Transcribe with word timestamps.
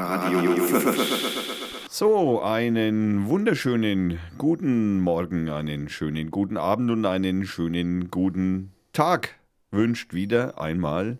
Radio 0.00 0.56
5. 0.56 1.86
So, 1.90 2.40
einen 2.40 3.26
wunderschönen 3.26 4.18
guten 4.38 4.98
Morgen, 5.00 5.50
einen 5.50 5.90
schönen 5.90 6.30
guten 6.30 6.56
Abend 6.56 6.90
und 6.90 7.04
einen 7.04 7.44
schönen 7.44 8.10
guten 8.10 8.72
Tag 8.94 9.34
wünscht 9.70 10.14
wieder 10.14 10.58
einmal 10.58 11.18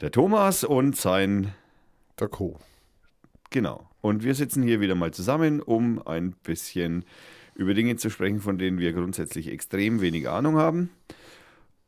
der 0.00 0.10
Thomas 0.10 0.64
und 0.64 0.96
sein 0.96 1.54
Der 2.18 2.26
Co. 2.26 2.58
Genau. 3.50 3.88
Und 4.00 4.24
wir 4.24 4.34
sitzen 4.34 4.64
hier 4.64 4.80
wieder 4.80 4.96
mal 4.96 5.12
zusammen, 5.12 5.60
um 5.60 6.04
ein 6.04 6.32
bisschen 6.42 7.04
über 7.54 7.72
Dinge 7.72 7.94
zu 7.94 8.10
sprechen, 8.10 8.40
von 8.40 8.58
denen 8.58 8.78
wir 8.78 8.92
grundsätzlich 8.94 9.48
extrem 9.48 10.00
wenig 10.00 10.28
Ahnung 10.28 10.56
haben. 10.56 10.90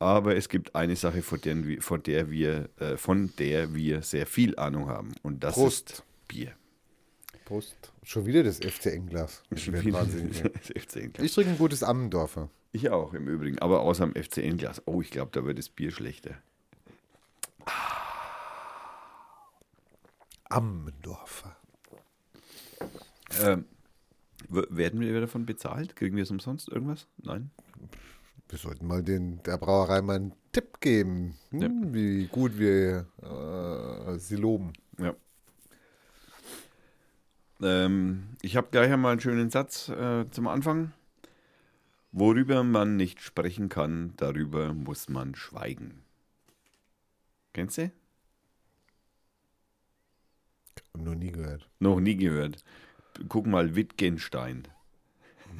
Aber 0.04 0.36
es 0.36 0.50
gibt 0.50 0.74
eine 0.74 0.96
Sache, 0.96 1.22
von 1.22 1.40
der 1.40 1.66
wir, 1.66 1.80
von 1.80 2.02
der 2.02 2.30
wir, 2.30 2.68
äh, 2.78 2.98
von 2.98 3.32
der 3.38 3.74
wir 3.74 4.02
sehr 4.02 4.26
viel 4.26 4.54
Ahnung 4.58 4.86
haben. 4.86 5.14
Und 5.22 5.42
das 5.42 5.54
Prost. 5.54 5.90
ist 5.92 6.04
Bier. 6.28 6.52
Prost. 7.46 7.74
Schon 8.02 8.26
wieder 8.26 8.42
das 8.42 8.58
FCN-Glas. 8.58 9.42
Schon 9.56 9.80
wieder 9.80 9.98
wahnsinnig. 9.98 10.42
das 10.42 10.82
FCN-Glas. 10.82 11.24
Ich 11.24 11.32
trinke 11.32 11.52
ein 11.52 11.56
gutes 11.56 11.82
Ammendorfer. 11.82 12.50
Ich 12.70 12.90
auch 12.90 13.14
im 13.14 13.28
Übrigen, 13.28 13.58
aber 13.60 13.80
außer 13.80 14.06
dem 14.06 14.22
FCN-Glas. 14.22 14.82
Oh, 14.84 15.00
ich 15.00 15.10
glaube, 15.10 15.30
da 15.32 15.42
wird 15.46 15.56
das 15.56 15.70
Bier 15.70 15.90
schlechter. 15.90 16.36
Ammendorfer. 20.50 21.56
Ähm, 23.40 23.64
werden 24.50 25.00
wir 25.00 25.18
davon 25.18 25.46
bezahlt? 25.46 25.96
Kriegen 25.96 26.14
wir 26.14 26.24
es 26.24 26.30
umsonst 26.30 26.68
irgendwas? 26.68 27.06
Nein? 27.16 27.50
Wir 28.48 28.58
sollten 28.58 28.86
mal 28.86 29.02
den, 29.02 29.42
der 29.42 29.58
Brauerei 29.58 30.02
mal 30.02 30.16
einen 30.16 30.34
Tipp 30.52 30.80
geben, 30.80 31.36
hm, 31.50 31.92
wie 31.94 32.26
gut 32.26 32.58
wir 32.58 33.06
äh, 33.22 34.18
sie 34.18 34.36
loben. 34.36 34.72
Ja. 34.98 35.14
Ähm, 37.62 38.36
ich 38.42 38.56
habe 38.56 38.68
gleich 38.70 38.92
einmal 38.92 39.12
einen 39.12 39.20
schönen 39.20 39.50
Satz 39.50 39.88
äh, 39.88 40.30
zum 40.30 40.46
Anfang. 40.46 40.92
Worüber 42.12 42.62
man 42.62 42.96
nicht 42.96 43.20
sprechen 43.20 43.68
kann, 43.68 44.12
darüber 44.16 44.72
muss 44.72 45.08
man 45.08 45.34
schweigen. 45.34 46.04
Kennst 47.52 47.78
du? 47.78 47.90
Noch 50.96 51.16
nie 51.16 51.32
gehört. 51.32 51.68
Noch 51.80 51.98
nie 51.98 52.16
gehört. 52.16 52.62
Guck 53.28 53.46
mal, 53.46 53.74
Wittgenstein. 53.74 54.68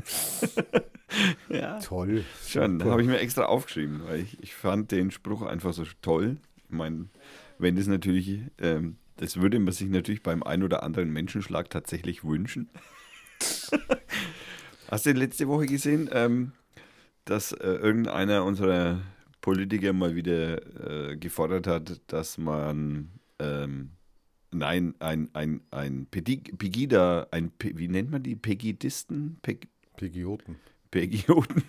ja, 1.49 1.79
Toll. 1.81 2.25
schon. 2.47 2.79
Da 2.79 2.87
habe 2.87 3.03
ich 3.03 3.09
mir 3.09 3.19
extra 3.19 3.45
aufgeschrieben, 3.45 4.03
weil 4.05 4.21
ich, 4.21 4.43
ich 4.43 4.55
fand 4.55 4.91
den 4.91 5.11
Spruch 5.11 5.43
einfach 5.43 5.73
so 5.73 5.85
toll. 6.03 6.37
Ich 6.57 6.71
meine, 6.71 7.09
wenn 7.59 7.77
das 7.77 7.87
natürlich, 7.87 8.41
ähm, 8.59 8.97
das 9.17 9.41
würde 9.41 9.59
man 9.59 9.73
sich 9.73 9.89
natürlich 9.89 10.23
beim 10.23 10.43
ein 10.43 10.63
oder 10.63 10.83
anderen 10.83 11.13
Menschenschlag 11.13 11.71
tatsächlich 11.71 12.25
wünschen. 12.25 12.71
Hast 14.89 15.07
du 15.07 15.13
letzte 15.13 15.49
Woche 15.49 15.67
gesehen, 15.67 16.09
ähm, 16.13 16.53
dass 17.25 17.53
äh, 17.53 17.67
irgendeiner 17.67 18.45
unserer 18.45 19.01
Politiker 19.41 19.93
mal 19.93 20.15
wieder 20.15 21.11
äh, 21.13 21.17
gefordert 21.17 21.67
hat, 21.67 22.01
dass 22.07 22.39
man 22.39 23.11
ähm, 23.39 23.91
nein, 24.55 24.95
ein, 25.01 25.29
ein, 25.35 25.61
ein 25.71 26.07
Pegida, 26.07 27.27
ein, 27.31 27.53
wie 27.61 27.89
nennt 27.89 28.11
man 28.11 28.23
die? 28.23 28.37
Pegidisten? 28.37 29.39
Peg, 29.43 29.69
Pegioten. 29.97 30.57
Pegioten, 30.91 31.65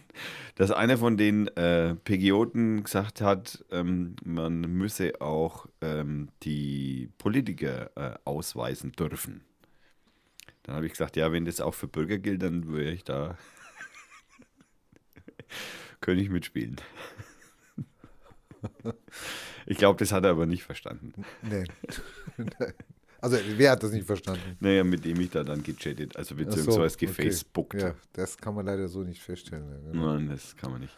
dass 0.54 0.70
einer 0.70 1.00
von 1.00 1.18
den 1.18 1.48
äh, 1.58 1.96
Pegioten 1.96 2.84
gesagt 2.84 3.22
hat, 3.22 3.66
ähm, 3.72 4.16
man 4.24 4.62
müsse 4.62 5.20
auch 5.20 5.68
ähm, 5.82 6.30
die 6.44 7.10
Politiker 7.18 7.90
äh, 7.96 8.20
ausweisen 8.24 8.92
dürfen. 8.92 9.42
Dann 10.62 10.76
habe 10.76 10.86
ich 10.86 10.92
gesagt, 10.92 11.16
ja, 11.16 11.32
wenn 11.32 11.46
das 11.46 11.60
auch 11.60 11.74
für 11.74 11.88
Bürger 11.88 12.20
gilt, 12.20 12.44
dann 12.44 12.68
würde 12.68 12.92
ich 12.92 13.04
da, 13.04 13.36
könnte 16.02 16.22
ich 16.22 16.30
mitspielen. 16.30 16.76
ich 19.66 19.78
glaube, 19.78 19.98
das 19.98 20.12
hat 20.12 20.24
er 20.24 20.32
aber 20.32 20.46
nicht 20.46 20.64
verstanden. 20.64 21.26
Nee. 21.42 21.66
also, 23.22 23.38
wer 23.58 23.72
hat 23.72 23.84
das 23.84 23.92
nicht 23.92 24.06
verstanden? 24.06 24.58
Naja, 24.60 24.84
mit 24.84 25.06
dem 25.06 25.20
ich 25.20 25.30
da 25.30 25.44
dann 25.44 25.64
gechattet, 25.64 26.16
also 26.16 26.36
Ach 26.36 26.40
so, 26.40 26.46
beziehungsweise 26.46 26.96
okay. 26.96 27.06
gefacebookt. 27.06 27.82
Ja, 27.82 27.96
das 28.14 28.38
kann 28.38 28.56
man 28.56 28.66
leider 28.66 28.88
so 28.88 29.04
nicht 29.04 29.22
feststellen. 29.22 29.66
genau. 29.92 30.14
Nein, 30.14 30.30
das 30.30 30.56
kann 30.56 30.72
man 30.72 30.82
nicht. 30.82 30.96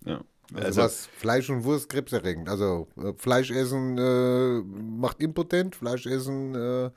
ja. 0.05 0.21
Also, 0.53 0.81
was 0.81 1.07
Fleisch 1.17 1.49
und 1.49 1.63
Wurst 1.63 1.89
krebserregend. 1.89 2.49
Also 2.49 2.87
äh, 2.97 3.13
Fleisch 3.17 3.51
essen 3.51 3.97
äh, 3.97 4.61
macht 4.61 5.21
impotent, 5.21 5.75
Fleisch 5.75 6.05
essen 6.05 6.55
äh, 6.55 6.89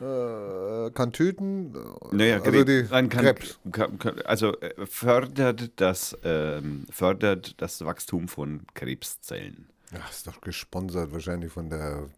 äh, 0.00 0.90
kann 0.90 1.12
töten. 1.12 1.74
Naja, 2.10 2.40
also 2.40 2.64
die 2.64 2.84
kann, 2.84 3.08
Krebs. 3.08 3.58
kann, 3.70 3.98
kann, 3.98 4.20
also 4.22 4.58
äh, 4.60 4.86
fördert 4.86 5.72
das, 5.76 6.16
ähm, 6.24 6.86
fördert 6.90 7.60
das 7.60 7.84
Wachstum 7.84 8.28
von 8.28 8.62
Krebszellen. 8.74 9.68
Ach, 9.96 10.10
ist 10.10 10.26
doch 10.26 10.40
gesponsert 10.40 11.12
wahrscheinlich 11.12 11.52
von 11.52 11.70
der 11.70 12.08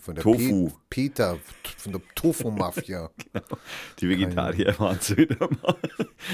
von 0.00 0.14
der 0.14 0.24
Tofu. 0.24 0.68
Pe 0.68 0.74
Peter, 0.88 1.38
von 1.76 1.92
der 1.92 2.00
Tofu-Mafia. 2.14 3.10
Die 4.00 4.08
Vegetarier 4.08 4.78
waren 4.78 4.98
es 4.98 5.16
wieder 5.16 5.48
mal. 5.62 5.76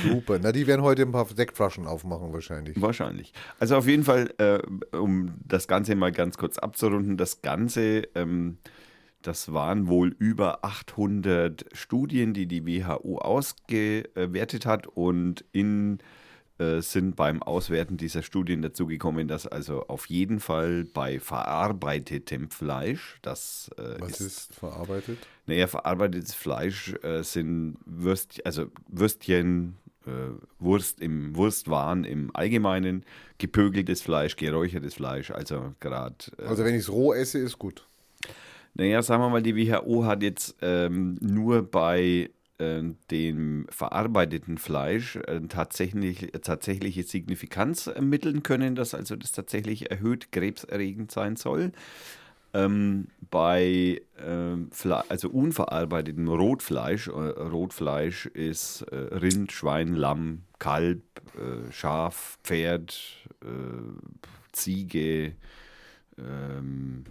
Super. 0.02 0.38
Na, 0.40 0.52
die 0.52 0.66
werden 0.66 0.82
heute 0.82 1.02
ein 1.02 1.12
paar 1.12 1.26
Sektflaschen 1.26 1.86
aufmachen 1.86 2.32
wahrscheinlich. 2.32 2.80
Wahrscheinlich. 2.80 3.32
Also 3.58 3.76
auf 3.76 3.86
jeden 3.86 4.04
Fall, 4.04 4.32
äh, 4.38 4.60
um 4.96 5.34
das 5.44 5.68
Ganze 5.68 5.94
mal 5.94 6.12
ganz 6.12 6.38
kurz 6.38 6.58
abzurunden, 6.58 7.16
das 7.16 7.42
Ganze, 7.42 8.08
ähm, 8.14 8.58
das 9.22 9.52
waren 9.52 9.88
wohl 9.88 10.14
über 10.18 10.64
800 10.64 11.66
Studien, 11.72 12.34
die 12.34 12.46
die 12.46 12.66
WHO 12.66 13.18
ausgewertet 13.18 14.66
hat 14.66 14.86
und 14.86 15.44
in 15.52 15.98
äh, 16.58 16.80
sind 16.80 17.16
beim 17.16 17.42
Auswerten 17.42 17.96
dieser 17.96 18.22
Studien 18.22 18.62
dazu 18.62 18.86
gekommen, 18.86 19.26
dass 19.28 19.46
also 19.46 19.86
auf 19.88 20.06
jeden 20.06 20.38
Fall 20.40 20.84
bei 20.84 21.18
verarbeitetem 21.20 22.50
Fleisch, 22.50 23.18
das 23.22 23.70
äh, 23.76 24.00
Was 24.00 24.20
ist 24.20 24.54
verarbeitet? 24.54 25.18
naja, 25.46 25.66
verarbeitetes 25.66 26.34
Fleisch 26.34 26.94
äh, 27.02 27.22
sind 27.22 27.76
Würst, 27.86 28.44
also 28.46 28.66
Würstchen, 28.88 29.76
äh, 30.06 30.10
Wurst 30.58 31.00
im 31.00 31.34
Wurstwaren 31.34 32.04
im 32.04 32.30
Allgemeinen, 32.34 33.04
gepökeltes 33.38 34.02
Fleisch, 34.02 34.36
geräuchertes 34.36 34.94
Fleisch, 34.94 35.30
also 35.30 35.74
gerade. 35.80 36.14
Äh, 36.38 36.44
Also 36.44 36.64
wenn 36.64 36.74
ich 36.74 36.82
es 36.82 36.90
roh 36.92 37.12
esse, 37.14 37.38
ist 37.38 37.58
gut. 37.58 37.86
naja, 38.74 39.02
sagen 39.02 39.22
wir 39.22 39.28
mal, 39.30 39.42
die 39.42 39.56
WHO 39.56 40.04
hat 40.04 40.22
jetzt 40.22 40.56
ähm, 40.62 41.16
nur 41.20 41.62
bei 41.62 42.30
dem 42.58 43.66
verarbeiteten 43.68 44.58
Fleisch 44.58 45.16
äh, 45.16 45.40
tatsächlich, 45.48 46.30
tatsächliche 46.42 47.02
Signifikanz 47.02 47.88
ermitteln 47.88 48.42
können, 48.42 48.76
dass 48.76 48.94
also 48.94 49.16
das 49.16 49.32
tatsächlich 49.32 49.90
erhöht 49.90 50.30
krebserregend 50.30 51.10
sein 51.10 51.36
soll. 51.36 51.72
Ähm, 52.54 53.08
bei 53.30 54.00
ähm, 54.24 54.70
also 55.08 55.28
unverarbeitetem 55.28 56.28
Rotfleisch, 56.28 57.08
äh, 57.08 57.10
Rotfleisch 57.10 58.26
ist 58.26 58.82
äh, 58.82 58.96
Rind, 58.96 59.50
Schwein, 59.50 59.96
Lamm, 59.96 60.42
Kalb, 60.60 61.02
äh, 61.36 61.72
Schaf, 61.72 62.38
Pferd, 62.44 63.26
äh, 63.42 63.48
Ziege, 64.52 65.34
ähm, 66.16 67.04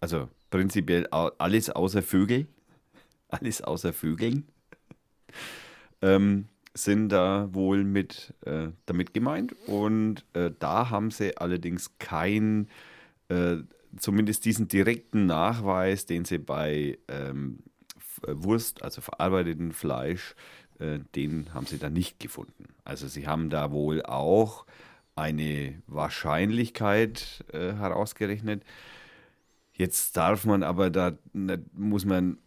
also 0.00 0.28
prinzipiell 0.50 1.06
alles 1.06 1.70
außer 1.70 2.02
Vögel, 2.02 2.46
alles 3.28 3.62
außer 3.62 3.94
Vögeln, 3.94 4.46
ähm, 6.00 6.46
sind 6.74 7.10
da 7.10 7.48
wohl 7.52 7.84
mit 7.84 8.34
äh, 8.46 8.68
damit 8.86 9.14
gemeint. 9.14 9.54
Und 9.66 10.24
äh, 10.32 10.50
da 10.58 10.90
haben 10.90 11.10
sie 11.10 11.36
allerdings 11.36 11.98
kein 11.98 12.68
zumindest 13.98 14.44
diesen 14.44 14.68
direkten 14.68 15.26
Nachweis, 15.26 16.06
den 16.06 16.24
sie 16.24 16.38
bei 16.38 16.98
ähm, 17.08 17.58
äh, 18.26 18.32
Wurst, 18.34 18.82
also 18.82 19.00
verarbeiteten 19.00 19.72
Fleisch, 19.72 20.34
äh, 20.78 21.00
den 21.14 21.52
haben 21.54 21.66
sie 21.66 21.78
da 21.78 21.90
nicht 21.90 22.18
gefunden. 22.20 22.64
Also 22.84 23.08
sie 23.08 23.26
haben 23.26 23.50
da 23.50 23.70
wohl 23.70 24.02
auch 24.02 24.66
eine 25.14 25.82
Wahrscheinlichkeit 25.86 27.44
äh, 27.52 27.74
herausgerechnet. 27.74 28.64
Jetzt 29.72 30.16
darf 30.16 30.44
man 30.44 30.62
aber 30.62 30.90
da, 30.90 31.12
muss 31.72 32.04
man 32.04 32.38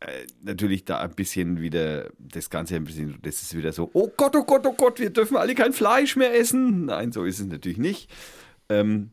äh, 0.00 0.26
natürlich 0.42 0.84
da 0.86 1.00
ein 1.00 1.14
bisschen 1.14 1.60
wieder, 1.60 2.10
das 2.18 2.48
Ganze 2.48 2.76
ein 2.76 2.84
bisschen, 2.84 3.18
das 3.22 3.42
ist 3.42 3.56
wieder 3.56 3.72
so, 3.72 3.90
oh 3.92 4.10
Gott, 4.16 4.34
oh 4.34 4.44
Gott, 4.44 4.66
oh 4.66 4.72
Gott, 4.72 4.98
wir 4.98 5.10
dürfen 5.10 5.36
alle 5.36 5.54
kein 5.54 5.72
Fleisch 5.72 6.16
mehr 6.16 6.34
essen. 6.34 6.86
Nein, 6.86 7.12
so 7.12 7.24
ist 7.24 7.38
es 7.38 7.46
natürlich 7.46 7.78
nicht. 7.78 8.10
Ähm, 8.70 9.10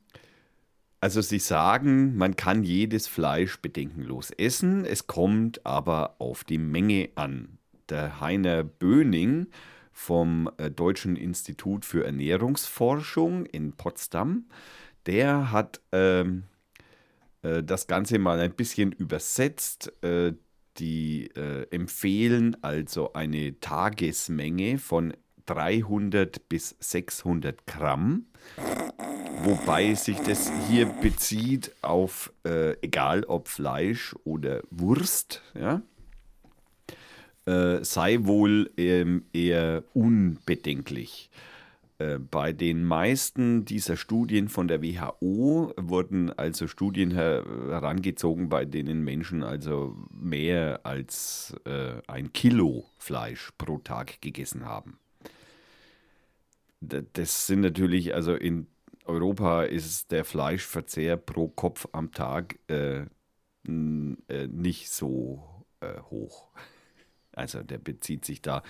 also 1.01 1.21
Sie 1.21 1.39
sagen, 1.39 2.15
man 2.15 2.35
kann 2.35 2.63
jedes 2.63 3.07
Fleisch 3.07 3.59
bedenkenlos 3.59 4.31
essen, 4.31 4.85
es 4.85 5.07
kommt 5.07 5.65
aber 5.65 6.15
auf 6.19 6.43
die 6.43 6.57
Menge 6.57 7.09
an. 7.15 7.57
Der 7.89 8.19
Heiner 8.19 8.63
Böning 8.63 9.47
vom 9.91 10.49
äh, 10.57 10.71
Deutschen 10.71 11.15
Institut 11.15 11.85
für 11.85 12.05
Ernährungsforschung 12.05 13.45
in 13.45 13.73
Potsdam, 13.73 14.45
der 15.05 15.51
hat 15.51 15.81
ähm, 15.91 16.43
äh, 17.41 17.61
das 17.61 17.87
Ganze 17.87 18.19
mal 18.19 18.39
ein 18.39 18.53
bisschen 18.53 18.91
übersetzt. 18.91 19.91
Äh, 20.03 20.33
die 20.79 21.29
äh, 21.35 21.67
empfehlen 21.71 22.57
also 22.61 23.13
eine 23.13 23.59
Tagesmenge 23.59 24.77
von 24.77 25.13
300 25.45 26.49
bis 26.49 26.75
600 26.79 27.65
Gramm 27.65 28.25
wobei 29.43 29.93
sich 29.93 30.17
das 30.19 30.51
hier 30.67 30.85
bezieht 30.85 31.71
auf, 31.81 32.33
äh, 32.45 32.73
egal 32.81 33.23
ob 33.23 33.47
Fleisch 33.47 34.15
oder 34.23 34.61
Wurst, 34.71 35.41
ja, 35.53 35.81
äh, 37.45 37.83
sei 37.83 38.19
wohl 38.21 38.71
ähm, 38.77 39.25
eher 39.33 39.83
unbedenklich. 39.93 41.29
Äh, 41.99 42.19
bei 42.19 42.53
den 42.53 42.83
meisten 42.83 43.65
dieser 43.65 43.97
Studien 43.97 44.49
von 44.49 44.67
der 44.67 44.83
WHO 44.83 45.73
wurden 45.77 46.31
also 46.31 46.67
Studien 46.67 47.11
her 47.11 47.43
herangezogen, 47.69 48.49
bei 48.49 48.65
denen 48.65 49.03
Menschen 49.03 49.43
also 49.43 49.97
mehr 50.11 50.81
als 50.83 51.55
äh, 51.65 52.01
ein 52.07 52.33
Kilo 52.33 52.85
Fleisch 52.97 53.51
pro 53.57 53.79
Tag 53.79 54.21
gegessen 54.21 54.65
haben. 54.65 54.99
Das 56.81 57.47
sind 57.47 57.61
natürlich 57.61 58.13
also 58.13 58.35
in 58.35 58.67
Europa 59.05 59.63
ist 59.63 60.11
der 60.11 60.25
Fleischverzehr 60.25 61.17
pro 61.17 61.47
Kopf 61.47 61.87
am 61.93 62.11
Tag 62.11 62.59
äh, 62.69 63.05
äh, 63.67 64.47
nicht 64.47 64.89
so 64.89 65.43
äh, 65.79 65.99
hoch. 66.09 66.49
Also 67.33 67.61
der 67.61 67.77
bezieht 67.77 68.25
sich 68.25 68.41
da 68.41 68.63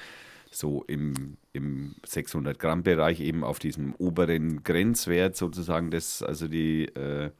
so 0.57 0.83
im, 0.88 1.38
im 1.54 1.95
600 2.06 2.57
Gramm 2.57 2.83
Bereich 2.83 3.19
eben 3.19 3.44
auf 3.44 3.59
diesem 3.59 3.94
oberen 3.95 4.63
Grenzwert 4.63 5.36
sozusagen, 5.36 5.92
das 5.92 6.24
also 6.24 6.48
die, 6.48 6.86
äh, 6.86 7.31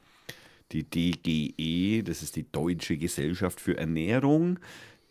die 0.72 0.84
DGE, 0.84 2.04
das 2.04 2.22
ist 2.22 2.36
die 2.36 2.52
Deutsche 2.52 2.98
Gesellschaft 2.98 3.60
für 3.60 3.78
Ernährung, 3.78 4.60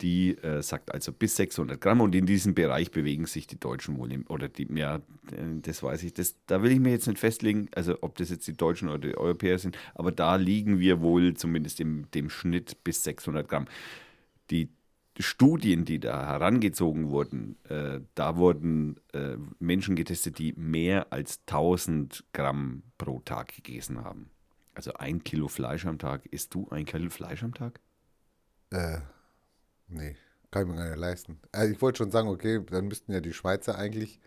die 0.03 0.37
äh, 0.39 0.63
sagt 0.63 0.93
also 0.93 1.11
bis 1.11 1.37
600 1.37 1.81
Gramm 1.81 2.01
und 2.01 2.15
in 2.15 2.27
diesem 2.27 2.55
Bereich 2.55 2.91
bewegen 2.91 3.27
sich 3.27 3.47
die 3.47 3.59
Deutschen 3.59 3.99
wohl, 3.99 4.13
im, 4.13 4.27
oder 4.29 4.49
die, 4.49 4.69
ja, 4.75 5.01
das 5.63 5.83
weiß 5.83 6.03
ich, 6.05 6.13
das, 6.13 6.37
da 6.47 6.63
will 6.63 6.71
ich 6.71 6.81
mir 6.81 6.91
jetzt 6.91 7.09
nicht 7.09 7.19
festlegen, 7.19 7.69
also 7.75 7.99
ob 8.03 8.17
das 8.17 8.31
jetzt 8.31 8.47
die 8.47 8.57
Deutschen 8.57 8.89
oder 8.89 8.99
die 8.99 9.17
Europäer 9.17 9.59
sind, 9.59 9.77
aber 9.95 10.13
da 10.13 10.37
liegen 10.37 10.79
wir 10.79 11.01
wohl 11.01 11.35
zumindest 11.35 11.81
im 11.81 12.11
dem 12.13 12.31
Schnitt 12.31 12.85
bis 12.85 13.03
600 13.05 13.49
Gramm. 13.49 13.67
Die 14.51 14.69
Studien, 15.19 15.85
die 15.85 15.99
da 16.01 16.27
herangezogen 16.27 17.11
wurden, 17.11 17.57
äh, 17.69 18.01
da 18.15 18.37
wurden 18.37 19.01
äh, 19.13 19.37
Menschen 19.59 19.97
getestet, 19.97 20.39
die 20.39 20.53
mehr 20.55 21.13
als 21.13 21.41
1000 21.47 22.25
Gramm 22.33 22.83
pro 22.99 23.21
Tag 23.21 23.55
gegessen 23.55 24.05
haben. 24.05 24.31
Also 24.75 24.93
ein 24.95 25.25
Kilo 25.25 25.49
Fleisch 25.49 25.87
am 25.87 25.99
Tag. 25.99 26.27
Isst 26.27 26.55
du 26.55 26.69
ein 26.71 26.85
Kilo 26.85 27.11
Fleisch 27.11 27.43
am 27.43 27.55
Tag? 27.55 27.81
Äh, 28.71 28.99
Nee, 29.89 30.17
kann 30.51 30.63
ich 30.63 30.69
mir 30.69 30.77
gar 30.77 30.89
nicht 30.89 30.99
leisten. 30.99 31.39
Also 31.53 31.73
ich 31.73 31.81
wollte 31.81 31.99
schon 31.99 32.11
sagen, 32.11 32.29
okay, 32.29 32.61
dann 32.71 32.89
müssten 32.89 33.13
ja 33.13 33.21
die 33.21 33.33
Schweizer 33.33 33.79
eigentlich 33.79 34.21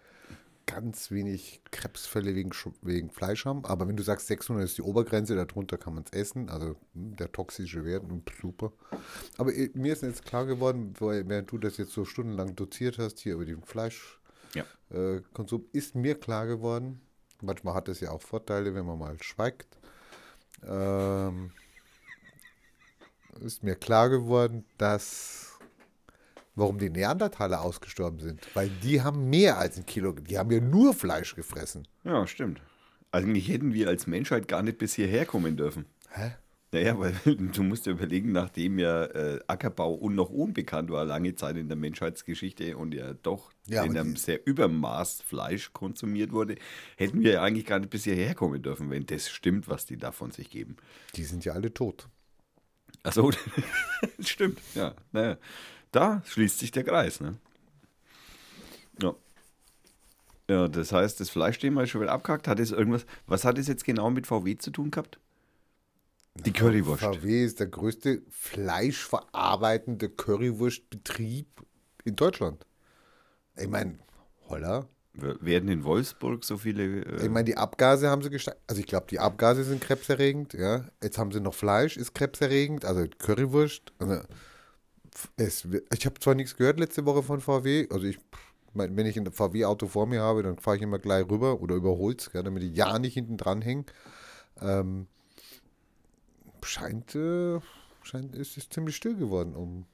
ganz 0.69 1.09
wenig 1.09 1.61
Krebsfälle 1.71 2.35
wegen, 2.35 2.51
wegen 2.81 3.09
Fleisch 3.09 3.45
haben. 3.45 3.65
Aber 3.65 3.87
wenn 3.87 3.97
du 3.97 4.03
sagst, 4.03 4.27
600 4.27 4.63
ist 4.63 4.77
die 4.77 4.83
Obergrenze, 4.83 5.35
darunter 5.35 5.77
kann 5.77 5.95
man 5.95 6.03
es 6.03 6.11
essen. 6.11 6.49
Also 6.49 6.75
hm, 6.93 7.15
der 7.15 7.31
toxische 7.31 7.85
Wert, 7.85 8.03
hm, 8.03 8.21
super. 8.39 8.71
Aber 9.37 9.53
äh, 9.53 9.71
mir 9.73 9.93
ist 9.93 10.03
jetzt 10.03 10.25
klar 10.25 10.45
geworden, 10.45 10.93
während 10.99 11.51
du 11.51 11.57
das 11.57 11.77
jetzt 11.77 11.91
so 11.91 12.05
stundenlang 12.05 12.55
doziert 12.55 12.99
hast, 12.99 13.19
hier 13.19 13.33
über 13.33 13.45
den 13.45 13.63
Fleischkonsum, 13.63 14.19
ja. 14.53 15.75
äh, 15.75 15.77
ist 15.77 15.95
mir 15.95 16.15
klar 16.15 16.45
geworden, 16.45 17.01
manchmal 17.41 17.73
hat 17.73 17.87
es 17.89 17.99
ja 17.99 18.11
auch 18.11 18.21
Vorteile, 18.21 18.75
wenn 18.75 18.85
man 18.85 18.99
mal 18.99 19.17
schweigt. 19.21 19.79
Ähm, 20.63 21.51
ist 23.41 23.63
mir 23.63 23.75
klar 23.75 24.09
geworden, 24.09 24.65
dass 24.77 25.48
warum 26.59 26.77
die 26.77 26.89
Neandertaler 26.89 27.61
ausgestorben 27.61 28.19
sind. 28.19 28.47
Weil 28.53 28.69
die 28.83 29.01
haben 29.01 29.29
mehr 29.29 29.57
als 29.57 29.77
ein 29.77 29.85
Kilo, 29.85 30.11
die 30.13 30.37
haben 30.37 30.51
ja 30.51 30.59
nur 30.59 30.93
Fleisch 30.93 31.35
gefressen. 31.35 31.87
Ja, 32.03 32.27
stimmt. 32.27 32.61
Eigentlich 33.11 33.47
hätten 33.49 33.73
wir 33.73 33.87
als 33.87 34.05
Menschheit 34.05 34.47
gar 34.47 34.61
nicht 34.61 34.77
bis 34.77 34.93
hierher 34.93 35.25
kommen 35.25 35.57
dürfen. 35.57 35.85
Hä? 36.11 36.33
Naja, 36.71 36.99
weil 36.99 37.13
du 37.25 37.63
musst 37.63 37.85
dir 37.85 37.91
überlegen, 37.91 38.31
nachdem 38.31 38.77
ja 38.77 39.05
äh, 39.05 39.39
Ackerbau 39.47 39.95
un 39.95 40.15
noch 40.15 40.29
unbekannt 40.29 40.91
war, 40.91 41.05
lange 41.05 41.33
Zeit 41.35 41.57
in 41.57 41.67
der 41.67 41.77
Menschheitsgeschichte 41.77 42.77
und 42.77 42.93
ja 42.93 43.13
doch 43.13 43.51
ja, 43.67 43.83
in 43.83 43.97
einem 43.97 44.15
sehr 44.15 44.45
Übermaß 44.45 45.21
Fleisch 45.21 45.73
konsumiert 45.73 46.31
wurde, 46.31 46.55
hätten 46.97 47.21
wir 47.21 47.33
ja 47.33 47.43
eigentlich 47.43 47.65
gar 47.65 47.79
nicht 47.79 47.89
bis 47.89 48.03
hierher 48.03 48.35
kommen 48.35 48.61
dürfen, 48.61 48.89
wenn 48.91 49.05
das 49.05 49.29
stimmt, 49.29 49.67
was 49.67 49.85
die 49.85 49.97
da 49.97 50.11
von 50.11 50.31
sich 50.31 50.49
geben. 50.49 50.77
Die 51.15 51.23
sind 51.23 51.43
ja 51.43 51.53
alle 51.53 51.73
tot. 51.73 52.07
Achso, 53.03 53.31
stimmt, 54.19 54.59
ja. 54.75 54.93
Naja. 55.11 55.37
Da 55.91 56.21
schließt 56.25 56.59
sich 56.59 56.71
der 56.71 56.83
Kreis, 56.83 57.19
ne? 57.19 57.37
Ja. 59.01 59.15
Ja, 60.49 60.67
das 60.67 60.91
heißt, 60.91 61.19
das 61.19 61.29
Fleischthema 61.29 61.83
ist 61.83 61.91
schon 61.91 62.01
wieder 62.01 62.11
abgehakt. 62.11 62.47
Hat 62.47 62.59
es 62.59 62.71
irgendwas, 62.71 63.05
was 63.27 63.45
hat 63.45 63.57
es 63.57 63.67
jetzt 63.67 63.85
genau 63.85 64.09
mit 64.09 64.27
VW 64.27 64.57
zu 64.57 64.71
tun 64.71 64.91
gehabt? 64.91 65.19
Die 66.45 66.53
Currywurst. 66.53 67.03
VW 67.03 67.43
ist 67.43 67.59
der 67.59 67.67
größte 67.67 68.21
fleischverarbeitende 68.29 70.09
Currywurstbetrieb 70.09 71.47
in 72.05 72.15
Deutschland. 72.15 72.65
Ich 73.57 73.67
meine, 73.67 73.99
holla. 74.47 74.87
Werden 75.13 75.67
in 75.69 75.83
Wolfsburg 75.83 76.45
so 76.45 76.57
viele. 76.57 77.01
Äh 77.03 77.25
ich 77.25 77.29
meine, 77.29 77.43
die 77.43 77.57
Abgase 77.57 78.09
haben 78.09 78.21
sie 78.21 78.29
gesteigert. 78.29 78.61
Also, 78.67 78.79
ich 78.79 78.87
glaube, 78.87 79.07
die 79.09 79.19
Abgase 79.19 79.63
sind 79.65 79.81
krebserregend. 79.81 80.53
Ja. 80.53 80.85
Jetzt 81.03 81.17
haben 81.17 81.31
sie 81.31 81.41
noch 81.41 81.55
Fleisch, 81.55 81.97
ist 81.97 82.13
krebserregend. 82.13 82.85
Also, 82.85 83.05
Currywurst. 83.17 83.91
Also, 83.97 84.21
es, 85.37 85.67
ich 85.93 86.05
habe 86.05 86.19
zwar 86.19 86.35
nichts 86.35 86.55
gehört 86.55 86.79
letzte 86.79 87.05
Woche 87.05 87.23
von 87.23 87.41
VW, 87.41 87.87
also 87.89 88.05
ich, 88.05 88.19
wenn 88.73 89.05
ich 89.05 89.17
ein 89.17 89.31
VW-Auto 89.31 89.87
vor 89.87 90.07
mir 90.07 90.21
habe, 90.21 90.43
dann 90.43 90.57
fahre 90.57 90.77
ich 90.77 90.83
immer 90.83 90.99
gleich 90.99 91.29
rüber 91.29 91.61
oder 91.61 91.75
überhol's, 91.75 92.29
ja, 92.33 92.43
damit 92.43 92.63
ich 92.63 92.75
ja 92.75 92.99
nicht 92.99 93.13
hinten 93.13 93.37
dran 93.37 93.61
hänge. 93.61 93.85
Ähm, 94.61 95.07
scheint, 96.63 97.15
äh, 97.15 97.59
scheint, 98.03 98.35
ist 98.35 98.57
es 98.57 98.69
ziemlich 98.69 98.95
still 98.95 99.15
geworden 99.15 99.55
um 99.55 99.85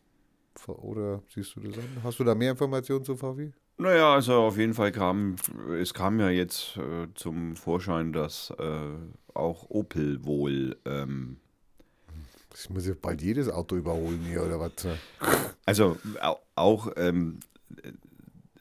oder 0.67 1.21
siehst 1.33 1.55
du 1.55 1.59
das 1.61 1.77
an? 1.77 2.03
Hast 2.03 2.19
du 2.19 2.23
da 2.23 2.33
mehr 2.33 2.51
Informationen 2.51 3.03
zu 3.03 3.15
VW? 3.15 3.51
Naja, 3.77 4.13
also 4.13 4.35
auf 4.35 4.57
jeden 4.57 4.73
Fall 4.73 4.91
kam, 4.91 5.35
es 5.79 5.93
kam 5.93 6.19
ja 6.19 6.29
jetzt 6.29 6.77
äh, 6.77 7.07
zum 7.13 7.57
Vorschein, 7.57 8.13
dass 8.13 8.53
äh, 8.57 8.95
auch 9.33 9.69
Opel 9.69 10.23
wohl 10.23 10.77
ähm, 10.85 11.37
ich 12.57 12.69
muss 12.69 12.87
ja 12.87 12.93
bald 12.99 13.21
jedes 13.21 13.49
Auto 13.49 13.75
überholen 13.75 14.21
hier 14.25 14.43
oder 14.43 14.59
was? 14.59 14.71
Also 15.65 15.97
auch, 16.55 16.91
ähm, 16.95 17.39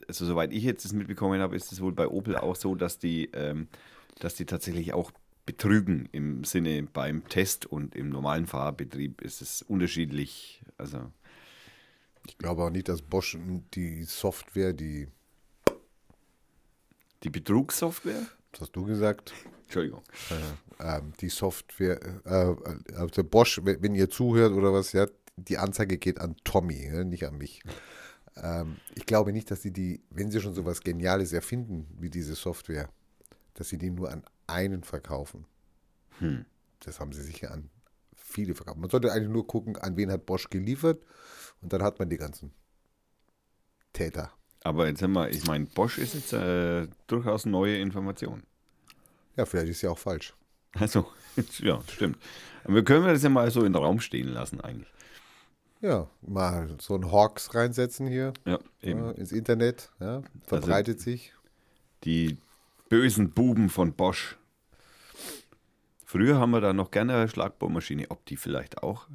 also 0.09 0.27
soweit 0.27 0.53
ich 0.53 0.65
jetzt 0.65 0.85
das 0.85 0.93
mitbekommen 0.93 1.41
habe, 1.41 1.57
ist 1.57 1.73
es 1.73 1.81
wohl 1.81 1.93
bei 1.93 2.09
Opel 2.09 2.37
auch 2.37 2.57
so, 2.57 2.75
dass 2.75 2.99
die, 2.99 3.31
ähm, 3.33 3.69
dass 4.21 4.35
die 4.35 4.47
tatsächlich 4.47 4.93
auch 4.93 5.13
betrügen 5.47 6.09
im 6.13 6.45
Sinne 6.45 6.83
beim 6.85 7.29
Test 7.29 7.67
und 7.67 7.95
im 7.95 8.09
normalen 8.09 8.47
Fahrbetrieb 8.47 9.21
ist 9.21 9.43
es 9.43 9.63
unterschiedlich. 9.63 10.63
Also 10.79 11.11
Ich 12.27 12.39
glaube 12.39 12.65
auch 12.65 12.71
nicht, 12.71 12.89
dass 12.89 13.03
Bosch 13.03 13.37
die 13.75 14.05
Software, 14.05 14.73
die, 14.73 15.09
die 17.23 17.31
Betrugssoftware, 17.31 18.27
was 18.55 18.69
hast 18.69 18.77
du 18.77 18.85
gesagt, 18.85 19.33
Entschuldigung, 19.63 20.03
äh, 20.31 20.99
ähm, 20.99 21.13
die 21.21 21.29
Software, 21.29 22.01
äh, 22.25 22.95
also 22.95 23.25
Bosch, 23.25 23.61
wenn, 23.65 23.95
ihr 23.95 24.09
zuhört 24.09 24.53
oder 24.53 24.73
was, 24.73 24.93
ja, 24.93 25.07
die 25.37 25.59
Anzeige 25.59 25.99
geht 25.99 26.21
an 26.21 26.37
Tommy, 26.45 26.89
nicht 27.05 27.27
an 27.27 27.37
mich. 27.37 27.63
Ähm, 28.37 28.77
ich 28.95 29.07
glaube 29.07 29.33
nicht, 29.33 29.51
dass 29.51 29.63
sie 29.63 29.73
die, 29.73 30.03
wenn 30.11 30.31
sie 30.31 30.41
schon 30.41 30.55
sowas 30.55 30.81
Geniales 30.81 31.33
erfinden 31.33 31.89
wie 31.99 32.11
diese 32.11 32.35
Software, 32.35 32.89
dass 33.55 33.69
sie 33.69 33.79
die 33.79 33.91
nur 33.91 34.11
an 34.11 34.25
einen 34.47 34.85
verkaufen. 34.85 35.47
Hm. 36.19 36.45
Das 36.81 37.01
haben 37.01 37.13
sie 37.13 37.23
sicher 37.23 37.51
an 37.51 37.71
viele 38.15 38.55
verkauft. 38.55 38.79
Man 38.79 38.91
sollte 38.91 39.13
eigentlich 39.13 39.33
nur 39.33 39.47
gucken, 39.47 39.77
an 39.77 39.97
wen 39.97 40.11
hat 40.11 40.27
Bosch 40.27 40.49
geliefert 40.51 41.03
und 41.61 41.73
dann 41.73 41.83
hat 41.83 41.99
man 41.99 42.09
die 42.09 42.17
ganzen 42.17 42.53
Täter. 43.93 44.33
Aber 44.65 44.89
jetzt 44.89 45.03
haben 45.03 45.13
wir, 45.13 45.29
ich 45.29 45.47
meine, 45.47 45.67
Bosch 45.67 45.99
ist 45.99 46.15
jetzt 46.15 46.33
äh, 46.33 46.89
durchaus 47.07 47.45
neue 47.45 47.77
Information. 47.79 48.43
Ja, 49.37 49.45
vielleicht 49.45 49.69
ist 49.69 49.83
ja 49.83 49.91
auch 49.91 49.99
falsch. 49.99 50.35
Also, 50.73 51.07
ja, 51.59 51.81
stimmt. 51.93 52.19
Aber 52.65 52.75
wir 52.77 52.85
können 52.85 53.05
das 53.07 53.23
ja 53.23 53.29
mal 53.29 53.51
so 53.51 53.61
in 53.61 53.75
den 53.75 53.83
Raum 53.83 54.01
stehen 54.01 54.29
lassen 54.29 54.61
eigentlich. 54.61 54.89
Ja, 55.83 56.09
mal 56.23 56.75
so 56.81 56.95
ein 56.95 57.13
Hawks 57.13 57.55
reinsetzen 57.55 58.07
hier 58.07 58.33
Ja, 58.47 58.59
eben. 58.81 59.13
ins 59.17 59.33
Internet, 59.33 59.91
ja, 60.01 60.23
verbreitet 60.47 60.99
sich. 60.99 61.35
Die 62.05 62.39
bösen 62.89 63.33
Buben 63.33 63.69
von 63.69 63.93
Bosch. 63.93 64.39
Früher 66.07 66.39
haben 66.39 66.53
wir 66.53 66.63
da 66.63 66.73
noch 66.73 66.91
gerne 66.91 67.15
eine 67.17 67.29
Schlagbohrmaschine. 67.29 68.07
Ob 68.11 68.25
die 68.25 68.37
vielleicht 68.37 68.83
auch, 68.83 69.09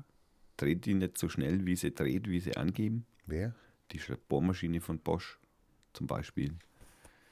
dreht 0.58 0.86
die 0.86 0.94
nicht 0.94 1.18
so 1.18 1.28
schnell, 1.28 1.66
wie 1.66 1.76
sie 1.76 1.92
dreht, 1.92 2.30
wie 2.30 2.40
sie 2.40 2.56
angeben? 2.56 3.06
Wer? 3.26 3.56
Die 3.92 4.00
Bohrmaschine 4.28 4.82
von 4.82 5.00
Bosch 5.00 5.39
zum 6.00 6.08
Beispiel. 6.08 6.56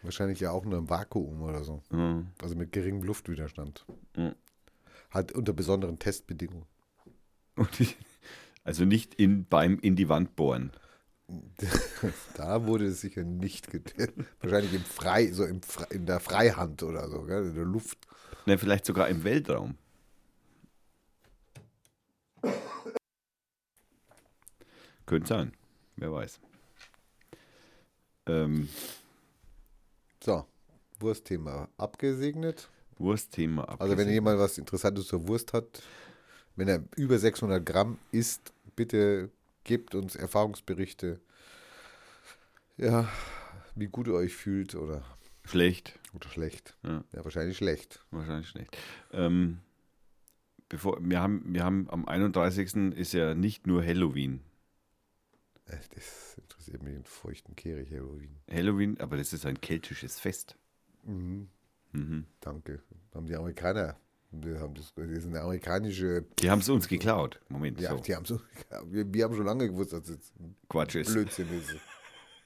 Wahrscheinlich 0.04 0.42
ja 0.42 0.52
auch 0.52 0.66
nur 0.66 0.78
im 0.78 0.90
Vakuum 0.90 1.42
oder 1.42 1.64
so. 1.64 1.82
Ja. 1.90 2.22
Also 2.42 2.56
mit 2.56 2.74
geringem 2.74 3.02
Luftwiderstand. 3.02 3.86
Ja. 4.18 4.36
Hat 5.10 5.32
unter 5.32 5.54
besonderen 5.54 6.00
Testbedingungen. 6.00 6.66
Und 7.56 7.80
die, 7.80 7.88
also 8.66 8.84
nicht 8.84 9.16
in, 9.16 9.46
beim 9.46 9.80
in 9.80 9.96
die 9.96 10.10
Wand 10.10 10.36
bohren. 10.36 10.72
Da 12.36 12.68
wurde 12.68 12.86
es 12.86 13.02
sicher 13.02 13.24
nicht 13.24 13.72
getestet. 13.72 14.28
Wahrscheinlich 14.42 14.74
im 14.74 14.84
Frei, 14.84 15.32
so 15.32 15.46
im 15.46 15.62
in 15.90 16.06
der 16.06 16.20
Freihand 16.20 16.84
oder 16.84 17.10
so, 17.10 17.24
gell? 17.24 17.48
in 17.48 17.56
der 17.56 17.66
Luft. 17.66 17.98
Ne, 18.46 18.58
vielleicht 18.58 18.86
sogar 18.86 19.10
im 19.10 19.24
Weltraum. 19.24 19.78
Könnte 25.06 25.28
sein. 25.28 25.54
Wer 25.96 26.12
weiß. 26.12 26.40
Ähm, 28.28 28.70
So, 30.24 30.46
Wurstthema 31.00 31.70
abgesegnet. 31.78 32.70
Wurstthema 32.98 33.64
Also 33.80 33.98
wenn 33.98 34.10
jemand 34.10 34.40
was 34.40 34.58
Interessantes 34.58 35.08
zur 35.08 35.28
Wurst 35.28 35.54
hat, 35.54 35.82
wenn 36.56 36.68
er 36.68 36.84
über 36.96 37.20
600 37.20 37.64
Gramm 37.66 38.00
isst, 38.12 38.52
bitte 38.76 39.30
gebt 39.64 39.94
uns 39.96 40.16
Erfahrungsberichte. 40.16 41.20
Ja, 42.78 43.08
wie 43.76 43.88
gut 43.88 44.08
ihr 44.08 44.14
euch 44.14 44.36
fühlt 44.36 44.76
oder, 44.76 45.04
Schlecht. 45.44 46.00
oder 46.14 46.30
schlecht. 46.30 46.76
Ja. 46.84 47.04
Ja, 47.14 47.24
wahrscheinlich 47.24 47.58
schlecht. 47.58 48.04
Wahrscheinlich 48.12 48.50
schlecht. 48.50 48.76
Ähm, 49.14 49.60
bevor, 50.70 50.98
wir, 51.02 51.20
haben, 51.22 51.44
wir 51.48 51.64
haben 51.64 51.88
am 51.90 52.08
31. 52.08 52.94
ist 52.98 53.14
ja 53.14 53.36
nicht 53.36 53.68
nur 53.68 53.84
Halloween. 53.84 54.42
Äh, 55.68 55.78
Das 55.94 56.36
interessiert 56.38 56.84
mich 56.84 56.96
in 56.96 57.04
feuchten 57.04 57.56
Kehrig, 57.56 57.92
Halloween. 57.92 58.38
Halloween, 58.50 59.00
aber 59.00 59.18
das 59.18 59.34
ist 59.34 59.46
ein 59.46 59.60
keltisches 59.62 60.20
Fest. 60.20 60.56
Mhm, 61.04 61.50
Mhm. 61.92 62.26
danke. 62.42 62.82
Haben 63.14 63.26
die 63.28 63.36
Amerikaner. 63.36 63.98
Wir 64.32 64.60
haben 64.60 64.74
das, 64.76 64.94
das 64.94 65.06
ist 65.10 65.26
eine 65.26 65.40
amerikanische. 65.42 66.26
Die 66.40 66.50
haben 66.52 66.60
es 66.60 66.68
uns 66.70 66.88
geklaut. 66.90 67.40
Moment, 67.48 67.80
Ja, 67.80 67.92
so. 67.92 67.98
die 68.02 68.14
haben 68.14 68.26
so. 68.26 68.42
Wir, 68.86 69.12
wir 69.14 69.24
haben 69.24 69.36
schon 69.36 69.46
lange 69.46 69.68
gewusst, 69.70 69.94
dass 69.94 70.10
es 70.10 70.34
Quatsch 70.70 70.96
ist. 70.96 71.14
Blödsinn 71.14 71.48
ist. 71.58 71.74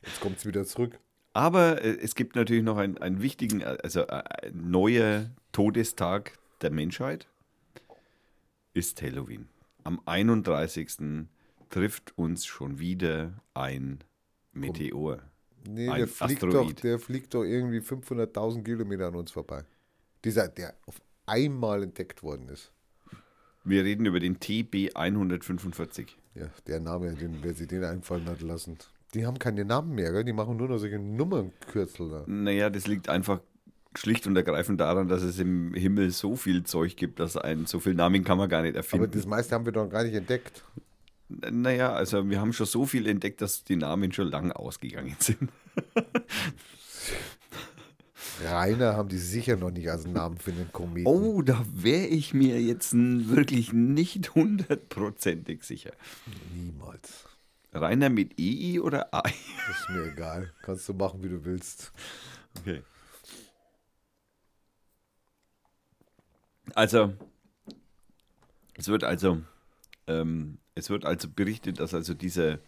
Jetzt 0.04 0.20
kommt 0.22 0.38
es 0.38 0.46
wieder 0.46 0.64
zurück. 0.66 1.00
Aber 1.34 1.82
äh, 1.84 1.98
es 2.00 2.14
gibt 2.16 2.36
natürlich 2.36 2.64
noch 2.64 2.78
einen, 2.78 2.98
einen 3.00 3.22
wichtigen, 3.22 3.62
äh, 3.62 3.78
also 3.84 4.06
ein 4.08 4.70
neuer 4.70 5.32
Todestag 5.54 6.38
der 6.62 6.70
Menschheit 6.72 7.28
ist 8.74 9.02
Halloween. 9.02 9.50
Am 9.84 10.00
31. 10.06 11.28
trifft 11.72 12.18
uns 12.18 12.46
schon 12.46 12.80
wieder 12.80 13.34
ein 13.54 14.04
Meteor. 14.54 15.20
Nee, 15.68 15.90
Ein 15.90 15.98
der 16.00 16.08
fliegt, 16.08 16.44
doch, 16.44 16.72
der 16.74 17.00
fliegt 17.00 17.34
doch 17.34 17.44
irgendwie 17.44 17.80
500.000 17.80 18.64
Kilometer 18.64 19.08
an 19.08 19.16
uns 19.16 19.32
vorbei. 19.32 19.64
Dieser, 20.24 20.48
der 20.48 20.76
auf 20.86 21.02
einmal 21.26 21.84
entdeckt 21.84 22.24
worden 22.24 22.50
ist. 22.50 22.72
Wir 23.64 23.84
reden 23.84 24.06
über 24.06 24.20
den 24.20 24.40
TB 24.40 24.96
145. 24.96 26.18
Ja, 26.34 26.48
der 26.68 26.80
Name, 26.80 27.14
den, 27.14 27.40
wer 27.42 27.54
sich 27.54 27.68
den 27.68 27.84
einfallen 27.84 28.26
hat 28.26 28.42
lassen. 28.42 28.78
Die 29.14 29.26
haben 29.26 29.38
keine 29.38 29.66
Namen 29.66 29.94
mehr, 29.94 30.12
gell? 30.12 30.24
die 30.24 30.34
machen 30.34 30.58
nur 30.58 30.70
noch 30.70 30.78
solche 30.78 30.98
Nummernkürzel 30.98 32.10
da. 32.10 32.24
Naja, 32.28 32.70
das 32.70 32.88
liegt 32.88 33.10
einfach 33.10 33.42
schlicht 33.96 34.26
und 34.26 34.36
ergreifend 34.36 34.80
daran, 34.80 35.10
dass 35.10 35.22
es 35.22 35.38
im 35.38 35.74
Himmel 35.74 36.12
so 36.12 36.36
viel 36.36 36.64
Zeug 36.64 36.96
gibt, 36.96 37.20
dass 37.20 37.36
ein 37.38 37.66
so 37.66 37.80
viel 37.80 37.94
Namen 37.94 38.24
kann 38.24 38.38
man 38.38 38.50
gar 38.50 38.62
nicht 38.62 38.72
Aber 38.72 38.78
erfinden. 38.78 39.12
das 39.12 39.26
meiste 39.26 39.54
haben 39.54 39.66
wir 39.66 39.74
doch 39.74 39.90
gar 39.90 40.04
nicht 40.04 40.16
entdeckt. 40.16 40.64
Naja, 41.52 41.94
also 41.94 42.30
wir 42.30 42.40
haben 42.40 42.54
schon 42.54 42.66
so 42.66 42.86
viel 42.86 43.08
entdeckt, 43.08 43.42
dass 43.42 43.64
die 43.64 43.76
Namen 43.76 44.12
schon 44.12 44.30
lange 44.30 44.56
ausgegangen 44.56 45.16
sind. 45.20 45.50
Rainer 48.44 48.96
haben 48.96 49.10
die 49.10 49.18
sicher 49.18 49.56
noch 49.56 49.72
nicht 49.72 49.90
als 49.90 50.06
Namen 50.06 50.38
für 50.38 50.52
den 50.52 50.72
Kometen. 50.72 51.08
Oh, 51.08 51.42
da 51.42 51.64
wäre 51.74 52.08
ich 52.08 52.34
mir 52.34 52.62
jetzt 52.62 52.94
wirklich 52.94 53.74
nicht 53.74 54.36
hundertprozentig 54.36 55.64
sicher. 55.64 55.92
Niemals. 56.54 57.26
Rainer 57.74 58.10
mit 58.10 58.40
EI 58.40 58.80
oder 58.82 59.14
AI? 59.14 59.34
Das 59.68 59.80
ist 59.80 59.90
mir 59.90 60.06
egal. 60.12 60.54
Kannst 60.62 60.90
du 60.90 60.94
machen, 60.94 61.24
wie 61.24 61.30
du 61.30 61.46
willst. 61.46 61.94
Okay. 62.60 62.82
Also, 66.74 67.14
es 68.76 68.88
wird 68.88 69.04
also, 69.04 69.42
ähm, 70.08 70.58
es 70.76 70.90
wird 70.90 71.06
also 71.06 71.28
berichtet, 71.30 71.80
dass 71.80 71.94
also 71.94 72.14
dieser 72.14 72.60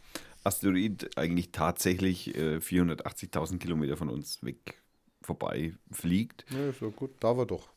Asteroid 0.43 1.17
eigentlich 1.17 1.51
tatsächlich 1.51 2.35
äh, 2.35 2.57
480.000 2.57 3.59
Kilometer 3.59 3.97
von 3.97 4.09
uns 4.09 4.43
weg 4.43 4.81
vorbei 5.21 5.73
fliegt. 5.91 6.45
Ja, 6.51 6.69
ist 6.69 6.81
ja 6.81 6.87
gut. 6.89 7.11
Da 7.19 7.35
war 7.37 7.45
doch. 7.45 7.69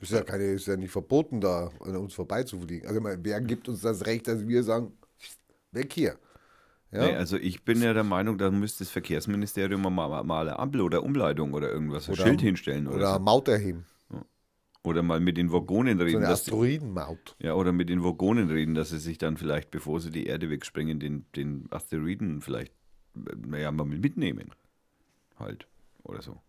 Ist 0.00 0.10
ja, 0.10 0.22
keine, 0.22 0.44
ist 0.44 0.66
ja 0.66 0.76
nicht 0.76 0.90
verboten, 0.90 1.40
da 1.40 1.70
an 1.80 1.96
uns 1.96 2.14
vorbeizufliegen. 2.14 2.88
Also, 2.88 3.00
meine, 3.00 3.24
wer 3.24 3.40
gibt 3.40 3.68
uns 3.68 3.80
das 3.80 4.04
Recht, 4.06 4.26
dass 4.26 4.46
wir 4.46 4.64
sagen, 4.64 4.92
weg 5.70 5.92
hier? 5.92 6.18
Ja? 6.90 7.06
Nee, 7.06 7.14
also 7.14 7.36
ich 7.36 7.64
bin 7.64 7.80
ja 7.80 7.92
der 7.92 8.02
Meinung, 8.02 8.36
da 8.36 8.50
müsste 8.50 8.84
das 8.84 8.90
Verkehrsministerium 8.90 9.82
mal, 9.82 10.24
mal 10.24 10.48
eine 10.48 10.58
Ampel 10.58 10.80
oder 10.80 11.02
Umleitung 11.04 11.52
oder 11.54 11.70
irgendwas, 11.70 12.08
ein 12.08 12.14
Oder- 12.14 12.24
Schild 12.24 12.40
hinstellen 12.40 12.88
oder, 12.88 12.96
Oder 12.96 13.06
so. 13.06 13.14
eine 13.14 13.24
Maut 13.24 13.48
erheben. 13.48 13.86
Oder 14.84 15.02
mal 15.02 15.18
mit 15.18 15.36
den 15.36 15.50
Waggonen 15.50 15.98
So 15.98 16.04
reden. 16.04 16.18
eine 16.18 16.26
dass 16.28 16.44
die, 16.44 16.50
Asteroidenmaut. 16.52 17.36
ja, 17.40 17.54
oder 17.54 17.72
mit 17.72 17.88
den 17.88 18.04
Waggonen 18.04 18.50
reden, 18.50 18.74
dass 18.74 18.90
sie 18.90 18.98
sich 18.98 19.18
dann 19.18 19.36
vielleicht, 19.36 19.70
bevor 19.70 19.98
sie 20.00 20.10
die 20.10 20.26
Erde 20.26 20.50
wegsprengen, 20.50 21.00
den, 21.00 21.24
den 21.34 21.66
Asteroiden 21.70 22.42
vielleicht, 22.42 22.72
naja, 23.14 23.72
mal 23.72 23.84
mitnehmen. 23.86 24.50
Halt. 25.38 25.66
Oder 26.02 26.22
so. 26.22 26.40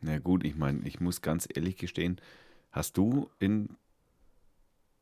Na 0.00 0.18
gut, 0.18 0.44
ich 0.44 0.56
meine, 0.56 0.86
ich 0.86 1.00
muss 1.00 1.22
ganz 1.22 1.48
ehrlich 1.52 1.76
gestehen, 1.76 2.20
hast 2.70 2.96
du 2.96 3.30
in 3.38 3.76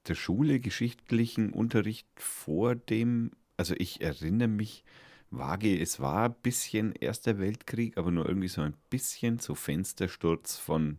der 0.06 0.14
Schule 0.14 0.60
geschichtlichen 0.60 1.52
Unterricht 1.52 2.06
vor 2.16 2.74
dem, 2.76 3.32
also 3.56 3.74
ich 3.76 4.00
erinnere 4.00 4.48
mich 4.48 4.84
vage, 5.30 5.80
es 5.80 6.00
war 6.00 6.26
ein 6.26 6.34
bisschen 6.42 6.92
Erster 6.92 7.38
Weltkrieg, 7.38 7.96
aber 7.98 8.10
nur 8.10 8.26
irgendwie 8.26 8.48
so 8.48 8.62
ein 8.62 8.74
bisschen 8.90 9.38
so 9.38 9.54
Fenstersturz 9.54 10.56
von, 10.56 10.98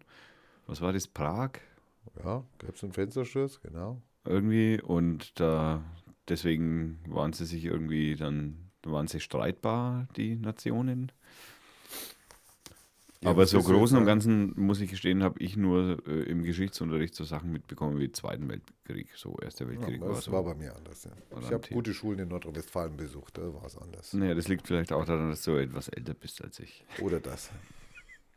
was 0.66 0.82
war 0.82 0.94
das, 0.94 1.08
Prag? 1.08 1.52
Ja, 2.24 2.44
gab 2.60 2.76
es 2.76 2.84
einen 2.84 2.94
Fenstersturz, 2.94 3.60
genau. 3.62 4.02
irgendwie 4.26 4.82
und 4.82 5.40
da 5.40 5.84
deswegen 6.28 7.00
waren 7.08 7.34
sie 7.34 7.46
sich 7.46 7.66
irgendwie 7.66 8.16
dann 8.16 8.68
waren 8.84 9.08
sie 9.08 9.20
streitbar 9.20 10.08
die 10.16 10.36
Nationen. 10.36 11.12
Ja, 13.22 13.32
Aber 13.32 13.48
so 13.48 13.62
großen 13.62 13.98
und? 13.98 14.06
Ganzen 14.06 14.54
muss 14.56 14.80
ich 14.80 14.92
gestehen, 14.92 15.24
habe 15.24 15.40
ich 15.40 15.58
nur 15.58 16.06
äh, 16.08 16.24
im 16.24 16.44
Geschichtsunterricht 16.44 17.16
so 17.16 17.24
Sachen 17.24 17.52
mitbekommen 17.52 18.00
wie 18.00 18.12
Zweiten 18.12 18.48
Weltkrieg, 18.48 19.10
so 19.16 19.36
Erster 19.42 19.68
Weltkrieg 19.68 19.96
Ja, 19.96 20.02
war 20.02 20.10
das 20.10 20.26
so. 20.26 20.32
war 20.32 20.44
bei 20.44 20.54
mir 20.54 20.76
anders. 20.76 21.04
Ja. 21.06 21.12
War 21.32 21.42
Ich 21.42 21.52
habe 21.52 21.68
gute 21.70 21.94
Schulen 21.96 22.20
in 22.20 22.28
Nordrhein-Westfalen 22.28 22.96
besucht, 22.96 23.38
da 23.40 23.54
war 23.54 23.66
es 23.66 23.76
anders. 23.78 24.14
Naja, 24.14 24.36
das 24.36 24.48
liegt 24.48 24.68
vielleicht 24.68 24.92
auch 24.92 25.04
daran, 25.06 25.30
dass 25.32 25.42
du 25.44 25.56
etwas 25.56 25.88
älter 25.90 26.14
bist 26.14 26.44
als 26.44 26.60
ich. 26.60 26.86
Oder 27.02 27.20
das. 27.20 27.50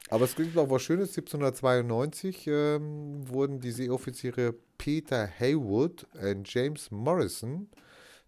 Aber 0.09 0.25
es 0.25 0.35
gibt 0.35 0.57
auch 0.57 0.71
was 0.71 0.83
Schönes. 0.83 1.11
1792 1.11 2.47
ähm, 2.49 3.29
wurden 3.29 3.61
die 3.61 3.71
Seeoffiziere 3.71 4.55
Peter 4.79 5.27
Haywood 5.27 6.07
und 6.15 6.53
James 6.53 6.91
Morrison, 6.91 7.69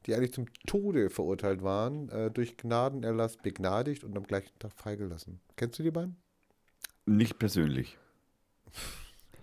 die 0.06 0.14
eigentlich 0.14 0.32
zum 0.32 0.46
Tode 0.66 1.10
verurteilt 1.10 1.62
waren, 1.62 2.08
äh, 2.10 2.30
durch 2.30 2.56
Gnadenerlass 2.56 3.36
begnadigt 3.38 4.04
und 4.04 4.16
am 4.16 4.24
gleichen 4.24 4.56
Tag 4.58 4.72
freigelassen. 4.72 5.40
Kennst 5.56 5.78
du 5.78 5.82
die 5.82 5.90
beiden? 5.90 6.21
Nicht 7.06 7.38
persönlich. 7.38 7.98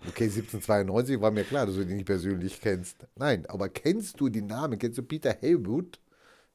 Okay, 0.08 0.26
1792 0.26 1.20
war 1.20 1.32
mir 1.32 1.44
klar, 1.44 1.66
dass 1.66 1.76
du 1.76 1.86
die 1.86 1.94
nicht 1.94 2.06
persönlich 2.06 2.62
kennst. 2.62 3.06
Nein, 3.16 3.46
aber 3.48 3.68
kennst 3.68 4.20
du 4.20 4.30
die 4.30 4.42
Namen? 4.42 4.80
Kennst 4.80 4.98
du 4.98 5.04
Peter 5.04 5.36
Haywood, 5.42 6.00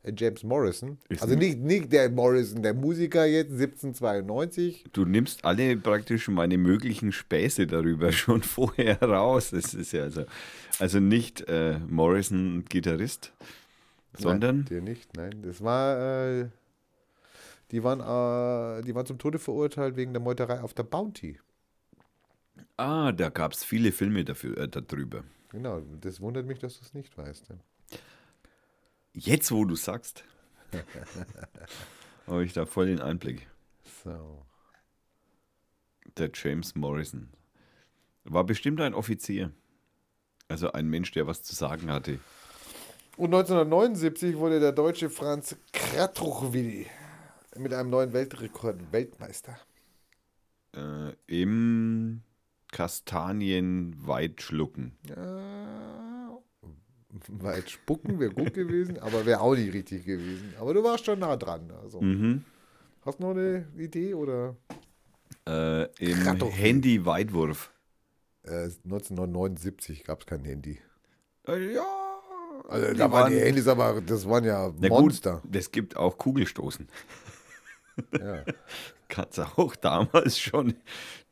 äh, 0.02 0.12
James 0.16 0.42
Morrison? 0.42 0.96
Ist 1.10 1.22
also 1.22 1.34
nicht, 1.34 1.58
nicht 1.58 1.92
der 1.92 2.08
Morrison, 2.08 2.62
der 2.62 2.72
Musiker 2.72 3.26
jetzt, 3.26 3.52
1792. 3.52 4.86
Du 4.94 5.04
nimmst 5.04 5.44
alle 5.44 5.76
praktisch 5.76 6.28
meine 6.28 6.56
möglichen 6.56 7.12
Späße 7.12 7.66
darüber 7.66 8.12
schon 8.12 8.42
vorher 8.42 9.00
raus. 9.02 9.50
Das 9.50 9.74
ist 9.74 9.92
ja 9.92 10.04
also, 10.04 10.24
also 10.78 11.00
nicht 11.00 11.46
äh, 11.46 11.78
Morrison 11.86 12.64
Gitarrist, 12.66 13.34
sondern 14.16 14.56
Nein, 14.56 14.66
der 14.70 14.80
nicht, 14.80 15.16
nein. 15.16 15.42
Das 15.42 15.62
war, 15.62 16.30
äh, 16.40 16.46
die 17.70 17.82
waren, 17.82 18.00
äh, 18.00 18.82
die 18.82 18.94
waren 18.94 19.06
zum 19.06 19.18
Tode 19.18 19.38
verurteilt 19.38 19.96
wegen 19.96 20.12
der 20.12 20.22
Meuterei 20.22 20.60
auf 20.60 20.74
der 20.74 20.84
Bounty. 20.84 21.40
ah, 22.76 23.12
da 23.12 23.28
gab 23.30 23.52
es 23.52 23.64
viele 23.64 23.92
Filme 23.92 24.24
dafür 24.24 24.58
äh, 24.58 24.68
darüber. 24.68 25.24
Genau, 25.50 25.80
das 26.00 26.20
wundert 26.20 26.46
mich, 26.46 26.58
dass 26.58 26.78
du 26.78 26.84
es 26.84 26.94
nicht 26.94 27.16
weißt. 27.16 27.48
Jetzt, 29.12 29.52
wo 29.52 29.64
du 29.64 29.76
sagst, 29.76 30.24
habe 32.26 32.44
ich 32.44 32.52
da 32.52 32.66
voll 32.66 32.86
den 32.86 33.00
Einblick. 33.00 33.46
So. 34.04 34.44
Der 36.16 36.30
James 36.34 36.74
Morrison 36.74 37.28
war 38.24 38.44
bestimmt 38.44 38.80
ein 38.80 38.94
Offizier. 38.94 39.52
Also 40.48 40.72
ein 40.72 40.88
Mensch, 40.88 41.12
der 41.12 41.26
was 41.26 41.42
zu 41.42 41.54
sagen 41.54 41.90
hatte. 41.90 42.18
Und 43.16 43.32
1979 43.32 44.36
wurde 44.36 44.60
der 44.60 44.72
deutsche 44.72 45.08
Franz 45.08 45.56
Kratruchwil 45.72 46.86
mit 47.58 47.72
einem 47.72 47.90
neuen 47.90 48.12
Weltrekord 48.12 48.92
Weltmeister. 48.92 49.56
Äh, 50.74 51.12
Im 51.26 52.22
Kastanienweit 52.72 54.42
schlucken. 54.42 54.96
Ja, 55.08 56.38
weit 57.28 57.70
spucken 57.70 58.18
wäre 58.18 58.32
gut 58.32 58.54
gewesen, 58.54 58.98
aber 58.98 59.24
wäre 59.26 59.40
auch 59.40 59.54
nicht 59.54 59.72
richtig 59.72 60.04
gewesen. 60.04 60.54
Aber 60.58 60.74
du 60.74 60.82
warst 60.82 61.04
schon 61.04 61.20
nah 61.20 61.36
dran. 61.36 61.70
Also. 61.82 62.00
Mhm. 62.00 62.44
Hast 63.04 63.18
du 63.18 63.22
noch 63.22 63.30
eine 63.30 63.66
Idee 63.76 64.14
oder? 64.14 64.56
Äh, 65.46 65.84
Im. 65.98 66.40
Handy-Weitwurf. 66.40 67.70
Äh, 68.42 68.70
1979 68.84 70.04
gab 70.04 70.20
es 70.20 70.26
kein 70.26 70.44
Handy. 70.44 70.78
Äh, 71.46 71.74
ja. 71.74 71.84
Also 72.68 72.94
da 72.94 73.12
waren 73.12 73.30
die 73.30 73.38
Handys, 73.38 73.68
aber 73.68 74.00
das 74.00 74.26
waren 74.28 74.44
ja 74.44 74.72
Monster. 74.88 75.40
Gut, 75.42 75.54
es 75.54 75.70
gibt 75.70 75.96
auch 75.96 76.16
Kugelstoßen. 76.16 76.88
Ja. 78.18 78.44
Kannst 79.08 79.38
auch 79.38 79.76
damals 79.76 80.38
schon 80.38 80.74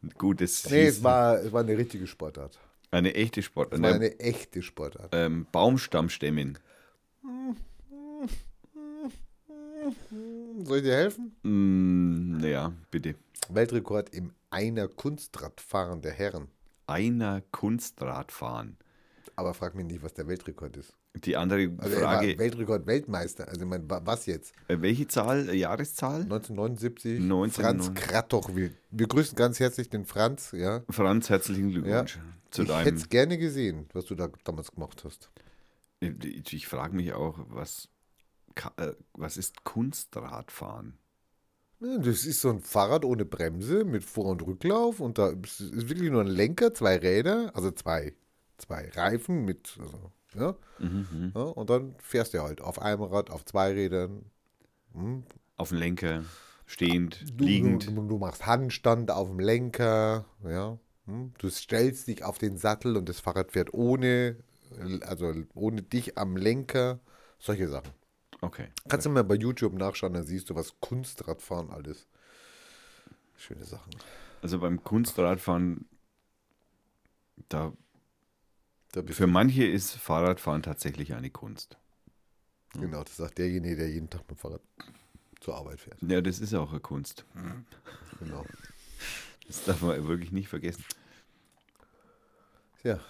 ein 0.02 0.10
gutes 0.18 0.68
Nee, 0.70 0.86
es 0.86 1.02
war, 1.02 1.38
es 1.40 1.52
war 1.52 1.62
eine 1.62 1.76
richtige 1.76 2.06
Sportart. 2.06 2.58
eine 2.90 3.14
echte 3.14 3.42
Sport. 3.42 3.72
Es 3.72 3.82
war 3.82 3.88
Eine, 3.94 4.06
eine 4.06 4.20
echte 4.20 4.62
Sportart. 4.62 5.10
ähm, 5.12 5.46
Baumstammstämmen. 5.52 6.58
Soll 10.64 10.78
ich 10.78 10.84
dir 10.84 10.94
helfen? 10.94 11.34
Mm, 11.42 12.38
naja, 12.38 12.72
bitte. 12.90 13.14
Weltrekord 13.48 14.10
im 14.14 14.32
Einer 14.50 14.86
Kunstradfahren 14.88 16.02
der 16.02 16.12
Herren. 16.12 16.48
Einer 16.86 17.42
Kunstradfahren. 17.50 18.76
Aber 19.34 19.54
frag 19.54 19.74
mich 19.74 19.86
nicht, 19.86 20.02
was 20.02 20.14
der 20.14 20.28
Weltrekord 20.28 20.76
ist. 20.76 20.94
Die 21.14 21.36
andere 21.36 21.70
Also 21.78 21.96
Frage, 21.98 22.38
Weltrekord 22.38 22.86
Weltmeister. 22.86 23.46
Also 23.46 23.60
ich 23.62 23.66
meine, 23.68 23.88
wa- 23.88 24.00
was 24.04 24.24
jetzt? 24.26 24.54
äh, 24.68 24.78
welche 24.80 25.06
Zahl, 25.08 25.48
äh, 25.50 25.54
Jahreszahl? 25.54 26.22
1979, 26.22 27.20
1979. 27.20 27.62
Franz 27.62 27.94
Kratoch. 27.94 28.56
Wir, 28.56 28.70
wir 28.90 29.06
grüßen 29.08 29.36
ganz 29.36 29.60
herzlich 29.60 29.90
den 29.90 30.06
Franz. 30.06 30.52
Ja. 30.52 30.82
Franz, 30.88 31.28
herzlichen 31.28 31.70
Glückwunsch 31.70 32.18
zu 32.50 32.62
ich 32.62 32.68
hätte 32.70 32.84
deinem. 32.84 32.96
es 32.96 33.08
gerne 33.10 33.36
gesehen, 33.38 33.86
was 33.92 34.06
du 34.06 34.14
da 34.14 34.28
damals 34.44 34.72
gemacht 34.72 35.04
hast. 35.04 35.30
Ich, 36.00 36.52
ich 36.54 36.66
frage 36.66 36.96
mich 36.96 37.12
auch, 37.12 37.38
was, 37.48 37.88
äh, 38.78 38.92
was 39.12 39.36
ist 39.36 39.64
Kunstradfahren? 39.64 40.98
Ja, 41.80 41.98
Das 41.98 42.24
ist 42.24 42.40
so 42.40 42.50
ein 42.50 42.60
Fahrrad 42.60 43.04
ohne 43.04 43.24
Bremse 43.26 43.84
mit 43.84 44.02
Vor- 44.02 44.26
und 44.30 44.42
Rücklauf 44.46 44.98
und 45.00 45.18
da 45.18 45.28
ist 45.28 45.60
ist 45.60 45.88
wirklich 45.88 46.10
nur 46.10 46.22
ein 46.22 46.26
Lenker, 46.26 46.72
zwei 46.74 46.96
Räder, 46.96 47.50
also 47.54 47.70
zwei, 47.70 48.14
zwei 48.58 48.88
Reifen 48.94 49.44
mit, 49.44 49.76
also, 49.80 50.10
ja, 50.34 50.54
Mhm, 50.78 51.32
ja, 51.34 51.42
und 51.42 51.70
dann 51.70 51.94
fährst 51.98 52.34
du 52.34 52.42
halt 52.42 52.60
auf 52.60 52.80
einem 52.80 53.02
Rad, 53.02 53.30
auf 53.30 53.44
zwei 53.44 53.72
Rädern. 53.72 54.24
Hm. 54.94 55.24
Auf 55.56 55.68
dem 55.70 55.78
Lenker, 55.78 56.24
stehend, 56.66 57.24
Du, 57.38 57.44
liegend. 57.44 57.86
Du, 57.86 58.08
du 58.08 58.18
machst 58.18 58.46
Handstand 58.46 59.10
auf 59.10 59.28
dem 59.28 59.38
Lenker, 59.38 60.24
ja. 60.44 60.78
Hm. 61.06 61.32
Du 61.38 61.48
stellst 61.50 62.08
dich 62.08 62.24
auf 62.24 62.38
den 62.38 62.56
Sattel 62.56 62.96
und 62.96 63.08
das 63.08 63.20
Fahrrad 63.20 63.52
fährt 63.52 63.74
ohne, 63.74 64.36
also 65.02 65.32
ohne 65.54 65.82
dich 65.82 66.18
am 66.18 66.36
Lenker. 66.36 67.00
Solche 67.38 67.68
Sachen. 67.68 67.90
Okay. 68.40 68.68
Kannst 68.88 69.06
du 69.06 69.10
mal 69.10 69.24
bei 69.24 69.34
YouTube 69.36 69.74
nachschauen, 69.74 70.14
dann 70.14 70.24
siehst 70.24 70.50
du, 70.50 70.54
was 70.54 70.78
Kunstradfahren 70.80 71.70
alles. 71.70 72.06
Schöne 73.36 73.64
Sachen. 73.64 73.90
Also 74.42 74.58
beim 74.58 74.82
Kunstradfahren, 74.82 75.86
da, 77.48 77.72
für 79.06 79.26
manche 79.26 79.64
ist 79.64 79.92
Fahrradfahren 79.92 80.62
tatsächlich 80.62 81.14
eine 81.14 81.30
Kunst. 81.30 81.78
genau, 82.74 83.02
das 83.04 83.16
sagt 83.16 83.38
derjenige, 83.38 83.76
der 83.76 83.90
jeden 83.90 84.10
Tag 84.10 84.20
mit 84.22 84.30
dem 84.32 84.36
Fahrrad 84.36 84.62
zur 85.40 85.56
Arbeit 85.56 85.80
fährt. 85.80 86.00
Ja, 86.02 86.20
das 86.20 86.38
ist 86.38 86.54
auch 86.54 86.70
eine 86.70 86.80
Kunst. 86.80 87.24
Genau. 88.20 88.44
Das 89.46 89.64
darf 89.64 89.82
man 89.82 90.06
wirklich 90.06 90.32
nicht 90.32 90.48
vergessen. 90.48 90.84
Ja, 92.84 93.00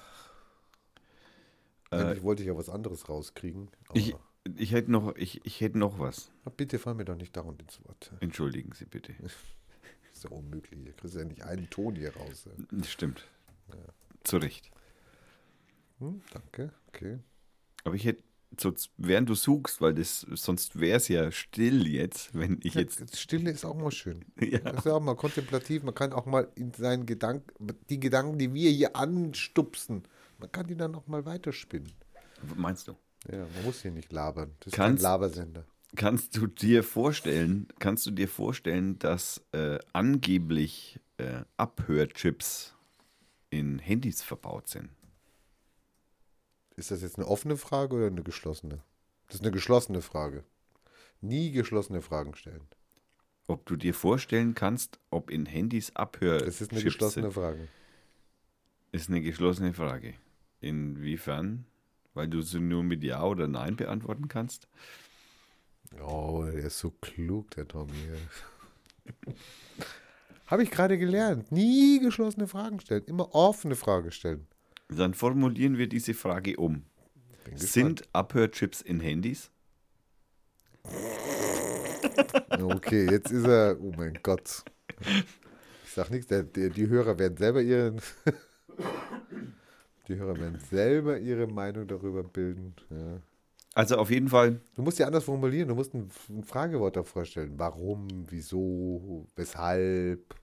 Äh, 1.90 1.96
eigentlich 1.96 2.22
wollte 2.22 2.42
ich 2.42 2.48
ja 2.48 2.56
was 2.56 2.68
anderes 2.68 3.08
rauskriegen. 3.08 3.68
Ich, 3.92 4.14
ich, 4.56 4.72
hätte 4.72 4.90
noch, 4.90 5.14
ich, 5.16 5.44
ich 5.44 5.60
hätte 5.60 5.78
noch 5.78 5.98
was. 5.98 6.30
bitte 6.56 6.78
fall 6.78 6.94
mir 6.94 7.04
doch 7.04 7.16
nicht 7.16 7.36
dauernd 7.36 7.60
ins 7.60 7.84
Wort. 7.84 8.12
Entschuldigen 8.20 8.72
Sie 8.72 8.86
bitte. 8.86 9.12
ist 10.12 10.24
ja 10.24 10.30
unmöglich. 10.30 10.80
Ihr 10.84 10.92
kriegst 10.94 11.16
ja 11.16 11.24
nicht 11.24 11.44
einen 11.44 11.68
Ton 11.68 11.94
hier 11.96 12.16
raus. 12.16 12.48
Stimmt. 12.86 13.28
Zu 14.24 14.38
Recht. 14.38 14.70
Hm, 16.02 16.20
danke, 16.32 16.72
okay. 16.88 17.18
Aber 17.84 17.94
ich 17.94 18.04
hätte 18.04 18.22
so, 18.60 18.74
während 18.98 19.28
du 19.30 19.34
suchst, 19.34 19.80
weil 19.80 19.94
das 19.94 20.20
sonst 20.34 20.78
wäre 20.78 20.98
es 20.98 21.08
ja 21.08 21.30
still 21.32 21.86
jetzt, 21.86 22.34
wenn 22.38 22.60
ich 22.62 22.74
jetzt. 22.74 23.00
Ja, 23.00 23.06
Stille 23.14 23.50
ist 23.50 23.64
auch 23.64 23.76
mal 23.76 23.90
schön. 23.92 24.24
Ja. 24.40 24.58
Das 24.58 24.78
ist 24.78 24.84
ja 24.86 24.92
auch 24.92 25.00
mal 25.00 25.14
kontemplativ. 25.16 25.82
Man 25.84 25.94
kann 25.94 26.12
auch 26.12 26.26
mal 26.26 26.48
in 26.56 26.74
seinen 26.74 27.06
Gedanken, 27.06 27.68
die 27.88 27.98
Gedanken, 28.00 28.38
die 28.38 28.52
wir 28.52 28.70
hier 28.70 28.94
anstupsen, 28.96 30.02
man 30.38 30.50
kann 30.52 30.66
die 30.66 30.76
dann 30.76 30.94
auch 30.96 31.06
mal 31.06 31.24
weiterspinnen. 31.24 31.92
Meinst 32.56 32.88
du? 32.88 32.96
Ja, 33.30 33.46
man 33.54 33.64
muss 33.64 33.80
hier 33.82 33.92
nicht 33.92 34.12
labern. 34.12 34.50
Das 34.60 34.66
ist 34.68 34.72
Kannst- 34.74 35.02
kein 35.02 35.10
Labersender. 35.12 35.64
Kannst 35.94 36.36
du 36.36 36.46
dir 36.46 36.82
vorstellen, 36.82 37.68
kannst 37.78 38.06
du 38.06 38.10
dir 38.10 38.26
vorstellen, 38.26 38.98
dass 38.98 39.42
äh, 39.52 39.78
angeblich 39.92 40.98
äh, 41.18 41.42
Abhörchips 41.58 42.74
in 43.50 43.78
Handys 43.78 44.22
verbaut 44.22 44.68
sind? 44.68 44.88
Ist 46.76 46.90
das 46.90 47.02
jetzt 47.02 47.18
eine 47.18 47.26
offene 47.28 47.56
Frage 47.56 47.96
oder 47.96 48.06
eine 48.06 48.22
geschlossene? 48.22 48.82
Das 49.26 49.36
ist 49.36 49.42
eine 49.42 49.50
geschlossene 49.50 50.02
Frage. 50.02 50.44
Nie 51.20 51.52
geschlossene 51.52 52.02
Fragen 52.02 52.34
stellen. 52.34 52.66
Ob 53.46 53.66
du 53.66 53.76
dir 53.76 53.94
vorstellen 53.94 54.54
kannst, 54.54 54.98
ob 55.10 55.30
in 55.30 55.46
Handys 55.46 55.94
Abhörchips 55.94 56.46
Das 56.46 56.60
ist 56.60 56.72
eine 56.72 56.82
geschlossene 56.82 57.26
sind? 57.26 57.34
Frage. 57.34 57.68
Ist 58.92 59.08
eine 59.08 59.20
geschlossene 59.20 59.74
Frage. 59.74 60.14
Inwiefern? 60.60 61.66
Weil 62.14 62.28
du 62.28 62.42
sie 62.42 62.60
nur 62.60 62.82
mit 62.82 63.02
Ja 63.02 63.24
oder 63.24 63.48
Nein 63.48 63.76
beantworten 63.76 64.28
kannst? 64.28 64.68
Oh, 66.00 66.44
der 66.44 66.64
ist 66.64 66.78
so 66.78 66.90
klug, 67.00 67.50
der 67.52 67.68
Tommy. 67.68 67.92
Habe 70.46 70.62
ich 70.62 70.70
gerade 70.70 70.98
gelernt. 70.98 71.50
Nie 71.52 72.00
geschlossene 72.00 72.46
Fragen 72.46 72.80
stellen. 72.80 73.04
Immer 73.06 73.34
offene 73.34 73.76
Fragen 73.76 74.10
stellen. 74.12 74.46
Dann 74.96 75.14
formulieren 75.14 75.78
wir 75.78 75.88
diese 75.88 76.14
Frage 76.14 76.56
um. 76.56 76.84
Sind 77.54 78.02
Abhörchips 78.12 78.80
in 78.80 79.00
Handys? 79.00 79.50
Okay, 82.50 83.10
jetzt 83.10 83.30
ist 83.30 83.46
er. 83.46 83.76
Oh 83.80 83.92
mein 83.96 84.18
Gott. 84.22 84.64
Ich 85.84 85.92
sag 85.92 86.10
nichts, 86.10 86.26
der, 86.28 86.42
der, 86.42 86.70
die 86.70 86.88
Hörer 86.88 87.18
werden 87.18 87.36
selber 87.36 87.60
ihren. 87.60 88.00
Die 90.08 90.16
Hörer 90.16 90.38
werden 90.38 90.58
selber 90.70 91.18
ihre 91.18 91.46
Meinung 91.46 91.86
darüber 91.86 92.24
bilden. 92.24 92.74
Ja. 92.90 93.20
Also 93.74 93.96
auf 93.96 94.10
jeden 94.10 94.28
Fall, 94.28 94.60
Du 94.74 94.82
musst 94.82 94.98
ja 94.98 95.06
anders 95.06 95.24
formulieren. 95.24 95.68
Du 95.68 95.74
musst 95.74 95.94
ein, 95.94 96.10
ein 96.28 96.44
Fragewort 96.44 96.96
davor 96.96 97.24
stellen. 97.24 97.54
Warum, 97.56 98.08
wieso, 98.28 99.26
weshalb, 99.36 100.34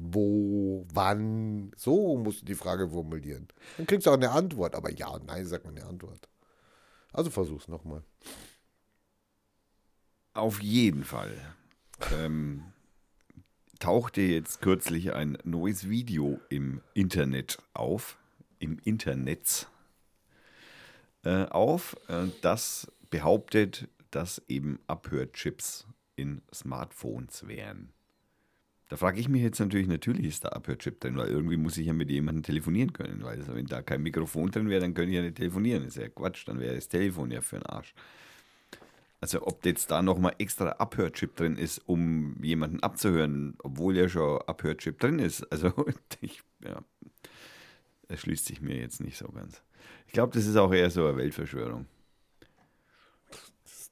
wo, 0.00 0.86
wann. 0.92 1.72
So 1.76 2.16
musst 2.16 2.42
du 2.42 2.46
die 2.46 2.54
Frage 2.54 2.88
formulieren. 2.88 3.48
Dann 3.76 3.86
kriegst 3.86 4.06
du 4.06 4.10
auch 4.10 4.14
eine 4.14 4.30
Antwort. 4.30 4.74
Aber 4.74 4.90
ja 4.92 5.08
und 5.08 5.26
nein 5.26 5.46
sagt 5.46 5.64
man 5.64 5.76
eine 5.76 5.86
Antwort. 5.86 6.28
Also 7.12 7.30
versuch's 7.30 7.68
nochmal. 7.68 8.02
auf 10.34 10.60
jeden 10.62 11.04
Fall 11.04 11.36
ähm, 12.12 12.64
tauchte 13.78 14.20
jetzt 14.20 14.60
kürzlich 14.60 15.12
ein 15.14 15.38
neues 15.44 15.88
Video 15.88 16.40
im 16.48 16.80
Internet 16.94 17.58
auf, 17.74 18.18
im 18.58 18.78
Internet 18.84 19.68
äh, 21.24 21.44
auf, 21.46 21.96
äh, 22.08 22.28
das 22.42 22.90
behauptet, 23.10 23.88
dass 24.10 24.42
eben 24.48 24.80
Abhörchips 24.86 25.86
in 26.16 26.42
Smartphones 26.52 27.46
wären. 27.46 27.92
Da 28.88 28.96
frage 28.96 29.20
ich 29.20 29.28
mich 29.28 29.42
jetzt 29.42 29.60
natürlich, 29.60 29.86
natürlich 29.86 30.24
ist 30.24 30.44
da 30.44 30.48
Abhörchip 30.48 31.00
drin, 31.00 31.16
weil 31.18 31.28
irgendwie 31.28 31.58
muss 31.58 31.76
ich 31.76 31.86
ja 31.86 31.92
mit 31.92 32.10
jemandem 32.10 32.42
telefonieren 32.42 32.94
können, 32.94 33.22
weil 33.22 33.38
also 33.38 33.54
wenn 33.54 33.66
da 33.66 33.82
kein 33.82 34.02
Mikrofon 34.02 34.50
drin 34.50 34.70
wäre, 34.70 34.80
dann 34.80 34.94
könnte 34.94 35.10
ich 35.10 35.16
ja 35.16 35.22
nicht 35.22 35.36
telefonieren. 35.36 35.84
Das 35.84 35.96
ist 35.96 36.02
ja 36.02 36.08
Quatsch, 36.08 36.48
dann 36.48 36.58
wäre 36.58 36.74
das 36.74 36.88
Telefon 36.88 37.30
ja 37.30 37.42
für 37.42 37.56
einen 37.56 37.66
Arsch. 37.66 37.94
Also 39.20 39.46
ob 39.46 39.66
jetzt 39.66 39.90
da 39.90 40.00
nochmal 40.00 40.34
extra 40.38 40.70
Abhörchip 40.70 41.36
drin 41.36 41.56
ist, 41.56 41.78
um 41.86 42.42
jemanden 42.42 42.80
abzuhören, 42.80 43.56
obwohl 43.62 43.96
ja 43.96 44.08
schon 44.08 44.40
Abhörchip 44.42 44.98
drin 44.98 45.18
ist. 45.18 45.42
Also 45.52 45.72
ich, 46.20 46.42
ja, 46.64 46.82
das 48.06 48.20
schließt 48.20 48.46
sich 48.46 48.62
mir 48.62 48.76
jetzt 48.76 49.00
nicht 49.00 49.18
so 49.18 49.28
ganz. 49.28 49.62
Ich 50.06 50.12
glaube, 50.12 50.32
das 50.32 50.46
ist 50.46 50.56
auch 50.56 50.72
eher 50.72 50.90
so 50.90 51.06
eine 51.06 51.16
Weltverschwörung. 51.18 51.86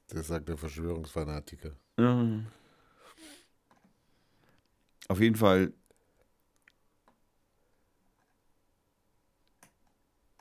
Das 0.07 0.27
sagt 0.27 0.47
der 0.47 0.57
Verschwörungsfanatiker. 0.57 1.71
Auf 5.07 5.21
jeden 5.21 5.35
Fall 5.35 5.73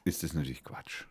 ist 0.05 0.23
das 0.23 0.35
natürlich 0.35 0.65
Quatsch. 0.65 1.05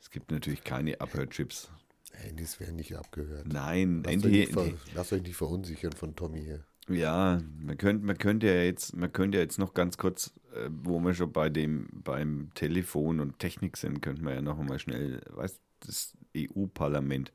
Es 0.00 0.10
gibt 0.10 0.30
natürlich 0.30 0.64
keine 0.64 1.00
Abhörchips. 1.00 1.70
Handys 2.12 2.58
werden 2.60 2.76
nicht 2.76 2.96
abgehört. 2.96 3.46
Nein, 3.46 4.02
Lasst 4.04 4.16
euch, 4.16 4.22
Handy, 4.24 4.38
nicht 4.40 4.52
ver, 4.52 4.72
lasst 4.94 5.12
euch 5.12 5.22
nicht 5.22 5.36
verunsichern 5.36 5.92
von 5.92 6.16
Tommy 6.16 6.42
hier. 6.42 6.64
Ja, 6.88 7.40
man 7.60 7.78
könnte, 7.78 8.04
man 8.04 8.18
könnte 8.18 8.48
ja 8.48 8.62
jetzt, 8.62 8.96
man 8.96 9.12
könnte 9.12 9.38
ja 9.38 9.44
jetzt 9.44 9.58
noch 9.58 9.74
ganz 9.74 9.96
kurz, 9.96 10.32
äh, 10.54 10.68
wo 10.70 10.98
wir 10.98 11.14
schon 11.14 11.32
bei 11.32 11.48
dem, 11.48 11.88
beim 11.92 12.50
Telefon 12.54 13.20
und 13.20 13.38
Technik 13.38 13.76
sind, 13.76 14.02
könnte 14.02 14.22
man 14.22 14.34
ja 14.34 14.42
noch 14.42 14.58
einmal 14.58 14.80
schnell, 14.80 15.22
weißt 15.30 15.60
das 15.80 16.16
EU-Parlament, 16.36 17.32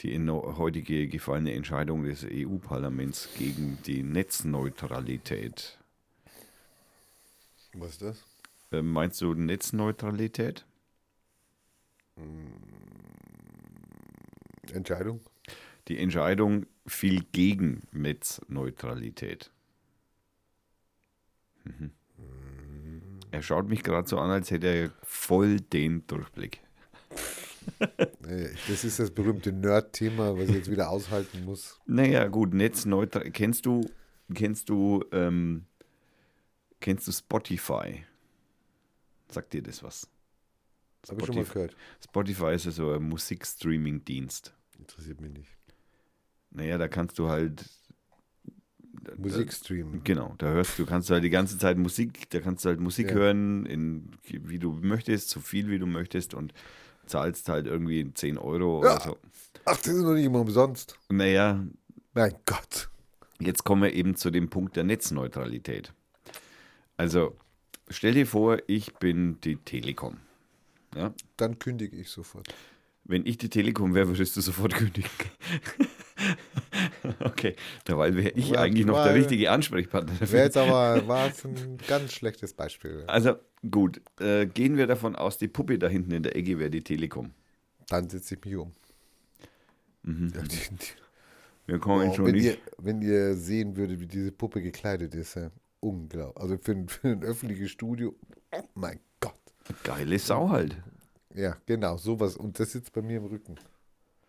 die 0.00 0.18
heutige 0.28 1.08
gefallene 1.08 1.54
Entscheidung 1.54 2.04
des 2.04 2.24
EU-Parlaments 2.24 3.28
gegen 3.36 3.78
die 3.86 4.02
Netzneutralität. 4.02 5.78
Was 7.72 7.92
ist 7.92 8.02
das? 8.02 8.24
Äh, 8.72 8.82
meinst 8.82 9.20
du 9.20 9.34
Netzneutralität? 9.34 10.66
Entscheidung? 14.72 15.20
Die 15.88 15.98
Entscheidung 15.98 16.66
fiel 16.86 17.24
gegen 17.32 17.82
Netzneutralität. 17.92 19.50
Mhm. 21.64 21.90
Er 23.30 23.42
schaut 23.42 23.68
mich 23.68 23.82
gerade 23.82 24.08
so 24.08 24.18
an, 24.18 24.30
als 24.30 24.50
hätte 24.50 24.66
er 24.68 24.90
voll 25.02 25.60
den 25.60 26.06
Durchblick. 26.06 26.62
Das 28.68 28.84
ist 28.84 28.98
das 28.98 29.10
berühmte 29.10 29.52
Nerd-Thema, 29.52 30.36
was 30.36 30.48
ich 30.48 30.54
jetzt 30.54 30.70
wieder 30.70 30.90
aushalten 30.90 31.44
muss. 31.44 31.80
Naja, 31.86 32.26
gut, 32.28 32.54
Netzneutral. 32.54 33.30
Kennst 33.30 33.66
du, 33.66 33.88
kennst 34.34 34.68
du, 34.68 35.04
ähm, 35.12 35.66
kennst 36.80 37.06
du 37.06 37.12
Spotify? 37.12 38.04
Sagt 39.30 39.52
dir 39.52 39.62
das 39.62 39.82
was? 39.82 40.08
Habe 41.08 41.20
ich 41.20 41.26
schon 41.26 41.36
mal 41.36 41.42
Spotify, 41.44 41.52
gehört. 41.54 41.76
Spotify 42.04 42.54
ist 42.54 42.64
ja 42.66 42.70
so 42.72 42.92
ein 42.92 43.02
Musikstreaming-Dienst. 43.02 44.54
Interessiert 44.78 45.20
mich 45.20 45.32
nicht. 45.32 45.56
Naja, 46.50 46.78
da 46.78 46.88
kannst 46.88 47.18
du 47.18 47.28
halt. 47.28 47.64
Musik 49.18 49.52
streamen. 49.52 50.02
Genau, 50.02 50.34
da 50.38 50.46
hörst 50.46 50.78
du, 50.78 50.84
kannst 50.86 51.08
du 51.08 51.14
halt 51.14 51.22
die 51.22 51.30
ganze 51.30 51.58
Zeit 51.58 51.78
Musik, 51.78 52.28
da 52.30 52.40
kannst 52.40 52.64
du 52.64 52.70
halt 52.70 52.80
Musik 52.80 53.10
Ja. 53.10 53.14
hören, 53.14 53.64
in, 53.66 54.10
wie 54.24 54.58
du 54.58 54.72
möchtest, 54.72 55.30
so 55.30 55.38
viel 55.38 55.68
wie 55.68 55.78
du 55.78 55.86
möchtest 55.86 56.34
und 56.34 56.52
zahlst 57.06 57.48
halt 57.48 57.66
irgendwie 57.66 58.12
10 58.12 58.38
Euro 58.38 58.84
Ja. 58.84 58.94
oder 58.96 59.04
so. 59.04 59.16
Ach, 59.64 59.76
das 59.76 59.86
ist 59.88 60.02
noch 60.02 60.14
nicht 60.14 60.24
immer 60.24 60.40
umsonst. 60.40 60.98
Naja, 61.08 61.64
Mein 62.14 62.34
Gott. 62.46 62.88
Jetzt 63.40 63.64
kommen 63.64 63.82
wir 63.82 63.92
eben 63.92 64.16
zu 64.16 64.30
dem 64.30 64.48
Punkt 64.48 64.76
der 64.76 64.84
Netzneutralität. 64.84 65.92
Also, 66.96 67.36
stell 67.90 68.14
dir 68.14 68.26
vor, 68.26 68.58
ich 68.66 68.94
bin 68.94 69.38
die 69.42 69.56
Telekom. 69.56 70.16
Ja? 70.94 71.12
Dann 71.36 71.58
kündige 71.58 71.96
ich 71.96 72.08
sofort. 72.10 72.48
Wenn 73.04 73.26
ich 73.26 73.36
die 73.38 73.50
Telekom 73.50 73.94
wäre, 73.94 74.08
würdest 74.08 74.36
du 74.36 74.40
sofort 74.40 74.74
kündigen. 74.76 75.10
okay, 77.20 77.54
dabei 77.84 78.14
wäre 78.16 78.30
ich 78.30 78.50
Ja, 78.50 78.60
eigentlich 78.60 78.86
noch 78.86 79.02
der 79.02 79.14
richtige 79.14 79.50
Ansprechpartner 79.50 80.12
Wäre 80.12 80.20
dafür. 80.20 80.40
jetzt 80.44 80.56
aber 80.56 81.06
war 81.08 81.26
jetzt 81.26 81.44
ein 81.44 81.78
ganz 81.86 82.12
schlechtes 82.14 82.54
Beispiel. 82.54 83.04
Also, 83.06 83.36
gut, 83.70 84.00
äh, 84.20 84.46
gehen 84.46 84.76
wir 84.76 84.86
davon 84.86 85.16
aus, 85.16 85.38
die 85.38 85.48
Puppe 85.48 85.78
da 85.78 85.88
hinten 85.88 86.12
in 86.12 86.22
der 86.22 86.36
Ecke 86.36 86.58
wäre 86.58 86.70
die 86.70 86.82
Telekom. 86.82 87.32
Dann 87.88 88.08
setze 88.08 88.34
ich 88.36 88.44
mich 88.44 88.56
um. 88.56 88.72
Mhm. 90.02 90.32
Ja, 90.34 90.42
die, 90.42 90.48
die, 90.76 90.86
Wir 91.66 91.78
kommen 91.78 92.10
oh, 92.10 92.14
schon 92.14 92.26
wenn, 92.26 92.34
nicht. 92.34 92.44
ihr, 92.44 92.58
wenn 92.78 93.02
ihr 93.02 93.34
sehen 93.34 93.76
würdet, 93.76 94.00
wie 94.00 94.06
diese 94.06 94.32
Puppe 94.32 94.62
gekleidet 94.62 95.14
ist, 95.14 95.34
ja, 95.36 95.50
unglaublich. 95.80 96.42
Also 96.42 96.58
für 96.58 96.72
ein, 96.72 96.88
für 96.88 97.08
ein 97.08 97.22
öffentliches 97.22 97.70
Studio, 97.70 98.14
oh 98.52 98.62
mein 98.74 99.00
Gott. 99.20 99.34
Geile 99.84 100.18
Sau 100.18 100.48
halt. 100.48 100.76
Ja, 101.34 101.56
genau, 101.66 101.96
sowas. 101.98 102.36
Und 102.36 102.58
das 102.58 102.72
sitzt 102.72 102.92
bei 102.92 103.02
mir 103.02 103.18
im 103.18 103.26
Rücken. 103.26 103.56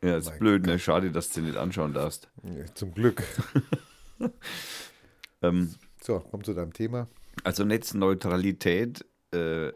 Ja, 0.03 0.17
ist 0.17 0.29
Mein 0.29 0.39
blöd, 0.39 0.65
ne? 0.65 0.77
Schade, 0.79 1.11
dass 1.11 1.29
du 1.29 1.41
nicht 1.41 1.57
anschauen 1.57 1.93
darfst. 1.93 2.29
Ja, 2.43 2.65
zum 2.73 2.93
Glück. 2.93 3.23
Ähm, 5.43 5.75
So, 6.01 6.19
komm 6.31 6.43
zu 6.43 6.55
deinem 6.55 6.73
Thema. 6.73 7.07
Also 7.43 7.63
Netzneutralität, 7.63 9.05
äh, 9.31 9.71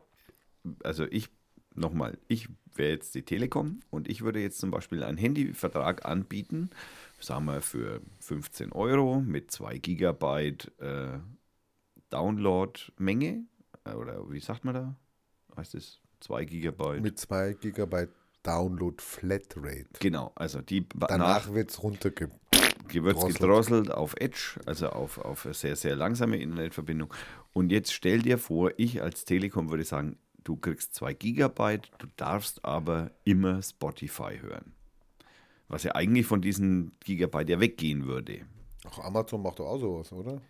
also 0.83 1.05
ich, 1.05 1.29
nochmal, 1.75 2.17
ich 2.27 2.49
wäre 2.73 2.89
jetzt 2.91 3.13
die 3.13 3.21
Telekom 3.21 3.81
und 3.91 4.09
ich 4.09 4.23
würde 4.23 4.39
jetzt 4.39 4.59
zum 4.59 4.71
Beispiel 4.71 5.03
einen 5.03 5.19
Handyvertrag 5.19 6.05
anbieten, 6.05 6.71
sagen 7.19 7.45
wir 7.45 7.61
für 7.61 8.01
15 8.21 8.71
Euro 8.71 9.21
mit 9.21 9.51
2 9.51 9.77
Gigabyte 9.77 10.71
äh, 10.79 11.19
Download-Menge, 12.09 13.43
äh, 13.85 13.93
oder 13.93 14.31
wie 14.31 14.39
sagt 14.39 14.65
man 14.65 14.73
da? 14.73 14.95
Heißt 15.55 15.75
es 15.75 15.99
2 16.21 16.45
Gigabyte. 16.45 17.01
Mit 17.01 17.19
2 17.19 17.53
GB 17.53 18.07
Download 18.43 18.95
Flatrate. 19.01 19.87
genau, 19.99 20.31
also 20.35 20.61
die 20.61 20.87
Danach 20.95 21.53
wird 21.53 21.69
es 21.71 21.81
runterge... 21.83 22.29
wird 22.91 23.15
Drosselt. 23.15 23.37
gedrosselt 23.39 23.91
auf 23.91 24.15
Edge, 24.19 24.59
also 24.65 24.89
auf, 24.89 25.17
auf 25.19 25.47
sehr, 25.51 25.75
sehr 25.75 25.95
langsame 25.95 26.37
Internetverbindung. 26.37 27.13
Und 27.53 27.71
jetzt 27.71 27.93
stell 27.93 28.19
dir 28.21 28.37
vor, 28.37 28.71
ich 28.77 29.01
als 29.01 29.25
Telekom 29.25 29.69
würde 29.69 29.83
sagen, 29.83 30.17
du 30.43 30.55
kriegst 30.57 30.95
2 30.95 31.13
Gigabyte, 31.13 31.91
du 31.99 32.07
darfst 32.17 32.65
aber 32.65 33.11
immer 33.23 33.61
Spotify 33.61 34.39
hören. 34.41 34.73
Was 35.67 35.83
ja 35.83 35.93
eigentlich 35.95 36.25
von 36.25 36.41
diesen 36.41 36.91
Gigabyte 37.01 37.49
ja 37.49 37.59
weggehen 37.59 38.05
würde. 38.05 38.41
Ach, 38.89 38.99
Amazon 38.99 39.41
macht 39.41 39.59
doch 39.59 39.67
auch 39.67 39.77
sowas, 39.79 40.11
oder? 40.11 40.41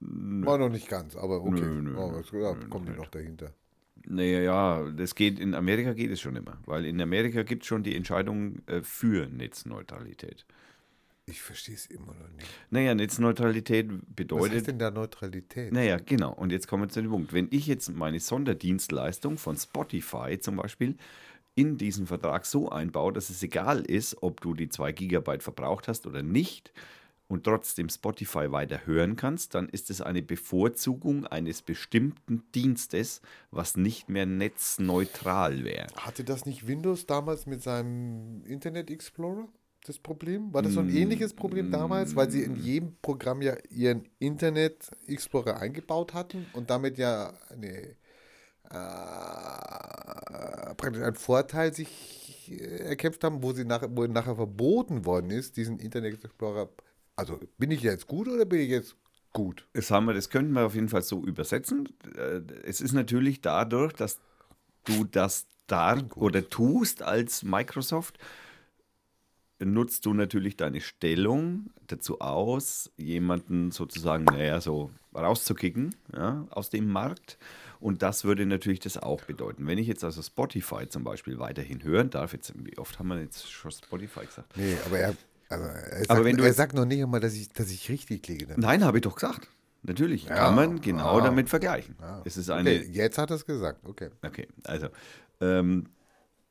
War 0.00 0.58
noch 0.58 0.68
nicht 0.68 0.88
ganz, 0.88 1.16
aber 1.16 1.42
okay. 1.42 1.62
Nö, 1.62 1.80
nö, 1.82 1.96
oh, 1.96 2.10
nö. 2.12 2.18
was- 2.18 2.30
ja, 2.30 2.54
Nö, 2.54 2.68
kommen 2.68 2.86
die 2.86 2.92
noch 2.92 3.08
dahinter. 3.08 3.52
Naja, 4.06 4.40
ja, 4.40 4.90
das 4.90 5.14
geht, 5.14 5.38
in 5.38 5.54
Amerika 5.54 5.92
geht 5.92 6.10
es 6.10 6.20
schon 6.20 6.36
immer, 6.36 6.58
weil 6.66 6.84
in 6.84 7.00
Amerika 7.00 7.42
gibt 7.42 7.62
es 7.62 7.68
schon 7.68 7.82
die 7.82 7.96
Entscheidung 7.96 8.62
äh, 8.66 8.82
für 8.82 9.26
Netzneutralität. 9.26 10.44
Ich 11.26 11.40
verstehe 11.40 11.74
es 11.74 11.86
immer 11.86 12.12
noch 12.14 12.28
nicht. 12.36 12.46
Naja, 12.70 12.94
Netzneutralität 12.94 13.90
Was 13.90 14.00
bedeutet, 14.14 14.56
ist 14.56 14.68
denn 14.68 14.78
da 14.78 14.90
Neutralität? 14.90 15.72
Naja, 15.72 15.96
genau. 15.96 16.32
Und 16.32 16.52
jetzt 16.52 16.68
kommen 16.68 16.82
wir 16.82 16.88
zu 16.90 17.00
dem 17.00 17.10
Punkt. 17.10 17.32
Wenn 17.32 17.48
ich 17.50 17.66
jetzt 17.66 17.88
meine 17.94 18.20
Sonderdienstleistung 18.20 19.38
von 19.38 19.56
Spotify 19.56 20.38
zum 20.38 20.56
Beispiel 20.56 20.96
in 21.54 21.78
diesen 21.78 22.06
Vertrag 22.06 22.44
so 22.44 22.68
einbaue, 22.68 23.12
dass 23.12 23.30
es 23.30 23.42
egal 23.42 23.80
ist, 23.80 24.22
ob 24.22 24.42
du 24.42 24.52
die 24.52 24.68
2 24.68 24.92
Gigabyte 24.92 25.42
verbraucht 25.42 25.88
hast 25.88 26.06
oder 26.06 26.22
nicht 26.22 26.72
und 27.28 27.44
trotzdem 27.44 27.88
Spotify 27.88 28.50
weiter 28.52 28.86
hören 28.86 29.16
kannst, 29.16 29.54
dann 29.54 29.68
ist 29.68 29.90
es 29.90 30.00
eine 30.00 30.22
Bevorzugung 30.22 31.26
eines 31.26 31.62
bestimmten 31.62 32.44
Dienstes, 32.54 33.20
was 33.50 33.76
nicht 33.76 34.08
mehr 34.08 34.26
netzneutral 34.26 35.64
wäre. 35.64 35.86
Hatte 35.96 36.24
das 36.24 36.46
nicht 36.46 36.66
Windows 36.66 37.06
damals 37.06 37.46
mit 37.46 37.62
seinem 37.62 38.44
Internet 38.44 38.90
Explorer? 38.90 39.48
Das 39.86 39.98
Problem? 39.98 40.52
War 40.54 40.62
das 40.62 40.72
so 40.74 40.80
ein 40.80 40.86
Mm, 40.86 40.96
ähnliches 40.96 41.34
Problem 41.34 41.70
damals, 41.70 42.16
weil 42.16 42.30
sie 42.30 42.42
in 42.42 42.56
jedem 42.56 42.96
Programm 43.02 43.42
ja 43.42 43.54
ihren 43.68 44.08
Internet 44.18 44.90
Explorer 45.06 45.60
eingebaut 45.60 46.14
hatten 46.14 46.46
und 46.54 46.70
damit 46.70 46.96
ja 46.96 47.34
eine, 47.50 47.94
äh, 48.70 50.74
praktisch 50.74 51.02
einen 51.02 51.16
Vorteil 51.16 51.74
sich 51.74 52.50
äh, 52.50 52.88
erkämpft 52.88 53.22
haben, 53.24 53.42
wo 53.42 53.52
sie 53.52 53.66
nachher, 53.66 53.94
wo 53.94 54.06
nachher 54.06 54.36
verboten 54.36 55.04
worden 55.04 55.30
ist, 55.30 55.58
diesen 55.58 55.78
Internet 55.78 56.24
Explorer. 56.24 56.70
Also 57.16 57.40
bin 57.58 57.70
ich 57.70 57.82
jetzt 57.82 58.06
gut 58.06 58.28
oder 58.28 58.44
bin 58.44 58.60
ich 58.60 58.70
jetzt 58.70 58.96
gut? 59.32 59.66
Das 59.72 59.90
haben 59.90 60.06
wir, 60.06 60.14
das 60.14 60.30
könnten 60.30 60.52
wir 60.52 60.66
auf 60.66 60.74
jeden 60.74 60.88
Fall 60.88 61.02
so 61.02 61.24
übersetzen. 61.24 61.88
Äh, 62.16 62.40
Es 62.64 62.80
ist 62.80 62.92
natürlich 62.92 63.40
dadurch, 63.40 63.92
dass 63.92 64.20
du 64.84 65.04
das 65.04 65.46
da 65.66 65.98
oder 66.16 66.48
tust 66.48 67.02
als 67.02 67.42
Microsoft, 67.42 68.18
nutzt 69.60 70.04
du 70.04 70.12
natürlich 70.12 70.56
deine 70.56 70.80
Stellung 70.80 71.70
dazu 71.86 72.20
aus, 72.20 72.90
jemanden 72.96 73.70
sozusagen, 73.70 74.24
naja, 74.24 74.60
so 74.60 74.90
rauszukicken 75.14 75.94
ja, 76.12 76.46
aus 76.50 76.70
dem 76.70 76.88
Markt. 76.88 77.38
Und 77.80 78.02
das 78.02 78.24
würde 78.24 78.46
natürlich 78.46 78.80
das 78.80 78.98
auch 78.98 79.22
bedeuten. 79.22 79.66
Wenn 79.66 79.78
ich 79.78 79.86
jetzt 79.86 80.04
also 80.04 80.22
Spotify 80.22 80.88
zum 80.88 81.04
Beispiel 81.04 81.38
weiterhin 81.38 81.82
hören 81.82 82.10
darf, 82.10 82.32
jetzt, 82.32 82.52
wie 82.56 82.78
oft 82.78 82.98
haben 82.98 83.08
wir 83.08 83.20
jetzt 83.20 83.50
schon 83.50 83.70
Spotify 83.70 84.26
gesagt? 84.26 84.56
Nee, 84.56 84.76
aber 84.86 84.98
er, 84.98 85.16
also 85.48 85.64
er, 85.64 85.98
sagt, 85.98 86.10
Aber 86.10 86.24
wenn 86.24 86.36
du 86.36 86.44
er 86.44 86.52
sagt 86.52 86.74
noch 86.74 86.84
nicht 86.84 87.02
einmal, 87.02 87.20
dass 87.20 87.34
ich, 87.34 87.48
dass 87.50 87.70
ich 87.70 87.88
richtig 87.88 88.26
liege. 88.28 88.46
damit. 88.46 88.58
Nein, 88.58 88.84
habe 88.84 88.98
ich 88.98 89.02
doch 89.02 89.14
gesagt. 89.14 89.48
Natürlich, 89.82 90.24
Ja, 90.24 90.36
kann 90.36 90.54
man 90.54 90.80
genau 90.80 91.18
ja. 91.18 91.24
damit 91.24 91.50
vergleichen. 91.50 91.94
Ja. 92.00 92.22
Es 92.24 92.38
ist 92.38 92.48
eine, 92.48 92.70
Okay, 92.70 92.88
jetzt 92.90 93.18
hat 93.18 93.30
er 93.30 93.36
es 93.36 93.44
gesagt. 93.44 93.80
Okay. 93.84 94.10
Okay, 94.22 94.48
also 94.64 94.88
ähm, 95.40 95.90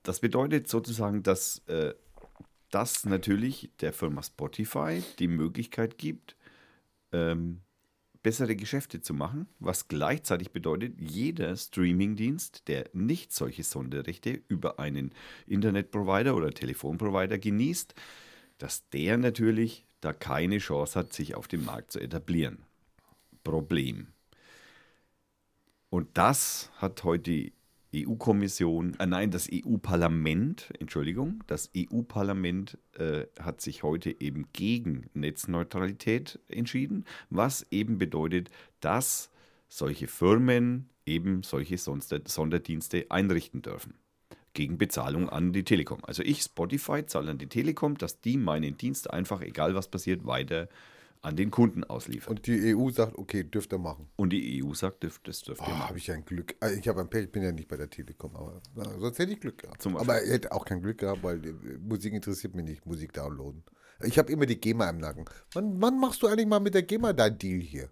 das 0.04 0.20
bedeutet 0.20 0.68
sozusagen, 0.68 1.24
dass 1.24 1.64
äh, 1.68 1.94
das 2.70 3.06
natürlich 3.06 3.72
der 3.80 3.92
Firma 3.94 4.22
Spotify 4.22 5.02
die 5.20 5.28
Möglichkeit 5.28 5.98
gibt, 5.98 6.36
ähm, 7.12 7.62
bessere 8.22 8.56
Geschäfte 8.56 9.02
zu 9.02 9.14
machen, 9.14 9.48
was 9.60 9.88
gleichzeitig 9.90 10.52
bedeutet, 10.52 10.94
jeder 11.00 11.56
Streamingdienst, 11.56 12.68
der 12.68 12.90
nicht 12.94 13.34
solche 13.34 13.64
Sonderrechte 13.64 14.42
über 14.48 14.80
einen 14.80 15.12
Internetprovider 15.46 16.36
oder 16.36 16.52
Telefonprovider 16.52 17.38
genießt, 17.38 17.94
dass 18.64 18.88
der 18.92 19.18
natürlich 19.18 19.86
da 20.00 20.14
keine 20.14 20.60
Chance 20.60 20.98
hat, 20.98 21.12
sich 21.12 21.36
auf 21.36 21.50
dem 21.50 21.66
Markt 21.66 21.92
zu 21.92 22.00
etablieren. 22.00 22.60
Problem. 23.44 24.08
Und 25.90 26.08
das 26.14 26.72
hat 26.78 27.04
heute 27.04 27.52
die 27.94 28.08
EU-Kommission, 28.08 28.96
äh 29.02 29.06
nein, 29.06 29.32
das 29.32 29.50
EU-Parlament, 29.52 30.72
Entschuldigung, 30.80 31.44
das 31.46 31.72
EU-Parlament 31.76 32.78
äh, 32.94 33.26
hat 33.38 33.60
sich 33.60 33.84
heute 33.84 34.22
eben 34.22 34.48
gegen 34.54 35.10
Netzneutralität 35.14 36.40
entschieden, 36.48 37.04
was 37.30 37.68
eben 37.70 37.98
bedeutet, 37.98 38.50
dass 38.80 39.30
solche 39.68 40.08
Firmen 40.08 40.90
eben 41.06 41.44
solche 41.44 41.78
Sonderdienste 41.78 43.08
einrichten 43.10 43.62
dürfen. 43.62 43.96
Gegen 44.54 44.78
Bezahlung 44.78 45.30
an 45.30 45.52
die 45.52 45.64
Telekom. 45.64 46.00
Also 46.04 46.22
ich, 46.24 46.42
Spotify, 46.44 47.06
zahle 47.06 47.32
an 47.32 47.38
die 47.40 47.48
Telekom, 47.48 47.98
dass 47.98 48.22
die 48.22 48.38
meinen 48.38 48.78
Dienst 48.78 49.10
einfach, 49.10 49.42
egal 49.42 49.74
was 49.74 49.88
passiert, 49.88 50.26
weiter 50.26 50.70
an 51.24 51.36
den 51.38 51.52
Kunden 51.52 51.84
ausliefern. 51.86 52.36
Und 52.38 52.46
die 52.48 52.76
EU 52.76 52.90
sagt, 52.90 53.18
okay, 53.18 53.44
dürft 53.46 53.72
ihr 53.74 53.80
machen. 53.80 54.10
Und 54.18 54.32
die 54.32 54.62
EU 54.64 54.74
sagt, 54.74 55.04
dürft- 55.04 55.26
das 55.28 55.42
dürft 55.42 55.62
Oh, 55.62 55.66
ihr 55.66 55.70
machen. 55.74 55.88
habe 55.90 55.98
ich 55.98 56.12
ein 56.12 56.26
Glück. 56.26 56.54
Also 56.60 56.78
ich 56.78 56.88
habe 56.88 57.00
ein 57.02 57.10
Pech, 57.10 57.24
ich 57.24 57.32
bin 57.32 57.42
ja 57.44 57.52
nicht 57.54 57.68
bei 57.70 57.78
der 57.78 57.90
Telekom, 57.90 58.36
aber 58.36 58.62
na, 58.76 58.84
sonst 59.00 59.18
hätte 59.20 59.32
ich 59.32 59.40
Glück 59.40 59.58
gehabt. 59.60 59.86
Aber 59.88 60.22
ich 60.24 60.30
hätte 60.30 60.52
auch 60.52 60.66
kein 60.66 60.82
Glück 60.82 60.98
gehabt, 60.98 61.24
weil 61.24 61.40
die 61.40 61.54
Musik 61.80 62.14
interessiert 62.14 62.54
mich 62.56 62.66
nicht, 62.66 62.86
Musik 62.86 63.14
downloaden. 63.14 63.64
Ich 64.04 64.18
habe 64.20 64.32
immer 64.34 64.46
die 64.46 64.60
GEMA 64.60 64.90
im 64.90 64.98
Nacken. 64.98 65.24
Wann, 65.54 65.82
wann 65.82 65.98
machst 66.00 66.22
du 66.22 66.28
eigentlich 66.28 66.46
mal 66.48 66.60
mit 66.60 66.74
der 66.74 66.84
GEMA 66.84 67.14
dein 67.14 67.38
Deal 67.38 67.62
hier? 67.62 67.90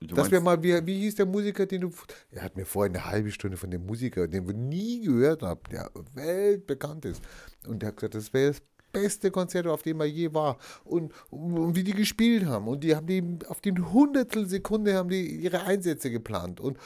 Du 0.00 0.14
Dass 0.14 0.30
wir 0.30 0.40
mal, 0.40 0.62
wie, 0.62 0.86
wie 0.86 1.00
hieß 1.00 1.16
der 1.16 1.26
Musiker, 1.26 1.66
den 1.66 1.82
du. 1.82 1.90
Er 2.30 2.42
hat 2.42 2.56
mir 2.56 2.64
vorhin 2.64 2.96
eine 2.96 3.04
halbe 3.04 3.30
Stunde 3.30 3.58
von 3.58 3.70
dem 3.70 3.84
Musiker, 3.84 4.26
den 4.26 4.46
wir 4.46 4.54
nie 4.54 5.02
gehört 5.02 5.42
haben, 5.42 5.60
der 5.70 5.90
weltbekannt 6.14 7.04
ist. 7.04 7.22
Und 7.66 7.82
der 7.82 7.88
hat 7.88 7.96
gesagt, 7.96 8.14
das 8.14 8.32
wäre 8.32 8.52
das 8.52 8.62
beste 8.92 9.30
Konzert, 9.30 9.66
auf 9.66 9.82
dem 9.82 10.00
er 10.00 10.06
je 10.06 10.32
war. 10.32 10.56
Und, 10.84 11.12
und, 11.28 11.58
und 11.58 11.76
wie 11.76 11.84
die 11.84 11.92
gespielt 11.92 12.46
haben. 12.46 12.66
Und 12.66 12.82
die 12.82 12.96
haben 12.96 13.06
die 13.06 13.22
auf 13.48 13.60
den 13.60 13.92
Hundertstel 13.92 14.46
Sekunde 14.46 14.94
haben 14.94 15.10
die 15.10 15.42
ihre 15.42 15.64
Einsätze 15.64 16.10
geplant. 16.10 16.60
Und, 16.60 16.78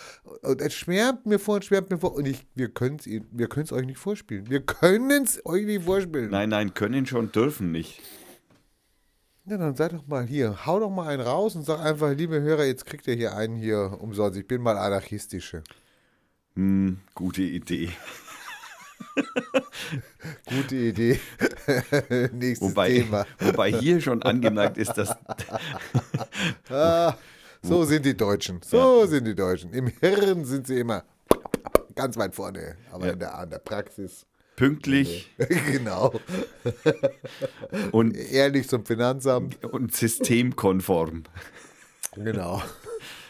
und 0.42 0.60
es 0.60 0.74
schwärmt 0.74 1.24
mir 1.24 1.38
vor 1.38 1.56
und 1.56 1.64
schwärmt 1.64 1.90
mir 1.90 1.98
vor. 1.98 2.14
Und 2.14 2.26
ich, 2.26 2.44
wir 2.56 2.68
können 2.68 2.96
es 2.96 3.06
wir 3.06 3.48
können's 3.48 3.72
euch 3.72 3.86
nicht 3.86 3.98
vorspielen. 3.98 4.50
Wir 4.50 4.60
können 4.60 5.22
es 5.22 5.44
euch 5.46 5.64
nicht 5.64 5.84
vorspielen. 5.84 6.30
Nein, 6.30 6.48
nein, 6.48 6.74
können 6.74 7.06
schon, 7.06 7.30
dürfen 7.30 7.70
nicht. 7.70 8.00
Ja, 9.46 9.58
dann 9.58 9.76
sei 9.76 9.88
doch 9.88 10.06
mal 10.06 10.24
hier, 10.26 10.64
hau 10.64 10.80
doch 10.80 10.88
mal 10.90 11.08
einen 11.08 11.20
raus 11.20 11.54
und 11.54 11.64
sag 11.64 11.80
einfach, 11.80 12.12
liebe 12.12 12.40
Hörer, 12.40 12.64
jetzt 12.64 12.86
kriegt 12.86 13.06
ihr 13.06 13.14
hier 13.14 13.36
einen 13.36 13.56
hier 13.56 13.98
umsonst. 14.00 14.38
Ich 14.38 14.46
bin 14.46 14.62
mal 14.62 14.78
anarchistische. 14.78 15.62
Hm, 16.54 17.00
gute 17.14 17.42
Idee. 17.42 17.90
Gute 20.46 20.76
Idee. 20.76 21.20
Nächstes 22.32 22.70
Wobei, 22.70 22.88
Thema. 22.94 23.26
wobei 23.38 23.70
hier 23.72 24.00
schon 24.00 24.22
angemerkt 24.22 24.78
ist, 24.78 24.94
dass 24.94 25.14
Ah, 26.70 27.14
so 27.62 27.84
sind 27.84 28.04
die 28.06 28.16
Deutschen. 28.16 28.60
So 28.64 29.04
sind 29.06 29.24
die 29.26 29.34
Deutschen. 29.34 29.72
Im 29.72 29.86
Hirn 30.00 30.44
sind 30.44 30.66
sie 30.66 30.80
immer 30.80 31.04
ganz 31.94 32.16
weit 32.16 32.34
vorne. 32.34 32.76
Aber 32.90 33.06
Ja. 33.06 33.12
in 33.12 33.18
der, 33.18 33.34
an 33.38 33.50
der 33.50 33.58
Praxis. 33.58 34.26
Pünktlich 34.56 35.30
genau. 35.72 36.14
und, 37.92 38.16
Ehrlich 38.16 38.68
zum 38.68 38.84
Finanzamt. 38.84 39.62
und 39.64 39.94
systemkonform. 39.94 41.24
Genau. 42.16 42.62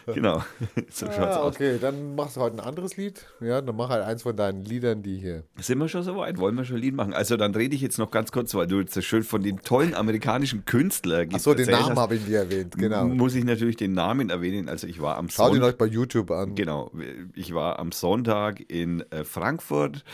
Genau, 0.07 0.43
so 0.91 1.07
schaut's 1.07 1.17
Ah, 1.19 1.37
aus. 1.41 1.55
okay, 1.55 1.79
dann 1.81 2.15
machst 2.15 2.37
du 2.37 2.43
heute 2.43 2.57
ein 2.59 2.61
anderes 2.61 2.99
Lied. 2.99 3.25
Ja, 3.41 3.63
dann 3.63 3.75
mach 3.75 3.89
halt 3.89 4.05
eins 4.05 4.21
von 4.23 4.37
deinen 4.37 4.63
Liedern, 4.63 5.03
die 5.03 5.17
hier. 5.17 5.45
Sind 5.59 5.79
wir 5.79 5.89
schon 5.89 6.03
so 6.03 6.15
weit? 6.19 6.37
Wollen 6.37 6.55
wir 6.57 6.67
schon 6.67 6.77
ein 6.77 6.83
Lied 6.83 6.95
machen? 6.95 7.15
Also 7.15 7.39
dann 7.39 7.55
rede 7.55 7.75
ich 7.75 7.81
jetzt 7.81 7.97
noch 7.99 8.11
ganz 8.11 8.31
kurz, 8.31 8.53
weil 8.55 8.67
du 8.67 8.81
jetzt 8.81 8.93
so 8.93 9.01
schön 9.01 9.23
von 9.23 9.43
dem 9.43 9.63
tollen 9.63 9.95
amerikanischen 9.95 10.67
Künstler 10.67 11.25
Achso, 11.33 11.55
den 11.55 11.71
Namen 11.71 11.99
habe 11.99 12.17
ich 12.17 12.27
nie 12.29 12.35
erwähnt. 12.35 12.75
Genau. 12.77 13.07
Muss 13.07 13.35
ich 13.35 13.45
natürlich 13.45 13.77
den 13.77 13.95
Namen 13.95 14.29
erwähnen. 14.29 14.69
Also 14.69 14.87
ich 14.87 15.01
war 15.01 15.17
am 15.17 15.31
Schaut 15.31 15.53
ihn 15.53 15.61
Sonntag. 15.63 15.69
euch 15.71 15.79
bei 15.79 15.87
YouTube 15.87 16.31
an. 16.33 16.55
Genau, 16.55 16.93
ich 17.35 17.55
war 17.55 17.79
am 17.79 17.91
Sonntag 17.91 18.61
in 18.71 19.11
äh, 19.11 19.25
Frankfurt 19.25 20.05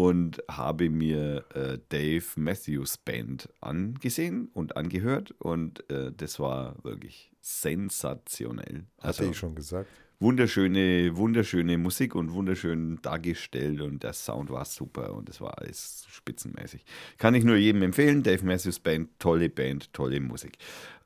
und 0.00 0.42
habe 0.48 0.88
mir 0.88 1.44
äh, 1.54 1.76
Dave 1.90 2.24
Matthews 2.36 2.96
Band 2.96 3.50
angesehen 3.60 4.48
und 4.54 4.74
angehört 4.74 5.32
und 5.38 5.88
äh, 5.90 6.10
das 6.16 6.40
war 6.40 6.82
wirklich 6.82 7.30
sensationell. 7.42 8.84
Hatte 8.96 9.06
Also 9.08 9.24
ich 9.24 9.36
schon 9.36 9.54
gesagt. 9.54 9.90
wunderschöne, 10.18 11.14
wunderschöne 11.18 11.76
Musik 11.76 12.14
und 12.14 12.32
wunderschön 12.32 12.98
dargestellt 13.02 13.82
und 13.82 14.02
der 14.02 14.14
Sound 14.14 14.48
war 14.48 14.64
super 14.64 15.12
und 15.12 15.28
es 15.28 15.42
war 15.42 15.58
alles 15.58 16.06
spitzenmäßig. 16.08 16.82
Kann 17.18 17.34
ich 17.34 17.44
nur 17.44 17.56
jedem 17.56 17.82
empfehlen. 17.82 18.22
Dave 18.22 18.42
Matthews 18.46 18.80
Band, 18.80 19.10
tolle 19.18 19.50
Band, 19.50 19.92
tolle 19.92 20.18
Musik. 20.20 20.56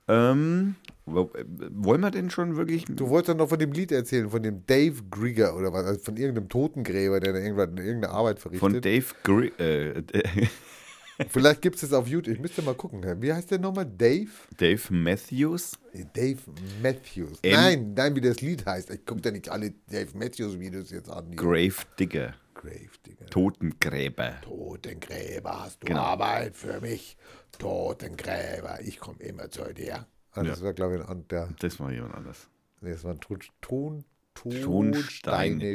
Ähm, 0.08 0.76
äh, 1.06 1.10
wollen 1.12 2.00
wir 2.00 2.10
denn 2.10 2.30
schon 2.30 2.56
wirklich. 2.56 2.84
Du 2.86 3.08
wolltest 3.08 3.30
doch 3.30 3.36
noch 3.36 3.48
von 3.48 3.58
dem 3.58 3.72
Lied 3.72 3.92
erzählen, 3.92 4.28
von 4.30 4.42
dem 4.42 4.64
Dave 4.66 5.02
Grieger 5.10 5.56
oder 5.56 5.72
was, 5.72 5.84
also 5.86 6.00
von 6.00 6.16
irgendeinem 6.16 6.48
Totengräber, 6.48 7.20
der 7.20 7.32
da 7.32 7.38
irgendwann 7.38 7.76
irgendeine 7.76 8.10
Arbeit 8.12 8.38
verrichtet. 8.38 8.60
Von 8.60 8.80
Dave 8.80 9.06
Gri 9.22 9.48
äh, 9.58 10.02
Vielleicht 11.28 11.62
gibt 11.62 11.76
es 11.76 11.82
das 11.82 11.92
auf 11.92 12.08
YouTube. 12.08 12.34
Ich 12.34 12.40
müsste 12.40 12.60
mal 12.62 12.74
gucken. 12.74 13.04
Wie 13.22 13.32
heißt 13.32 13.50
der 13.50 13.60
nochmal? 13.60 13.86
Dave? 13.86 14.30
Dave 14.58 14.92
Matthews. 14.92 15.78
Dave 16.12 16.38
Matthews. 16.82 17.38
M- 17.42 17.52
nein, 17.52 17.94
nein, 17.94 18.16
wie 18.16 18.20
das 18.20 18.40
Lied 18.40 18.66
heißt. 18.66 18.90
Ich 18.90 19.06
gucke 19.06 19.20
da 19.20 19.30
nicht 19.30 19.48
alle 19.48 19.72
Dave 19.88 20.08
Matthews 20.14 20.58
Videos 20.58 20.90
jetzt 20.90 21.08
an. 21.08 21.30
Grave 21.36 21.74
Digger. 22.00 22.34
Grave, 22.64 22.98
Digga. 23.06 23.26
Totengräber. 23.26 24.40
Totengräber, 24.42 25.64
hast 25.64 25.82
du 25.82 25.86
Genau. 25.86 26.00
Arbeit 26.00 26.56
für 26.56 26.80
mich? 26.80 27.16
Totengräber, 27.58 28.80
ich 28.82 28.98
komme 28.98 29.20
immer 29.22 29.50
zu 29.50 29.72
dir. 29.74 30.06
Ah, 30.32 30.42
das 30.42 30.62
war, 30.62 30.72
glaube 30.72 30.96
ich, 30.96 31.08
ein, 31.08 31.28
der, 31.28 31.48
Das 31.60 31.78
war 31.78 31.92
jemand 31.92 32.14
anders. 32.14 32.48
nee, 32.80 32.90
das 32.90 33.04
war 33.04 33.12
ein 33.12 33.20
Ton, 33.20 33.40
Ton, 33.60 34.04
Tonsteine. 34.32 35.72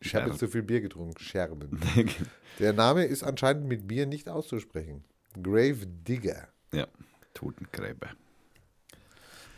Ich 0.00 0.14
habe 0.14 0.30
jetzt 0.30 0.38
zu 0.38 0.48
viel 0.48 0.62
Bier 0.62 0.80
getrunken. 0.80 1.18
Scherben. 1.18 1.78
Der 2.58 2.72
Name 2.72 3.04
ist 3.04 3.22
anscheinend 3.22 3.66
mit 3.66 3.86
Bier 3.86 4.06
nicht 4.06 4.28
auszusprechen. 4.28 5.04
Grave 5.42 5.86
Digger. 5.86 6.48
ja, 6.72 6.86
Totengräber. 7.34 8.08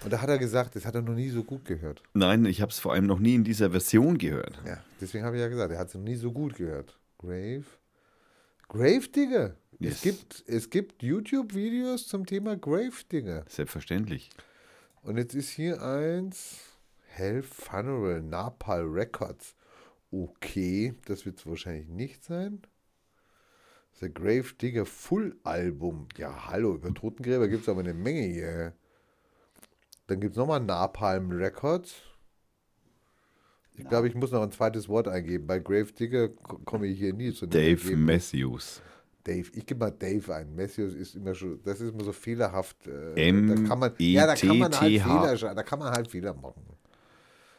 Und 0.03 0.13
da 0.13 0.21
hat 0.23 0.31
er 0.31 0.39
gesagt, 0.39 0.77
das 0.77 0.87
hat 0.87 0.95
er 0.95 1.03
noch 1.03 1.15
nie 1.15 1.29
so 1.29 1.45
gut 1.45 1.65
gehört. 1.65 2.03
Nein, 2.15 2.47
ich 2.47 2.63
habe 2.63 2.71
es 2.71 2.79
vor 2.79 2.93
allem 2.93 3.07
noch 3.07 3.19
nie 3.19 3.35
in 3.35 3.45
dieser 3.45 3.71
Version 3.71 4.17
gehört. 4.17 4.59
Ja, 4.67 4.83
deswegen 5.01 5.25
habe 5.25 5.37
ich 5.37 5.43
ja 5.43 5.49
gesagt, 5.49 5.73
er 5.73 5.79
hat 5.79 5.89
es 5.89 5.95
noch 5.95 6.03
nie 6.03 6.17
so 6.17 6.33
gut 6.33 6.57
gehört. 6.57 6.99
Grave. 7.19 7.65
Grave 8.69 9.09
Digger. 9.09 9.57
Yes. 9.79 9.95
Es 9.95 10.03
gibt, 10.03 10.45
es 10.47 10.71
gibt 10.71 11.03
YouTube-Videos 11.03 12.07
zum 12.07 12.25
Thema 12.25 12.57
Grave 12.57 12.93
Digger. 13.11 13.45
Selbstverständlich. 13.49 14.31
Und 15.03 15.17
jetzt 15.17 15.35
ist 15.35 15.51
hier 15.51 15.83
eins. 15.83 16.61
Hell 17.07 17.43
Funeral, 17.43 18.23
Napal 18.23 18.85
Records. 18.85 19.55
Okay, 20.11 20.95
das 21.07 21.27
wird 21.27 21.39
es 21.39 21.47
wahrscheinlich 21.47 21.89
nicht 21.89 22.25
sein. 22.25 22.63
The 24.01 24.13
Grave 24.13 24.55
Digger 24.61 24.87
Full 24.87 25.37
Album. 25.43 26.09
Ja, 26.17 26.47
hallo, 26.47 26.75
über 26.75 26.95
Totengräber 26.95 27.49
gibt 27.49 27.63
es 27.63 27.69
aber 27.69 27.81
eine 27.81 27.93
Menge 27.93 28.23
hier. 28.23 28.75
Dann 30.11 30.19
gibt 30.19 30.33
es 30.33 30.39
nochmal 30.39 30.59
Napalm 30.59 31.31
Records. 31.31 31.95
Ich 33.77 33.89
glaube, 33.89 34.09
ich 34.09 34.17
muss 34.17 34.33
noch 34.33 34.43
ein 34.43 34.51
zweites 34.51 34.89
Wort 34.89 35.07
eingeben. 35.07 35.47
Bei 35.47 35.61
Grave 35.61 35.93
Digger 35.93 36.31
ko- 36.31 36.59
komme 36.65 36.89
ich 36.89 36.99
hier 36.99 37.13
nie 37.15 37.33
zu 37.33 37.47
Dave 37.47 37.81
Ergebnis. 37.81 38.33
Matthews. 38.33 38.83
Dave, 39.23 39.49
ich 39.55 39.65
gebe 39.65 39.79
mal 39.79 39.93
Dave 39.93 40.35
ein. 40.35 40.57
Matthews 40.57 40.95
ist 40.95 41.15
immer 41.15 41.33
schon, 41.37 41.61
das 41.63 41.81
ist 41.81 41.95
immer 41.95 42.03
so 42.03 42.13
fehlerhaft. 42.13 42.89
Äh, 42.89 43.29
M 43.29 43.47
da 43.47 43.55
kann 43.69 43.79
man, 43.79 43.93
E 44.01 44.13
ja, 44.13 44.27
da 44.27 44.35
kann 44.35 44.59
man 44.59 44.73
halt 44.73 44.91
T 44.91 44.99
T 44.99 45.03
H. 45.05 45.37
Fehler, 45.37 45.55
da 45.55 45.63
kann 45.63 45.79
man 45.79 45.93
halt 45.93 46.11
Fehler 46.11 46.35
machen. 46.35 46.63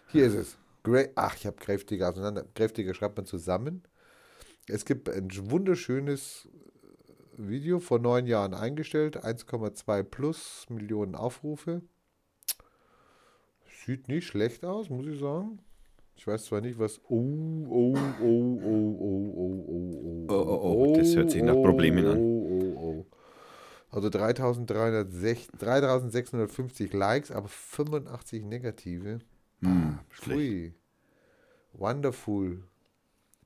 Hier 0.08 0.26
ist 0.26 0.34
es. 0.36 0.58
Gra 0.84 1.06
Ach, 1.16 1.34
ich 1.38 1.46
habe 1.46 1.56
kräftiger 1.56 2.10
auseinander. 2.10 2.44
Kräftiger 2.54 2.94
schreibt 2.94 3.16
man 3.16 3.26
zusammen. 3.26 3.84
Es 4.68 4.84
gibt 4.84 5.10
ein 5.10 5.30
wunderschönes 5.50 6.50
Video 7.38 7.80
vor 7.80 8.00
neun 8.00 8.26
Jahren 8.28 8.54
eingestellt, 8.54 9.24
1,2 9.24 10.04
plus 10.04 10.66
Millionen 10.70 11.16
Aufrufe. 11.16 11.82
Sieht 13.86 14.08
nicht 14.08 14.28
schlecht 14.28 14.64
aus, 14.64 14.90
muss 14.90 15.08
ich 15.08 15.20
sagen. 15.20 15.60
Ich 16.16 16.28
weiß 16.28 16.46
zwar 16.46 16.62
nicht, 16.62 16.78
was. 16.78 17.00
Oh, 17.10 17.16
oh, 17.70 17.96
oh, 17.96 18.22
oh, 18.22 18.60
oh, 18.64 18.98
oh, 19.00 19.34
oh, 19.38 19.66
oh, 19.68 20.26
Oh, 20.30 20.34
oh, 20.34 20.90
oh, 20.90 20.96
das 20.96 21.16
hört 21.16 21.32
sich 21.32 21.42
nach 21.42 21.56
Problemen 21.56 22.06
an. 22.06 22.18
Oh, 22.20 22.48
oh, 22.48 22.80
oh. 22.80 23.06
Also 23.90 24.10
3360 24.10 25.50
3650 25.60 26.94
Likes, 26.94 27.32
aber 27.32 27.48
85 27.48 28.46
negative. 28.46 29.20
Hm. 29.62 30.00
Pfui. 30.10 30.74
Wonderful. 31.74 32.64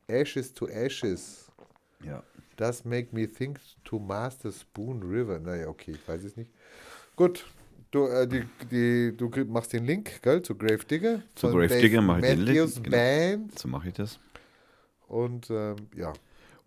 Ashes 0.07 0.53
to 0.53 0.67
Ashes. 0.67 1.51
Ja. 2.03 2.23
Das 2.57 2.83
make 2.85 3.15
me 3.15 3.27
think 3.27 3.59
to 3.85 3.99
master 3.99 4.51
Spoon 4.51 5.01
River. 5.01 5.39
Naja, 5.39 5.67
okay, 5.69 5.91
ich 5.91 6.07
weiß 6.07 6.23
es 6.23 6.35
nicht. 6.35 6.51
Gut, 7.15 7.45
du, 7.95 8.07
äh, 8.07 8.27
die, 8.27 8.43
die, 8.69 9.17
du 9.17 9.29
machst 9.45 9.73
den 9.73 9.85
Link, 9.85 10.21
gell, 10.21 10.41
zu 10.41 10.55
Grave 10.55 10.83
Digger. 10.85 11.21
Zu 11.35 11.49
Grave 11.49 11.67
Digger 11.67 12.01
mache 12.01 12.19
ich 12.19 12.25
den 12.25 12.41
Link, 12.41 12.83
genau. 12.83 12.89
Band. 12.97 13.59
So 13.59 13.67
mache 13.67 13.87
ich 13.87 13.93
das. 13.93 14.19
Und 15.07 15.49
ähm, 15.49 15.75
ja. 15.95 16.13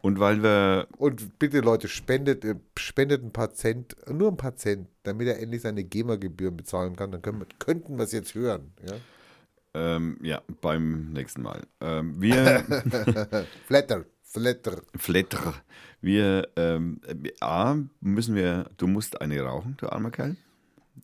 Und 0.00 0.20
weil 0.20 0.42
wir, 0.42 0.86
Und 0.96 1.38
bitte 1.38 1.60
Leute, 1.60 1.88
spendet, 1.88 2.44
äh, 2.44 2.54
spendet 2.76 3.22
ein 3.24 3.32
paar 3.32 3.52
Cent, 3.52 3.96
nur 4.08 4.28
ein 4.30 4.36
paar 4.36 4.56
Cent, 4.56 4.88
damit 5.02 5.26
er 5.26 5.40
endlich 5.40 5.62
seine 5.62 5.84
GEMA-Gebühren 5.84 6.56
bezahlen 6.56 6.96
kann. 6.96 7.10
Dann 7.10 7.20
können 7.20 7.44
könnten 7.58 7.96
wir 7.98 8.04
es 8.04 8.12
jetzt 8.12 8.34
hören. 8.34 8.72
Ja? 8.86 8.94
ähm, 9.74 10.18
ja, 10.22 10.42
beim 10.60 11.12
nächsten 11.12 11.42
Mal. 11.42 11.62
Ähm, 11.80 12.20
wir, 12.20 12.64
Flatter, 13.66 14.04
flatter. 14.22 14.82
Flatter, 14.96 15.54
wir, 16.00 16.48
ähm, 16.56 17.00
äh, 17.06 17.30
A, 17.40 17.76
müssen 18.00 18.34
wir, 18.34 18.70
du 18.76 18.86
musst 18.86 19.20
eine 19.20 19.40
rauchen, 19.42 19.76
du 19.78 19.88
armer 19.88 20.10
Kerl. 20.10 20.36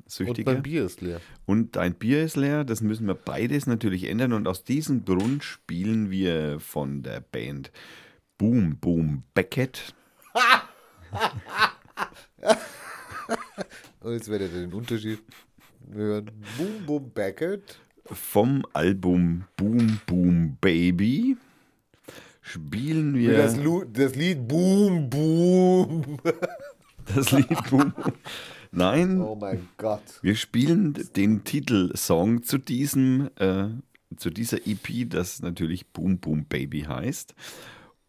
Und 0.00 0.10
Süchtiger. 0.10 0.52
mein 0.52 0.62
Bier 0.62 0.84
ist 0.84 1.00
leer. 1.00 1.20
Und 1.46 1.76
dein 1.76 1.94
Bier 1.94 2.24
ist 2.24 2.36
leer, 2.36 2.64
das 2.64 2.80
müssen 2.80 3.06
wir 3.06 3.14
beides 3.14 3.66
natürlich 3.66 4.04
ändern. 4.04 4.32
Und 4.32 4.46
aus 4.48 4.64
diesem 4.64 5.04
Grund 5.04 5.44
spielen 5.44 6.10
wir 6.10 6.60
von 6.60 7.02
der 7.02 7.20
Band 7.20 7.70
Boom 8.38 8.76
Boom 8.78 9.22
Beckett. 9.34 9.94
Und 14.00 14.12
jetzt 14.12 14.28
werdet 14.28 14.52
ihr 14.52 14.60
den 14.62 14.72
Unterschied 14.74 15.20
hören. 15.92 16.30
Boom, 16.58 16.86
boom, 16.86 17.10
Beckett. 17.10 17.78
Vom 18.06 18.64
Album 18.74 19.44
Boom 19.56 19.98
Boom 20.06 20.58
Baby 20.60 21.36
spielen 22.42 23.14
wir 23.16 23.36
Das, 23.38 23.56
das 23.92 24.14
Lied 24.14 24.46
Boom, 24.46 25.08
Boom. 25.08 26.18
das 27.14 27.32
Lied 27.32 27.48
Boom. 27.70 27.92
Boom. 27.92 27.92
Nein, 28.74 29.20
Oh 29.20 29.36
mein 29.36 29.68
Gott. 29.76 30.02
wir 30.22 30.34
spielen 30.34 30.94
den 31.16 31.44
Titelsong 31.44 32.42
zu 32.42 32.58
diesem, 32.58 33.30
äh, 33.36 33.68
zu 34.16 34.30
dieser 34.30 34.58
EP, 34.66 35.08
das 35.08 35.40
natürlich 35.42 35.86
Boom 35.92 36.18
Boom 36.18 36.44
Baby 36.46 36.82
heißt. 36.82 37.34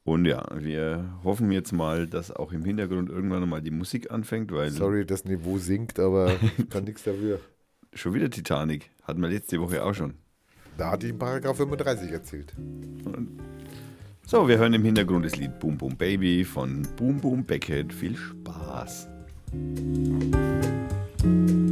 Und 0.04 0.25
ja, 0.25 0.45
wir 0.60 1.17
hoffen 1.23 1.51
jetzt 1.51 1.71
mal, 1.71 2.06
dass 2.08 2.30
auch 2.32 2.51
im 2.51 2.63
Hintergrund 2.63 3.10
irgendwann 3.10 3.47
mal 3.49 3.62
die 3.62 3.71
Musik 3.71 4.12
anfängt, 4.12 4.51
weil 4.51 4.69
Sorry, 4.69 5.06
das 5.06 5.25
Niveau 5.25 5.58
sinkt, 5.58 5.99
aber 5.99 6.32
ich 6.58 6.69
kann 6.69 6.84
nichts 6.84 7.04
dafür. 7.04 7.39
schon 7.93 8.13
wieder 8.13 8.30
Titanic 8.30 8.91
hatten 9.04 9.21
wir 9.21 9.30
letzte 9.30 9.60
Woche 9.60 9.84
auch 9.84 9.93
schon. 9.93 10.13
Da 10.78 10.91
hatte 10.91 11.08
ich 11.08 11.13
in 11.13 11.19
Paragraph 11.19 11.58
35 11.58 12.12
erzählt. 12.12 12.54
So, 14.28 14.47
wir 14.47 14.58
hören 14.58 14.73
im 14.73 14.84
Hintergrund 14.84 15.25
das 15.25 15.38
Lied 15.38 15.60
Boom 15.60 15.78
Boom 15.78 15.95
Baby 15.95 16.43
von 16.43 16.86
Boom 16.97 17.19
Boom 17.21 17.43
Beckett. 17.45 17.93
Viel 17.93 18.15
Spaß. 18.15 19.08
Baby, 21.26 21.64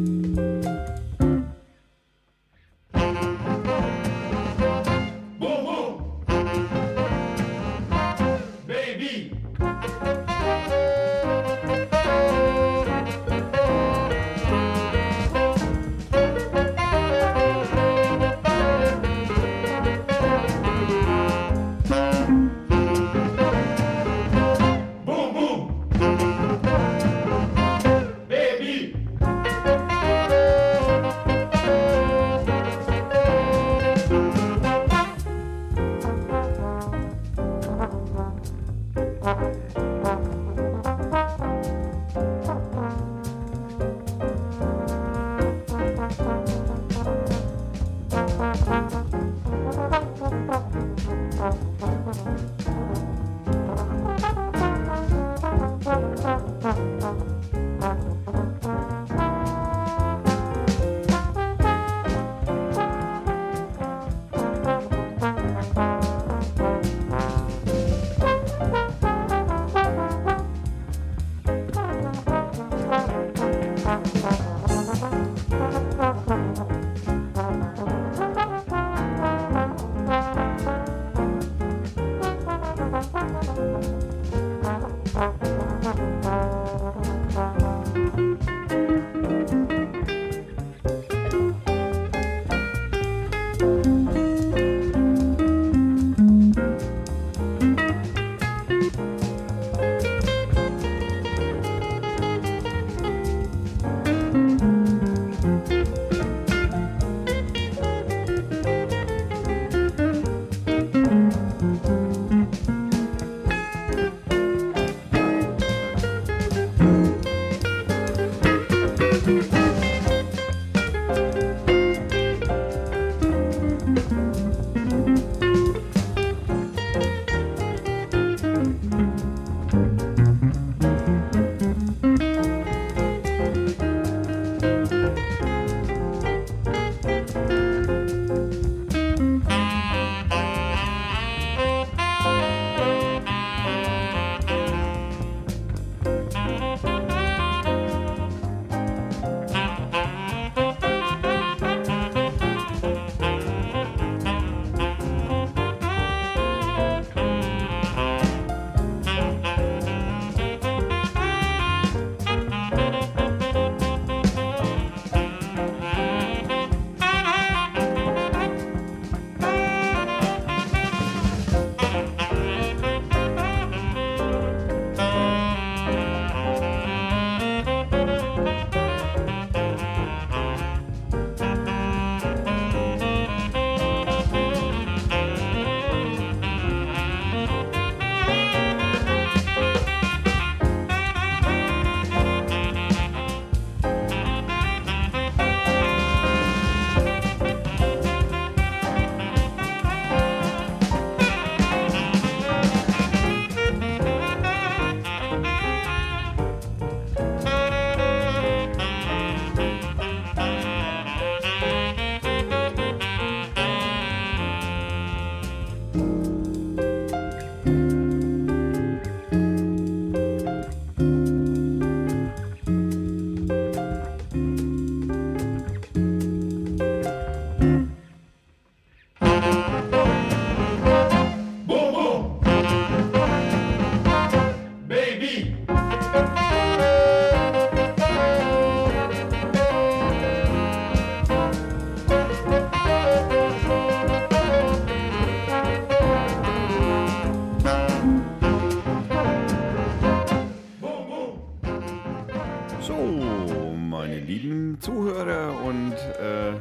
So, 252.85 253.73
meine 253.77 254.19
lieben 254.19 254.77
Zuhörer 254.81 255.57
und 255.63 255.93
äh, 255.93 256.53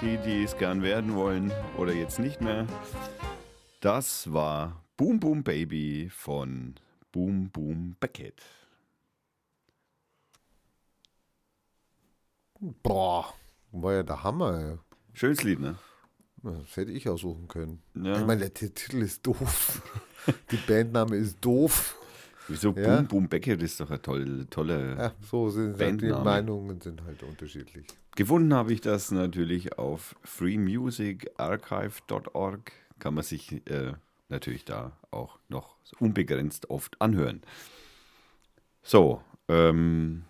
die, 0.00 0.16
die 0.24 0.44
es 0.44 0.56
gern 0.56 0.82
werden 0.82 1.14
wollen 1.14 1.52
oder 1.76 1.92
jetzt 1.92 2.18
nicht 2.18 2.40
mehr, 2.40 2.66
das 3.80 4.32
war 4.32 4.82
Boom 4.96 5.20
Boom 5.20 5.42
Baby 5.42 6.08
von 6.10 6.74
Boom 7.12 7.50
Boom 7.50 7.96
Beckett. 8.00 8.40
Boah, 12.82 13.34
war 13.72 13.92
ja 13.92 14.02
der 14.02 14.22
Hammer. 14.24 14.58
ey. 14.58 14.78
Schönes 15.12 15.42
Lied, 15.42 15.60
ne? 15.60 15.76
Das 16.42 16.76
hätte 16.78 16.92
ich 16.92 17.06
aussuchen 17.10 17.46
können. 17.46 17.82
Ja. 17.94 18.18
Ich 18.18 18.26
meine, 18.26 18.40
der 18.48 18.54
Titel 18.54 19.02
ist 19.02 19.26
doof. 19.26 19.82
Die 20.50 20.56
Bandname 20.56 21.16
ist 21.16 21.44
doof. 21.44 21.97
Wieso 22.48 22.74
Ja. 22.74 22.96
Boom 22.96 23.06
Boom 23.06 23.28
Beckett 23.28 23.62
ist 23.62 23.78
doch 23.80 23.90
eine 23.90 24.02
tolle, 24.02 24.48
tolle. 24.48 24.96
Ja, 24.96 25.12
so 25.20 25.50
sind 25.50 25.78
halt 25.78 26.00
die. 26.00 26.08
Meinungen 26.08 26.80
sind 26.80 27.04
halt 27.04 27.22
unterschiedlich. 27.22 27.86
Gefunden 28.16 28.54
habe 28.54 28.72
ich 28.72 28.80
das 28.80 29.10
natürlich 29.10 29.78
auf 29.78 30.16
freemusicarchive.org. 30.24 32.72
Kann 32.98 33.14
man 33.14 33.22
sich 33.22 33.52
äh, 33.70 33.92
natürlich 34.28 34.64
da 34.64 34.96
auch 35.10 35.38
noch 35.48 35.76
unbegrenzt 36.00 36.70
oft 36.70 37.00
anhören. 37.00 37.42
So, 38.82 39.22
ähm, 39.48 40.24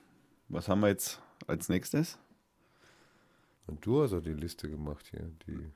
was 0.48 0.68
haben 0.68 0.80
wir 0.80 0.88
jetzt 0.88 1.20
als 1.46 1.68
nächstes? 1.68 2.18
Und 3.66 3.84
du 3.86 4.02
hast 4.02 4.12
auch 4.12 4.22
die 4.22 4.32
Liste 4.32 4.68
gemacht 4.68 5.06
hier. 5.10 5.30
Die 5.46 5.70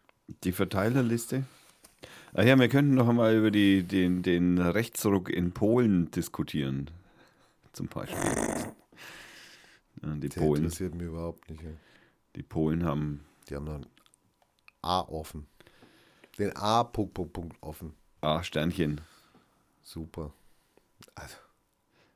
Die 0.45 0.53
Verteilerliste. 0.53 1.45
Ach 2.35 2.45
ja, 2.45 2.59
wir 2.59 2.69
könnten 2.69 2.95
noch 2.95 3.09
einmal 3.09 3.37
über 3.37 3.51
die, 3.51 3.83
den, 3.83 4.23
den 4.23 4.59
Rechtsruck 4.59 5.29
in 5.31 5.53
Polen 5.53 6.11
diskutieren. 6.11 6.91
Zum 7.73 7.89
Beispiel. 7.89 8.19
Ja, 10.03 10.15
die, 10.15 10.29
der 10.29 10.41
Polen, 10.41 10.65
interessiert 10.65 10.95
mich 10.95 11.07
überhaupt 11.07 11.49
nicht. 11.51 11.63
ey. 11.63 11.75
die 12.37 12.43
Polen 12.43 12.85
haben 12.85 13.21
Die 13.49 13.55
haben 13.55 13.65
noch 13.65 13.75
ein 13.75 13.87
A 14.83 15.01
offen. 15.01 15.47
Den 16.39 16.57
A 16.57 16.85
Punkt, 16.85 17.15
Punkt, 17.15 17.33
Punkt 17.33 17.57
offen. 17.61 17.95
A-Sternchen. 18.21 19.01
Super. 19.83 20.33
Also, 21.15 21.37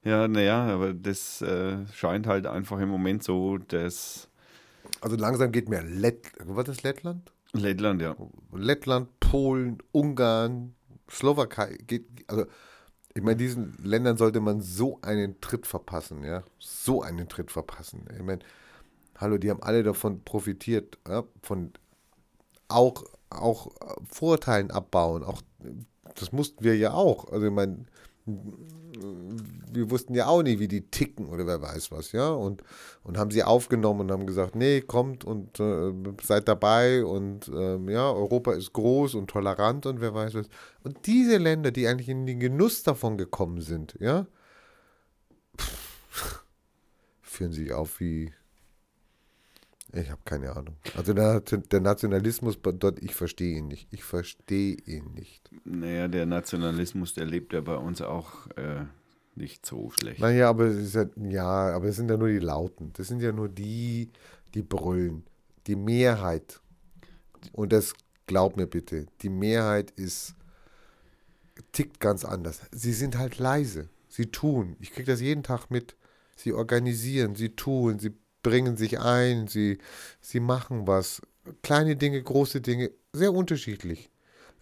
Ja, 0.05 0.27
naja, 0.29 0.67
aber 0.67 0.95
das 0.95 1.43
äh, 1.43 1.87
scheint 1.93 2.27
halt 2.27 2.47
einfach 2.47 2.81
im 2.81 2.89
Moment 2.89 3.23
so, 3.23 3.59
dass 3.59 4.29
also 5.01 5.17
langsam 5.17 5.53
geht 5.53 5.69
mir 5.69 5.83
Lett, 5.83 6.33
was 6.45 6.69
ist 6.69 6.83
Lettland? 6.83 7.33
Lettland, 7.53 8.03
ja. 8.03 8.17
Lettland, 8.53 9.09
Polen, 9.31 9.79
Ungarn, 9.93 10.75
Slowakei 11.11 11.79
also 12.27 12.47
ich 13.15 13.23
meine, 13.23 13.37
diesen 13.37 13.75
Ländern 13.83 14.19
sollte 14.19 14.41
man 14.41 14.61
so 14.61 14.99
einen 15.01 15.41
Tritt 15.41 15.67
verpassen, 15.67 16.23
ja, 16.23 16.43
so 16.59 17.01
einen 17.03 17.29
Tritt 17.29 17.51
verpassen. 17.51 18.05
Ich 18.15 18.23
meine, 18.23 18.41
hallo, 19.17 19.39
die 19.39 19.49
haben 19.49 19.63
alle 19.63 19.83
davon 19.83 20.23
profitiert, 20.23 20.99
ja? 21.09 21.25
von 21.43 21.73
auch 22.69 23.05
auch 23.31 23.71
Vorteilen 24.09 24.71
abbauen, 24.71 25.25
auch 25.25 25.41
das 26.15 26.33
mussten 26.33 26.63
wir 26.63 26.77
ja 26.77 26.93
auch. 26.93 27.31
Also 27.33 27.47
ich 27.47 27.53
meine, 27.53 27.87
wir 28.27 29.91
wussten 29.91 30.15
ja 30.15 30.27
auch 30.27 30.43
nie, 30.43 30.59
wie 30.59 30.69
die 30.69 30.91
ticken 30.91 31.27
oder 31.27 31.47
wer 31.47 31.63
weiß 31.63 31.93
was, 31.93 32.13
ja. 32.13 32.31
Und, 32.31 32.63
und 33.05 33.19
haben 33.19 33.31
sie 33.31 33.45
aufgenommen 33.45 34.01
und 34.01 34.11
haben 34.11 34.27
gesagt, 34.27 34.57
nee, 34.57 34.81
kommt 34.81 35.25
und 35.25 35.61
äh, 35.61 35.93
seid 36.23 36.49
dabei 36.49 37.05
und 37.05 37.49
ähm, 37.49 37.89
ja, 37.89 38.11
Europa 38.11 38.53
ist 38.53 38.73
groß 38.73 39.15
und 39.15 39.29
tolerant 39.29 39.87
und 39.87 40.01
wer 40.01 40.15
weiß 40.15 40.35
was. 40.35 40.49
Und 40.83 41.07
diese 41.07 41.37
Länder, 41.37 41.71
die 41.71 41.87
eigentlich 41.87 42.09
in 42.09 42.27
den 42.27 42.41
Genuss 42.41 42.83
davon 42.83 43.17
gekommen 43.17 43.61
sind, 43.61 43.97
ja, 44.01 44.27
pff, 45.59 46.45
führen 47.23 47.53
sich 47.53 47.73
auf 47.73 48.01
wie. 48.01 48.33
Ich 49.93 50.11
habe 50.11 50.21
keine 50.25 50.55
Ahnung. 50.55 50.77
Also 50.97 51.15
der, 51.15 51.41
der 51.41 51.81
Nationalismus 51.81 52.59
dort, 52.61 52.99
ich 53.03 53.15
verstehe 53.15 53.59
ihn 53.59 53.69
nicht. 53.69 53.89
Ich 53.93 54.05
verstehe 54.05 54.75
ihn 54.75 55.13
nicht. 55.15 55.49
Naja, 55.65 56.09
der 56.09 56.27
Nationalismus, 56.27 57.15
der 57.15 57.27
lebt 57.27 57.53
ja 57.53 57.61
bei 57.61 57.77
uns 57.77 58.03
auch 58.03 58.49
äh, 58.57 58.85
nicht 59.37 59.65
so 59.65 59.91
schlecht. 59.91 60.21
Naja, 60.21 60.49
aber 60.49 60.67
es 60.67 60.95
ja, 60.95 61.07
ja, 61.17 61.75
aber 61.75 61.87
es 61.87 61.97
sind 61.97 62.11
ja 62.11 62.17
nur 62.17 62.29
die 62.29 62.39
Lauten. 62.39 62.93
Das 62.95 63.09
sind 63.09 63.21
ja 63.21 63.33
nur 63.33 63.49
die, 63.49 64.11
die 64.55 64.63
brüllen. 64.63 65.25
Die 65.67 65.77
Mehrheit. 65.77 66.61
Und 67.53 67.73
das 67.73 67.95
glaub 68.27 68.57
mir 68.57 68.67
bitte, 68.67 69.07
die 69.23 69.29
Mehrheit 69.29 69.93
ist 69.93 70.35
tickt 71.73 72.01
ganz 72.01 72.25
anders. 72.25 72.61
Sie 72.73 72.93
sind 72.93 73.19
halt 73.19 73.39
leise. 73.39 73.89
Sie 74.09 74.27
tun. 74.27 74.77
Ich 74.81 74.93
kriege 74.93 75.11
das 75.11 75.21
jeden 75.21 75.43
Tag 75.43 75.71
mit. 75.71 75.97
Sie 76.37 76.53
organisieren, 76.53 77.35
sie 77.35 77.51
tun, 77.51 77.99
sie 77.99 78.15
bringen 78.47 78.77
sich 78.77 79.01
ein, 79.01 79.49
sie, 79.49 79.79
sie 80.21 80.39
machen 80.39 80.87
was. 80.87 81.21
Kleine 81.63 81.97
Dinge, 81.97 82.23
große 82.23 82.61
Dinge, 82.61 82.93
sehr 83.13 83.35
unterschiedlich. 83.35 84.09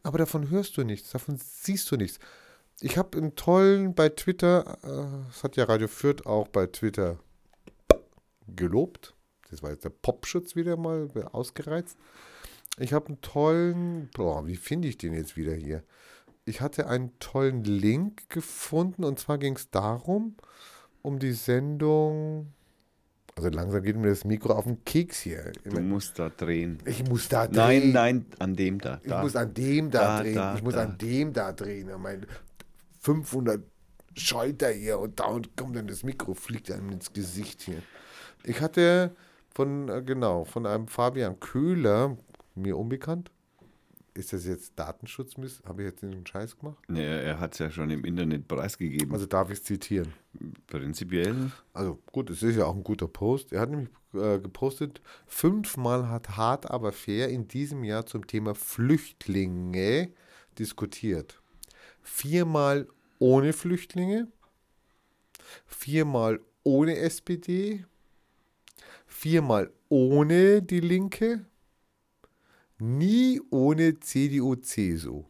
Aber 0.03 0.17
davon 0.17 0.49
hörst 0.49 0.79
du 0.79 0.85
nichts, 0.85 1.11
davon 1.11 1.39
siehst 1.39 1.91
du 1.91 1.97
nichts. 1.97 2.19
Ich 2.81 2.97
habe 2.97 3.19
einen 3.19 3.37
tollen 3.37 3.95
bei 3.95 4.09
Twitter, 4.09 4.79
äh, 4.83 5.27
das 5.29 5.45
hat 5.45 5.57
ja 5.57 5.65
Radio 5.65 5.89
Fürth 5.89 6.25
auch 6.25 6.49
bei 6.49 6.67
Twitter 6.67 7.19
gelobt. 8.49 9.15
Das 9.51 9.63
war 9.63 9.71
jetzt 9.71 9.85
der 9.85 9.91
Popschutz 9.91 10.57
wieder 10.57 10.79
mal 10.79 11.11
ausgereizt. 11.33 11.99
Ich 12.79 12.95
habe 12.95 13.09
einen 13.09 13.21
tollen, 13.21 14.09
boah, 14.15 14.47
wie 14.47 14.57
finde 14.57 14.89
ich 14.89 14.97
den 14.97 15.13
jetzt 15.13 15.37
wieder 15.37 15.55
hier? 15.55 15.85
Ich 16.47 16.63
hatte 16.63 16.89
einen 16.89 17.19
tollen 17.19 17.65
Link 17.65 18.31
gefunden 18.31 19.05
und 19.05 19.19
zwar 19.19 19.37
ging 19.37 19.57
es 19.57 19.71
darum, 19.71 20.37
um 21.03 21.19
die 21.19 21.33
Sendung. 21.33 22.55
Also 23.37 23.49
langsam 23.49 23.83
geht 23.83 23.97
mir 23.97 24.09
das 24.09 24.25
Mikro 24.25 24.53
auf 24.55 24.65
den 24.65 24.85
Keks 24.85 25.21
hier. 25.21 25.53
Du 25.65 25.81
musst 25.81 26.19
da 26.19 26.29
drehen. 26.29 26.79
Ich 26.87 27.09
muss 27.09 27.29
da 27.29 27.47
drehen. 27.49 27.93
Nein, 27.93 27.93
nein, 27.93 28.27
an 28.39 28.55
dem 28.55 28.79
da. 28.79 29.01
Ich 29.03 29.11
da. 29.11 29.23
muss 29.23 29.35
an 29.35 29.53
dem 29.55 29.91
da, 29.91 29.99
Da, 30.19 30.23
drehen. 30.23 30.35
da, 30.37 30.55
ich 30.55 30.63
muss 30.63 30.75
an 30.75 30.97
dem 30.99 31.33
da 31.33 31.53
drehen. 31.53 31.89
Ich 31.91 31.99
meine, 31.99 32.27
500 33.01 33.63
Schalter 34.17 34.71
hier 34.71 35.01
und 35.01 35.19
da 35.19 35.25
und 35.25 35.57
kommt 35.57 35.75
dann 35.75 35.89
das 35.89 36.05
Mikro, 36.05 36.35
fliegt 36.35 36.71
einem 36.71 36.91
ins 36.91 37.13
Gesicht 37.13 37.63
hier. 37.63 37.83
Ich 38.45 38.61
hatte 38.61 39.17
von, 39.53 39.89
äh, 39.89 40.03
genau, 40.03 40.45
von 40.45 40.65
einem 40.67 40.87
Fabian 40.87 41.41
Köhler, 41.41 42.17
mir 42.55 42.77
unbekannt. 42.77 43.33
Ist 44.15 44.33
das 44.33 44.47
jetzt 44.47 44.79
Datenschutz? 44.79 45.35
Habe 45.67 45.83
ich 45.83 45.89
jetzt 45.89 46.05
einen 46.05 46.25
Scheiß 46.25 46.57
gemacht? 46.57 46.79
Ja, 46.89 47.03
er 47.03 47.41
hat 47.41 47.55
es 47.55 47.59
ja 47.59 47.69
schon 47.69 47.91
im 47.91 48.05
Internet 48.05 48.47
preisgegeben. 48.47 49.13
Also 49.13 49.27
darf 49.27 49.51
ich 49.51 49.59
es 49.59 49.65
zitieren. 49.65 50.13
Prinzipiell. 50.67 51.53
Also 51.73 51.99
gut, 52.13 52.31
es 52.31 52.43
ist 52.43 52.57
ja 52.57 52.67
auch 52.67 52.75
ein 52.75 52.85
guter 52.85 53.09
Post. 53.09 53.53
Er 53.53 53.61
hat 53.61 53.71
nämlich 53.71 53.91
äh, 54.15 54.39
gepostet, 54.39 55.01
fünfmal 55.27 56.09
hat 56.09 56.37
hart 56.37 56.71
aber 56.71 56.93
fair 56.93 57.29
in 57.29 57.49
diesem 57.49 57.85
Jahr 57.85 58.07
zum 58.07 58.27
Thema 58.27 58.55
Flüchtlinge 58.55 60.13
diskutiert. 60.59 61.41
Viermal 62.03 62.87
ohne 63.19 63.53
Flüchtlinge, 63.53 64.29
viermal 65.67 66.41
ohne 66.63 66.97
SPD, 66.97 67.85
viermal 69.07 69.73
ohne 69.89 70.63
die 70.63 70.81
Linke, 70.81 71.45
nie 72.79 73.41
ohne 73.51 73.99
CDU, 74.01 74.57
CSU. 74.57 75.25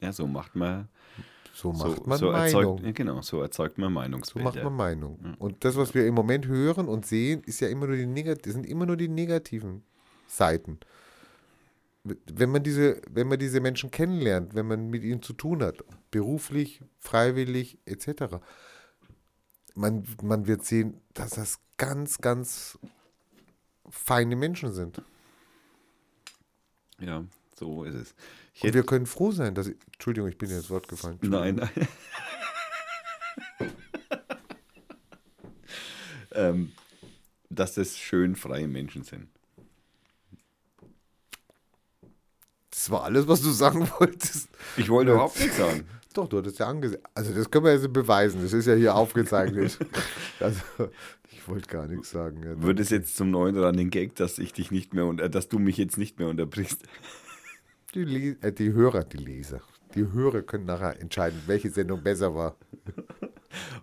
Ja, 0.00 0.12
so 0.12 0.26
macht 0.26 0.54
man. 0.54 0.88
So 1.56 1.72
so, 1.72 1.88
macht 1.88 2.06
man 2.06 2.18
so 2.18 2.32
Meinung. 2.32 2.78
erzeugt, 2.78 2.96
genau, 2.96 3.22
so 3.22 3.40
erzeugt 3.40 3.78
man 3.78 3.88
So 3.88 3.94
Meinungsbilder. 3.94 4.44
macht 4.44 4.62
man 4.62 4.74
Meinung. 4.74 5.36
Und 5.38 5.64
das, 5.64 5.74
was 5.76 5.94
wir 5.94 6.06
im 6.06 6.12
Moment 6.12 6.46
hören 6.46 6.86
und 6.86 7.06
sehen, 7.06 7.42
ist 7.46 7.60
ja 7.60 7.68
immer 7.68 7.86
nur 7.86 7.96
die 7.96 8.04
negat 8.04 8.44
sind 8.44 8.66
immer 8.66 8.84
nur 8.84 8.98
die 8.98 9.08
negativen 9.08 9.82
Seiten. 10.26 10.78
Wenn 12.04 12.50
man 12.50 12.62
diese, 12.62 13.00
wenn 13.10 13.26
man 13.26 13.38
diese 13.38 13.60
Menschen 13.60 13.90
kennenlernt, 13.90 14.54
wenn 14.54 14.66
man 14.66 14.90
mit 14.90 15.02
ihnen 15.02 15.22
zu 15.22 15.32
tun 15.32 15.62
hat, 15.62 15.82
beruflich, 16.10 16.82
freiwillig, 16.98 17.78
etc., 17.86 18.36
man, 19.74 20.04
man 20.22 20.46
wird 20.46 20.62
sehen, 20.62 21.00
dass 21.14 21.30
das 21.30 21.58
ganz, 21.78 22.18
ganz 22.18 22.78
feine 23.88 24.36
Menschen 24.36 24.72
sind. 24.72 25.00
ja, 27.00 27.24
so 27.58 27.84
ist 27.84 27.94
es. 27.94 28.14
Und 28.62 28.74
wir 28.74 28.84
können 28.84 29.06
froh 29.06 29.32
sein, 29.32 29.54
dass. 29.54 29.68
Ich, 29.68 29.76
Entschuldigung, 29.92 30.28
ich 30.28 30.38
bin 30.38 30.48
dir 30.48 30.56
ins 30.56 30.70
Wort 30.70 30.88
gefallen. 30.88 31.18
nein, 31.22 31.56
nein. 31.56 31.70
ähm, 36.32 36.72
dass 37.50 37.74
das 37.74 37.98
schön 37.98 38.36
freie 38.36 38.68
Menschen 38.68 39.02
sind. 39.02 39.28
Das 42.70 42.90
war 42.90 43.04
alles, 43.04 43.26
was 43.26 43.42
du 43.42 43.50
sagen 43.50 43.88
wolltest. 43.98 44.48
Ich 44.76 44.88
wollte 44.88 45.12
überhaupt 45.12 45.40
nichts 45.40 45.56
sagen. 45.56 45.88
Doch, 46.12 46.28
du 46.28 46.38
hattest 46.38 46.58
ja 46.58 46.66
angesehen. 46.66 47.02
Also 47.14 47.34
das 47.34 47.50
können 47.50 47.64
wir 47.66 47.72
jetzt 47.72 47.92
beweisen. 47.92 48.42
Das 48.42 48.52
ist 48.52 48.66
ja 48.66 48.74
hier 48.74 48.94
aufgezeichnet. 48.94 49.78
also, 50.40 50.60
ich 51.30 51.46
wollte 51.46 51.68
gar 51.68 51.86
nichts 51.86 52.10
sagen. 52.10 52.42
Ja. 52.42 52.62
Wird 52.62 52.80
es 52.80 52.90
jetzt 52.90 53.16
zum 53.16 53.30
neuen 53.30 53.58
Running 53.58 53.90
Gag, 53.90 54.14
dass 54.16 54.38
ich 54.38 54.52
dich 54.52 54.70
nicht 54.70 54.94
mehr 54.94 55.04
unter, 55.04 55.28
dass 55.28 55.48
du 55.48 55.58
mich 55.58 55.76
jetzt 55.76 55.98
nicht 55.98 56.18
mehr 56.18 56.28
unterbrichst? 56.28 56.82
Die, 57.96 58.04
Le 58.04 58.36
äh, 58.42 58.52
die 58.52 58.74
Hörer, 58.74 59.04
die 59.04 59.16
Leser, 59.16 59.62
die 59.94 60.12
Hörer 60.12 60.42
können 60.42 60.66
nachher 60.66 61.00
entscheiden, 61.00 61.40
welche 61.46 61.70
Sendung 61.70 62.02
besser 62.02 62.34
war. 62.34 62.56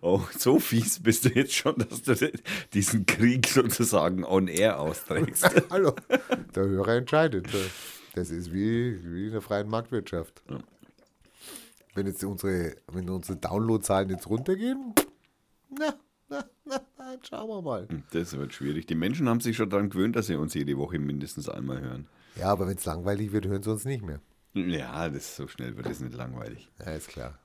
Oh, 0.01 0.21
so 0.37 0.59
fies 0.59 1.01
bist 1.01 1.25
du 1.25 1.29
jetzt 1.29 1.53
schon, 1.53 1.75
dass 1.77 2.03
du 2.03 2.31
diesen 2.73 3.07
Krieg 3.07 3.47
sozusagen 3.47 4.23
on 4.23 4.47
air 4.47 4.79
austrägst. 4.79 5.49
Hallo, 5.71 5.95
der 6.53 6.63
Hörer 6.63 6.97
entscheidet. 6.97 7.47
Das 8.13 8.29
ist 8.29 8.53
wie, 8.53 8.99
wie 9.03 9.27
in 9.27 9.31
der 9.31 9.41
freien 9.41 9.67
Marktwirtschaft. 9.67 10.43
Wenn 11.95 12.05
jetzt 12.05 12.23
unsere, 12.23 12.75
wenn 12.91 13.09
unsere 13.09 13.39
Downloadzahlen 13.39 14.11
jetzt 14.11 14.29
runtergehen, 14.29 14.93
na, 15.71 15.95
na, 16.29 16.45
na, 16.65 16.81
na, 16.95 17.17
schauen 17.27 17.49
wir 17.49 17.61
mal. 17.63 17.87
Das 18.11 18.37
wird 18.37 18.53
schwierig. 18.53 18.85
Die 18.85 18.95
Menschen 18.95 19.27
haben 19.27 19.39
sich 19.39 19.57
schon 19.57 19.71
daran 19.71 19.89
gewöhnt, 19.89 20.15
dass 20.15 20.27
sie 20.27 20.35
uns 20.35 20.53
jede 20.53 20.77
Woche 20.77 20.99
mindestens 20.99 21.49
einmal 21.49 21.81
hören. 21.81 22.07
Ja, 22.35 22.47
aber 22.47 22.67
wenn 22.67 22.77
es 22.77 22.85
langweilig 22.85 23.31
wird, 23.31 23.45
hören 23.45 23.63
sie 23.63 23.71
uns 23.71 23.85
nicht 23.85 24.03
mehr. 24.03 24.19
Ja, 24.53 25.09
das 25.09 25.35
so 25.35 25.47
schnell 25.47 25.77
wird 25.77 25.87
es 25.87 25.99
nicht 25.99 26.15
langweilig. 26.15 26.69
Ja, 26.79 26.91
ist 26.91 27.09
klar. 27.09 27.39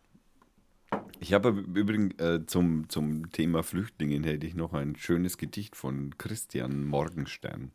Ich 1.21 1.33
habe 1.33 1.51
übrigens 1.51 2.19
äh, 2.21 2.47
zum, 2.47 2.89
zum 2.89 3.33
Thema 3.33 3.63
Flüchtlingen 3.63 4.25
hätte 4.25 4.47
ich 4.47 4.55
noch 4.55 4.73
ein 4.73 4.97
schönes 4.97 5.37
Gedicht 5.37 5.75
von 5.75 6.17
Christian 6.17 6.85
Morgenstern. 6.85 7.73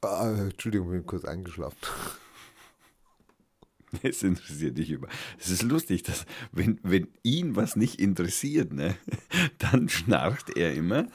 Ah, 0.00 0.32
Entschuldigung, 0.38 0.88
ich 0.88 1.00
bin 1.00 1.06
kurz 1.06 1.24
eingeschlafen. 1.24 1.78
Es 4.02 4.22
interessiert 4.22 4.76
dich 4.76 4.90
über. 4.90 5.08
Es 5.38 5.48
ist 5.48 5.62
lustig, 5.62 6.02
dass 6.02 6.26
wenn, 6.52 6.78
wenn 6.82 7.08
ihn 7.22 7.56
was 7.56 7.76
nicht 7.76 7.98
interessiert, 7.98 8.72
ne, 8.72 8.96
dann 9.58 9.88
schnarcht 9.88 10.56
er 10.56 10.74
immer. 10.74 11.06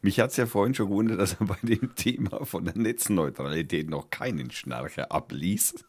Mich 0.00 0.20
hat 0.20 0.30
es 0.30 0.36
ja 0.36 0.46
vorhin 0.46 0.74
schon 0.74 0.88
gewundert, 0.88 1.20
dass 1.20 1.34
er 1.34 1.46
bei 1.46 1.58
dem 1.62 1.94
Thema 1.94 2.44
von 2.44 2.64
der 2.64 2.76
Netzneutralität 2.76 3.88
noch 3.88 4.10
keinen 4.10 4.50
Schnarcher 4.50 5.10
abließ. 5.12 5.84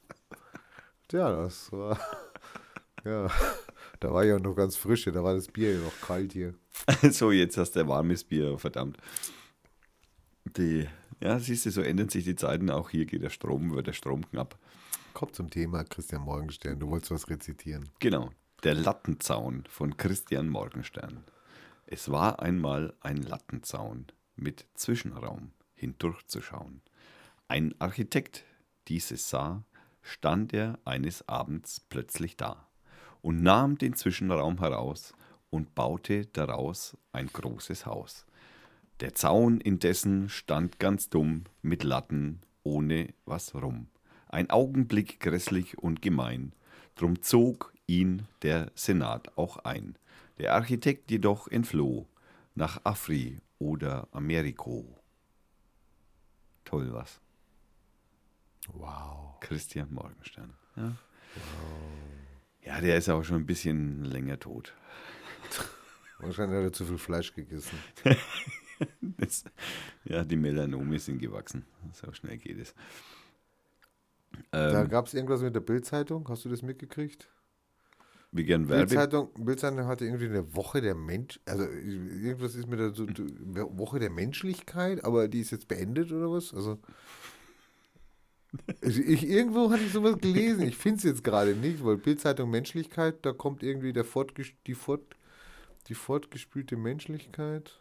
Ja, 1.12 1.32
das 1.44 1.72
war. 1.72 2.00
Ja, 3.06 3.30
da 4.00 4.14
war 4.14 4.24
auch 4.24 4.40
noch 4.40 4.56
ganz 4.56 4.76
frische, 4.76 5.12
da 5.12 5.24
war 5.24 5.36
das 5.36 5.48
Bier 5.48 5.74
ja 5.74 5.80
noch 5.80 6.02
kalt 6.02 6.34
hier. 6.34 6.54
So, 7.12 7.32
jetzt 7.32 7.58
hast 7.58 7.76
du 7.76 7.88
warmes 7.88 8.24
Bier, 8.24 8.58
verdammt. 8.58 8.98
Die, 10.58 10.88
ja, 11.20 11.40
siehst 11.40 11.66
du, 11.66 11.72
so 11.72 11.82
ändern 11.82 12.10
sich 12.10 12.24
die 12.24 12.36
Zeiten. 12.36 12.70
Auch 12.70 12.90
hier 12.90 13.06
geht 13.06 13.24
der 13.24 13.30
Strom, 13.30 13.76
wird 13.76 13.88
der 13.88 13.94
Strom 13.94 14.30
knapp. 14.30 14.58
Kommt 15.14 15.36
zum 15.36 15.50
Thema 15.50 15.84
Christian 15.84 16.24
Morgenstern, 16.24 16.80
du 16.80 16.88
wolltest 16.88 17.12
was 17.12 17.30
rezitieren. 17.30 17.90
Genau, 18.00 18.32
der 18.64 18.74
Lattenzaun 18.74 19.66
von 19.70 19.98
Christian 19.98 20.50
Morgenstern. 20.50 21.24
Es 21.96 22.10
war 22.10 22.42
einmal 22.42 22.96
ein 23.02 23.18
Lattenzaun 23.18 24.08
mit 24.36 24.66
Zwischenraum 24.74 25.52
hindurchzuschauen. 25.76 26.82
Ein 27.48 27.76
Architekt 27.80 28.46
dieses 28.88 29.30
sah, 29.30 29.64
stand 30.02 30.54
er 30.54 30.80
eines 30.86 31.28
Abends 31.30 31.80
plötzlich 31.80 32.36
da 32.36 32.68
und 33.22 33.44
nahm 33.44 33.78
den 33.78 33.94
Zwischenraum 33.94 34.58
heraus 34.58 35.14
und 35.52 35.76
baute 35.76 36.26
daraus 36.26 36.98
ein 37.12 37.28
großes 37.28 37.86
Haus. 37.86 38.26
Der 39.00 39.14
Zaun 39.14 39.62
indessen 39.62 40.30
stand 40.30 40.80
ganz 40.80 41.12
dumm 41.12 41.44
mit 41.62 41.84
Latten 41.84 42.42
ohne 42.64 43.14
was 43.26 43.54
rum. 43.54 43.86
Ein 44.30 44.50
Augenblick 44.50 45.20
grässlich 45.20 45.78
und 45.78 46.02
gemein, 46.02 46.54
drum 46.96 47.22
zog 47.22 47.72
ihn 47.86 48.28
der 48.42 48.72
Senat 48.74 49.38
auch 49.38 49.58
ein. 49.58 49.96
Der 50.38 50.54
Architekt 50.54 51.12
jedoch 51.12 51.48
entfloh 51.48 52.08
nach 52.56 52.82
Afri 52.84 53.42
oder 53.60 54.08
Ameriko. 54.12 55.00
Toll 56.66 56.92
was. 56.94 57.20
Wow. 58.74 59.40
Christian 59.42 59.94
Morgenstern. 59.94 60.54
Ja. 60.76 60.96
ja, 62.62 62.82
der 62.82 62.98
ist 62.98 63.10
auch 63.10 63.24
schon 63.24 63.38
ein 63.38 63.46
bisschen 63.46 64.04
länger 64.06 64.40
tot. 64.40 64.74
Wahrscheinlich 66.20 66.58
hat 66.58 66.64
er 66.64 66.74
zu 66.74 66.86
viel 66.86 66.98
Fleisch 66.98 67.34
gegessen. 67.34 67.78
Das, 69.00 69.46
ja, 70.04 70.26
die 70.26 70.36
Melanome 70.36 71.00
sind 71.00 71.20
gewachsen. 71.20 71.66
So 71.94 72.12
schnell 72.12 72.38
geht 72.38 72.58
es. 72.58 72.74
Da 74.52 74.82
Ähm, 74.82 74.90
gab 74.90 75.06
es 75.06 75.14
irgendwas 75.14 75.42
mit 75.42 75.56
der 75.56 75.62
Bildzeitung, 75.62 76.28
hast 76.28 76.44
du 76.44 76.50
das 76.50 76.64
mitgekriegt? 76.64 77.30
Gern 78.34 78.68
Werbe. 78.68 78.88
Bildzeitung, 78.88 79.30
Bildzeitung 79.38 79.86
hatte 79.86 80.06
irgendwie 80.06 80.26
eine 80.26 80.56
Woche 80.56 80.82
der 80.82 80.96
Mensch, 80.96 81.40
also 81.46 81.64
irgendwas 81.64 82.56
ist 82.56 82.68
mit 82.68 82.80
der 82.80 82.94
so, 82.94 83.08
Woche 83.08 84.00
der 84.00 84.10
Menschlichkeit, 84.10 85.06
aber 85.06 85.28
die 85.28 85.42
ist 85.42 85.52
jetzt 85.52 85.68
beendet 85.68 86.12
oder 86.12 86.32
was? 86.32 86.54
Also 86.54 86.80
ich, 88.82 89.00
ich, 89.00 89.28
irgendwo 89.28 89.72
hatte 89.72 89.84
ich 89.84 89.92
sowas 89.92 90.18
gelesen. 90.20 90.68
Ich 90.68 90.78
finde 90.78 90.98
es 90.98 91.04
jetzt 91.04 91.24
gerade 91.24 91.56
nicht, 91.56 91.84
weil 91.84 91.98
Bildzeitung 91.98 92.50
Menschlichkeit, 92.50 93.26
da 93.26 93.34
kommt 93.34 93.64
irgendwie 93.64 93.94
der 93.94 94.04
fortges 94.04 94.48
die, 94.68 94.76
fort 94.76 95.16
die 95.88 95.96
fortgespülte 95.96 96.78
Menschlichkeit. 96.78 97.80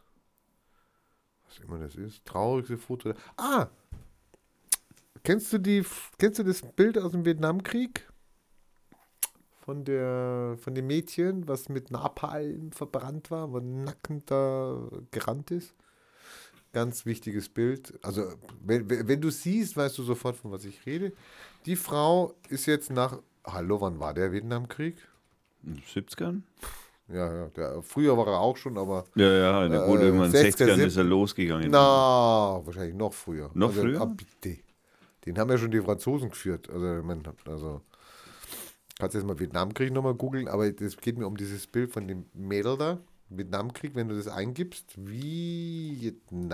Was 1.46 1.58
immer 1.58 1.78
das 1.78 1.94
ist. 1.94 2.24
Traurigste 2.24 2.78
Foto. 2.78 3.12
Ah! 3.36 3.68
Kennst 5.24 5.52
du 5.52 5.58
die 5.58 5.84
kennst 6.18 6.38
du 6.38 6.42
das 6.42 6.62
Bild 6.62 6.98
aus 6.98 7.12
dem 7.12 7.24
Vietnamkrieg? 7.24 8.08
Von 9.64 9.84
der 9.84 10.56
von 10.60 10.74
dem 10.74 10.88
Mädchen, 10.88 11.46
was 11.46 11.68
mit 11.68 11.92
Napalm 11.92 12.72
verbrannt 12.72 13.30
war, 13.30 13.52
wo 13.52 13.60
nackend 13.60 14.28
da 14.28 14.88
gerannt 15.12 15.52
ist? 15.52 15.72
Ganz 16.72 17.06
wichtiges 17.06 17.48
Bild. 17.48 17.92
Also, 18.02 18.24
wenn, 18.64 18.90
wenn 18.90 19.20
du 19.20 19.30
siehst, 19.30 19.76
weißt 19.76 19.96
du 19.98 20.02
sofort, 20.02 20.36
von 20.36 20.50
was 20.50 20.64
ich 20.64 20.84
rede. 20.84 21.12
Die 21.66 21.76
Frau 21.76 22.34
ist 22.48 22.66
jetzt 22.66 22.90
nach. 22.90 23.18
Hallo, 23.44 23.80
wann 23.80 24.00
war 24.00 24.14
der 24.14 24.32
Vietnamkrieg? 24.32 24.96
70ern? 25.94 26.42
Ja, 27.08 27.32
ja. 27.32 27.46
Der, 27.50 27.82
früher 27.82 28.16
war 28.16 28.26
er 28.26 28.40
auch 28.40 28.56
schon, 28.56 28.76
aber. 28.78 29.04
Ja, 29.14 29.30
ja, 29.30 29.68
na 29.68 29.86
gut, 29.86 30.00
Äh, 30.00 30.04
irgendwann 30.04 30.26
in 30.26 30.32
den 30.32 30.52
60er, 30.52 30.74
60ern 30.74 30.86
ist 30.86 30.96
er 30.96 31.04
losgegangen. 31.04 31.70
Na, 31.70 32.60
wahrscheinlich 32.64 32.96
noch 32.96 33.12
früher. 33.12 33.50
Noch 33.54 33.68
also, 33.68 33.82
früher? 33.82 34.00
ah, 34.00 34.06
bitte. 34.06 34.58
Den 35.24 35.38
haben 35.38 35.50
ja 35.50 35.58
schon 35.58 35.70
die 35.70 35.80
Franzosen 35.80 36.30
geführt. 36.30 36.68
Also, 36.68 36.98
ich 36.98 37.04
mein, 37.04 37.22
also 37.46 37.82
kannst 39.02 39.16
jetzt 39.16 39.26
mal 39.26 39.40
Vietnamkrieg 39.40 39.92
nochmal 39.92 40.14
googeln, 40.14 40.46
aber 40.46 40.68
es 40.80 40.96
geht 40.96 41.18
mir 41.18 41.26
um 41.26 41.36
dieses 41.36 41.66
Bild 41.66 41.90
von 41.90 42.06
dem 42.06 42.26
Mädel 42.34 42.78
da. 42.78 43.00
Vietnamkrieg, 43.30 43.96
wenn 43.96 44.06
du 44.06 44.14
das 44.14 44.28
eingibst, 44.28 44.94
Vietnam. 44.96 46.52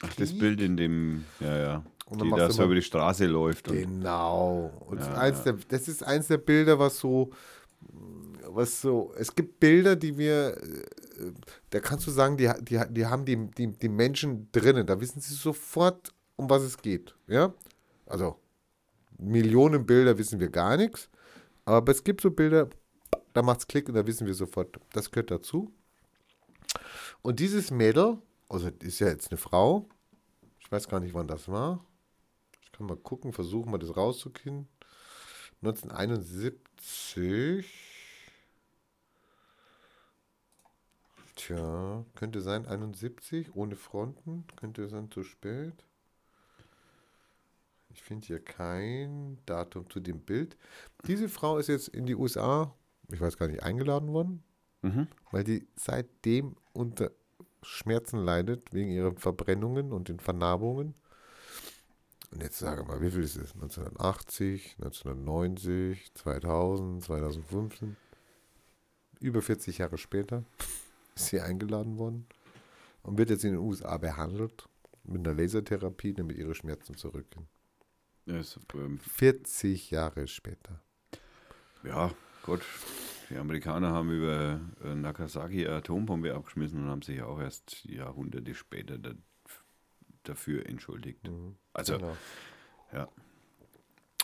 Ach, 0.00 0.14
das 0.14 0.32
Bild 0.38 0.62
in 0.62 0.78
dem, 0.78 1.26
ja, 1.38 1.58
ja. 1.58 1.84
Und 2.06 2.22
dann 2.22 2.30
Die 2.30 2.34
da 2.34 2.50
so 2.50 2.64
über 2.64 2.76
die 2.76 2.80
Straße 2.80 3.26
läuft. 3.26 3.64
Genau. 3.64 4.72
Und 4.88 5.00
Ja, 5.00 5.18
eins 5.18 5.44
ja. 5.44 5.52
Der, 5.52 5.60
das 5.68 5.86
ist 5.86 6.02
eins 6.02 6.28
der 6.28 6.38
Bilder, 6.38 6.78
was 6.78 6.98
so, 6.98 7.28
was 8.48 8.80
so, 8.80 9.12
es 9.18 9.34
gibt 9.34 9.60
Bilder, 9.60 9.96
die 9.96 10.16
wir, 10.16 10.56
da 11.68 11.80
kannst 11.80 12.06
du 12.06 12.10
sagen, 12.10 12.38
die, 12.38 12.50
die, 12.62 12.80
die 12.88 13.04
haben 13.04 13.26
die, 13.26 13.50
die, 13.50 13.66
die 13.66 13.88
Menschen 13.90 14.48
drinnen, 14.50 14.86
da 14.86 14.98
wissen 14.98 15.20
sie 15.20 15.34
sofort, 15.34 16.14
um 16.36 16.48
was 16.48 16.62
es 16.62 16.78
geht. 16.78 17.14
Ja? 17.26 17.52
Also, 18.06 18.36
Millionen 19.18 19.84
Bilder 19.84 20.16
wissen 20.16 20.40
wir 20.40 20.48
gar 20.48 20.78
nichts, 20.78 21.10
aber 21.66 21.92
es 21.92 22.02
gibt 22.02 22.22
so 22.22 22.30
Bilder, 22.30 22.70
da 23.34 23.42
macht 23.42 23.60
es 23.60 23.66
Klick 23.66 23.88
und 23.88 23.94
da 23.94 24.06
wissen 24.06 24.26
wir 24.26 24.34
sofort, 24.34 24.78
das 24.92 25.10
gehört 25.10 25.30
dazu. 25.30 25.72
Und 27.22 27.40
dieses 27.40 27.70
Mädel, 27.70 28.18
also 28.48 28.68
ist 28.80 29.00
ja 29.00 29.08
jetzt 29.08 29.30
eine 29.30 29.38
Frau, 29.38 29.88
ich 30.60 30.72
weiß 30.72 30.88
gar 30.88 31.00
nicht, 31.00 31.14
wann 31.14 31.28
das 31.28 31.48
war. 31.48 31.84
Ich 32.62 32.72
kann 32.72 32.86
mal 32.86 32.96
gucken, 32.96 33.32
versuchen 33.32 33.70
mal 33.70 33.78
das 33.78 33.96
rauszukriegen. 33.96 34.68
1971. 35.62 37.66
Tja, 41.36 42.04
könnte 42.14 42.40
sein 42.40 42.66
71, 42.66 43.54
ohne 43.54 43.76
Fronten. 43.76 44.44
Könnte 44.56 44.88
sein 44.88 45.10
zu 45.10 45.22
spät. 45.22 45.84
Ich 47.96 48.02
finde 48.02 48.26
hier 48.26 48.40
kein 48.44 49.38
Datum 49.46 49.88
zu 49.88 50.00
dem 50.00 50.20
Bild. 50.20 50.56
Diese 51.06 51.30
Frau 51.30 51.56
ist 51.56 51.68
jetzt 51.68 51.88
in 51.88 52.04
die 52.04 52.14
USA, 52.14 52.74
ich 53.10 53.18
weiß 53.20 53.38
gar 53.38 53.48
nicht, 53.48 53.62
eingeladen 53.62 54.12
worden, 54.12 54.42
Mhm. 54.82 55.08
weil 55.32 55.42
die 55.44 55.66
seitdem 55.76 56.56
unter 56.74 57.10
Schmerzen 57.62 58.18
leidet, 58.22 58.72
wegen 58.74 58.90
ihren 58.90 59.16
Verbrennungen 59.16 59.92
und 59.92 60.08
den 60.10 60.20
Vernarbungen. 60.20 60.94
Und 62.30 62.42
jetzt 62.42 62.58
sage 62.58 62.84
mal, 62.84 63.00
wie 63.00 63.10
viel 63.10 63.22
ist 63.22 63.36
es? 63.36 63.54
1980, 63.54 64.76
1990, 64.78 66.12
2000, 66.14 67.02
2015. 67.02 67.96
Über 69.20 69.40
40 69.40 69.78
Jahre 69.78 69.96
später 69.96 70.44
ist 71.16 71.28
sie 71.28 71.40
eingeladen 71.40 71.96
worden 71.98 72.26
und 73.02 73.16
wird 73.16 73.30
jetzt 73.30 73.44
in 73.44 73.52
den 73.52 73.60
USA 73.60 73.96
behandelt 73.96 74.68
mit 75.04 75.26
einer 75.26 75.34
Lasertherapie, 75.40 76.12
damit 76.12 76.36
ihre 76.36 76.54
Schmerzen 76.54 76.94
zurückgehen. 76.96 77.48
Ist, 78.26 78.58
ähm, 78.74 78.98
40 78.98 79.90
Jahre 79.90 80.26
später. 80.26 80.80
ja, 81.84 82.12
Gott. 82.42 82.62
Die 83.30 83.36
Amerikaner 83.36 83.90
haben 83.90 84.10
über 84.10 84.60
äh, 84.84 84.94
Nagasaki 84.94 85.66
eine 85.66 85.76
Atombombe 85.76 86.34
abgeschmissen 86.34 86.84
und 86.84 86.90
haben 86.90 87.02
sich 87.02 87.22
auch 87.22 87.40
erst 87.40 87.84
Jahrhunderte 87.84 88.54
später 88.54 88.98
da, 88.98 89.12
dafür 90.22 90.66
entschuldigt. 90.66 91.20
Also, 91.72 91.96
Genau. 91.96 92.16
ja. 92.92 93.08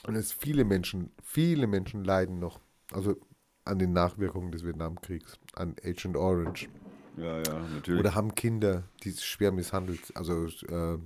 Und 0.07 0.17
es 0.17 0.33
viele 0.33 0.65
Menschen, 0.65 1.11
viele 1.23 1.67
Menschen 1.67 2.05
leiden 2.05 2.39
noch 2.39 2.61
Also 2.93 3.17
an 3.65 3.79
den 3.79 3.93
Nachwirkungen 3.93 4.51
des 4.51 4.65
Vietnamkriegs, 4.65 5.39
an 5.55 5.77
Agent 5.85 6.17
Orange. 6.17 6.69
Ja, 7.17 7.39
ja, 7.39 7.61
natürlich. 7.69 8.01
Oder 8.01 8.15
haben 8.15 8.35
Kinder, 8.35 8.85
die 9.03 9.13
schwer 9.13 9.53
misshandelt, 9.53 10.17
also 10.17 10.47
äh, 10.47 10.99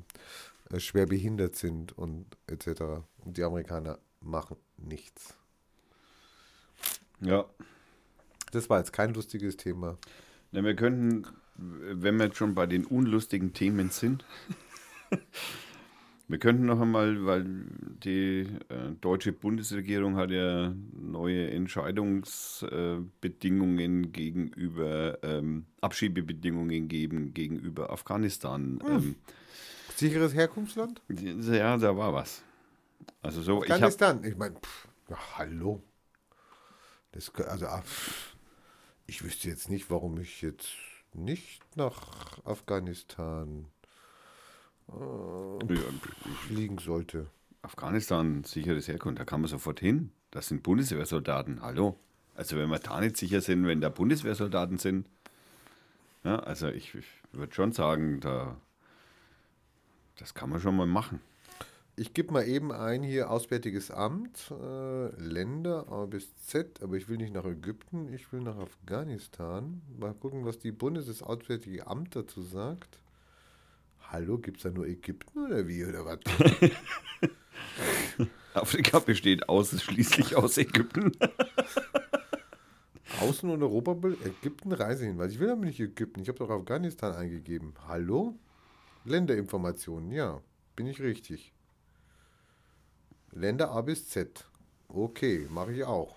schwer 0.79 1.07
behindert 1.07 1.57
sind 1.57 1.97
und 1.97 2.27
etc. 2.47 2.83
Und 3.25 3.37
die 3.37 3.45
Amerikaner 3.45 3.99
machen 4.21 4.57
nichts. 4.77 5.35
ja. 7.21 7.45
Das 8.53 8.71
war 8.71 8.79
jetzt 8.79 8.93
kein 8.93 9.13
lustiges 9.13 9.57
Thema. 9.57 9.99
Na, 10.53 10.63
wir 10.65 10.77
könnten, 10.77 11.27
wenn 11.57 12.17
wir 12.17 12.27
jetzt 12.27 12.37
schon 12.37 12.55
bei 12.55 12.67
den 12.67 12.85
unlustigen 12.85 13.53
Themen 13.53 13.91
sind, 13.91 14.25
wir 16.29 16.39
könnten 16.39 16.67
noch 16.67 16.81
einmal, 16.81 17.27
weil 17.27 17.45
die 18.05 18.47
äh, 18.69 18.93
deutsche 19.01 19.33
Bundesregierung 19.33 20.15
hat 20.17 20.31
ja 20.31 20.73
neue 20.93 21.51
Entscheidungsbedingungen 21.51 24.13
gegenüber, 24.13 25.19
ähm, 25.23 25.67
Abschiebebedingungen 25.81 26.89
gegeben 26.89 27.35
gegenüber 27.35 27.91
Afghanistan. 27.91 28.79
Ähm, 28.89 29.17
Sicheres 29.97 30.35
Herkunftsland? 30.35 31.01
ja, 31.09 31.77
da 31.79 31.97
war 31.97 32.13
was. 32.13 32.43
Also 33.23 33.41
so, 33.41 33.65
ich 33.65 33.73
Afghanistan. 33.73 34.23
Ich, 34.25 34.37
meine, 34.37 34.57
ja, 35.09 35.17
hallo. 35.39 35.83
Das, 37.13 37.35
also, 37.35 37.67
ah, 37.67 37.83
ich 39.07 39.25
wüsste 39.25 39.49
jetzt 39.49 39.71
nicht, 39.71 39.91
warum 39.91 40.21
ich 40.21 40.43
jetzt 40.43 40.69
nicht 41.15 41.63
nach 41.77 42.45
Afghanistan 42.45 43.67
ja, 44.89 45.59
fliegen 46.47 46.77
sollte. 46.77 47.29
Afghanistan 47.63 48.45
sicheres 48.45 48.89
Herkunft, 48.89 49.19
da 49.19 49.25
kann 49.25 49.41
man 49.41 49.49
sofort 49.49 49.81
hin. 49.81 50.13
Das 50.31 50.49
sind 50.49 50.63
Bundeswehrsoldaten, 50.63 51.63
hallo. 51.63 51.99
Also 52.35 52.59
wenn 52.59 52.69
wir 52.69 52.79
da 52.81 53.01
nicht 53.01 53.17
sicher 53.17 53.41
sind, 53.41 53.67
wenn 53.67 53.81
da 53.81 53.89
Bundeswehrsoldaten 53.89 54.77
sind, 54.77 55.07
ja, 56.23 56.39
also 56.41 56.69
ich, 56.69 56.95
ich 56.95 57.07
würde 57.33 57.55
schon 57.55 57.73
sagen, 57.73 58.21
da, 58.21 58.61
das 60.19 60.35
kann 60.35 60.51
man 60.51 60.61
schon 60.61 60.77
mal 60.77 60.87
machen. 60.87 61.21
Ich 61.99 62.13
gebe 62.13 62.31
mal 62.33 62.47
eben 62.47 62.73
ein 62.73 63.03
hier 63.03 63.31
Auswärtiges 63.31 63.91
Amt, 63.91 64.51
äh, 64.51 65.07
Länder 65.19 65.87
A 65.91 66.05
bis 66.05 66.37
Z, 66.45 66.83
aber 66.83 66.97
ich 66.97 67.09
will 67.09 67.17
nicht 67.17 67.33
nach 67.33 67.47
Ägypten, 67.47 68.13
ich 68.13 68.31
will 68.33 68.43
nach 68.43 68.59
Afghanistan. 68.59 69.81
Mal 69.99 70.13
gucken, 70.13 70.45
was 70.45 70.59
die 70.59 70.73
Bundes- 70.73 71.07
das 71.07 71.23
Auswärtige 71.23 71.87
Amt 71.87 72.15
dazu 72.15 72.43
sagt. 72.43 72.99
Hallo, 74.11 74.37
gibt 74.39 74.59
es 74.59 74.65
da 74.65 74.71
nur 74.71 74.87
Ägypten 74.87 75.47
oder 75.47 75.67
wie 75.67 75.85
oder 75.87 76.05
was? 76.05 76.19
Afrika 78.55 78.99
besteht 78.99 79.49
ausschließlich 79.49 80.37
aus 80.37 80.59
Ägypten. 80.59 81.13
Außen- 83.21 83.51
und 83.51 83.63
Europa, 83.63 83.97
Ägypten 84.25 84.73
Reisehinweis. 84.73 85.33
Ich 85.33 85.41
will 85.41 85.51
aber 85.51 85.65
nicht 85.65 85.81
Ägypten, 85.81 86.21
ich 86.21 86.29
habe 86.29 86.39
doch 86.39 86.51
Afghanistan 86.51 87.15
eingegeben. 87.15 87.73
Hallo? 87.89 88.39
Länderinformationen, 89.09 90.11
ja, 90.11 90.41
bin 90.75 90.87
ich 90.87 91.01
richtig. 91.01 91.53
Länder 93.33 93.71
A 93.71 93.81
bis 93.83 94.09
Z. 94.09 94.45
Okay, 94.89 95.47
mache 95.51 95.73
ich 95.73 95.85
auch. 95.85 96.17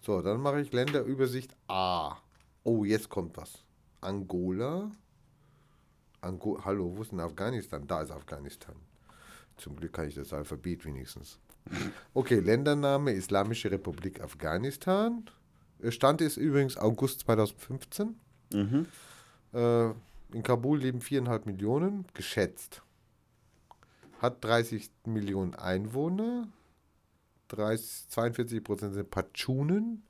So, 0.00 0.20
dann 0.20 0.40
mache 0.40 0.60
ich 0.60 0.72
Länderübersicht 0.72 1.54
A. 1.68 2.16
Oh, 2.62 2.84
jetzt 2.84 3.08
kommt 3.08 3.36
was. 3.36 3.64
Angola. 4.00 4.90
Ango 6.20 6.60
Hallo, 6.64 6.96
wo 6.96 7.02
ist 7.02 7.12
denn 7.12 7.20
Afghanistan? 7.20 7.86
Da 7.86 8.02
ist 8.02 8.10
Afghanistan. 8.10 8.74
Zum 9.56 9.76
Glück 9.76 9.92
kann 9.92 10.08
ich 10.08 10.14
das 10.14 10.32
Alphabet 10.32 10.84
wenigstens. 10.84 11.38
Okay, 12.12 12.40
Ländername 12.40 13.12
Islamische 13.12 13.70
Republik 13.70 14.20
Afghanistan. 14.20 15.24
Stand 15.88 16.20
ist 16.20 16.36
übrigens 16.36 16.76
August 16.76 17.20
2015. 17.20 18.18
Äh, 19.52 19.90
in 20.34 20.42
Kabul 20.42 20.80
leben 20.80 21.00
viereinhalb 21.00 21.46
Millionen, 21.46 22.06
geschätzt. 22.12 22.82
Hat 24.18 24.42
30 24.44 24.90
Millionen 25.06 25.54
Einwohner. 25.54 26.48
30, 27.48 28.08
42 28.08 28.64
Prozent 28.64 28.94
sind 28.94 29.10
Patschunen. 29.10 30.02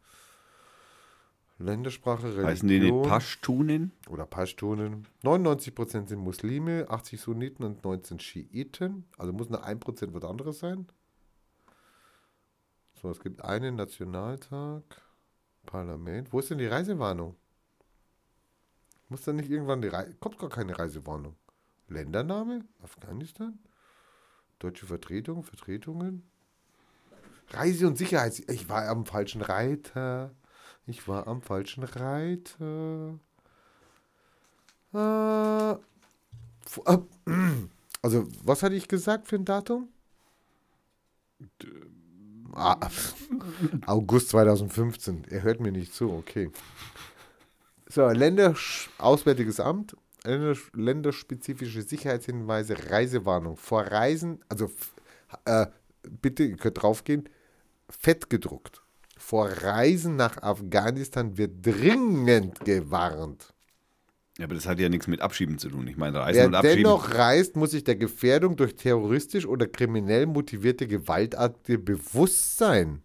Ländersprache, 1.59 2.25
Religion. 2.25 2.47
Heißen 2.47 2.69
die 2.69 2.81
nicht 2.81 3.03
Paschtunen? 3.03 3.93
oder 4.09 4.25
Pashtunen. 4.25 5.07
99% 5.23 6.09
sind 6.09 6.19
Muslime, 6.19 6.87
80 6.89 7.21
Sunniten 7.21 7.65
und 7.65 7.85
19 7.85 8.19
Schiiten. 8.19 9.05
Also 9.19 9.33
muss 9.35 9.51
nur 9.51 9.65
1% 9.65 10.15
was 10.15 10.25
anderes 10.25 10.59
sein. 10.59 10.89
So, 12.95 13.11
es 13.11 13.21
gibt 13.21 13.45
einen 13.45 13.77
Nationaltag, 13.77 14.83
Parlament. 15.67 16.33
Wo 16.33 16.39
ist 16.39 16.51
denn 16.51 16.59
die 16.59 16.67
Reisewarnung? 16.67 17.37
Muss 19.09 19.23
da 19.23 19.33
nicht 19.33 19.51
irgendwann 19.51 19.83
die 19.83 19.89
Reise... 19.89 20.15
Kommt 20.15 20.39
gar 20.39 20.51
keine 20.51 20.79
Reisewarnung. 20.79 21.37
Ländername? 21.89 22.65
Afghanistan? 22.83 23.59
Deutsche 24.59 24.87
Vertretung? 24.87 25.43
Vertretungen? 25.45 26.23
Reise- 27.51 27.87
und 27.87 27.99
Sicherheits... 27.99 28.41
Ich 28.49 28.69
war 28.69 28.89
am 28.89 29.07
falschen 29.07 29.43
Reiter. 29.43 30.35
Ich 30.87 31.07
war 31.09 31.27
am 31.27 31.43
falschen 31.43 31.85
Reiter. 31.85 33.19
Äh, 34.95 35.73
äh, 35.73 36.99
also, 38.03 38.29
was 38.43 38.63
hatte 38.63 38.75
ich 38.75 38.89
gesagt 38.89 39.29
für 39.29 39.37
ein 39.37 39.45
Datum? 39.45 39.89
Ah, 42.53 42.89
August 43.87 44.29
2015. 44.31 45.25
Er 45.31 45.43
hört 45.43 45.61
mir 45.61 45.73
nicht 45.73 45.93
zu, 45.93 46.11
okay. 46.13 46.51
So, 47.89 48.09
Länder, 48.09 48.55
Auswärtiges 48.99 49.61
Amt, 49.61 49.97
Länder, 50.25 50.57
länderspezifische 50.73 51.83
Sicherheitshinweise, 51.83 52.91
Reisewarnung. 52.91 53.57
Vor 53.57 53.83
Reisen, 53.83 54.41
also 54.49 54.71
äh, 55.45 55.67
bitte, 56.23 56.45
ihr 56.45 56.57
könnt 56.57 56.83
draufgehen, 56.83 57.29
fett 57.89 58.31
gedruckt. 58.31 58.83
Vor 59.17 59.49
Reisen 59.49 60.17
nach 60.17 60.43
Afghanistan 60.43 61.37
wird 61.37 61.65
dringend 61.65 62.61
gewarnt. 62.65 63.55
Ja, 64.39 64.47
aber 64.47 64.55
das 64.55 64.67
hat 64.67 64.81
ja 64.81 64.89
nichts 64.89 65.07
mit 65.07 65.21
Abschieben 65.21 65.59
zu 65.59 65.69
tun. 65.69 65.87
Ich 65.87 65.97
meine, 65.97 66.19
Reisen 66.19 66.39
Wer 66.41 66.47
und 66.49 66.55
Abschieben. 66.57 66.83
dennoch 66.83 67.15
reist, 67.15 67.55
muss 67.55 67.71
sich 67.71 67.85
der 67.85 67.95
Gefährdung 67.95 68.57
durch 68.57 68.75
terroristisch 68.75 69.47
oder 69.47 69.69
kriminell 69.69 70.27
motivierte 70.27 70.89
Gewaltakte 70.89 71.79
bewusst 71.79 72.59
sein. 72.59 73.03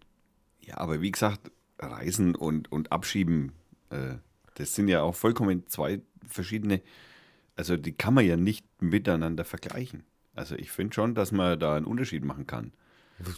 Ja, 0.60 0.78
aber 0.78 1.00
wie 1.00 1.12
gesagt, 1.12 1.52
Reisen 1.78 2.34
und, 2.34 2.72
und 2.72 2.90
Abschieben, 2.90 3.52
äh, 3.90 4.16
das 4.54 4.74
sind 4.74 4.88
ja 4.88 5.02
auch 5.02 5.14
vollkommen 5.14 5.66
zwei 5.66 6.00
verschiedene, 6.26 6.82
also 7.56 7.76
die 7.76 7.92
kann 7.92 8.14
man 8.14 8.26
ja 8.26 8.36
nicht 8.36 8.66
miteinander 8.80 9.44
vergleichen. 9.44 10.04
Also 10.34 10.54
ich 10.56 10.70
finde 10.70 10.94
schon, 10.94 11.14
dass 11.14 11.32
man 11.32 11.58
da 11.58 11.76
einen 11.76 11.86
Unterschied 11.86 12.24
machen 12.24 12.46
kann. 12.46 12.72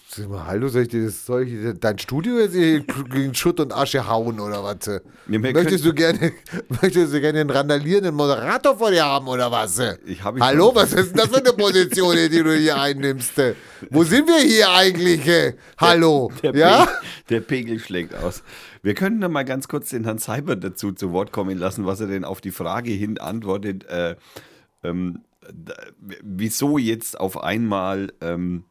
Sag 0.09 0.28
mal, 0.28 0.47
hallo, 0.47 0.68
soll 0.68 0.83
ich 0.83 0.89
dir 0.89 1.07
das, 1.07 1.26
soll 1.26 1.49
ich 1.49 1.78
dein 1.80 1.99
Studio 1.99 2.39
jetzt 2.39 2.55
in 2.55 3.35
Schutt 3.35 3.59
und 3.59 3.72
Asche 3.72 4.07
hauen 4.07 4.39
oder 4.39 4.62
was? 4.62 5.01
Wir 5.26 5.41
möchtest, 5.41 5.85
du 5.85 5.93
gerne, 5.93 6.33
möchtest 6.83 7.12
du 7.12 7.20
gerne 7.20 7.41
einen 7.41 7.51
randalierenden 7.51 8.14
Moderator 8.14 8.76
vor 8.76 8.93
dir 8.93 9.05
haben 9.05 9.26
oder 9.26 9.51
was? 9.51 9.80
Ich 10.07 10.22
hab 10.22 10.37
ich 10.37 10.43
hallo, 10.43 10.66
schon. 10.66 10.74
was 10.76 10.93
ist 10.93 11.11
denn 11.11 11.16
das 11.16 11.28
für 11.28 11.39
eine 11.39 11.53
Position, 11.53 12.14
die 12.14 12.43
du 12.43 12.57
hier 12.57 12.80
einnimmst? 12.80 13.33
Wo 13.91 14.05
sind 14.05 14.28
wir 14.28 14.39
hier 14.39 14.70
eigentlich? 14.70 15.22
Hallo, 15.78 16.30
Der, 16.43 16.55
ja? 16.55 16.85
Pegel, 16.85 17.01
der 17.30 17.41
Pegel 17.41 17.78
schlägt 17.80 18.14
aus. 18.14 18.45
Wir 18.83 18.95
könnten 18.95 19.18
noch 19.18 19.30
mal 19.30 19.45
ganz 19.45 19.66
kurz 19.66 19.91
den 19.91 20.05
Herrn 20.05 20.18
Seibert 20.18 20.62
dazu 20.62 20.93
zu 20.93 21.11
Wort 21.11 21.33
kommen 21.33 21.59
lassen, 21.59 21.87
was 21.87 22.01
er 22.01 22.07
denn 22.07 22.24
auf 22.24 22.41
die 22.41 22.53
Frage 22.53 22.93
hin 22.93 23.18
antwortet, 23.18 23.85
äh, 23.87 24.14
ähm, 24.85 25.22
wieso 26.22 26.78
jetzt 26.78 27.18
auf 27.18 27.43
einmal 27.43 28.12
ähm, 28.20 28.64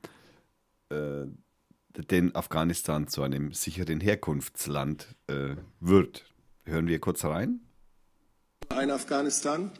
äh, 0.91 2.01
den 2.03 2.35
Afghanistan 2.35 3.07
zu 3.07 3.23
einem 3.23 3.53
sicheren 3.53 3.99
Herkunftsland 3.99 5.15
äh, 5.27 5.55
wird. 5.79 6.25
Hören 6.63 6.87
wir 6.87 6.99
kurz 6.99 7.25
rein? 7.25 7.61
ein 8.69 8.91
Afghanistan. 8.91 9.71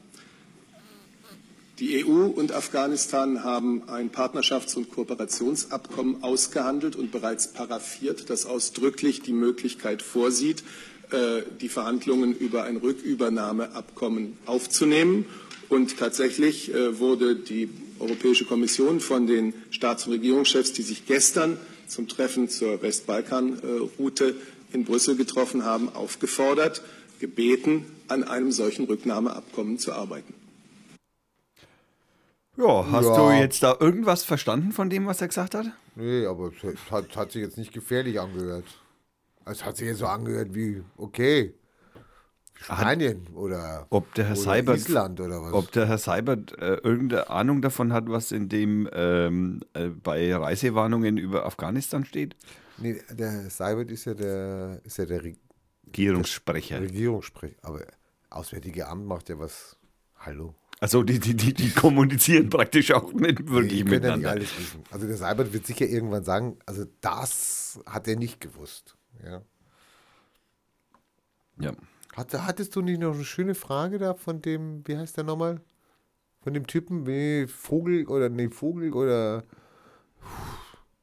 Die 1.80 2.06
EU 2.06 2.26
und 2.26 2.52
Afghanistan 2.52 3.44
haben 3.44 3.90
ein 3.90 4.12
Partnerschafts- 4.12 4.76
und 4.76 4.92
Kooperationsabkommen 4.92 6.24
ausgehandelt 6.24 6.96
und 6.96 7.12
bereits 7.12 7.54
paraffiert, 7.54 8.30
das 8.30 8.46
ausdrücklich 8.46 9.22
die 9.22 9.34
Möglichkeit 9.34 10.04
vorsieht, 10.04 10.64
äh, 11.12 11.42
die 11.60 11.70
Verhandlungen 11.70 12.36
über 12.36 12.64
ein 12.64 12.78
Rückübernahmeabkommen 12.78 14.38
aufzunehmen. 14.46 15.26
Und 15.72 15.98
tatsächlich 15.98 16.74
äh, 16.74 17.00
wurde 17.00 17.34
die 17.38 17.70
Europäische 17.98 18.44
Kommission 18.44 19.00
von 19.00 19.26
den 19.26 19.54
Staats- 19.70 20.06
und 20.06 20.12
Regierungschefs, 20.12 20.74
die 20.74 20.82
sich 20.82 21.06
gestern 21.06 21.58
zum 21.88 22.10
Treffen 22.10 22.50
zur 22.50 22.82
Westbalkan-Route 22.82 24.36
in 24.74 24.84
Brüssel 24.84 25.16
getroffen 25.16 25.64
haben, 25.64 25.88
aufgefordert, 25.96 26.82
gebeten, 27.20 27.86
an 28.10 28.26
einem 28.26 28.52
solchen 28.52 28.84
Rücknahmeabkommen 28.86 29.78
zu 29.80 29.94
arbeiten. 29.94 30.34
Ja, 32.58 32.86
hast 32.92 33.06
Ja. 33.06 33.16
du 33.16 33.32
jetzt 33.42 33.64
da 33.64 33.78
irgendwas 33.80 34.26
verstanden 34.26 34.74
von 34.74 34.90
dem, 34.90 35.06
was 35.06 35.22
er 35.22 35.30
gesagt 35.30 35.56
hat? 35.56 35.68
Nee, 35.96 36.26
aber 36.26 36.52
es 36.64 36.92
hat, 36.92 37.16
hat 37.16 37.32
sich 37.32 37.42
jetzt 37.44 37.58
nicht 37.58 37.72
gefährlich 37.72 38.20
angehört. 38.20 38.66
Es 39.46 39.64
hat 39.64 39.78
sich 39.78 39.88
jetzt 39.88 40.00
so 40.00 40.06
angehört 40.08 40.54
wie, 40.54 40.84
okay, 40.98 41.54
Spanien 42.62 43.28
oder, 43.34 43.88
Ob 43.90 44.14
der 44.14 44.26
Herr 44.26 44.34
oder 44.34 44.42
Seibert, 44.42 44.78
Island 44.78 45.20
oder 45.20 45.42
was. 45.42 45.54
ob 45.54 45.72
der 45.72 45.88
Herr 45.88 45.98
Seibert 45.98 46.58
äh, 46.60 46.76
irgendeine 46.76 47.30
Ahnung 47.30 47.62
davon 47.62 47.92
hat, 47.92 48.06
was 48.08 48.32
in 48.32 48.50
dem 48.50 48.88
ähm, 48.94 49.62
äh, 49.74 49.88
bei 49.88 50.36
Reisewarnungen 50.36 51.18
über 51.18 51.46
Afghanistan 51.46 52.06
steht? 52.06 52.36
nee, 52.78 53.02
der 53.12 53.50
Seibert 53.50 53.92
ist 53.92 54.06
ja 54.06 54.14
der, 54.14 54.82
ist 54.84 54.98
ja 54.98 55.06
der 55.06 55.24
Re 55.24 55.36
Regierungssprecher. 55.88 56.80
Regierungssprecher. 56.80 57.56
Aber 57.64 57.82
Auswärtige 58.30 58.88
Amt 58.88 59.06
macht 59.08 59.28
ja 59.28 59.38
was. 59.38 59.76
Hallo. 60.16 60.56
Also 60.80 61.04
die, 61.04 61.20
die, 61.20 61.36
die, 61.36 61.54
die 61.54 61.70
kommunizieren 61.72 62.50
praktisch 62.50 62.92
auch 62.92 63.12
nicht 63.14 63.48
wirklich 63.50 63.84
Die 63.84 63.86
können 63.86 64.04
ja 64.04 64.16
nicht 64.16 64.26
miteinander. 64.26 64.48
Also 64.90 65.06
der 65.06 65.18
Seibert 65.18 65.54
wird 65.54 65.68
sicher 65.68 65.86
irgendwann 65.86 66.24
sagen, 66.24 66.58
also 66.66 66.86
das 67.02 67.80
hat 67.86 68.08
er 68.08 68.16
nicht 68.16 68.40
gewusst. 68.40 68.96
Ja. 69.24 69.42
Ja. 71.60 71.74
Hatte, 72.16 72.46
hattest 72.46 72.76
du 72.76 72.82
nicht 72.82 73.00
noch 73.00 73.14
eine 73.14 73.24
schöne 73.24 73.56
Frage 73.56 73.98
da 73.98 74.14
von 74.14 74.42
dem, 74.42 74.84
wie 74.86 74.98
heißt 74.98 75.18
der 75.18 75.24
nochmal? 75.24 75.62
Von 76.42 76.54
dem 76.54 76.68
Typen, 76.68 77.06
wie 77.06 77.48
Vogel 77.48 78.08
oder 78.08 78.30
nee, 78.30 78.50
Vogel 78.50 78.94
oder 78.94 79.44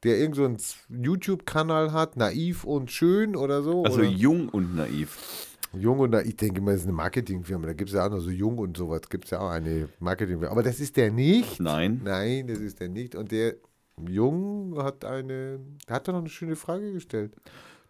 der 0.03 0.17
irgend 0.17 0.35
so 0.35 0.75
YouTube-Kanal 0.89 1.91
hat, 1.91 2.17
naiv 2.17 2.63
und 2.63 2.91
schön 2.91 3.35
oder 3.35 3.63
so. 3.63 3.83
Also 3.83 3.99
oder? 3.99 4.09
jung 4.09 4.49
und 4.49 4.75
naiv. 4.75 5.47
Jung 5.73 5.99
und 5.99 6.11
naiv, 6.11 6.27
ich 6.27 6.37
denke 6.37 6.61
mal, 6.61 6.71
das 6.71 6.81
ist 6.81 6.87
eine 6.87 6.95
Marketingfirma. 6.95 7.67
Da 7.67 7.73
gibt 7.73 7.89
es 7.89 7.95
ja 7.95 8.05
auch 8.05 8.11
noch 8.11 8.19
so 8.19 8.29
Jung 8.29 8.57
und 8.57 8.77
sowas. 8.77 9.01
Gibt 9.09 9.25
es 9.25 9.31
ja 9.31 9.39
auch 9.39 9.49
eine 9.49 9.89
Marketingfirma. 9.99 10.51
Aber 10.51 10.63
das 10.63 10.79
ist 10.79 10.95
der 10.97 11.11
nicht. 11.11 11.59
Nein. 11.59 12.01
Nein, 12.03 12.47
das 12.47 12.59
ist 12.59 12.79
der 12.79 12.89
nicht. 12.89 13.15
Und 13.15 13.31
der 13.31 13.55
Jung 14.07 14.81
hat 14.81 15.03
eine, 15.05 15.59
der 15.87 15.95
hat 15.95 16.07
doch 16.07 16.13
noch 16.13 16.19
eine 16.19 16.29
schöne 16.29 16.55
Frage 16.55 16.93
gestellt. 16.93 17.33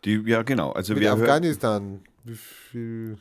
Die, 0.05 0.21
ja, 0.25 0.43
genau. 0.43 0.71
Also 0.71 0.93
Mit 0.93 1.03
wir 1.03 1.13
Afghanistan. 1.13 2.01
Wie 2.29 2.35
viel 2.35 3.17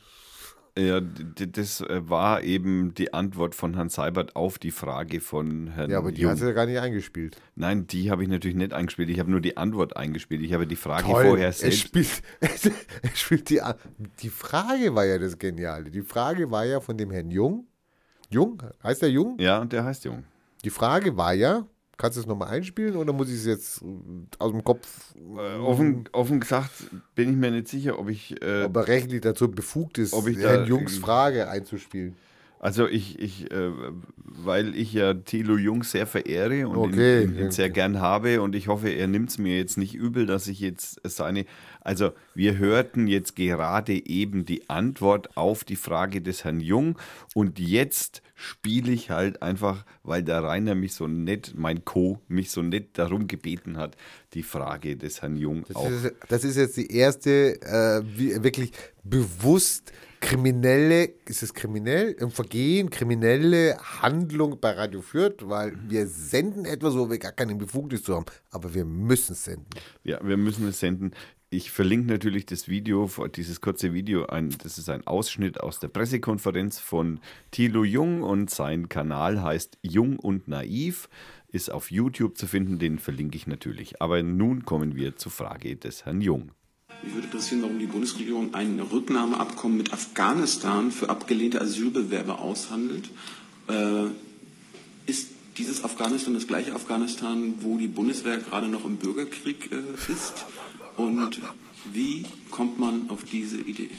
ja, 0.79 1.01
das 1.01 1.81
äh, 1.81 2.09
war 2.09 2.43
eben 2.45 2.95
die 2.95 3.13
Antwort 3.13 3.57
von 3.57 3.75
Herrn 3.75 3.89
Seibert 3.89 4.37
auf 4.37 4.61
die 4.61 4.71
Frage 4.71 5.21
von 5.21 5.69
Herrn 5.69 5.91
Ja, 5.91 5.99
aber 5.99 6.13
die 6.13 6.21
Jung. 6.21 6.31
hast 6.31 6.41
du 6.41 6.47
ja 6.47 6.53
gar 6.53 6.67
nicht 6.67 6.79
eingespielt. 6.79 7.37
Nein, 7.57 7.89
die 7.89 8.13
habe 8.13 8.23
ich 8.23 8.29
natürlich 8.29 8.57
nicht 8.57 8.73
eingespielt. 8.73 9.11
Ich 9.11 9.19
habe 9.19 9.29
nur 9.29 9.41
die 9.41 9.57
Antwort 9.57 9.97
eingespielt. 9.97 10.41
Ich 10.43 10.53
habe 10.53 10.69
die 10.69 10.77
Frage 10.77 11.09
Toll. 11.09 11.25
vorher 11.25 11.47
er 11.47 11.53
selbst. 11.53 11.81
spielt, 11.81 12.23
er 12.41 13.11
spielt 13.15 13.51
die, 13.51 13.61
die 14.23 14.29
Frage 14.31 14.95
war 14.95 15.05
ja 15.05 15.19
das 15.19 15.39
Geniale. 15.39 15.91
Die 15.91 16.03
Frage 16.03 16.51
war 16.53 16.65
ja 16.65 16.81
von 16.81 16.97
dem 16.97 17.11
Herrn 17.11 17.33
Jung. 17.33 17.67
Jung? 18.31 18.63
Heißt 18.83 19.03
der 19.03 19.11
Jung? 19.11 19.37
Ja, 19.41 19.59
und 19.59 19.73
der 19.73 19.85
heißt 19.85 20.05
Jung. 20.05 20.25
Die 20.63 20.71
Frage 20.71 21.17
war 21.17 21.33
ja, 21.33 21.67
kannst 21.99 22.17
du 22.17 22.21
es 22.23 22.27
nochmal 22.27 22.49
einspielen 22.49 22.97
oder 22.97 23.13
muss 23.13 23.29
ich 23.29 23.35
es 23.35 23.45
jetzt 23.47 23.83
äh, 23.83 23.87
aus 24.39 24.53
dem 24.53 24.65
Kopf, 24.65 24.89
Äh, 25.17 25.59
offen, 25.59 26.05
offen 26.13 26.41
gesagt 26.41 26.71
bin 27.15 27.31
ich 27.31 27.37
mir 27.37 27.51
nicht 27.51 27.69
sicher, 27.69 27.99
ob 27.99 28.09
ich. 28.09 28.41
Äh, 28.43 28.65
ob 28.65 28.77
er 28.77 28.89
rechtlich 28.89 29.21
dazu 29.21 29.51
befugt 29.51 29.99
ist, 29.99 30.15
Ob 30.15 30.27
ich 30.29 30.39
Herrn 30.39 30.67
Jungs 30.67 30.93
irgendwie- 30.93 31.01
Frage 31.01 31.49
einzuspielen? 31.51 32.17
Also 32.61 32.87
ich, 32.89 33.19
ich 33.19 33.51
äh, 33.51 33.71
weil 34.25 34.75
ich 34.77 34.93
ja 34.93 35.15
Thilo 35.15 35.57
Jung 35.57 35.83
sehr 35.83 36.07
verehre 36.07 36.69
und 36.69 36.77
Okay, 36.77 37.23
ihn, 37.25 37.35
ihn, 37.35 37.39
ihn 37.39 37.51
sehr 37.51 37.67
okay. 37.67 37.75
gern 37.75 38.01
habe 38.01 38.41
und 38.43 38.55
ich 38.55 38.69
hoffe, 38.69 38.89
er 38.91 39.07
nimmt 39.07 39.31
es 39.31 39.39
mir 39.39 39.57
jetzt 39.57 39.79
nicht 39.79 39.95
übel, 39.95 40.27
dass 40.27 40.49
ich 40.49 40.61
jetzt 40.61 41.01
seine. 41.05 41.45
Also 41.81 42.13
wir 42.35 42.59
hörten 42.59 43.07
jetzt 43.07 43.35
gerade 43.37 44.07
eben 44.07 44.45
die 44.45 44.69
Antwort 44.69 45.37
auf 45.37 45.65
die 45.65 45.77
Frage 45.77 46.21
des 46.21 46.45
Herrn 46.45 46.61
Jung 46.61 46.99
und 47.35 47.59
jetzt 47.59 48.23
spiele 48.35 48.93
ich 48.93 49.11
halt 49.11 49.43
einfach, 49.43 49.85
weil 50.03 50.23
der 50.23 50.43
Rainer 50.43 50.75
mich 50.75 50.93
so 50.95 51.09
nett, 51.09 51.55
mein 51.57 51.85
Co, 51.85 52.21
mich 52.29 52.51
so 52.51 52.63
nett 52.63 52.99
darum 52.99 53.27
gebeten 53.27 53.79
hat, 53.79 53.97
die 54.35 54.43
Frage 54.43 54.97
des 54.97 55.23
Herrn 55.23 55.37
Jung 55.37 55.65
Das 55.67 55.77
auf. 55.77 55.91
ist, 55.91 56.13
das 56.29 56.45
ist 56.45 56.57
jetzt 56.57 56.77
die 56.77 56.93
erste 56.93 57.61
äh, 57.63 58.03
wirklich 58.43 58.73
bewusst 59.03 59.93
kriminelle, 60.21 61.11
ist 61.27 61.43
es 61.43 61.55
kriminell? 61.55 62.13
Im 62.19 62.31
Vergehen, 62.31 62.91
kriminelle 62.91 63.77
Handlung 64.03 64.59
bei 64.61 64.73
Radio 64.73 65.01
Fürth, 65.01 65.49
weil 65.49 65.73
wir 65.89 66.07
senden 66.07 66.65
etwas, 66.65 66.95
wo 66.95 67.11
wir 67.11 67.19
gar 67.19 67.33
keine 67.33 67.55
Befugnis 67.55 68.03
zu 68.03 68.15
haben, 68.15 68.27
aber 68.51 68.75
wir 68.75 68.85
müssen 68.85 69.35
senden. 69.35 69.67
Ja, 70.05 70.19
wir 70.23 70.37
müssen 70.37 70.67
es 70.69 70.81
senden. 70.81 71.13
Ich 71.51 71.71
verlinke 71.71 72.09
natürlich 72.09 72.45
das 72.45 72.69
Video, 72.69 73.11
dieses 73.35 73.63
kurze 73.63 73.95
Video, 73.95 74.27
ein, 74.27 74.55
das 74.63 74.77
ist 74.77 74.91
ein 74.91 75.07
Ausschnitt 75.07 75.61
aus 75.61 75.81
der 75.81 75.89
Pressekonferenz 75.89 76.79
von 76.79 77.21
Thilo 77.51 77.85
Jung 77.85 78.23
und 78.23 78.51
sein 78.51 78.91
Kanal 78.91 79.43
heißt 79.43 79.79
Jung 79.81 80.19
und 80.19 80.47
Naiv, 80.47 81.09
ist 81.49 81.71
auf 81.73 81.91
YouTube 81.91 82.37
zu 82.37 82.47
finden, 82.47 82.79
den 82.79 82.99
verlinke 82.99 83.37
ich 83.37 83.47
natürlich. 83.47 84.03
Aber 84.03 84.23
nun 84.23 84.67
kommen 84.67 84.95
wir 84.95 85.17
zur 85.17 85.33
Frage 85.33 85.77
des 85.77 86.05
Herrn 86.05 86.21
Jung. 86.21 86.53
Mich 87.03 87.15
würde 87.15 87.27
interessieren, 87.27 87.63
warum 87.63 87.79
die 87.79 87.87
Bundesregierung 87.87 88.55
ein 88.55 88.81
Rücknahmeabkommen 88.81 89.77
mit 89.77 89.93
Afghanistan 89.93 90.91
für 90.91 91.09
abgelehnte 91.09 91.61
Asylbewerber 91.61 92.41
aushandelt. 92.41 93.09
Äh, 93.69 94.07
ist 95.07 95.29
dieses 95.57 95.85
Afghanistan 95.85 96.35
das 96.35 96.47
gleiche 96.47 96.75
Afghanistan, 96.75 97.55
wo 97.61 97.79
die 97.79 97.89
Bundeswehr 97.89 98.39
gerade 98.39 98.69
noch 98.69 98.85
im 98.85 98.97
Bürgerkrieg 98.97 99.71
äh, 99.73 100.13
ist? 100.13 100.45
Und 100.97 101.41
wie 101.93 102.27
kommt 102.51 102.79
man 102.79 103.09
auf 103.11 103.25
diese 103.25 103.59
Idee? 103.59 103.91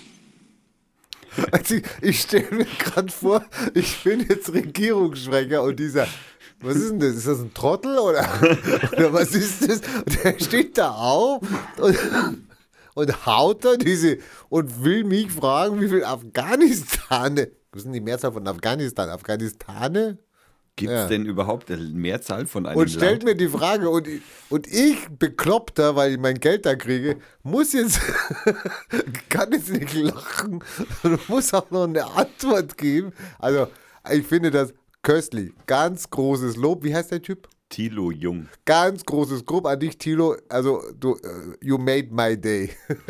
Also 1.52 1.76
ich 1.76 1.84
ich 2.02 2.22
stelle 2.22 2.48
mir 2.52 2.66
gerade 2.66 3.12
vor, 3.12 3.46
ich 3.74 4.04
bin 4.04 4.26
jetzt 4.28 4.52
Regierungssprecher 4.52 5.64
und 5.64 5.80
dieser, 5.80 6.08
was 6.60 6.76
ist 6.76 6.90
denn 6.92 7.00
das? 7.00 7.16
Ist 7.16 7.28
das 7.28 7.40
ein 7.40 7.54
Trottel 7.54 7.98
oder, 7.98 8.28
oder 8.92 9.14
was 9.14 9.34
ist 9.36 9.68
das? 9.68 9.82
Und 10.06 10.24
der 10.24 10.40
steht 10.40 10.78
da 10.78 10.92
auf 10.92 11.42
und, 11.78 11.98
und 12.96 13.26
haut 13.26 13.66
da 13.66 13.76
diese 13.76 14.18
und 14.50 14.84
will 14.84 15.04
mich 15.04 15.32
fragen, 15.32 15.80
wie 15.82 15.90
viel 15.90 16.04
Afghanistane, 16.04 17.52
was 17.72 17.84
denn 17.84 17.94
die 17.94 18.02
Mehrzahl 18.02 18.32
von 18.32 18.48
Afghanistan? 18.48 19.10
Afghanistane? 19.10 20.18
Gibt 20.76 20.92
es 20.94 20.98
Ja. 21.02 21.08
denn 21.08 21.26
überhaupt 21.26 21.70
eine 21.70 21.82
Mehrzahl 21.82 22.46
von 22.48 22.66
einem 22.66 22.80
Und 22.80 22.90
stellt 22.90 23.24
Land? 23.24 23.26
mir 23.26 23.36
die 23.36 23.50
Frage, 23.50 23.90
und, 23.90 24.08
ich- 24.08 24.22
und 24.50 24.66
ich, 24.66 25.10
Bekloppter, 25.10 25.98
weil 25.98 26.14
ich 26.14 26.18
mein 26.20 26.40
Geld 26.40 26.66
da 26.66 26.76
kriege, 26.76 27.18
muss 27.44 27.74
jetzt, 27.74 28.00
kann 29.30 29.52
jetzt 29.52 29.70
nicht 29.70 29.94
lachen 29.94 30.64
und 31.04 31.30
muss 31.30 31.54
auch 31.54 31.70
noch 31.72 31.84
eine 31.84 32.06
Antwort 32.06 32.78
geben. 32.78 33.12
Also, 33.40 33.68
ich 34.10 34.26
finde 34.26 34.52
das 34.52 34.74
köstlich. 35.02 35.52
Ganz 35.68 36.10
großes 36.10 36.56
Lob. 36.56 36.84
Wie 36.84 36.96
heißt 36.96 37.12
der 37.12 37.22
Typ? 37.22 37.48
Thilo 37.70 38.10
Jung. 38.10 38.48
Ganz 38.66 39.06
großes 39.06 39.46
Lob 39.48 39.68
an 39.68 39.80
dich, 39.80 39.98
Tilo. 40.00 40.36
Also, 40.50 40.82
du, 41.00 41.16
äh, 41.16 41.56
you 41.62 41.78
made 41.78 42.08
my 42.12 42.36
day. 42.40 42.72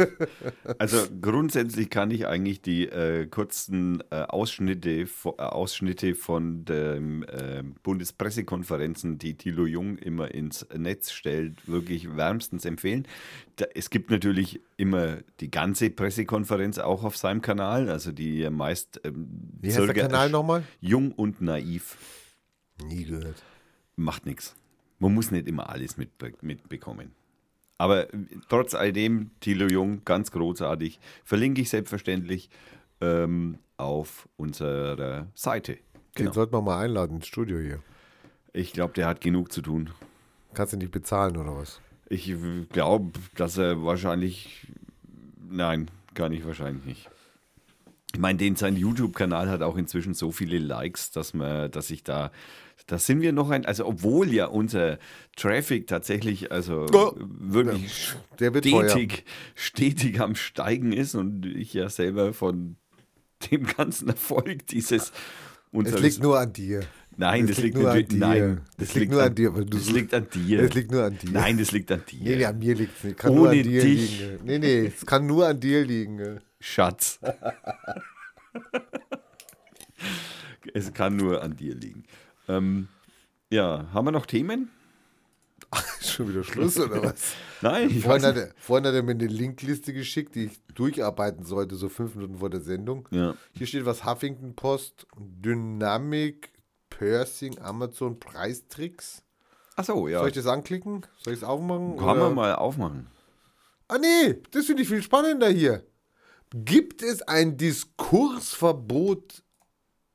Also 0.77 0.97
grundsätzlich 1.21 1.89
kann 1.89 2.11
ich 2.11 2.27
eigentlich 2.27 2.61
die 2.61 2.87
äh, 2.87 3.25
kurzen 3.27 4.03
äh, 4.11 4.21
Ausschnitte, 4.23 4.91
äh, 5.01 5.07
Ausschnitte 5.37 6.15
von 6.15 6.65
den 6.65 7.23
äh, 7.23 7.63
Bundespressekonferenzen, 7.83 9.17
die 9.17 9.35
Thilo 9.35 9.65
Jung 9.65 9.97
immer 9.97 10.31
ins 10.31 10.67
Netz 10.75 11.11
stellt, 11.11 11.67
wirklich 11.67 12.15
wärmstens 12.15 12.65
empfehlen. 12.65 13.07
Da, 13.55 13.65
es 13.73 13.89
gibt 13.89 14.11
natürlich 14.11 14.61
immer 14.77 15.17
die 15.39 15.51
ganze 15.51 15.89
Pressekonferenz 15.89 16.77
auch 16.77 17.03
auf 17.03 17.17
seinem 17.17 17.41
Kanal, 17.41 17.89
also 17.89 18.11
die 18.11 18.49
meist 18.49 19.01
ähm, 19.03 19.27
Wie 19.59 19.73
heißt 19.73 19.79
der 19.79 19.93
Kanal 19.93 20.29
nochmal? 20.29 20.63
Jung 20.79 21.11
und 21.11 21.41
naiv. 21.41 21.97
Nie 22.85 23.03
gehört. 23.05 23.43
Macht 23.99 24.25
nichts. 24.25 24.55
Man 24.99 25.13
muss 25.13 25.29
nicht 25.31 25.47
immer 25.47 25.69
alles 25.69 25.97
mitbe 25.97 26.33
mitbekommen. 26.41 27.11
Aber 27.77 28.07
trotz 28.49 28.73
alledem, 28.75 29.31
Thilo 29.39 29.67
Jung, 29.67 30.03
ganz 30.05 30.31
großartig, 30.31 30.99
verlinke 31.23 31.61
ich 31.61 31.69
selbstverständlich 31.69 32.49
ähm, 33.01 33.59
auf 33.77 34.27
unserer 34.37 35.27
Seite. 35.35 35.73
Den 35.73 35.81
Genau. 36.15 36.31
sollten 36.33 36.53
wir 36.53 36.61
mal 36.61 36.81
einladen 36.83 37.17
ins 37.17 37.27
Studio 37.27 37.59
hier. 37.59 37.81
Ich 38.51 38.73
glaube, 38.73 38.93
der 38.93 39.07
hat 39.07 39.21
genug 39.21 39.51
zu 39.51 39.61
tun. 39.61 39.89
Kannst 40.53 40.73
du 40.73 40.77
nicht 40.77 40.91
bezahlen 40.91 41.37
oder 41.37 41.55
was? 41.55 41.79
Ich 42.09 42.33
glaube, 42.69 43.11
dass 43.35 43.57
er 43.57 43.83
wahrscheinlich. 43.83 44.67
Nein, 45.49 45.89
kann 46.13 46.33
ich 46.33 46.45
wahrscheinlich 46.45 46.85
nicht. 46.85 47.09
Ich 48.13 48.19
meine, 48.19 48.37
den 48.39 48.55
sein 48.55 48.75
YouTube-Kanal 48.75 49.49
hat 49.49 49.61
auch 49.61 49.77
inzwischen 49.77 50.13
so 50.15 50.31
viele 50.31 50.57
Likes, 50.57 51.11
dass 51.11 51.33
man, 51.33 51.69
dass 51.69 51.91
ich 51.91 52.03
da, 52.03 52.31
da 52.87 52.97
sind 52.97 53.21
wir 53.21 53.31
noch 53.33 53.49
ein, 53.49 53.65
also 53.65 53.85
obwohl 53.85 54.33
ja 54.33 54.45
unser 54.47 54.97
Traffic 55.35 55.87
tatsächlich, 55.87 56.51
also 56.51 56.85
Oh. 56.93 57.13
wirklich 57.17 58.13
Der 58.39 58.53
wird 58.53 58.65
stetig, 58.65 59.23
stetig 59.55 60.19
am 60.21 60.35
Steigen 60.35 60.91
ist 60.91 61.15
und 61.15 61.45
ich 61.45 61.73
ja 61.73 61.89
selber 61.89 62.33
von 62.33 62.77
dem 63.51 63.65
ganzen 63.65 64.09
Erfolg 64.09 64.65
dieses 64.67 65.09
Es 65.09 65.13
unseres, 65.71 66.01
liegt 66.01 66.21
nur 66.23 66.39
an 66.39 66.51
dir. 66.53 66.81
Nein, 67.15 67.43
Es 67.43 67.55
das 67.55 67.57
liegt 67.63 67.75
liegt, 67.75 67.83
nur 67.85 67.91
an 67.91 68.05
dir. 68.07 68.17
Nein, 68.17 68.61
Es 68.77 68.93
liegt 68.95 69.11
nur 69.11 69.21
an 69.23 69.35
dir, 69.35 69.51
das 69.51 69.89
liegt 69.91 70.13
an 70.13 70.27
dir. 70.33 70.59
Es 70.63 70.73
liegt 70.73 70.91
nur 70.91 71.03
an 71.03 71.17
dir. 71.17 71.31
Nein, 71.31 71.57
das 71.57 71.71
liegt 71.73 71.91
an 71.91 72.01
dir. 72.09 72.23
Nee, 72.23 72.35
nee, 72.37 72.45
an 72.45 72.57
mir 72.59 72.75
liegt 72.75 72.97
es 72.97 73.03
nicht. 73.03 73.17
Kann 73.17 73.35
nur 73.35 73.49
Ohne 73.49 73.57
an 73.59 73.63
dir 73.63 73.81
dich. 73.81 74.21
liegen. 74.21 74.39
Nee, 74.45 74.59
nee, 74.59 74.85
es 74.87 75.05
kann 75.05 75.25
nur 75.27 75.45
an 75.47 75.59
dir 75.59 75.83
liegen. 75.85 76.39
Schatz. 76.61 77.19
es 80.73 80.93
kann 80.93 81.15
nur 81.17 81.41
an 81.43 81.55
dir 81.55 81.75
liegen. 81.75 82.03
Ähm, 82.49 82.89
ja, 83.49 83.87
haben 83.93 84.05
wir 84.05 84.11
noch 84.11 84.25
Themen? 84.25 84.69
Schon 86.01 86.29
wieder 86.29 86.43
Schluss 86.43 86.77
oder 86.79 87.03
was? 87.03 87.33
Nein, 87.61 87.89
ich 87.89 88.03
Vorhin 88.03 88.23
weiß 88.23 88.29
hat, 88.29 88.35
nicht. 88.35 88.47
er, 88.47 88.53
vorhin 88.57 88.87
hat 88.87 88.93
er 88.93 89.03
mir 89.03 89.11
eine 89.11 89.27
Linkliste 89.27 89.93
geschickt, 89.93 90.35
die 90.35 90.45
ich 90.45 90.59
durcharbeiten 90.73 91.45
sollte, 91.45 91.75
so 91.75 91.89
fünf 91.89 92.15
Minuten 92.15 92.39
vor 92.39 92.49
der 92.49 92.61
Sendung. 92.61 93.07
Ja. 93.11 93.35
Hier 93.53 93.67
steht 93.67 93.85
was 93.85 94.05
Huffington 94.05 94.55
Post, 94.55 95.07
Dynamic, 95.17 96.51
Pursing, 96.89 97.59
Amazon, 97.59 98.19
Preistricks. 98.19 99.23
Achso, 99.75 100.07
ja. 100.07 100.19
Soll 100.19 100.29
ich 100.29 100.35
das 100.35 100.47
anklicken? 100.47 101.05
Soll 101.23 101.33
ich 101.33 101.39
es 101.39 101.43
aufmachen? 101.45 101.97
Kann 101.97 102.09
oder? 102.09 102.25
man 102.25 102.35
mal 102.35 102.55
aufmachen. 102.55 103.07
Ah 103.87 103.97
nee, 103.97 104.41
das 104.51 104.65
finde 104.65 104.83
ich 104.83 104.89
viel 104.89 105.01
spannender 105.01 105.49
hier. 105.49 105.83
Gibt 106.51 107.01
es 107.01 107.21
ein 107.21 107.57
Diskursverbot 107.57 109.43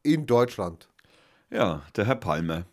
in 0.02 0.26
Deutschland? 0.26 0.88
Ja, 1.54 1.82
der 1.94 2.04
Herr 2.06 2.16
Palmer. 2.16 2.64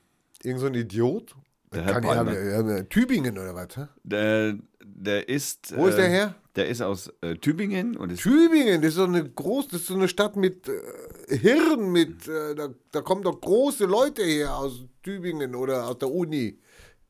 Irgend 0.42 0.60
so 0.60 0.66
ein 0.66 0.74
Idiot? 0.74 1.36
Der 1.72 1.84
Herr 1.84 1.94
Kann 1.94 2.04
Palmer. 2.04 2.34
ja, 2.34 2.84
Tübingen 2.84 3.38
oder 3.38 3.54
was? 3.54 3.78
hä? 3.78 3.88
Der, 4.04 4.56
der 4.84 5.30
ist. 5.30 5.78
Wo 5.78 5.86
ist 5.86 6.00
der 6.00 6.08
äh, 6.08 6.10
her? 6.10 6.36
Der 6.56 6.68
ist 6.68 6.82
aus 6.82 7.14
äh, 7.22 7.36
Tübingen 7.36 7.96
und 7.96 8.12
ist. 8.12 8.24
Tübingen, 8.24 8.82
das 8.82 8.90
ist 8.90 8.96
so 8.96 9.04
eine 9.04 9.24
groß, 9.24 9.68
das 9.68 9.82
ist 9.82 9.88
so 9.88 9.94
eine 9.94 10.08
Stadt 10.08 10.36
mit 10.36 10.68
äh, 10.68 11.38
Hirn, 11.38 11.92
mit, 11.92 12.28
äh, 12.28 12.56
da, 12.56 12.70
da 12.92 13.02
kommen 13.02 13.22
doch 13.22 13.40
große 13.40 13.86
Leute 13.86 14.24
her 14.24 14.56
aus 14.56 14.84
Tübingen 15.04 15.54
oder 15.54 15.88
aus 15.88 16.00
der 16.00 16.12
Uni. 16.12 16.58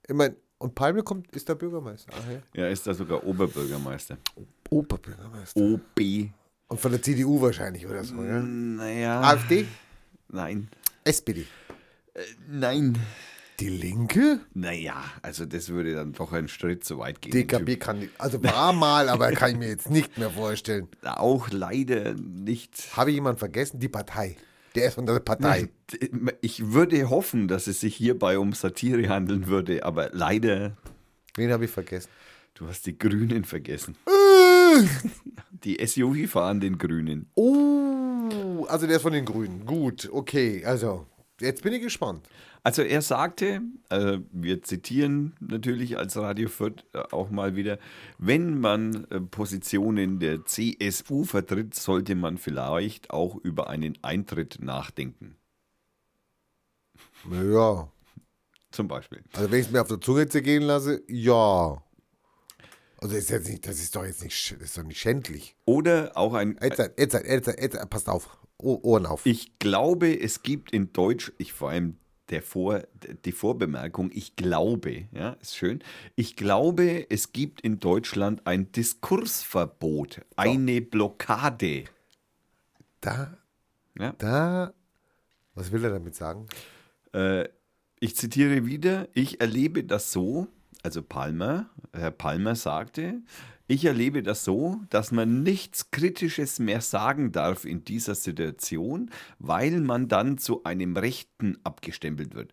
Ich 0.06 0.14
meine, 0.14 0.36
und 0.58 0.76
Palme 0.76 1.04
kommt, 1.04 1.34
ist 1.34 1.48
der 1.48 1.56
Bürgermeister. 1.56 2.12
Ach, 2.14 2.32
ja. 2.54 2.64
Ja, 2.64 2.70
ist 2.70 2.86
da 2.86 2.94
sogar 2.94 3.26
Oberbürgermeister. 3.26 4.18
Oberbürgermeister. 4.70 5.60
OB. 5.60 6.30
Und 6.68 6.80
von 6.80 6.92
der 6.92 7.02
CDU 7.02 7.42
wahrscheinlich 7.42 7.88
oder 7.88 8.04
so, 8.04 8.22
ja? 8.22 8.42
Naja. 8.42 9.22
AfD? 9.22 9.66
Nein. 10.28 10.68
SPD. 11.04 11.48
Nein. 12.48 12.98
Die 13.60 13.70
Linke? 13.70 14.40
Naja, 14.56 15.04
also 15.22 15.46
das 15.46 15.70
würde 15.70 15.94
dann 15.94 16.14
doch 16.14 16.34
einen 16.34 16.48
Schritt 16.48 16.84
zu 16.84 16.98
weit 16.98 17.22
gehen. 17.22 17.32
DKB 17.32 17.80
kann 17.80 18.10
also 18.18 18.44
war 18.44 18.74
mal, 18.74 19.08
aber 19.08 19.32
kann 19.34 19.52
ich 19.52 19.58
mir 19.58 19.68
jetzt 19.70 19.92
nicht 19.92 20.18
mehr 20.18 20.32
vorstellen. 20.32 20.88
Auch 21.04 21.50
leider 21.52 22.16
nicht. 22.16 22.98
Habe 22.98 23.12
ich 23.12 23.16
jemanden 23.16 23.38
vergessen? 23.38 23.80
Die 23.80 23.88
Partei. 23.88 24.36
Der 24.74 24.88
ist 24.88 24.96
von 24.96 25.06
der 25.06 25.20
Partei. 25.20 25.70
Ich 26.42 26.72
würde 26.72 27.10
hoffen, 27.10 27.48
dass 27.48 27.68
es 27.68 27.82
sich 27.82 27.96
hierbei 27.96 28.40
um 28.40 28.54
Satire 28.54 29.10
handeln 29.10 29.48
würde, 29.48 29.84
aber 29.86 30.10
leider, 30.12 30.78
Wen 31.36 31.52
habe 31.52 31.66
ich 31.66 31.72
vergessen? 31.72 32.10
du 32.56 32.68
hast 32.68 32.86
die 32.86 32.98
Grünen 32.98 33.44
vergessen. 33.44 33.96
Die 35.64 35.86
SUV 35.86 36.28
fahren 36.32 36.60
den 36.60 36.78
Grünen. 36.78 37.30
Oh, 37.36 38.66
also 38.68 38.88
der 38.88 38.96
ist 38.96 39.02
von 39.04 39.14
den 39.14 39.26
Grünen. 39.26 39.66
Gut, 39.66 40.10
okay, 40.12 40.64
also 40.66 41.06
jetzt 41.42 41.64
bin 41.64 41.74
ich 41.74 41.82
gespannt. 41.82 42.28
Also 42.64 42.84
er 42.84 43.02
sagte, 43.02 43.62
äh, 43.90 44.20
wir 44.32 44.62
zitieren 44.62 45.36
natürlich 45.40 45.98
als 45.98 46.16
Radio 46.16 46.48
Fürth 46.48 46.86
äh, 46.94 47.00
auch 47.12 47.32
mal 47.32 47.56
wieder, 47.56 47.80
wenn 48.20 48.60
man 48.60 49.06
äh, 49.10 49.20
Positionen 49.20 50.20
der 50.20 50.46
CSU 50.46 51.24
vertritt, 51.24 51.74
sollte 51.74 52.16
man 52.16 52.38
vielleicht 52.38 53.10
auch 53.10 53.36
über 53.38 53.70
einen 53.70 53.98
Eintritt 54.04 54.60
nachdenken. 54.62 55.38
Ja, 57.32 57.92
Zum 58.72 58.88
Beispiel. 58.88 59.24
also 59.34 59.52
wenn 59.52 59.60
ich 59.60 59.68
es 59.68 59.72
mir 59.72 59.82
auf 59.82 59.88
der 59.88 60.02
Zunge 60.02 60.28
zergehen 60.28 60.64
lasse, 60.64 61.02
ja. 61.08 61.84
Also 62.98 63.16
ist 63.16 63.32
jetzt 63.32 63.50
nicht, 63.50 63.68
das 63.68 63.80
ist 63.80 63.96
doch 63.96 64.06
jetzt 64.06 64.24
nicht, 64.24 64.52
ist 64.52 64.78
doch 64.78 64.84
nicht 64.84 65.00
schändlich. 65.00 65.56
Oder 65.66 66.12
auch 66.16 66.36
ein, 66.36 66.58
Jetzt, 66.62 66.78
jetzt, 66.78 67.14
jetzt, 67.14 67.48
jetzt, 67.48 67.48
jetzt, 67.48 67.90
passt 67.90 68.08
auf, 68.08 68.38
Ohren 68.64 69.06
auf. 69.06 69.26
Ich 69.26 69.58
glaube, 69.60 70.20
es 70.20 70.44
gibt 70.44 70.72
in 70.72 70.94
Deutsch, 70.94 71.32
ich 71.38 71.54
vor 71.54 71.70
allem 71.70 71.98
der 72.30 72.42
Vor, 72.42 72.82
die 73.26 73.34
Vorbemerkung, 73.34 74.10
ich 74.14 74.36
glaube, 74.38 75.08
ja, 75.12 75.32
ist 75.42 75.56
schön. 75.56 75.84
Ich 76.16 76.36
glaube, 76.38 77.10
es 77.10 77.34
gibt 77.34 77.62
in 77.62 77.80
Deutschland 77.80 78.48
ein 78.48 78.72
Diskursverbot, 78.72 80.22
eine 80.38 80.82
Blockade. 80.82 81.84
Da, 83.02 83.38
Ja. 84.00 84.14
da, 84.18 84.74
was 85.56 85.72
will 85.72 85.84
er 85.84 85.92
damit 85.92 86.16
sagen? 86.16 86.48
Äh, 87.14 87.50
ich 88.00 88.16
zitiere 88.16 88.66
wieder, 88.66 89.10
ich 89.14 89.42
erlebe 89.42 89.84
das 89.84 90.12
so, 90.12 90.48
also 90.84 91.02
Palmer, 91.04 91.70
Herr 91.94 92.12
Palmer 92.12 92.56
sagte, 92.56 93.22
ich 93.72 93.86
erlebe 93.86 94.22
das 94.22 94.44
so, 94.44 94.82
dass 94.90 95.14
man 95.14 95.44
nichts 95.44 95.92
Kritisches 95.92 96.60
mehr 96.60 96.82
sagen 96.82 97.32
darf 97.32 97.64
in 97.64 97.86
dieser 97.86 98.16
Situation, 98.16 99.10
weil 99.40 99.80
man 99.80 100.10
dann 100.10 100.38
zu 100.38 100.66
einem 100.66 100.98
Rechten 100.98 101.58
abgestempelt 101.64 102.36
wird. 102.36 102.52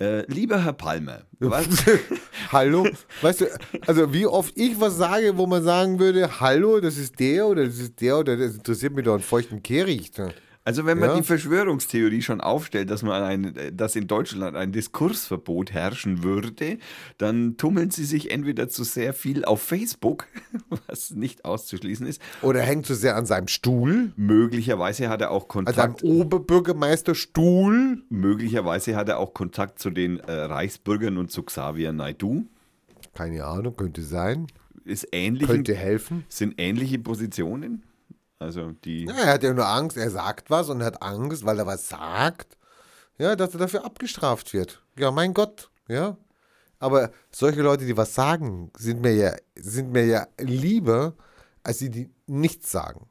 Äh, 0.00 0.26
lieber 0.26 0.64
Herr 0.64 0.72
Palmer, 0.72 1.22
was, 1.38 1.68
Hallo? 2.50 2.88
Weißt 3.20 3.42
du, 3.42 3.46
also 3.86 4.12
wie 4.12 4.26
oft 4.26 4.58
ich 4.58 4.80
was 4.80 4.96
sage, 4.96 5.38
wo 5.38 5.46
man 5.46 5.62
sagen 5.62 6.00
würde, 6.00 6.40
hallo, 6.40 6.80
das 6.80 6.98
ist 6.98 7.20
der 7.20 7.46
oder 7.46 7.64
das 7.64 7.78
ist 7.78 8.00
der 8.00 8.18
oder 8.18 8.36
das 8.36 8.56
interessiert 8.56 8.94
mich 8.94 9.04
doch 9.04 9.14
einen 9.14 9.22
feuchten 9.22 9.62
Kehricht. 9.62 10.20
Also 10.64 10.86
wenn 10.86 10.98
man 10.98 11.10
Ja. 11.10 11.16
die 11.16 11.22
Verschwörungstheorie 11.24 12.22
schon 12.22 12.40
aufstellt, 12.40 12.90
dass 12.90 13.02
man 13.02 13.22
ein, 13.22 13.54
dass 13.76 13.96
in 13.96 14.06
Deutschland 14.06 14.56
ein 14.56 14.70
Diskursverbot 14.72 15.72
herrschen 15.72 16.22
würde, 16.22 16.78
dann 17.18 17.56
tummeln 17.56 17.90
sie 17.90 18.04
sich 18.04 18.30
entweder 18.30 18.68
zu 18.68 18.84
sehr 18.84 19.12
viel 19.14 19.44
auf 19.44 19.60
Facebook, 19.62 20.26
was 20.86 21.10
nicht 21.10 21.44
auszuschließen 21.44 22.06
ist, 22.06 22.22
Oder 22.42 22.60
hängt 22.60 22.86
zu 22.86 22.94
sehr 22.94 23.16
an 23.16 23.26
seinem 23.26 23.48
Stuhl, 23.48 24.12
Möglicherweise 24.16 25.08
hat 25.08 25.20
er 25.20 25.30
auch 25.30 25.48
an 25.54 25.66
seinem 25.66 25.74
Kontakt. 25.96 26.04
Oberbürgermeisterstuhl. 26.04 28.02
Möglicherweise 28.08 28.96
hat 28.96 29.08
er 29.08 29.18
auch 29.18 29.34
Kontakt 29.34 29.78
zu 29.78 29.90
den 29.90 30.20
äh, 30.20 30.32
Reichsbürgern 30.32 31.18
und 31.18 31.30
zu 31.30 31.42
Xavier 31.42 31.92
Naidu. 31.92 32.46
Keine 33.14 33.44
Ahnung, 33.44 33.76
könnte 33.76 34.02
sein. 34.02 34.46
Ist 34.84 35.06
ähnlich. 35.12 35.46
Könnte 35.48 35.74
helfen. 35.74 36.24
Sind 36.28 36.54
ähnliche 36.58 36.98
Positionen. 36.98 37.82
Also 38.42 38.72
die. 38.72 39.04
Ja, 39.06 39.14
er 39.14 39.34
hat 39.34 39.42
ja 39.42 39.52
nur 39.52 39.66
Angst, 39.66 39.96
er 39.96 40.10
sagt 40.10 40.50
was 40.50 40.68
und 40.68 40.82
hat 40.82 41.00
Angst, 41.02 41.44
weil 41.44 41.58
er 41.58 41.66
was 41.66 41.88
sagt, 41.88 42.58
ja, 43.18 43.36
dass 43.36 43.54
er 43.54 43.60
dafür 43.60 43.84
abgestraft 43.84 44.52
wird. 44.52 44.82
Ja, 44.98 45.10
mein 45.10 45.32
Gott, 45.32 45.70
ja. 45.88 46.16
Aber 46.78 47.12
solche 47.30 47.62
Leute, 47.62 47.86
die 47.86 47.96
was 47.96 48.14
sagen, 48.14 48.72
sind 48.76 49.00
mir 49.00 49.14
ja, 49.14 49.36
sind 49.54 49.92
mir 49.92 50.04
ja 50.04 50.26
lieber, 50.38 51.14
als 51.62 51.78
die, 51.78 51.90
die 51.90 52.10
nichts 52.26 52.72
sagen. 52.72 53.08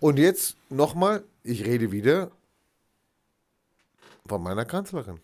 Und 0.00 0.18
jetzt 0.18 0.56
nochmal, 0.68 1.22
ich 1.44 1.64
rede 1.64 1.92
wieder 1.92 2.32
von 4.26 4.42
meiner 4.42 4.64
Kanzlerin. 4.64 5.20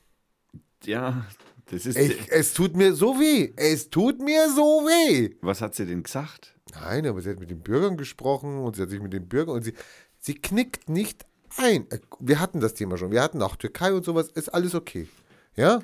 Ja, 0.85 1.27
das 1.71 1.87
ist. 1.87 1.99
Ich, 1.99 2.31
es 2.31 2.55
tut 2.55 2.77
mir 2.77 2.95
so 2.95 3.19
weh. 3.19 3.53
Es 3.57 3.91
tut 3.91 4.21
mir 4.21 4.49
so 4.51 4.87
weh. 4.87 5.35
was 5.41 5.61
hat 5.61 5.75
sie 5.75 5.87
denn 5.87 6.05
gesagt? 6.05 6.56
Nein, 6.81 7.07
aber 7.07 7.21
sie 7.21 7.31
hat 7.31 7.41
mit 7.41 7.51
den 7.51 7.61
Bürgern 7.61 7.97
gesprochen 7.97 8.59
und 8.59 8.77
sie 8.77 8.83
hat 8.83 8.91
sich 8.91 9.01
mit 9.01 9.13
den 9.13 9.29
Bürgern 9.29 9.57
und 9.57 9.63
sie, 9.63 9.75
sie 10.19 10.35
knickt 10.35 10.89
nicht 10.89 11.25
ein. 11.57 11.91
Äh, 11.91 12.01
Wir 12.21 12.41
hatten 12.41 12.61
das 12.61 12.75
Thema 12.75 12.97
schon. 12.99 13.11
Wir 13.11 13.23
hatten 13.23 13.43
auch 13.43 13.57
Türkei 13.57 13.93
und 13.93 14.05
sowas. 14.05 14.29
Ist 14.29 14.49
alles 14.53 14.75
okay. 14.75 15.09
Ja? 15.55 15.81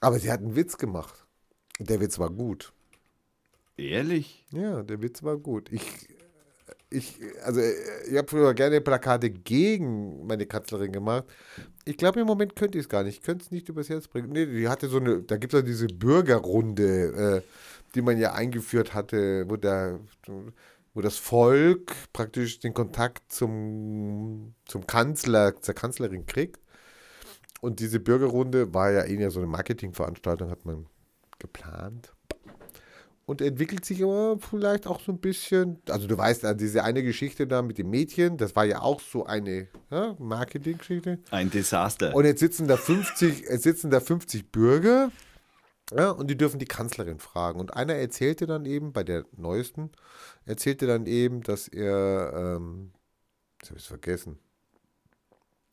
Aber 0.00 0.18
sie 0.18 0.30
hat 0.30 0.40
einen 0.40 0.56
Witz 0.56 0.78
gemacht. 0.78 1.26
Der 1.78 2.00
Witz 2.00 2.18
war 2.18 2.30
gut. 2.30 2.72
Ehrlich? 3.76 4.44
Ja, 4.52 4.82
der 4.82 5.00
Witz 5.02 5.22
war 5.22 5.36
gut. 5.38 5.72
Ich, 5.72 6.08
ich, 6.90 7.18
also, 7.44 7.60
ich 7.60 8.16
habe 8.16 8.28
früher 8.28 8.52
gerne 8.54 8.80
Plakate 8.80 9.30
gegen 9.30 10.26
meine 10.26 10.46
Kanzlerin 10.46 10.92
gemacht. 10.92 11.24
Ich 11.84 11.96
glaube, 11.96 12.20
im 12.20 12.26
Moment 12.26 12.56
könnte 12.56 12.78
ich 12.78 12.84
es 12.84 12.88
gar 12.88 13.02
nicht. 13.02 13.18
Ich 13.18 13.22
könnte 13.22 13.44
es 13.44 13.50
nicht 13.50 13.68
übers 13.68 13.88
Herz 13.88 14.08
bringen. 14.08 14.30
Nee, 14.30 14.46
die 14.46 14.68
hatte 14.68 14.88
so 14.88 14.98
eine, 14.98 15.22
da 15.22 15.36
gibt 15.36 15.54
es 15.54 15.60
ja 15.60 15.66
diese 15.66 15.86
Bürgerrunde, 15.86 17.42
äh, 17.42 17.42
die 17.94 18.02
man 18.02 18.18
ja 18.18 18.32
eingeführt 18.32 18.94
hatte, 18.94 19.48
wo, 19.48 19.56
der, 19.56 20.00
wo 20.94 21.00
das 21.00 21.16
Volk 21.16 21.94
praktisch 22.12 22.60
den 22.60 22.74
Kontakt 22.74 23.32
zum, 23.32 24.54
zum 24.64 24.86
Kanzler, 24.86 25.60
zur 25.60 25.74
Kanzlerin 25.74 26.26
kriegt. 26.26 26.60
Und 27.60 27.80
diese 27.80 28.00
Bürgerrunde 28.00 28.72
war 28.72 28.90
ja 28.90 29.02
eher 29.02 29.30
so 29.30 29.40
eine 29.40 29.48
Marketingveranstaltung, 29.48 30.50
hat 30.50 30.64
man 30.64 30.86
geplant. 31.38 32.12
Und 33.26 33.40
entwickelt 33.40 33.84
sich 33.84 34.02
aber 34.02 34.38
vielleicht 34.40 34.88
auch 34.88 35.00
so 35.00 35.12
ein 35.12 35.18
bisschen. 35.18 35.78
Also, 35.88 36.08
du 36.08 36.18
weißt, 36.18 36.44
diese 36.58 36.82
eine 36.82 37.04
Geschichte 37.04 37.46
da 37.46 37.62
mit 37.62 37.78
dem 37.78 37.88
Mädchen, 37.88 38.36
das 38.36 38.56
war 38.56 38.64
ja 38.64 38.80
auch 38.80 39.00
so 39.00 39.24
eine 39.24 39.68
ja, 39.88 40.16
Marketinggeschichte. 40.18 41.20
Ein 41.30 41.48
Desaster. 41.48 42.12
Und 42.12 42.24
jetzt 42.24 42.40
sitzen 42.40 42.66
da 42.66 42.76
50, 42.76 43.42
jetzt 43.48 43.62
sitzen 43.62 43.90
da 43.90 44.00
50 44.00 44.50
Bürger, 44.50 45.12
ja, 45.96 46.10
und 46.10 46.28
die 46.28 46.36
dürfen 46.36 46.58
die 46.58 46.66
Kanzlerin 46.66 47.18
fragen. 47.18 47.60
Und 47.60 47.74
einer 47.74 47.94
erzählte 47.94 48.46
dann 48.46 48.64
eben, 48.64 48.92
bei 48.92 49.04
der 49.04 49.24
neuesten, 49.36 49.90
erzählte 50.44 50.86
dann 50.86 51.06
eben, 51.06 51.42
dass 51.42 51.68
er, 51.68 52.32
ähm, 52.34 52.92
jetzt 53.60 53.70
habe 53.70 53.78
ich 53.78 53.84
es 53.84 53.88
vergessen, 53.88 54.38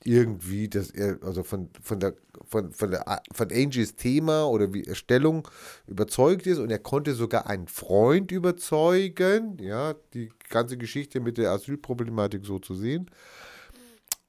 irgendwie, 0.04 0.70
dass 0.70 0.92
er, 0.92 1.18
also 1.24 1.44
von, 1.44 1.70
von 1.82 2.00
der, 2.00 2.16
von, 2.46 2.72
von 2.72 2.92
der, 2.92 3.22
von 3.32 3.52
Angies 3.52 3.96
Thema 3.96 4.46
oder 4.48 4.74
wie 4.74 4.86
Erstellung 4.86 5.48
überzeugt 5.88 6.48
ist 6.48 6.60
und 6.60 6.72
er 6.72 6.80
konnte 6.80 7.14
sogar 7.14 7.48
einen 7.48 7.68
Freund 7.68 8.32
überzeugen, 8.32 9.58
ja, 9.60 9.96
die 10.14 10.32
ganze 10.50 10.78
Geschichte 10.78 11.20
mit 11.20 11.38
der 11.38 11.52
Asylproblematik 11.52 12.46
so 12.46 12.60
zu 12.60 12.76
sehen. 12.76 13.10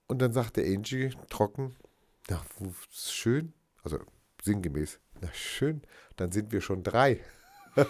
Und 0.07 0.23
dann 0.23 0.33
sagte 0.33 0.63
Angie 0.63 1.11
trocken, 1.29 1.77
ja, 2.31 2.43
schön, 2.91 3.53
also 3.83 3.99
sinngemäß, 4.43 4.99
Na 5.21 5.33
schön, 5.33 5.83
dann 6.17 6.33
sind 6.33 6.53
wir 6.53 6.61
schon 6.61 6.83
drei. 6.83 7.21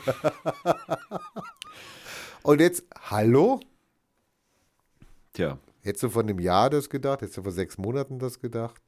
Und 2.42 2.60
jetzt, 2.60 2.84
hallo? 3.10 3.60
Tja, 5.32 5.58
Hättest 5.88 6.02
du 6.02 6.10
vor 6.10 6.22
einem 6.22 6.38
Jahr 6.38 6.68
das 6.68 6.90
gedacht? 6.90 7.22
Hättest 7.22 7.38
du 7.38 7.42
vor 7.42 7.52
sechs 7.52 7.78
Monaten 7.78 8.18
das 8.18 8.40
gedacht? 8.40 8.82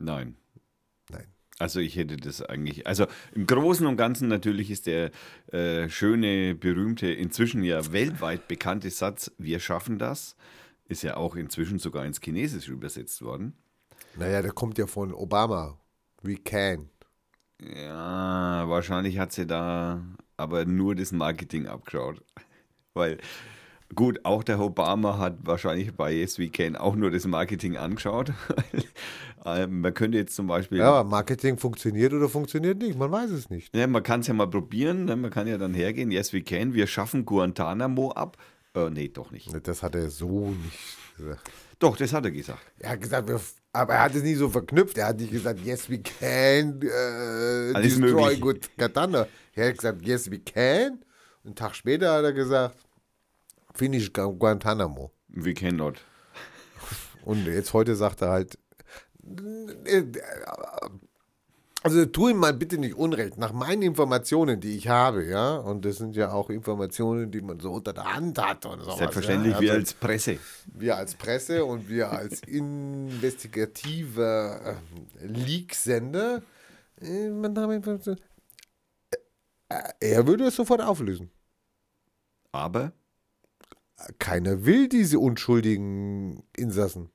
nein. 0.00 0.36
Nein. 1.08 1.28
Also 1.58 1.78
ich 1.78 1.94
hätte 1.94 2.16
das 2.16 2.42
eigentlich, 2.42 2.86
also 2.88 3.06
im 3.32 3.46
Großen 3.46 3.86
und 3.86 3.96
Ganzen 3.96 4.26
natürlich 4.26 4.72
ist 4.72 4.86
der 4.86 5.12
äh, 5.52 5.88
schöne, 5.88 6.56
berühmte, 6.56 7.06
inzwischen 7.12 7.62
ja 7.62 7.92
weltweit 7.92 8.48
bekannte 8.48 8.90
Satz, 8.90 9.30
wir 9.38 9.60
schaffen 9.60 10.00
das, 10.00 10.34
ist 10.86 11.04
ja 11.04 11.16
auch 11.16 11.36
inzwischen 11.36 11.78
sogar 11.78 12.04
ins 12.04 12.20
Chinesische 12.20 12.72
übersetzt 12.72 13.22
worden. 13.22 13.54
Naja, 14.16 14.42
der 14.42 14.50
kommt 14.50 14.78
ja 14.78 14.88
von 14.88 15.14
Obama. 15.14 15.78
We 16.22 16.34
can. 16.36 16.90
Ja, 17.62 18.64
wahrscheinlich 18.68 19.18
hat 19.18 19.32
sie 19.32 19.46
da 19.46 20.02
aber 20.36 20.64
nur 20.64 20.94
das 20.94 21.12
Marketing 21.12 21.66
abgeschaut. 21.66 22.22
Weil, 22.94 23.18
gut, 23.94 24.20
auch 24.24 24.42
der 24.44 24.60
Obama 24.60 25.18
hat 25.18 25.38
wahrscheinlich 25.42 25.94
bei 25.94 26.12
Yes 26.12 26.38
We 26.38 26.48
Can 26.48 26.76
auch 26.76 26.94
nur 26.96 27.10
das 27.10 27.26
Marketing 27.26 27.76
angeschaut. 27.76 28.32
Ähm, 29.46 29.82
Man 29.82 29.92
könnte 29.92 30.16
jetzt 30.16 30.34
zum 30.34 30.46
Beispiel, 30.46 30.78
Ja, 30.78 30.88
aber 30.90 31.04
Marketing 31.06 31.58
funktioniert 31.58 32.14
oder 32.14 32.30
funktioniert 32.30 32.78
nicht. 32.78 32.98
Man 32.98 33.12
weiß 33.12 33.28
es 33.28 33.50
nicht. 33.50 33.76
ja, 33.76 33.86
man 33.86 34.02
kann 34.02 34.20
es 34.20 34.26
ja 34.26 34.32
mal 34.32 34.46
probieren, 34.48 35.04
ne? 35.04 35.16
man 35.16 35.30
kann 35.30 35.46
ja 35.46 35.58
dann 35.58 35.74
hergehen, 35.74 36.10
Yes 36.10 36.32
We 36.32 36.40
Can, 36.40 36.72
wir 36.72 36.86
schaffen 36.86 37.26
Guantanamo 37.26 38.10
ab. 38.12 38.38
Äh, 38.74 38.88
nee, 38.88 39.08
doch 39.08 39.32
nicht. 39.32 39.50
Das 39.68 39.82
hat 39.82 39.96
er 39.96 40.08
so 40.08 40.48
nicht 40.48 40.96
gesagt. 41.18 41.50
Doch, 41.78 41.94
das 41.98 42.14
hat 42.14 42.24
er 42.24 42.30
gesagt. 42.30 42.62
Er 42.78 42.92
hat 42.92 43.02
gesagt, 43.02 43.28
wir, 43.28 43.38
aber 43.74 43.94
er 43.94 44.02
hat 44.02 44.14
es 44.14 44.22
nicht 44.22 44.38
so 44.38 44.48
verknüpft. 44.48 44.96
Er 44.98 45.08
hat 45.08 45.18
nicht 45.18 45.30
gesagt, 45.32 45.60
yes, 45.64 45.90
we 45.90 45.98
can 46.00 46.80
äh, 46.82 47.72
Alles 47.74 47.98
destroy 48.00 48.36
good 48.38 48.70
Katana. 48.78 49.26
Er 49.54 49.68
hat 49.68 49.76
gesagt, 49.78 50.06
yes, 50.06 50.30
we 50.30 50.38
can. 50.38 51.04
Und 51.42 51.48
einen 51.50 51.54
Tag 51.56 51.74
später 51.74 52.12
hat 52.14 52.24
er 52.24 52.32
gesagt, 52.32 52.76
finish 53.74 54.12
Gu- 54.12 54.32
Guantanamo. 54.36 55.10
We 55.28 55.52
cannot. 55.54 56.00
Und 57.24 57.46
jetzt 57.46 57.72
heute 57.72 57.96
sagt 57.96 58.22
er 58.22 58.30
halt, 58.30 58.58
äh, 59.86 60.04
also 61.84 62.04
tu 62.06 62.28
ihm 62.28 62.38
mal 62.38 62.52
bitte 62.54 62.78
nicht 62.78 62.94
Unrecht. 62.96 63.36
Nach 63.38 63.52
meinen 63.52 63.82
Informationen, 63.82 64.60
die 64.60 64.76
ich 64.76 64.88
habe, 64.88 65.24
ja, 65.24 65.54
und 65.56 65.84
das 65.84 65.98
sind 65.98 66.16
ja 66.16 66.32
auch 66.32 66.50
Informationen, 66.50 67.30
die 67.30 67.40
man 67.42 67.60
so 67.60 67.70
unter 67.72 67.92
der 67.92 68.12
Hand 68.14 68.38
hat 68.38 68.66
und 68.66 68.80
sowas. 68.80 68.98
Selbstverständlich, 68.98 69.52
ja. 69.52 69.60
wir 69.60 69.70
Also- 69.72 69.80
als 69.80 69.92
Presse. 69.92 70.38
wir 70.66 70.96
als 70.96 71.14
Presse 71.14 71.64
und 71.64 71.88
wir 71.88 72.10
als 72.10 72.40
investigativer 72.46 74.76
äh, 75.22 75.26
Leak-Sender, 75.26 76.42
äh, 77.00 77.28
äh, 79.68 79.82
er 80.00 80.26
würde 80.26 80.44
es 80.46 80.56
sofort 80.56 80.80
auflösen. 80.80 81.30
Aber, 82.52 82.92
Keiner 84.18 84.64
will 84.66 84.88
diese 84.88 85.18
unschuldigen 85.18 86.42
Insassen. 86.56 87.10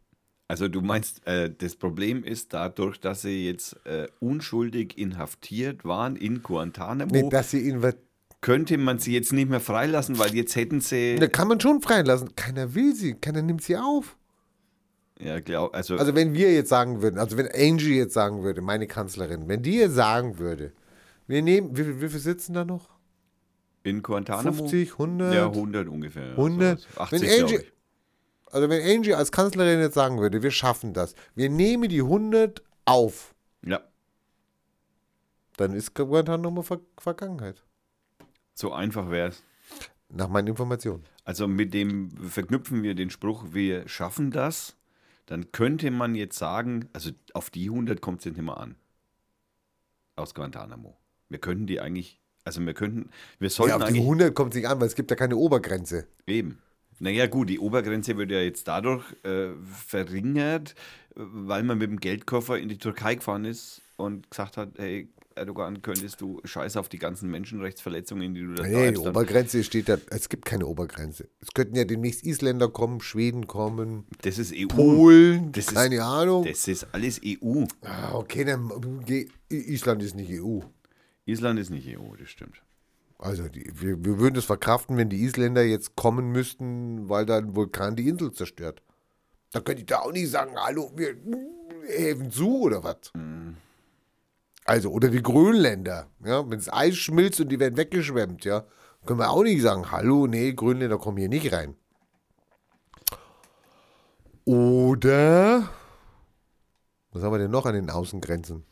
Also 0.49 0.67
du 0.67 0.81
meinst, 0.81 1.25
äh, 1.27 1.51
das 1.55 1.75
Problem 1.75 2.23
ist 2.23 2.53
dadurch, 2.53 2.99
dass 2.99 3.21
sie 3.21 3.45
jetzt 3.45 3.77
äh, 3.85 4.07
unschuldig 4.19 4.97
inhaftiert 4.97 5.85
waren 5.85 6.15
in 6.15 6.41
Guantanamo, 6.41 7.11
Nee, 7.13 7.29
dass 7.29 7.51
sie 7.51 7.71
könnte 8.41 8.77
man 8.77 8.99
sie 8.99 9.13
jetzt 9.13 9.31
nicht 9.31 9.49
mehr 9.49 9.59
freilassen, 9.59 10.17
weil 10.17 10.33
jetzt 10.33 10.55
hätten 10.55 10.81
sie, 10.81 11.17
Da 11.19 11.27
kann 11.27 11.47
man 11.47 11.59
schon 11.59 11.81
freilassen. 11.81 12.35
Keiner 12.35 12.73
will 12.73 12.95
sie, 12.95 13.13
keiner 13.13 13.41
nimmt 13.41 13.61
sie 13.61 13.77
auf. 13.77 14.17
ja, 15.19 15.39
glaub, 15.39 15.75
also, 15.75 15.97
Also 15.97 16.15
wenn 16.15 16.33
wir 16.33 16.51
jetzt 16.51 16.69
sagen 16.69 17.01
würden, 17.01 17.19
also 17.19 17.37
wenn 17.37 17.47
Angie 17.47 17.97
jetzt 17.97 18.13
sagen 18.13 18.41
würde, 18.43 18.61
meine 18.61 18.87
Kanzlerin, 18.87 19.47
wenn 19.47 19.61
die 19.61 19.75
jetzt 19.75 19.95
sagen 19.95 20.39
würde, 20.39 20.71
wir 21.27 21.43
nehmen, 21.43 21.77
wie, 21.77 22.01
wie 22.01 22.09
viel 22.09 22.19
sitzen 22.19 22.53
da 22.53 22.65
noch? 22.65 22.89
in 23.83 24.01
Guantanamo, 24.01 24.51
50, 24.67 24.91
100? 24.93 25.33
ja, 25.33 25.45
100 25.47 25.87
ungefähr. 25.87 26.27
ja, 26.27 26.31
100. 26.31 26.79
sowas. 26.79 26.97
80, 26.97 27.21
Wenn 27.21 27.43
Angie-. 27.43 27.65
Also 28.51 28.69
wenn 28.69 28.81
Angie 28.81 29.13
als 29.13 29.31
Kanzlerin 29.31 29.79
jetzt 29.79 29.93
sagen 29.95 30.19
würde, 30.19 30.41
wir 30.43 30.51
schaffen 30.51 30.93
das, 30.93 31.13
wir 31.35 31.49
nehmen 31.49 31.89
die 31.89 32.01
100 32.01 32.61
auf, 32.85 33.33
Ja, 33.65 33.81
dann 35.57 35.73
ist 35.73 35.93
Guantanamo 35.93 36.61
Ver 36.61 36.79
Vergangenheit. 36.99 37.63
so 38.53 38.71
einfach 38.73 39.09
wäre 39.09 39.29
es. 39.29 39.43
Nach 40.11 40.27
meinen 40.27 40.47
Informationen. 40.47 41.03
Also 41.23 41.47
mit 41.47 41.73
dem 41.73 42.09
verknüpfen 42.09 42.81
wir 42.81 42.95
den 42.95 43.11
Spruch, 43.11 43.45
wir 43.51 43.87
schaffen 43.87 44.31
das, 44.31 44.75
dann 45.27 45.51
könnte 45.51 45.91
man 45.91 46.15
jetzt 46.15 46.37
sagen, 46.39 46.89
also 46.93 47.11
auf 47.33 47.51
die 47.51 47.69
100 47.69 48.01
kommt 48.01 48.21
es 48.21 48.25
nicht 48.25 48.41
mehr 48.41 48.57
an. 48.57 48.75
Aus 50.15 50.33
Guantanamo. 50.33 50.97
Wir 51.29 51.37
könnten 51.37 51.67
die 51.67 51.79
eigentlich, 51.79 52.19
also 52.43 52.65
wir 52.65 52.73
könnten, 52.73 53.11
wir 53.37 53.49
Ja, 53.49 53.53
sollten 53.53 53.73
auf 53.73 53.79
die 53.83 53.87
eigentlich 53.89 54.01
100 54.01 54.33
kommt 54.33 54.53
es 54.53 54.57
nicht 54.57 54.67
an, 54.67 54.79
weil 54.79 54.87
es 54.87 54.95
gibt 54.95 55.11
ja 55.11 55.15
keine 55.15 55.35
Obergrenze. 55.37 56.07
eben. 56.25 56.59
Naja 56.99 57.27
gut, 57.27 57.49
die 57.49 57.59
Obergrenze 57.59 58.17
wird 58.17 58.31
ja 58.31 58.39
jetzt 58.41 58.67
dadurch 58.67 59.03
äh, 59.23 59.49
verringert, 59.63 60.75
weil 61.15 61.63
man 61.63 61.77
mit 61.77 61.89
dem 61.89 61.99
Geldkoffer 61.99 62.57
in 62.59 62.69
die 62.69 62.77
Türkei 62.77 63.15
gefahren 63.15 63.45
ist 63.45 63.81
und 63.97 64.29
gesagt 64.29 64.57
hat, 64.57 64.69
hey 64.77 65.09
Erdogan, 65.35 65.81
könntest 65.81 66.19
du 66.19 66.41
scheiß 66.43 66.75
auf 66.75 66.89
die 66.89 66.99
ganzen 66.99 67.31
Menschenrechtsverletzungen, 67.31 68.33
die 68.33 68.41
du 68.41 68.53
da 68.55 68.63
Nee, 68.67 68.91
die 68.91 68.97
Obergrenze 68.97 69.63
steht 69.63 69.87
da, 69.87 69.97
es 70.09 70.27
gibt 70.27 70.43
keine 70.43 70.65
Obergrenze. 70.65 71.29
Es 71.39 71.53
könnten 71.53 71.77
ja 71.77 71.85
demnächst 71.85 72.25
Isländer 72.25 72.67
kommen, 72.67 72.99
Schweden 72.99 73.47
kommen, 73.47 74.05
Das 74.21 74.37
ist 74.37 74.53
EU. 74.53 74.67
Polen, 74.67 75.53
Das 75.53 75.67
ist- 75.67 75.73
keine 75.75 76.03
Ahnung. 76.03 76.43
Das 76.45 76.67
ist 76.67 76.87
alles 76.91 77.21
EU. 77.23 77.63
Ah, 77.81 78.15
okay, 78.15 78.43
dann 78.43 78.69
Island 79.49 80.03
ist 80.03 80.15
nicht 80.15 80.29
EU. 80.41 80.59
Island 81.25 81.59
ist 81.59 81.69
nicht 81.69 81.87
EU, 81.87 82.15
das 82.17 82.29
stimmt. 82.29 82.61
Also 83.20 83.49
die, 83.49 83.70
wir, 83.76 84.03
wir 84.03 84.17
würden 84.17 84.38
es 84.38 84.45
verkraften, 84.45 84.95
wenn 84.95 85.09
die 85.09 85.22
Isländer 85.24 85.61
jetzt 85.61 85.97
kommen 85.97 86.32
müssten, 86.32 87.09
weil 87.09 87.26
da 87.26 87.38
ein 87.38 87.53
Vulkan 87.53 87.97
die 87.97 88.07
Insel 88.07 88.32
zerstört. 88.32 88.82
Da 89.51 89.59
könnte 89.59 89.82
ich 89.82 89.88
da 89.88 89.99
auch 89.99 90.13
nicht 90.13 90.32
sagen, 90.32 90.55
hallo, 90.55 90.91
wir 90.95 91.17
helfen 91.86 92.32
zu 92.32 92.61
oder 92.61 92.84
was. 92.84 93.11
Also, 94.63 94.91
oder 94.91 95.09
die 95.09 95.22
Grönländer, 95.22 96.07
ja, 96.24 96.49
wenn 96.49 96.59
das 96.59 96.72
Eis 96.72 96.95
schmilzt 96.95 97.41
und 97.41 97.49
die 97.49 97.59
werden 97.59 97.76
weggeschwemmt, 97.76 98.45
ja, 98.45 98.65
können 99.05 99.20
wir 99.20 99.30
auch 99.32 99.43
nicht 99.43 99.61
sagen, 99.61 99.91
hallo, 99.91 100.28
nee, 100.28 100.53
Grönländer 100.53 100.97
kommen 100.97 101.17
hier 101.17 101.30
nicht 101.30 101.51
rein. 101.51 101.76
Oder, 104.45 105.70
was 107.11 107.22
haben 107.22 107.34
wir 107.34 107.39
denn 107.39 107.51
noch 107.51 107.65
an 107.65 107.74
den 107.74 107.89
Außengrenzen? 107.89 108.63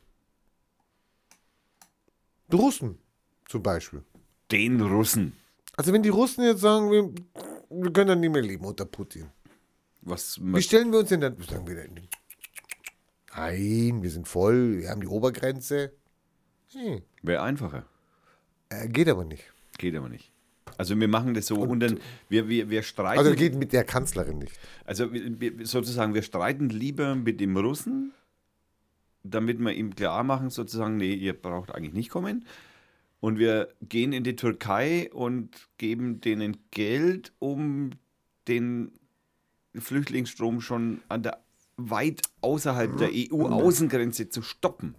Die 2.50 2.56
Russen 2.56 2.98
zum 3.48 3.62
Beispiel. 3.62 4.04
Den 4.52 4.82
Russen. 4.82 5.34
Also 5.76 5.94
wenn 5.94 6.04
die 6.04 6.10
Russen 6.10 6.44
jetzt 6.44 6.62
sagen, 6.62 6.92
wir, 6.92 7.14
wir 7.70 7.92
können 7.94 8.08
dann 8.08 8.20
nicht 8.20 8.32
mehr 8.32 8.42
leben 8.42 8.66
unter 8.66 8.86
Putin. 8.86 9.28
Was, 10.02 10.40
Wie 10.42 10.62
stellen 10.62 10.92
wir 10.92 11.00
uns 11.00 11.10
denn 11.10 11.22
dann? 11.22 11.36
Sagen 11.42 11.68
wir 11.68 11.76
denn, 11.76 12.08
nein, 13.36 14.02
wir 14.02 14.10
sind 14.10 14.28
voll, 14.28 14.80
wir 14.80 14.90
haben 14.90 15.02
die 15.02 15.08
Obergrenze. 15.08 15.92
Hm, 16.72 17.02
wäre 17.24 17.42
einfacher. 17.44 17.86
äh, 18.70 18.88
geht 18.88 19.10
aber 19.10 19.26
nicht. 19.26 19.44
Geht 19.78 19.96
aber 19.96 20.10
nicht. 20.10 20.32
Also 20.78 21.00
wir 21.00 21.08
machen 21.08 21.34
das 21.34 21.48
so 21.48 21.56
und, 21.56 21.80
dann, 21.80 22.00
wir, 22.30 22.48
wir, 22.50 22.70
wir 22.70 22.84
streiten. 22.84 23.20
Also 23.20 23.34
geht 23.34 23.56
mit 23.56 23.74
der 23.74 23.84
Kanzlerin 23.84 24.40
nicht. 24.40 24.54
Also 24.86 25.12
wir, 25.12 25.66
sozusagen, 25.66 26.14
wir 26.14 26.22
streiten 26.22 26.70
lieber 26.70 27.16
mit 27.16 27.40
dem 27.40 27.58
Russen, 27.58 28.14
damit 29.24 29.60
wir 29.60 29.74
ihm 29.74 29.96
klar 29.96 30.24
machen, 30.24 30.50
sozusagen, 30.50 30.98
nee, 30.98 31.14
ihr 31.14 31.34
braucht 31.34 31.74
eigentlich 31.74 31.94
nicht 31.94 32.10
kommen. 32.10 32.46
Und 33.20 33.40
wir 33.40 33.70
gehen 33.82 34.14
in 34.14 34.24
die 34.24 34.36
Türkei 34.36 35.10
und 35.12 35.50
geben 35.78 36.22
denen 36.22 36.58
Geld, 36.72 37.34
um 37.40 37.92
den 38.48 38.92
Flüchtlingsstrom 39.76 40.62
schon 40.62 41.02
an 41.10 41.24
der 41.24 41.40
weit 41.78 42.22
außerhalb 42.42 42.98
der 42.98 43.10
EU-Außengrenze 43.14 44.30
zu 44.30 44.42
stoppen. 44.42 44.96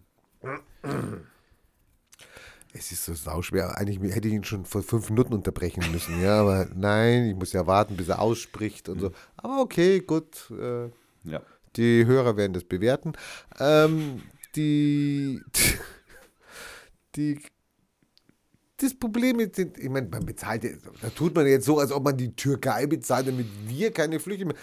Es 2.73 2.93
ist 2.93 3.05
so 3.05 3.15
sauschwer. 3.15 3.77
Eigentlich 3.77 4.15
hätte 4.15 4.29
ich 4.29 4.35
ihn 4.35 4.45
schon 4.45 4.65
vor 4.65 4.83
fünf 4.83 5.11
Minuten 5.11 5.35
unterbrechen 5.35 5.91
müssen. 5.91 6.21
Ja, 6.21 6.41
aber 6.41 6.69
nein, 6.75 7.27
ich 7.31 7.35
muss 7.35 7.53
ja 7.53 7.67
warten, 7.67 7.97
bis 7.97 8.09
er 8.09 8.21
ausspricht 8.21 8.89
und 8.89 9.01
so. 9.01 9.13
Aber 9.37 9.61
okay, 9.61 10.01
gut. 10.01 10.51
Äh, 10.51 10.91
Ja. 11.25 11.43
Die 11.77 12.07
Hörer 12.07 12.37
werden 12.37 12.53
das 12.53 12.65
bewerten. 12.65 13.13
Ähm, 13.59 14.23
die, 14.55 15.41
die, 17.17 17.41
das 18.79 18.95
Problem 18.95 19.41
ist, 19.41 19.59
ich 19.59 19.89
meine, 19.91 20.09
man 20.09 20.25
bezahlt, 20.25 20.65
ja- 20.65 20.71
da 21.03 21.11
tut 21.11 21.35
man 21.35 21.47
jetzt 21.47 21.67
so, 21.67 21.79
als 21.79 21.93
ob 21.93 22.05
man 22.05 22.17
die 22.17 22.35
Türkei 22.35 22.87
bezahlt, 22.87 23.29
damit 23.29 23.47
wir 23.67 23.93
keine 23.93 24.19
Flüchtlinge 24.21 24.53
mehr. 24.55 24.63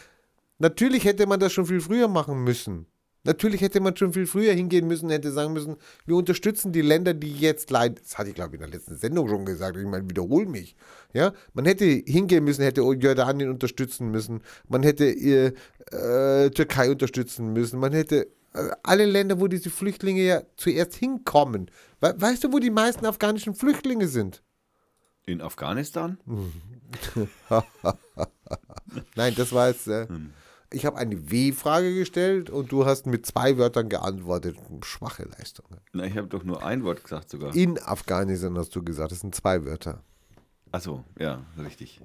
Natürlich 0.57 1.03
hätte 1.05 1.27
man 1.27 1.39
das 1.39 1.53
schon 1.53 1.65
viel 1.65 1.81
früher 1.81 2.07
machen 2.07 2.43
müssen. 2.43 2.87
Natürlich 3.25 3.61
hätte 3.61 3.79
man 3.79 3.97
schon 3.97 4.13
viel 4.13 4.27
früher 4.27 4.53
hingehen 4.53 4.87
müssen, 4.87 5.09
hätte 5.09 5.31
sagen 5.31 5.51
müssen, 5.53 5.77
wir 6.05 6.15
unterstützen 6.15 6.71
die 6.71 6.81
Länder, 6.83 7.15
die 7.15 7.33
jetzt 7.33 7.71
leiden. 7.71 7.97
Das 8.01 8.19
hatte 8.19 8.29
ich, 8.29 8.35
glaube 8.35 8.55
ich, 8.55 8.61
in 8.61 8.69
der 8.69 8.79
letzten 8.79 8.97
Sendung 8.97 9.27
schon 9.27 9.45
gesagt. 9.45 9.77
Ich 9.77 9.85
meine, 9.85 10.07
wiederhole 10.07 10.45
mich. 10.45 10.75
Ja, 11.11 11.33
man 11.53 11.65
hätte 11.65 11.85
hingehen 11.85 12.43
müssen, 12.43 12.61
hätte 12.61 12.81
Jordanien 12.81 13.49
unterstützen 13.49 14.11
müssen. 14.11 14.41
Man 14.69 14.83
hätte 14.83 15.05
äh, 15.05 15.53
äh, 15.91 16.51
Türkei 16.51 16.91
unterstützen 16.91 17.51
müssen. 17.51 17.79
Man 17.79 17.93
hätte 17.93 18.27
alle 18.83 19.05
Länder, 19.05 19.39
wo 19.39 19.47
diese 19.47 19.69
Flüchtlinge 19.69 20.21
ja 20.21 20.41
zuerst 20.57 20.95
hinkommen. 20.95 21.69
We 22.01 22.13
weißt 22.17 22.43
du, 22.43 22.53
wo 22.53 22.59
die 22.59 22.71
meisten 22.71 23.05
afghanischen 23.05 23.55
Flüchtlinge 23.55 24.07
sind? 24.07 24.43
In 25.25 25.41
Afghanistan? 25.41 26.17
Nein, 29.15 29.33
das 29.35 29.51
war 29.51 29.69
jetzt. 29.69 29.87
Äh, 29.87 30.07
ich 30.71 30.85
habe 30.85 30.97
eine 30.97 31.31
W-Frage 31.31 31.95
gestellt 31.95 32.49
und 32.49 32.71
du 32.71 32.85
hast 32.85 33.07
mit 33.07 33.25
zwei 33.25 33.57
Wörtern 33.57 33.89
geantwortet. 33.89 34.57
Schwache 34.83 35.23
Leistung. 35.23 35.65
Na, 35.93 36.05
ich 36.05 36.17
habe 36.17 36.27
doch 36.27 36.43
nur 36.43 36.63
ein 36.63 36.83
Wort 36.83 37.03
gesagt 37.03 37.29
sogar. 37.29 37.55
In 37.55 37.79
Afghanistan 37.79 38.57
hast 38.57 38.75
du 38.75 38.83
gesagt, 38.83 39.11
das 39.11 39.21
sind 39.21 39.33
zwei 39.33 39.63
Wörter. 39.65 40.03
Achso, 40.71 41.03
ja, 41.17 41.45
richtig. 41.57 42.01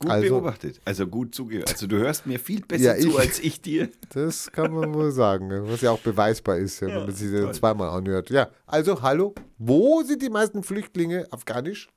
Gut 0.00 0.10
Also- 0.10 0.28
beobachtet. 0.28 0.80
Also 0.84 1.06
gut 1.06 1.34
zugehört. 1.34 1.70
Also 1.70 1.86
du 1.86 1.96
hörst 1.98 2.26
mir 2.26 2.38
viel 2.38 2.60
besser 2.62 2.96
Ja, 2.96 3.00
zu 3.00 3.08
ich- 3.10 3.18
als 3.18 3.38
ich 3.40 3.60
dir. 3.60 3.88
Das 4.12 4.50
kann 4.52 4.72
man 4.72 4.92
wohl 4.94 5.10
sagen, 5.12 5.50
was 5.68 5.80
ja 5.80 5.90
auch 5.92 6.00
beweisbar 6.00 6.56
ist, 6.58 6.80
ja, 6.80 6.88
wenn 6.88 7.04
man 7.06 7.12
sich 7.12 7.30
das 7.32 7.56
zweimal 7.58 7.88
anhört. 7.90 8.30
Ja, 8.30 8.48
also 8.66 9.00
hallo, 9.02 9.34
wo 9.58 10.02
sind 10.02 10.20
die 10.22 10.30
meisten 10.30 10.62
Flüchtlinge 10.62 11.26
afghanisch? 11.30 11.88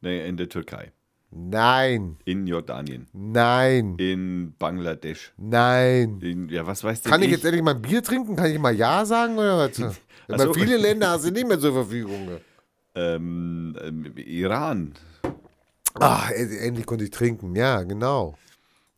Nee, 0.00 0.26
in 0.26 0.36
der 0.36 0.48
Türkei. 0.48 0.92
Nein, 1.34 2.18
In 2.26 2.46
Jordanien. 2.46 3.06
nein, 3.14 3.94
In 3.96 4.54
Bangladesch. 4.58 5.32
nein. 5.38 6.18
In, 6.20 6.48
ja, 6.50 6.66
was 6.66 6.84
weißt 6.84 7.06
du? 7.06 7.10
Kann 7.10 7.22
ich 7.22 7.30
jetzt 7.30 7.44
endlich 7.44 7.62
mal 7.62 7.74
ein 7.74 7.80
Bier 7.80 8.02
trinken? 8.02 8.36
Kann 8.36 8.50
ich 8.50 8.58
mal 8.58 8.74
Ja 8.74 9.04
sagen 9.06 9.34
oder 9.38 9.56
was? 9.58 9.80
Weil 10.28 10.38
so. 10.40 10.52
viele 10.52 10.76
Länder 10.86 11.08
hast 11.10 11.24
du 11.24 11.30
nicht 11.30 11.48
mehr 11.48 11.58
zur 11.58 11.72
Verfügung. 11.72 12.28
ähm, 12.94 13.74
ähm, 13.82 14.12
Iran. 14.16 14.92
Ah, 15.94 16.30
end- 16.30 16.52
endlich 16.58 16.86
konnte 16.86 17.04
ich 17.04 17.10
trinken. 17.10 17.54
Ja, 17.54 17.82
genau. 17.82 18.36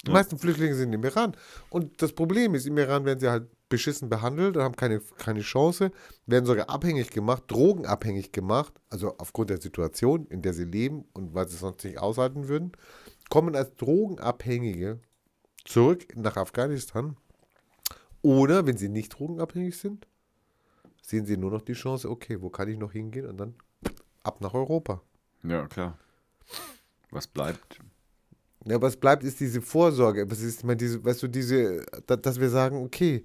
Die 0.07 0.11
meisten 0.11 0.38
Flüchtlinge 0.38 0.74
sind 0.74 0.92
im 0.92 1.03
Iran. 1.05 1.34
Und 1.71 2.03
das 2.03 2.12
Problem 2.12 2.54
ist, 2.54 2.66
im 2.66 2.76
Iran 2.76 3.04
werden 3.07 3.21
sie 3.21 3.29
halt 3.30 3.49
beschissen 3.71 4.11
behandelt 4.11 4.57
und 4.57 4.62
haben 4.62 4.76
keine, 4.76 5.00
keine 5.00 5.41
Chance, 5.41 5.91
werden 6.26 6.45
sogar 6.45 6.68
abhängig 6.68 7.11
gemacht, 7.11 7.45
drogenabhängig 7.49 8.30
gemacht, 8.30 8.75
also 8.91 9.16
aufgrund 9.16 9.49
der 9.50 9.61
Situation, 9.61 10.26
in 10.26 10.42
der 10.42 10.53
sie 10.53 10.64
leben 10.64 11.07
und 11.14 11.34
weil 11.34 11.49
sie 11.49 11.54
es 11.54 11.61
sonst 11.61 11.83
nicht 11.84 11.99
aushalten 11.99 12.49
würden, 12.49 12.72
kommen 13.30 13.57
als 13.57 13.75
Drogenabhängige 13.76 15.00
zurück 15.64 16.14
nach 16.14 16.37
Afghanistan. 16.37 17.16
Oder, 18.21 18.66
wenn 18.66 18.76
sie 18.76 18.91
nicht 18.91 19.18
drogenabhängig 19.18 19.76
sind, 19.79 20.07
sehen 21.03 21.25
sie 21.25 21.38
nur 21.38 21.50
noch 21.50 21.62
die 21.62 21.72
Chance, 21.72 22.11
okay, 22.11 22.41
wo 22.42 22.50
kann 22.50 22.68
ich 22.68 22.79
noch 22.79 22.92
hingehen 22.92 23.26
und 23.26 23.38
dann 23.38 23.54
ab 24.22 24.41
nach 24.41 24.54
Europa. 24.54 25.00
Ja, 25.42 25.66
klar. 25.66 25.99
Was 27.14 27.26
bleibt? 27.26 27.78
Ja, 28.66 28.80
was 28.80 28.96
bleibt, 28.96 29.22
ist 29.22 29.41
diese 29.41 29.61
Vorsorge. 29.61 30.28
Was 30.30 30.41
ist, 30.41 30.64
meine, 30.64 30.78
diese, 30.78 31.04
weißt 31.04 31.22
du, 31.22 31.28
diese, 31.28 31.84
da, 32.07 32.16
dass 32.16 32.41
wir 32.41 32.50
sagen, 32.50 32.82
okay, 32.82 33.22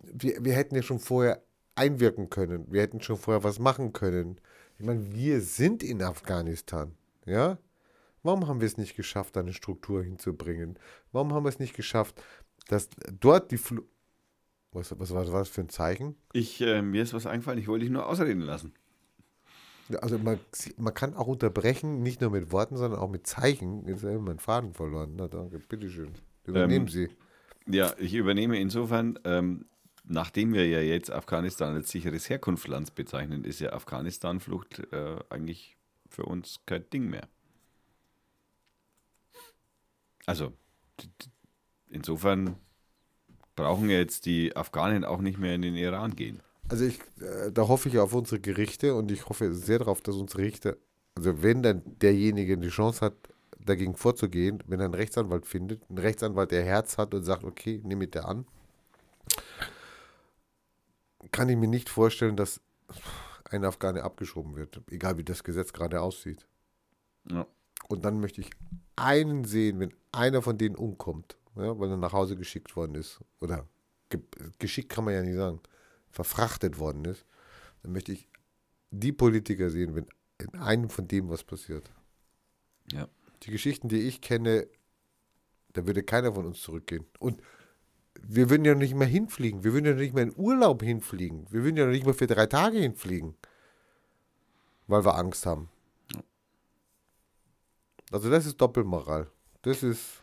wir, 0.00 0.44
wir 0.44 0.52
hätten 0.52 0.76
ja 0.76 0.82
schon 0.82 1.00
vorher 1.00 1.42
einwirken 1.74 2.30
können. 2.30 2.70
Wir 2.70 2.82
hätten 2.82 3.00
schon 3.00 3.16
vorher 3.16 3.42
was 3.42 3.58
machen 3.58 3.92
können. 3.92 4.40
Ich 4.78 4.86
meine, 4.86 5.12
wir 5.14 5.40
sind 5.40 5.82
in 5.82 6.02
Afghanistan, 6.02 6.94
ja? 7.24 7.58
Warum 8.22 8.48
haben 8.48 8.60
wir 8.60 8.66
es 8.66 8.76
nicht 8.76 8.96
geschafft, 8.96 9.36
da 9.36 9.40
eine 9.40 9.52
Struktur 9.52 10.02
hinzubringen? 10.02 10.78
Warum 11.12 11.32
haben 11.32 11.44
wir 11.44 11.48
es 11.48 11.58
nicht 11.58 11.76
geschafft, 11.76 12.22
dass 12.68 12.88
dort 13.20 13.50
die 13.50 13.58
Flu 13.58 13.82
was, 14.72 14.98
was 14.98 15.14
war 15.14 15.24
das 15.24 15.48
für 15.48 15.62
ein 15.62 15.68
Zeichen? 15.68 16.16
Ich, 16.32 16.60
äh, 16.60 16.82
mir 16.82 17.02
ist 17.02 17.14
was 17.14 17.26
eingefallen, 17.26 17.58
ich 17.58 17.66
wollte 17.66 17.84
dich 17.84 17.92
nur 17.92 18.06
ausreden 18.06 18.42
lassen. 18.42 18.74
Also 20.00 20.18
man, 20.18 20.38
man 20.76 20.94
kann 20.94 21.14
auch 21.14 21.26
unterbrechen, 21.26 22.02
nicht 22.02 22.20
nur 22.20 22.30
mit 22.30 22.52
Worten, 22.52 22.76
sondern 22.76 23.00
auch 23.00 23.10
mit 23.10 23.26
Zeichen. 23.26 23.86
Jetzt 23.86 24.02
habe 24.02 24.14
ich 24.14 24.20
meinen 24.20 24.38
Faden 24.38 24.74
verloren. 24.74 25.14
Na 25.16 25.28
danke, 25.28 25.58
bitteschön. 25.58 26.12
Übernehmen 26.44 26.86
Ähm, 26.86 26.92
Sie. 26.92 27.08
Ja, 27.68 27.92
ich 27.98 28.14
übernehme 28.14 28.58
insofern, 28.58 29.18
ähm, 29.24 29.66
nachdem 30.04 30.52
wir 30.52 30.66
ja 30.68 30.80
jetzt 30.80 31.10
Afghanistan 31.10 31.74
als 31.74 31.90
sicheres 31.90 32.28
Herkunftsland 32.28 32.94
bezeichnen, 32.94 33.44
ist 33.44 33.60
ja 33.60 33.72
Afghanistan-Flucht 33.72 34.92
äh, 34.92 35.16
eigentlich 35.30 35.76
für 36.08 36.24
uns 36.24 36.60
kein 36.66 36.88
Ding 36.90 37.08
mehr. 37.08 37.28
Also, 40.26 40.52
insofern 41.88 42.56
brauchen 43.54 43.90
jetzt 43.90 44.26
die 44.26 44.54
Afghanen 44.56 45.04
auch 45.04 45.20
nicht 45.20 45.38
mehr 45.38 45.54
in 45.54 45.62
den 45.62 45.76
Iran 45.76 46.14
gehen. 46.14 46.42
Also 46.68 46.84
ich, 46.84 47.00
äh, 47.20 47.52
da 47.52 47.68
hoffe 47.68 47.88
ich 47.88 47.98
auf 47.98 48.12
unsere 48.12 48.40
Gerichte 48.40 48.94
und 48.94 49.10
ich 49.10 49.28
hoffe 49.28 49.54
sehr 49.54 49.78
darauf, 49.78 50.00
dass 50.00 50.16
unsere 50.16 50.42
Richter, 50.42 50.76
also 51.14 51.42
wenn 51.42 51.62
dann 51.62 51.82
derjenige 52.00 52.58
die 52.58 52.68
Chance 52.68 53.00
hat, 53.00 53.14
dagegen 53.58 53.94
vorzugehen, 53.96 54.62
wenn 54.66 54.80
er 54.80 54.86
einen 54.86 54.94
Rechtsanwalt 54.94 55.46
findet, 55.46 55.82
einen 55.88 55.98
Rechtsanwalt, 55.98 56.50
der 56.50 56.64
Herz 56.64 56.98
hat 56.98 57.14
und 57.14 57.24
sagt, 57.24 57.44
okay, 57.44 57.80
nehme 57.84 58.04
ich 58.04 58.10
der 58.10 58.28
an, 58.28 58.46
kann 61.32 61.48
ich 61.48 61.56
mir 61.56 61.68
nicht 61.68 61.88
vorstellen, 61.88 62.36
dass 62.36 62.60
ein 63.50 63.64
Afghane 63.64 64.02
abgeschoben 64.02 64.56
wird, 64.56 64.80
egal 64.90 65.18
wie 65.18 65.24
das 65.24 65.44
Gesetz 65.44 65.72
gerade 65.72 66.00
aussieht. 66.00 66.46
Ja. 67.30 67.46
Und 67.88 68.04
dann 68.04 68.20
möchte 68.20 68.40
ich 68.40 68.50
einen 68.96 69.44
sehen, 69.44 69.80
wenn 69.80 69.94
einer 70.12 70.42
von 70.42 70.58
denen 70.58 70.76
umkommt, 70.76 71.36
ja, 71.56 71.78
weil 71.78 71.90
er 71.90 71.96
nach 71.96 72.12
Hause 72.12 72.36
geschickt 72.36 72.74
worden 72.76 72.94
ist. 72.94 73.20
Oder 73.40 73.66
ge 74.08 74.20
geschickt 74.58 74.88
kann 74.88 75.04
man 75.04 75.14
ja 75.14 75.22
nicht 75.22 75.36
sagen, 75.36 75.60
verfrachtet 76.16 76.78
worden 76.78 77.04
ist. 77.04 77.24
Dann 77.82 77.92
möchte 77.92 78.12
ich 78.12 78.28
die 78.90 79.12
Politiker 79.12 79.70
sehen, 79.70 79.94
wenn 79.94 80.06
in 80.38 80.54
einem 80.58 80.90
von 80.90 81.06
dem 81.06 81.28
was 81.28 81.44
passiert. 81.44 81.90
Ja. 82.90 83.06
Die 83.42 83.50
Geschichten, 83.50 83.88
die 83.88 84.00
ich 84.00 84.20
kenne, 84.22 84.66
da 85.74 85.86
würde 85.86 86.02
keiner 86.02 86.34
von 86.34 86.46
uns 86.46 86.62
zurückgehen. 86.62 87.04
Und 87.18 87.42
wir 88.22 88.48
würden 88.48 88.64
ja 88.64 88.74
nicht 88.74 88.94
mehr 88.94 89.06
hinfliegen. 89.06 89.62
Wir 89.62 89.74
würden 89.74 89.84
ja 89.84 89.92
nicht 89.92 90.14
mehr 90.14 90.24
in 90.24 90.34
Urlaub 90.34 90.82
hinfliegen. 90.82 91.46
Wir 91.50 91.62
würden 91.64 91.76
ja 91.76 91.86
nicht 91.86 92.06
mehr 92.06 92.14
für 92.14 92.26
drei 92.26 92.46
Tage 92.46 92.78
hinfliegen. 92.78 93.36
Weil 94.86 95.04
wir 95.04 95.16
Angst 95.16 95.44
haben. 95.44 95.68
Also 98.10 98.30
das 98.30 98.46
ist 98.46 98.58
Doppelmoral. 98.58 99.30
Das 99.62 99.82
ist 99.82 100.22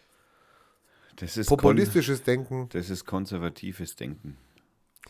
Das 1.18 1.38
ist 1.38 1.48
populistisches 1.48 2.24
Denken. 2.24 2.70
Das 2.70 2.90
ist 2.90 3.06
konservatives 3.06 3.96
Denken. 3.96 4.38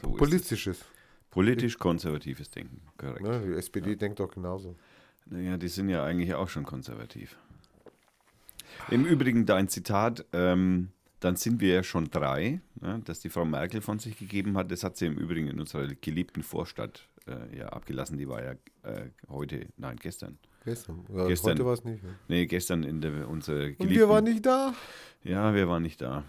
So 0.02 0.08
ist 0.08 0.14
es. 0.14 0.20
Populistisches. 0.20 0.86
Politisch 1.30 1.80
konservatives 1.80 2.52
Denken, 2.52 2.82
korrekt. 2.98 3.22
Ne? 3.22 3.42
Die 3.46 3.54
SPD 3.54 3.96
denkt 3.96 4.20
doch 4.20 4.30
genauso. 4.30 4.76
Naja, 5.26 5.58
die 5.58 5.68
sind 5.68 5.90
ja 5.90 6.04
eigentlich 6.04 6.34
auch 6.36 6.48
schon 6.48 6.64
konservativ. 6.64 7.38
Im 8.90 9.06
Übrigen 9.06 9.46
dein 9.46 9.68
Zitat, 9.68 10.26
ähm, 10.34 10.90
dann 11.20 11.36
sind 11.36 11.62
wir 11.62 11.74
ja 11.74 11.84
schon 11.84 12.10
drei, 12.12 12.60
ne, 12.82 13.02
das 13.06 13.22
die 13.22 13.30
Frau 13.30 13.46
Merkel 13.46 13.82
von 13.82 13.98
sich 14.00 14.18
gegeben 14.18 14.58
hat. 14.58 14.72
Das 14.72 14.84
hat 14.84 14.98
sie 14.98 15.06
im 15.06 15.16
Übrigen 15.16 15.48
in 15.48 15.60
unserer 15.60 15.88
geliebten 15.88 16.44
Vorstadt 16.44 17.08
äh, 17.28 17.58
ja 17.58 17.70
abgelassen. 17.70 18.18
Die 18.18 18.28
war 18.28 18.44
ja 18.44 18.52
äh, 18.84 19.10
heute, 19.30 19.68
nein, 19.78 19.98
gestern. 20.02 20.38
Gestern. 20.66 21.06
Ja, 21.14 21.28
Gestern. 21.28 21.54
Heute 21.54 21.66
war 21.66 21.74
es 21.74 21.84
nicht. 21.84 22.04
Ne? 22.04 22.16
Nee, 22.28 22.46
gestern 22.46 22.84
in 22.84 23.02
der 23.02 23.28
unserer 23.28 23.72
Und 23.78 23.90
wir 23.90 24.08
waren 24.08 24.24
nicht 24.24 24.46
da. 24.46 24.74
Ja, 25.24 25.54
wir 25.54 25.68
waren 25.68 25.84
nicht 25.84 26.02
da. 26.02 26.24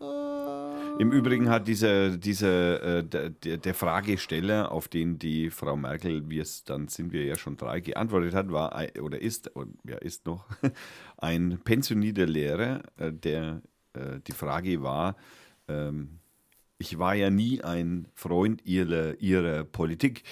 Ah. 0.00 0.49
Im 0.98 1.12
Übrigen 1.12 1.48
hat 1.48 1.66
dieser, 1.66 2.16
dieser 2.16 2.98
äh, 2.98 3.04
der, 3.04 3.30
der 3.30 3.74
Fragesteller, 3.74 4.70
auf 4.70 4.88
den 4.88 5.18
die 5.18 5.50
Frau 5.50 5.76
Merkel, 5.76 6.28
wir 6.28 6.44
dann 6.66 6.88
sind 6.88 7.12
wir 7.12 7.24
ja 7.24 7.36
schon 7.36 7.56
drei, 7.56 7.80
geantwortet 7.80 8.34
hat, 8.34 8.52
war 8.52 8.74
oder 9.00 9.20
ist, 9.20 9.50
ja, 9.84 9.96
ist 9.96 10.26
noch 10.26 10.44
ein 11.16 11.58
pensionierter 11.64 12.26
Lehrer, 12.26 12.82
äh, 12.98 13.12
der 13.12 13.62
äh, 13.94 14.20
die 14.26 14.32
Frage 14.32 14.82
war, 14.82 15.16
ähm, 15.68 16.20
ich 16.80 16.98
war 16.98 17.14
ja 17.14 17.28
nie 17.28 17.60
ein 17.62 18.08
Freund 18.14 18.64
ihrer, 18.64 19.20
ihrer 19.20 19.64
Politik. 19.64 20.22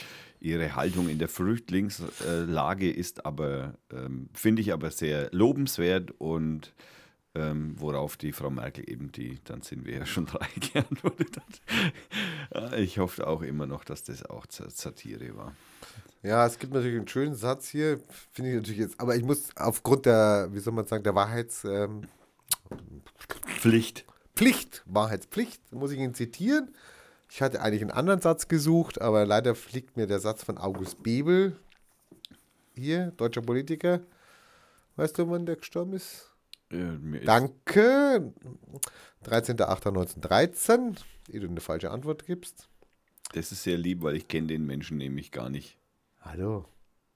Ihre 0.40 0.76
Haltung 0.76 1.08
in 1.08 1.18
der 1.18 1.28
Flüchtlingslage 1.28 2.90
ist 2.90 3.26
aber, 3.26 3.74
ähm, 3.92 4.28
finde 4.32 4.62
ich 4.62 4.72
aber 4.72 4.90
sehr 4.92 5.28
lobenswert 5.32 6.12
und 6.18 6.72
ähm, 7.34 7.74
worauf 7.78 8.16
die 8.16 8.32
Frau 8.32 8.50
Merkel 8.50 8.90
eben 8.90 9.12
die, 9.12 9.38
dann 9.44 9.62
sind 9.62 9.86
wir 9.86 9.98
ja 9.98 10.06
schon 10.06 10.26
drei 10.26 10.48
geantwortet 10.72 11.36
hat. 11.36 12.78
Ich 12.78 12.98
hoffe 12.98 13.26
auch 13.26 13.42
immer 13.42 13.66
noch, 13.66 13.84
dass 13.84 14.02
das 14.04 14.24
auch 14.24 14.46
Satire 14.48 15.36
war. 15.36 15.54
Ja, 16.22 16.46
es 16.46 16.58
gibt 16.58 16.72
natürlich 16.72 16.96
einen 16.96 17.08
schönen 17.08 17.34
Satz 17.34 17.68
hier, 17.68 18.00
finde 18.32 18.50
ich 18.50 18.56
natürlich 18.56 18.80
jetzt, 18.80 19.00
aber 19.00 19.14
ich 19.14 19.22
muss 19.22 19.50
aufgrund 19.56 20.06
der, 20.06 20.48
wie 20.50 20.58
soll 20.58 20.72
man 20.72 20.86
sagen, 20.86 21.04
der 21.04 21.14
Wahrheits, 21.14 21.64
ähm, 21.64 22.08
Pflicht. 23.46 24.04
Pflicht, 24.34 24.82
Wahrheitspflicht, 24.86 25.72
muss 25.72 25.92
ich 25.92 25.98
ihn 25.98 26.14
zitieren. 26.14 26.74
Ich 27.30 27.42
hatte 27.42 27.60
eigentlich 27.60 27.82
einen 27.82 27.90
anderen 27.90 28.20
Satz 28.20 28.48
gesucht, 28.48 29.00
aber 29.00 29.26
leider 29.26 29.54
fliegt 29.54 29.96
mir 29.96 30.06
der 30.06 30.20
Satz 30.20 30.42
von 30.42 30.58
August 30.58 31.02
Bebel 31.02 31.56
hier, 32.74 33.12
deutscher 33.16 33.42
Politiker. 33.42 34.00
Weißt 34.96 35.18
du, 35.18 35.28
wann 35.30 35.46
der 35.46 35.56
gestorben 35.56 35.92
ist? 35.92 36.27
Äh, 36.70 37.24
Danke. 37.24 38.32
13.08.1913, 39.24 40.96
ehe 41.30 41.40
du 41.40 41.48
eine 41.48 41.60
falsche 41.60 41.90
Antwort 41.90 42.26
gibst. 42.26 42.68
Das 43.32 43.52
ist 43.52 43.62
sehr 43.62 43.76
lieb, 43.76 44.02
weil 44.02 44.16
ich 44.16 44.28
kenne 44.28 44.46
den 44.46 44.64
Menschen 44.64 44.96
nämlich 44.96 45.32
gar 45.32 45.50
nicht. 45.50 45.78
Hallo. 46.20 46.66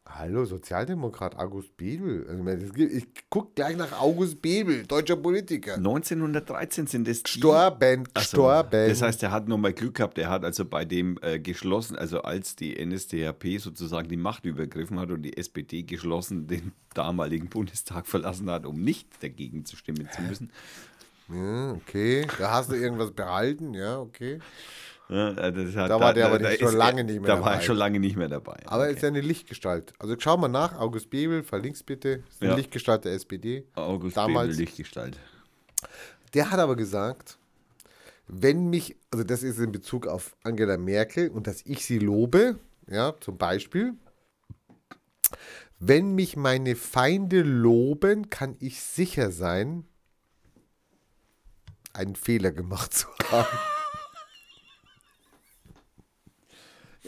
Hallo, 0.05 0.45
Sozialdemokrat 0.45 1.39
August 1.39 1.77
Bebel. 1.77 2.27
Also, 2.29 2.75
ich 2.77 3.07
gucke 3.31 3.53
gleich 3.55 3.77
nach 3.77 4.01
August 4.01 4.43
Bebel, 4.43 4.85
deutscher 4.85 5.17
Politiker. 5.17 5.75
1913 5.75 6.89
sind 6.89 7.07
es 7.07 7.23
die. 7.23 7.35
Gestorben, 7.35 8.05
Ach 8.15 8.23
so, 8.23 8.39
gestorben. 8.39 8.89
Das 8.89 9.01
heißt, 9.01 9.23
er 9.23 9.31
hat 9.31 9.47
nochmal 9.47 9.73
Glück 9.73 9.95
gehabt. 9.95 10.19
Er 10.19 10.29
hat 10.29 10.45
also 10.45 10.65
bei 10.65 10.85
dem 10.85 11.19
äh, 11.23 11.39
geschlossen, 11.39 11.97
also 11.97 12.23
als 12.23 12.57
die 12.57 12.85
NSDAP 12.85 13.61
sozusagen 13.61 14.09
die 14.09 14.17
Macht 14.17 14.45
übergriffen 14.45 14.99
hat 14.99 15.11
und 15.11 15.23
die 15.23 15.37
SPD 15.37 15.85
geschlossen 15.85 16.49
den 16.49 16.73
damaligen 16.95 17.49
Bundestag 17.49 18.07
verlassen 18.07 18.51
hat, 18.51 18.67
um 18.67 18.83
nicht 18.83 19.23
dagegen 19.23 19.65
zu 19.65 19.77
stimmen 19.77 20.09
zu 20.11 20.21
müssen. 20.23 20.51
ja, 21.33 21.73
okay, 21.73 22.27
da 22.39 22.51
hast 22.51 22.71
du 22.71 22.75
irgendwas 22.75 23.13
behalten, 23.13 23.73
ja, 23.73 24.01
okay. 24.01 24.41
Ja, 25.09 25.31
äh, 25.33 25.53
das 25.53 25.77
hat- 25.77 25.91
Da 25.91 26.01
war 26.01 26.15
der 26.15 26.27
aber 26.27 26.39
da 26.39 26.51
schon 26.53 26.69
ist 26.69 26.75
lange 26.75 27.01
er- 27.01 27.05
nicht 27.05 27.21
mehr 27.21 27.27
Da 27.29 27.35
war 27.41 27.51
dabei. 27.51 27.55
er 27.57 27.61
schon 27.63 27.77
lange 27.77 28.01
nicht 28.01 28.17
mehr 28.17 28.29
dabei. 28.29 28.57
Aber 28.67 28.87
er 28.87 28.91
ist 28.93 29.03
ja 29.03 29.09
eine 29.09 29.21
Lichtgestalt. 29.21 29.93
Also 29.99 30.15
schau 30.19 30.37
mal 30.39 30.49
nach, 30.49 30.79
August 30.79 31.11
Bebel, 31.11 31.43
verlink's 31.43 31.83
bitte. 31.83 32.23
Ist 32.31 32.41
eine 32.41 32.51
Ja. 32.53 32.57
Lichtgestalt 32.57 33.05
der 33.05 33.13
SPD. 33.13 33.67
August 33.75 34.17
damals- 34.17 34.49
Bebel 34.51 34.61
Lichtgestalt. 34.65 35.19
Der 36.35 36.51
hat 36.51 36.61
aber 36.61 36.77
gesagt, 36.77 37.39
wenn 38.27 38.71
mich, 38.71 38.97
also 39.11 39.23
das 39.25 39.43
ist 39.43 39.59
in 39.59 39.73
Bezug 39.73 40.07
auf 40.07 40.35
Angela 40.45 40.79
Merkel 40.79 41.29
und 41.29 41.47
dass 41.47 41.61
ich 41.67 41.85
sie 41.85 41.99
lobe, 41.99 42.59
ja, 42.89 43.15
zum 43.21 43.37
Beispiel, 43.37 43.93
wenn 45.79 46.15
mich 46.15 46.37
meine 46.37 46.77
Feinde 46.77 47.43
loben, 47.43 48.31
kann 48.31 48.57
ich 48.61 48.81
sicher 48.81 49.31
sein, 49.31 49.85
einen 51.93 52.15
Fehler 52.17 52.53
gemacht 52.53 52.95
zu 52.95 53.09
haben. 53.31 53.59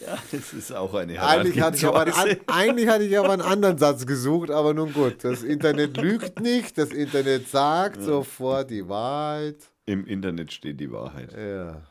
Ja, 0.01 0.19
das 0.33 0.53
ist 0.53 0.73
auch 0.73 0.93
eine 0.95 1.21
Eigentlich 1.23 1.61
hatte, 1.61 1.77
ich 1.77 1.87
aber 1.87 2.01
einen, 2.03 2.41
eigentlich 2.49 2.89
hatte 2.89 3.05
ich 3.05 3.19
aber 3.19 3.31
einen 3.31 3.43
anderen 3.43 3.79
Satz 3.79 4.07
gesucht, 4.07 4.51
aber 4.51 4.75
nun 4.75 4.93
gut. 4.93 5.23
Das 5.23 5.43
Internet 5.43 5.97
lügt 5.97 6.41
nicht, 6.41 6.77
das 6.79 6.91
Internet 6.91 7.49
sagt 7.49 8.03
sofort 8.03 8.71
die 8.71 8.89
Wahrheit. 8.89 9.57
Im 9.87 10.07
Internet 10.07 10.53
steht 10.53 10.81
die 10.81 10.91
Wahrheit. 10.91 11.33
Ja. 11.33 11.83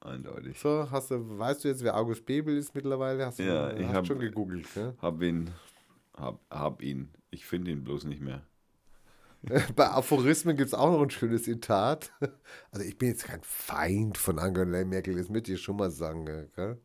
Eindeutig. 0.00 0.58
So, 0.60 0.86
hast 0.90 1.10
du, 1.10 1.38
weißt 1.38 1.64
du 1.64 1.68
jetzt, 1.68 1.82
wer 1.82 1.96
August 1.96 2.26
Bebel 2.26 2.56
ist 2.58 2.74
mittlerweile? 2.74 3.24
Hast 3.24 3.38
du 3.38 3.42
Ja, 3.44 3.72
ich 3.74 3.86
hast 3.86 3.94
hab- 3.94 4.06
schon 4.06 4.18
gegoogelt, 4.18 4.66
ne? 4.76 4.94
Hab 5.00 5.22
ihn. 5.22 5.50
Hab, 6.14 6.40
hab 6.50 6.82
ihn. 6.82 7.08
Ich 7.30 7.46
finde 7.46 7.70
ihn 7.70 7.82
bloß 7.84 8.04
nicht 8.04 8.20
mehr. 8.20 8.42
Bei 9.76 9.88
Aphorismen 9.90 10.56
gibt 10.56 10.68
es 10.68 10.74
auch 10.74 10.90
noch 10.90 11.02
ein 11.02 11.10
schönes 11.10 11.44
Zitat. 11.44 12.12
Also 12.70 12.84
ich 12.86 12.98
bin 12.98 13.08
jetzt 13.08 13.24
kein 13.24 13.40
Feind 13.42 14.18
von 14.18 14.38
Angela 14.38 14.84
Merkel, 14.84 15.16
das 15.16 15.28
möchte 15.28 15.52
ich 15.52 15.62
schon 15.62 15.76
mal 15.76 15.90
sagen. 15.90 16.26
Gell? 16.54 16.78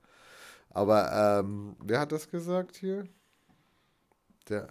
Aber 0.70 1.42
ähm, 1.42 1.76
wer 1.84 2.00
hat 2.00 2.12
das 2.12 2.30
gesagt 2.30 2.76
hier? 2.76 3.06
Der 4.48 4.68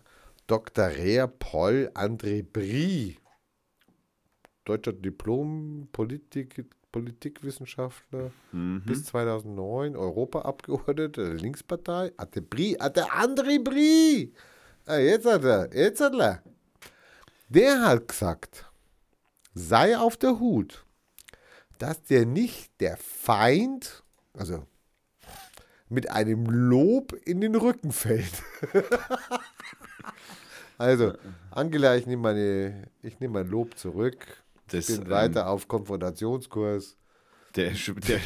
Dr. 0.47 0.87
Rea 0.87 1.27
Paul 1.27 1.91
André 1.95 2.43
Brie, 2.43 3.19
deutscher 4.65 4.93
Diplom-Politik, 4.93 6.65
Politikwissenschaftler, 6.91 8.31
bis 8.87 9.05
2009 9.05 9.95
Europaabgeordneter 9.95 11.25
der 11.25 11.35
Linkspartei. 11.35 12.13
Hat 12.17 12.35
der 12.35 12.41
Brie, 12.41 12.79
hat 12.79 12.97
der 12.97 13.09
André 13.09 13.63
Brie, 13.63 14.33
ah, 14.87 14.97
jetzt 14.97 15.27
hat 15.27 15.45
er, 15.45 15.75
jetzt 15.77 16.01
hat 16.01 16.15
er. 16.15 16.43
Der 17.51 17.83
hat 17.83 18.09
gesagt, 18.09 18.71
sei 19.55 19.99
auf 19.99 20.17
der 20.17 20.41
Hut, 20.41 20.87
dass 21.79 22.03
dir 22.03 22.25
nicht 22.25 22.81
der 22.81 22.97
Feind, 22.97 24.03
also 24.33 24.67
mit 25.89 26.11
einem 26.11 26.47
Lob 26.47 27.13
in 27.25 27.41
den 27.41 27.55
Rücken 27.55 27.93
fällt. 27.93 28.43
also, 30.79 31.15
Angela, 31.51 31.97
ich 31.97 32.07
nehme 32.07 32.23
meine, 32.23 32.89
ich 33.03 33.21
nehme 33.21 33.35
mein 33.43 33.49
Lob 33.49 33.79
zurück. 33.79 34.27
Das, 34.69 34.89
Ich 34.89 34.97
bin 34.97 35.07
ähm, 35.07 35.11
weiter 35.11 35.49
auf 35.49 35.69
Konfrontationskurs. 35.69 36.97
Der, 37.57 37.73
der, 37.73 38.21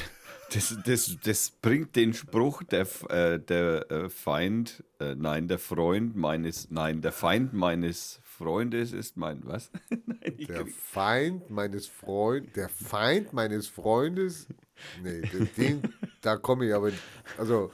das, 0.52 0.76
das, 0.84 1.16
das 1.22 1.50
bringt 1.50 1.96
den 1.96 2.12
Spruch, 2.12 2.62
der, 2.64 2.86
äh, 3.08 3.38
der 3.38 3.90
äh, 3.90 4.08
Feind, 4.08 4.84
äh, 5.00 5.14
nein, 5.14 5.48
der 5.48 5.58
Freund 5.58 6.16
meines, 6.16 6.70
nein, 6.70 7.00
der 7.00 7.12
Feind 7.12 7.52
meines 7.52 8.20
Freundes 8.42 8.92
ist 8.92 9.16
mein, 9.16 9.40
was? 9.44 9.70
nein, 9.90 10.36
Der 10.48 10.64
krieg, 10.64 10.74
Feind 10.74 11.50
meines 11.50 11.86
Freundes, 11.86 12.52
der 12.54 12.68
Feind 12.68 13.32
meines 13.32 13.66
Freundes, 13.68 14.46
nee, 15.02 15.20
den, 15.22 15.48
den, 15.56 15.82
da 16.20 16.36
komme 16.36 16.66
ich 16.66 16.74
aber, 16.74 16.90
also, 17.38 17.70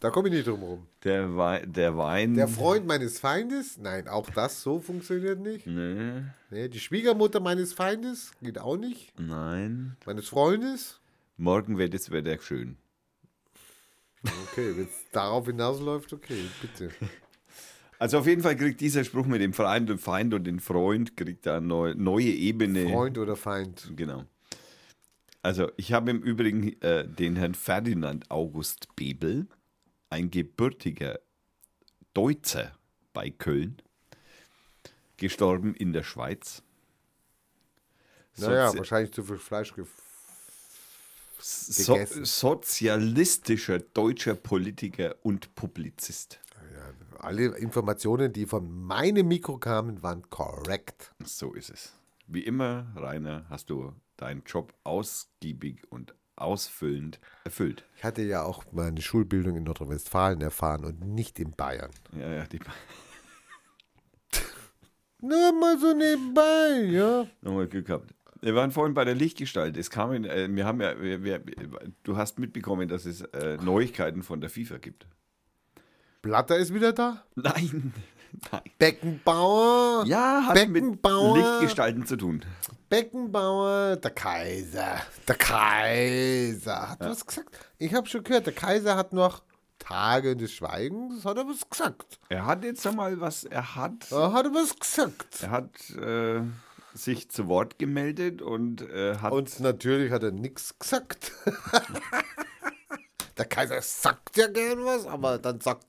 da 0.00 0.10
komme 0.10 0.28
ich 0.28 0.34
nicht 0.34 0.46
drum 0.48 0.62
rum. 0.62 0.86
der, 1.04 1.36
Wei- 1.36 1.64
der 1.64 1.96
Wein. 1.96 2.34
Der 2.34 2.48
Freund 2.48 2.86
meines 2.86 3.20
Feindes? 3.20 3.78
Nein, 3.78 4.08
auch 4.08 4.28
das 4.30 4.62
so 4.62 4.80
funktioniert 4.80 5.38
nicht. 5.40 5.66
Nee, 5.66 6.22
Nee, 6.50 6.68
die 6.68 6.80
Schwiegermutter 6.80 7.40
meines 7.40 7.72
Feindes 7.72 8.32
geht 8.42 8.58
auch 8.58 8.76
nicht. 8.76 9.18
nein. 9.18 9.96
Meines 10.04 10.28
Freundes? 10.28 11.00
Morgen 11.38 11.78
wird 11.78 11.94
es 11.94 12.10
wieder 12.12 12.38
schön. 12.40 12.76
Okay, 14.24 14.76
wenn 14.76 14.84
es 14.84 15.10
darauf 15.12 15.46
hinausläuft, 15.46 16.12
okay, 16.12 16.44
bitte. 16.60 16.90
Also 18.02 18.18
auf 18.18 18.26
jeden 18.26 18.42
Fall 18.42 18.56
kriegt 18.56 18.80
dieser 18.80 19.04
Spruch 19.04 19.26
mit 19.26 19.40
dem 19.40 19.52
Freund 19.52 19.88
und 19.88 19.98
Feind 19.98 20.34
und 20.34 20.42
den 20.42 20.58
Freund, 20.58 21.16
kriegt 21.16 21.46
da 21.46 21.58
eine 21.58 21.94
neue, 21.94 22.32
Ebene. 22.32 22.88
Freund 22.88 23.16
oder 23.16 23.36
Feind? 23.36 23.92
Genau. 23.94 24.24
Also, 25.40 25.70
ich 25.76 25.92
habe 25.92 26.10
im 26.10 26.20
Übrigen 26.20 26.72
äh, 26.82 27.06
den 27.06 27.36
Herrn 27.36 27.54
Ferdinand 27.54 28.28
August 28.28 28.96
Bebel, 28.96 29.46
ein 30.10 30.32
gebürtiger 30.32 31.20
Deutscher 32.12 32.76
bei 33.12 33.30
Köln, 33.30 33.80
gestorben 35.16 35.72
in 35.72 35.92
der 35.92 36.02
Schweiz. 36.02 36.64
Naja, 38.36 38.70
Sozi- 38.70 38.78
wahrscheinlich 38.78 39.12
zu 39.12 39.22
viel 39.22 39.38
Fleisch 39.38 39.76
gef 39.76 39.88
so 41.38 41.94
gegessen. 41.94 42.24
sozialistischer 42.24 43.78
deutscher 43.78 44.34
Politiker 44.34 45.14
und 45.22 45.54
Publizist. 45.54 46.40
Alle 47.22 47.56
Informationen, 47.56 48.32
die 48.32 48.46
von 48.46 48.68
meinem 48.68 49.28
Mikro 49.28 49.56
kamen, 49.56 50.02
waren 50.02 50.28
korrekt. 50.28 51.14
So 51.24 51.54
ist 51.54 51.70
es. 51.70 51.96
Wie 52.26 52.40
immer, 52.40 52.92
Rainer, 52.96 53.46
hast 53.48 53.70
du 53.70 53.92
deinen 54.16 54.42
Job 54.44 54.74
ausgiebig 54.82 55.84
und 55.88 56.16
ausfüllend 56.34 57.20
erfüllt. 57.44 57.86
Ich 57.96 58.02
hatte 58.02 58.22
ja 58.22 58.42
auch 58.42 58.64
meine 58.72 59.00
Schulbildung 59.00 59.56
in 59.56 59.62
Nordrhein-Westfalen 59.62 60.40
erfahren 60.40 60.84
und 60.84 61.06
nicht 61.06 61.38
in 61.38 61.52
Bayern. 61.52 61.92
Ja, 62.10 62.28
ja, 62.28 62.44
die, 62.46 62.58
Nur 65.20 65.52
mal 65.52 65.78
so 65.78 65.94
nebenbei, 65.94 66.88
ja. 66.90 67.28
Nochmal 67.40 67.68
Glück 67.68 67.86
gehabt. 67.86 68.12
Wir 68.40 68.56
waren 68.56 68.72
vorhin 68.72 68.94
bei 68.94 69.04
der 69.04 69.14
Lichtgestalt. 69.14 69.76
Es 69.76 69.90
kam 69.90 70.12
in, 70.12 70.24
äh, 70.24 70.48
wir 70.50 70.66
haben 70.66 70.80
ja, 70.80 71.00
wir, 71.00 71.22
wir, 71.22 71.40
du 72.02 72.16
hast 72.16 72.40
mitbekommen, 72.40 72.88
dass 72.88 73.06
es 73.06 73.20
äh, 73.20 73.58
Neuigkeiten 73.62 74.24
von 74.24 74.40
der 74.40 74.50
FIFA 74.50 74.78
gibt. 74.78 75.06
Blatter 76.22 76.56
ist 76.56 76.72
wieder 76.72 76.92
da. 76.92 77.24
Nein, 77.34 77.92
nein. 78.52 78.62
Beckenbauer. 78.78 80.04
Ja, 80.06 80.44
hat 80.46 80.54
mit 80.54 80.72
Beckenbauer. 80.72 81.36
Lichtgestalten 81.36 82.06
zu 82.06 82.16
tun. 82.16 82.44
Beckenbauer, 82.88 83.96
der 83.96 84.10
Kaiser. 84.12 85.02
Der 85.26 85.34
Kaiser 85.34 86.90
hat 86.90 87.00
was 87.00 87.26
gesagt. 87.26 87.58
Ich 87.78 87.92
habe 87.92 88.08
schon 88.08 88.22
gehört, 88.22 88.46
der 88.46 88.52
Kaiser 88.54 88.96
hat 88.96 89.12
noch 89.12 89.42
Tage 89.80 90.36
des 90.36 90.52
Schweigens, 90.52 91.24
hat 91.24 91.38
er 91.38 91.48
was 91.48 91.68
gesagt. 91.68 92.20
Er 92.28 92.46
hat 92.46 92.62
jetzt 92.62 92.86
einmal 92.86 93.20
was, 93.20 93.42
er 93.42 93.74
hat, 93.74 94.06
Da 94.10 94.32
hat 94.32 94.44
er 94.46 94.54
was 94.54 94.78
gesagt. 94.78 95.42
er 95.42 95.50
hat 95.50 95.90
äh, 95.96 96.42
sich 96.94 97.30
zu 97.30 97.48
Wort 97.48 97.80
gemeldet 97.80 98.42
und 98.42 98.82
äh, 98.82 99.16
hat 99.16 99.32
Und 99.32 99.58
natürlich 99.58 100.12
hat 100.12 100.22
er 100.22 100.30
nichts 100.30 100.78
gesagt. 100.78 101.32
der 103.38 103.44
Kaiser 103.46 103.82
sagt 103.82 104.36
ja 104.36 104.46
gern 104.46 104.84
was, 104.84 105.04
aber 105.06 105.38
dann 105.38 105.60
sagt 105.60 105.84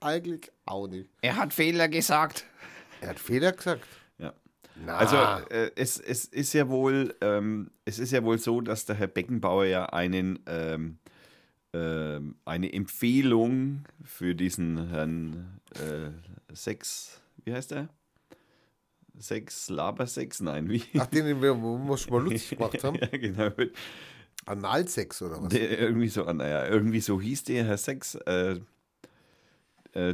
eigentlich 0.00 0.50
auch 0.66 0.86
nicht. 0.86 1.10
er 1.22 1.36
hat 1.36 1.52
Fehler 1.52 1.88
gesagt. 1.88 2.44
Er 3.00 3.10
hat 3.10 3.18
Fehler 3.18 3.52
gesagt. 3.52 3.84
Ja. 4.18 4.32
Na, 4.84 4.96
Also 4.96 5.16
äh, 5.50 5.70
es, 5.76 5.98
es 5.98 6.24
ist 6.24 6.52
ja 6.52 6.68
wohl, 6.68 7.14
ähm, 7.20 7.70
es 7.84 7.98
ist 7.98 8.12
ja 8.12 8.22
wohl 8.24 8.38
so, 8.38 8.60
dass 8.60 8.84
der 8.86 8.96
Herr 8.96 9.06
Beckenbauer 9.06 9.66
ja 9.66 9.86
einen, 9.86 10.40
ähm, 10.46 10.98
ähm, 11.72 12.36
eine 12.44 12.72
Empfehlung 12.72 13.84
für 14.02 14.34
diesen 14.34 14.88
Herrn 14.88 15.60
äh, 15.74 16.10
Sex, 16.54 17.20
wie 17.44 17.52
heißt 17.52 17.72
er? 17.72 17.88
Sex, 19.18 19.68
Labersex? 19.68 20.40
Nein, 20.40 20.68
wie? 20.68 20.82
Ach, 20.98 21.06
den 21.06 21.42
wir 21.42 21.54
muss 21.54 22.08
mal 22.08 22.22
lustig 22.22 22.50
gemacht 22.58 22.82
haben. 22.84 22.96
ja, 22.96 23.06
genau. 23.08 23.50
Analsex 24.46 25.22
oder 25.22 25.42
was? 25.42 25.48
Der, 25.48 25.78
irgendwie 25.78 26.08
so, 26.08 26.22
naja, 26.24 26.66
irgendwie 26.66 27.00
so 27.00 27.20
hieß 27.20 27.44
der 27.44 27.64
Herr 27.64 27.78
Sex. 27.78 28.14
Äh, 28.26 28.52
äh, 28.52 28.60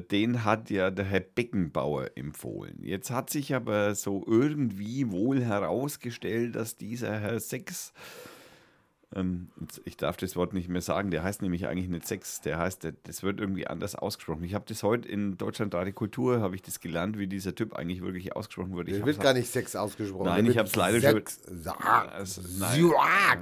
den 0.00 0.44
hat 0.44 0.70
ja 0.70 0.90
der 0.90 1.04
Herr 1.04 1.20
Beckenbauer 1.20 2.10
empfohlen. 2.16 2.78
Jetzt 2.82 3.10
hat 3.10 3.30
sich 3.30 3.54
aber 3.54 3.94
so 3.94 4.24
irgendwie 4.26 5.10
wohl 5.10 5.42
herausgestellt, 5.42 6.54
dass 6.56 6.76
dieser 6.76 7.18
Herr 7.20 7.40
Sex 7.40 7.92
Ähm, 9.16 9.48
ich 9.84 9.96
darf 9.96 10.16
das 10.16 10.34
Wort 10.34 10.54
nicht 10.54 10.68
mehr 10.68 10.80
sagen. 10.80 11.12
Der 11.12 11.22
heißt 11.22 11.40
nämlich 11.40 11.68
eigentlich 11.68 11.88
nicht 11.88 12.04
Sex. 12.04 12.40
Der 12.40 12.58
heißt, 12.58 12.88
das 13.04 13.22
wird 13.22 13.38
irgendwie 13.38 13.64
anders 13.66 13.94
ausgesprochen. 13.94 14.42
Ich 14.42 14.54
habe 14.54 14.64
das 14.66 14.82
heute 14.82 15.08
in 15.08 15.36
Deutschland 15.38 15.72
Radio 15.72 15.92
Kultur, 15.92 16.40
habe 16.40 16.56
ich 16.56 16.62
das 16.62 16.80
gelernt, 16.80 17.16
wie 17.16 17.28
dieser 17.28 17.54
Typ 17.54 17.74
eigentlich 17.74 18.02
wirklich 18.02 18.34
ausgesprochen 18.34 18.74
wird. 18.74 18.88
Ich 18.88 18.96
Der 18.96 19.06
wird 19.06 19.20
gar 19.20 19.32
nicht 19.34 19.48
Sex 19.48 19.76
ausgesprochen. 19.76 20.24
Nein, 20.24 20.46
ich 20.46 20.56
wird 20.56 20.58
hab's 20.58 20.74
leider 20.74 21.00
schon- 21.00 21.12
Sex. 21.12 21.40
Sa- 21.46 22.06
Also, 22.10 22.40
nein, 22.58 22.90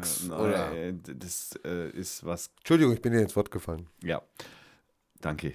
Sex, 0.02 0.28
äh, 0.28 0.32
oder? 0.32 0.72
äh, 0.76 0.94
das 1.16 1.58
äh, 1.64 1.88
ist 1.90 2.22
was 2.26 2.50
Entschuldigung, 2.58 2.92
ich 2.92 3.00
bin 3.00 3.12
dir 3.14 3.20
ins 3.22 3.34
Wort 3.34 3.50
gefallen. 3.50 3.86
Ja, 4.02 4.20
danke. 5.22 5.54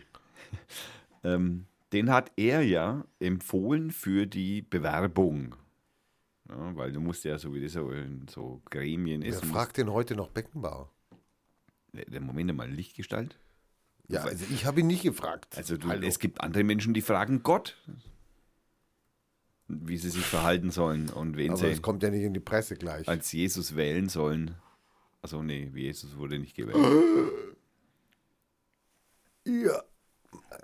Ähm, 1.23 1.65
den 1.93 2.11
hat 2.11 2.31
er 2.35 2.61
ja 2.61 3.05
empfohlen 3.19 3.91
für 3.91 4.25
die 4.25 4.61
Bewerbung. 4.61 5.55
Ja, 6.49 6.75
weil 6.75 6.91
du 6.91 6.99
musst 6.99 7.23
ja 7.25 7.37
so 7.37 7.53
wie 7.53 7.61
das 7.61 7.73
so 7.73 7.91
in 7.91 8.27
so 8.29 8.61
Gremien 8.69 9.21
Wer 9.21 9.29
ist. 9.29 9.43
du 9.43 9.47
fragt 9.47 9.77
denn 9.77 9.91
heute 9.91 10.15
noch 10.15 10.29
Beckenbauer? 10.29 10.91
der 11.93 12.21
Moment 12.21 12.55
mal 12.55 12.69
Lichtgestalt. 12.69 13.39
Ja, 14.07 14.21
also 14.23 14.45
ich 14.51 14.65
habe 14.65 14.81
ihn 14.81 14.87
nicht 14.87 15.03
gefragt. 15.03 15.57
Also 15.57 15.77
du, 15.77 15.89
es 15.89 16.19
gibt 16.19 16.41
andere 16.41 16.63
Menschen, 16.63 16.93
die 16.93 17.01
fragen 17.01 17.43
Gott, 17.43 17.75
wie 19.67 19.97
sie 19.97 20.09
sich 20.09 20.23
verhalten 20.23 20.71
sollen 20.71 21.09
und 21.09 21.35
wen 21.35 21.51
Aber 21.51 21.59
sie 21.59 21.67
es 21.67 21.81
kommt 21.81 22.03
ja 22.03 22.09
nicht 22.09 22.23
in 22.23 22.33
die 22.33 22.39
Presse 22.39 22.75
gleich. 22.75 23.07
als 23.07 23.31
Jesus 23.31 23.75
wählen 23.75 24.07
sollen. 24.07 24.55
Also 25.21 25.43
nee, 25.43 25.69
wie 25.73 25.83
Jesus 25.83 26.15
wurde 26.17 26.39
nicht 26.39 26.55
gewählt. 26.55 26.77
Ja. 29.49 29.81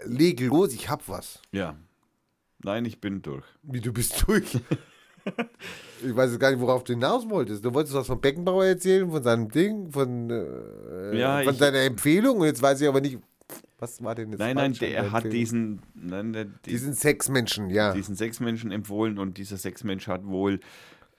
Leg 0.06 0.40
los, 0.42 0.74
ich 0.74 0.90
hab 0.90 1.08
was. 1.10 1.42
ja. 1.52 1.76
Nein, 2.66 2.86
ich 2.86 3.02
bin 3.02 3.22
durch. 3.22 3.44
Wie 3.64 3.82
du 3.82 3.92
bist 3.92 4.24
durch. 4.26 4.56
ich 6.02 6.16
weiß 6.16 6.32
jetzt 6.32 6.40
gar 6.40 6.50
nicht, 6.52 6.62
worauf 6.62 6.86
du 6.86 6.94
hinaus 6.94 7.30
wolltest. 7.30 7.66
Du 7.66 7.74
wolltest 7.74 7.94
was 7.94 8.08
von 8.08 8.22
Beckenbauer 8.22 8.64
erzählen, 8.66 9.10
von 9.12 9.22
seinem 9.22 9.50
Ding, 9.50 9.92
von, 9.92 10.30
äh, 10.30 11.18
Ja, 11.20 11.44
von 11.44 11.56
seiner 11.56 11.80
Empfehlung. 11.82 12.38
Und 12.40 12.46
jetzt 12.46 12.62
weiß 12.62 12.80
ich 12.80 12.88
aber 12.88 13.02
nicht, 13.02 13.18
was 13.80 14.02
war 14.02 14.16
denn 14.16 14.30
jetzt 14.32 14.40
Nein, 14.40 14.56
nein, 14.56 14.72
an 14.72 14.78
der 14.80 15.12
hat 15.12 15.26
diesen, 15.32 15.82
nein, 15.94 16.32
der, 16.32 16.46
die- 16.46 16.70
diesen 16.70 16.94
Sexmenschen, 16.94 17.70
ja. 17.70 17.92
diesen 17.94 18.16
Sexmenschen 18.16 18.72
empfohlen 18.72 19.20
und 19.20 19.38
dieser 19.38 19.58
Sexmensch 19.58 20.08
hat 20.08 20.26
wohl, 20.26 20.62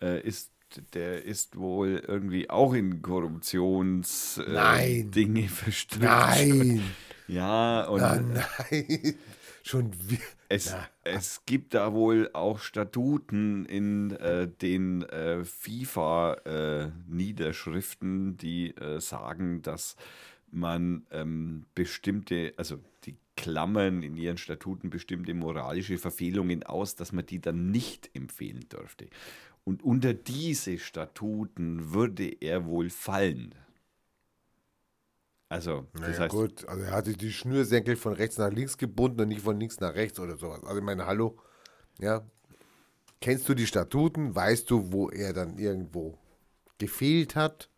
äh, 0.00 0.26
ist, 0.26 0.50
der 0.94 1.24
ist 1.24 1.56
wohl 1.56 2.02
irgendwie 2.08 2.48
auch 2.48 2.72
in 2.72 3.02
Korruptions 3.02 4.38
äh, 4.38 4.50
Nein. 4.50 5.10
Dinge 5.10 5.46
verstrickt. 5.48 6.04
Nein, 6.04 6.82
Ja, 7.26 7.84
und 7.84 8.02
ah, 8.02 8.20
nein. 8.20 9.14
Schon 9.62 9.92
wie. 10.08 10.18
es, 10.50 10.72
Na, 10.72 10.86
es 11.04 11.46
gibt 11.46 11.72
da 11.72 11.94
wohl 11.94 12.28
auch 12.34 12.58
Statuten 12.58 13.64
in 13.64 14.10
äh, 14.10 14.46
den 14.46 15.04
äh, 15.04 15.42
FIFA-Niederschriften, 15.42 18.36
die 18.36 18.76
äh, 18.76 19.00
sagen, 19.00 19.62
dass 19.62 19.96
man 20.50 21.06
ähm, 21.10 21.64
bestimmte, 21.74 22.52
also 22.58 22.78
die 23.04 23.16
klammern 23.36 24.02
in 24.02 24.16
ihren 24.16 24.36
Statuten 24.36 24.90
bestimmte 24.90 25.32
moralische 25.32 25.96
Verfehlungen 25.96 26.62
aus, 26.62 26.94
dass 26.94 27.12
man 27.12 27.24
die 27.24 27.40
dann 27.40 27.70
nicht 27.70 28.10
empfehlen 28.14 28.68
dürfte. 28.70 29.08
Und 29.64 29.82
unter 29.82 30.12
diese 30.12 30.78
Statuten 30.78 31.94
würde 31.94 32.28
er 32.28 32.66
wohl 32.66 32.90
fallen. 32.90 33.54
Also, 35.54 35.86
das 35.92 36.00
Naja, 36.00 36.18
heißt, 36.18 36.30
gut, 36.32 36.68
also 36.68 36.82
er 36.82 36.90
hatte 36.90 37.12
die 37.12 37.32
Schnürsenkel 37.32 37.94
von 37.94 38.12
rechts 38.12 38.38
nach 38.38 38.50
links 38.50 38.76
gebunden 38.76 39.20
und 39.20 39.28
nicht 39.28 39.42
von 39.42 39.60
links 39.60 39.78
nach 39.78 39.94
rechts 39.94 40.18
oder 40.18 40.36
sowas. 40.36 40.64
Also 40.64 40.78
ich 40.78 40.82
meine, 40.82 41.06
hallo, 41.06 41.38
ja, 42.00 42.22
kennst 43.20 43.48
du 43.48 43.54
die 43.54 43.68
Statuten? 43.68 44.34
Weißt 44.34 44.68
du, 44.68 44.90
wo 44.92 45.10
er 45.10 45.32
dann 45.32 45.56
irgendwo 45.58 46.18
gefehlt 46.78 47.36
hat? 47.36 47.70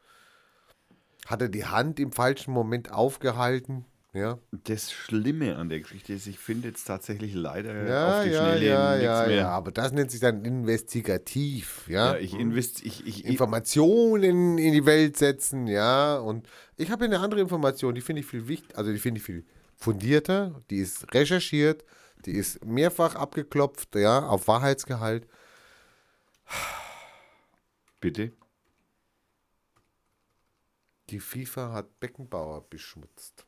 Hat 1.27 1.43
er 1.43 1.51
die 1.51 1.67
Hand 1.67 2.01
im 2.01 2.13
falschen 2.13 2.55
Moment 2.55 2.93
aufgehalten? 2.93 3.85
Ja, 4.17 4.39
Das 4.51 4.93
Schlimme 4.93 5.57
an 5.57 5.69
der 5.69 5.81
Geschichte 5.81 6.15
ist, 6.15 6.27
ich 6.27 6.39
finde 6.39 6.69
jetzt 6.69 6.85
tatsächlich 6.85 7.35
leider 7.35 7.87
ja, 7.87 8.19
auf 8.19 8.25
die 8.25 8.31
ja, 8.31 8.41
Schnelle 8.41 8.67
ja, 8.67 8.91
nichts 8.93 9.05
ja, 9.05 9.27
mehr. 9.27 9.37
ja, 9.37 9.49
aber 9.51 9.73
das 9.73 9.93
nennt 9.93 10.11
sich 10.11 10.21
dann 10.21 10.43
investigativ, 10.43 11.87
ja. 11.87 12.15
Ja, 12.15 12.19
ich 12.19 12.33
invest, 12.33 12.83
ich, 12.83 13.07
ich, 13.07 13.27
Informationen 13.27 14.57
in 14.57 14.73
die 14.73 14.87
Welt 14.87 15.19
setzen, 15.19 15.67
ja. 15.67 16.17
Und 16.17 16.49
ich 16.79 16.91
habe 16.91 17.05
eine 17.05 17.21
andere 17.21 17.43
Information, 17.43 17.95
die 17.95 18.01
finde 18.01 18.21
ich 18.21 18.27
viel 18.27 18.49
wichtiger, 18.49 18.79
also 18.79 18.91
die 18.91 18.99
finde 18.99 19.19
ich 19.19 19.25
viel 19.27 19.45
fundierter, 19.77 20.63
die 20.71 20.79
ist 20.79 21.13
recherchiert, 21.13 21.85
die 22.25 22.33
ist 22.33 22.65
mehrfach 22.65 23.17
abgeklopft, 23.17 23.97
ja, 23.97 24.27
auf 24.27 24.49
Wahrheitsgehalt. 24.49 25.29
bitte. 28.01 28.33
Die 31.11 31.21
FIFA 31.21 31.73
hat 31.73 32.01
Beckenbauer 32.01 32.67
beschmutzt. 32.71 33.47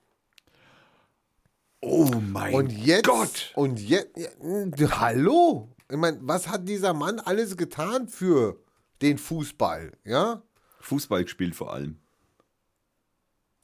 Oh 1.81 2.11
mein 2.21 2.55
Und 2.55 2.73
jetzt, 2.73 3.05
Gott! 3.07 3.53
und 3.55 3.81
jetzt, 3.81 4.11
ja, 4.17 5.01
hallo? 5.01 5.69
Ich 5.91 5.97
meine, 5.97 6.19
was 6.23 6.49
hat 6.49 6.69
dieser 6.69 6.93
Mann 6.93 7.21
alles 7.21 7.57
getan 7.57 8.09
für 8.09 8.61
den 9.01 9.17
Fußball, 9.17 9.93
ja? 10.05 10.43
Fußball 10.81 11.23
gespielt 11.25 11.55
vor 11.55 11.73
allem. 11.73 11.99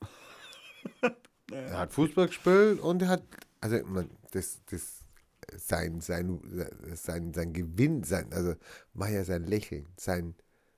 Er 1.50 1.78
hat 1.78 1.92
Fußball 1.92 2.28
gespielt 2.28 2.80
und 2.80 3.02
er 3.02 3.08
hat, 3.08 3.22
also 3.60 3.78
man, 3.84 4.10
das, 4.32 4.60
das, 4.70 5.04
sein, 5.56 6.00
sein, 6.00 6.40
sein, 6.94 7.32
sein 7.32 7.52
Gewinn, 7.52 8.02
sein, 8.02 8.32
also 8.32 8.54
war 8.94 9.10
ja 9.10 9.22
sein 9.24 9.44
Lächeln, 9.44 9.86
sein, 9.96 10.34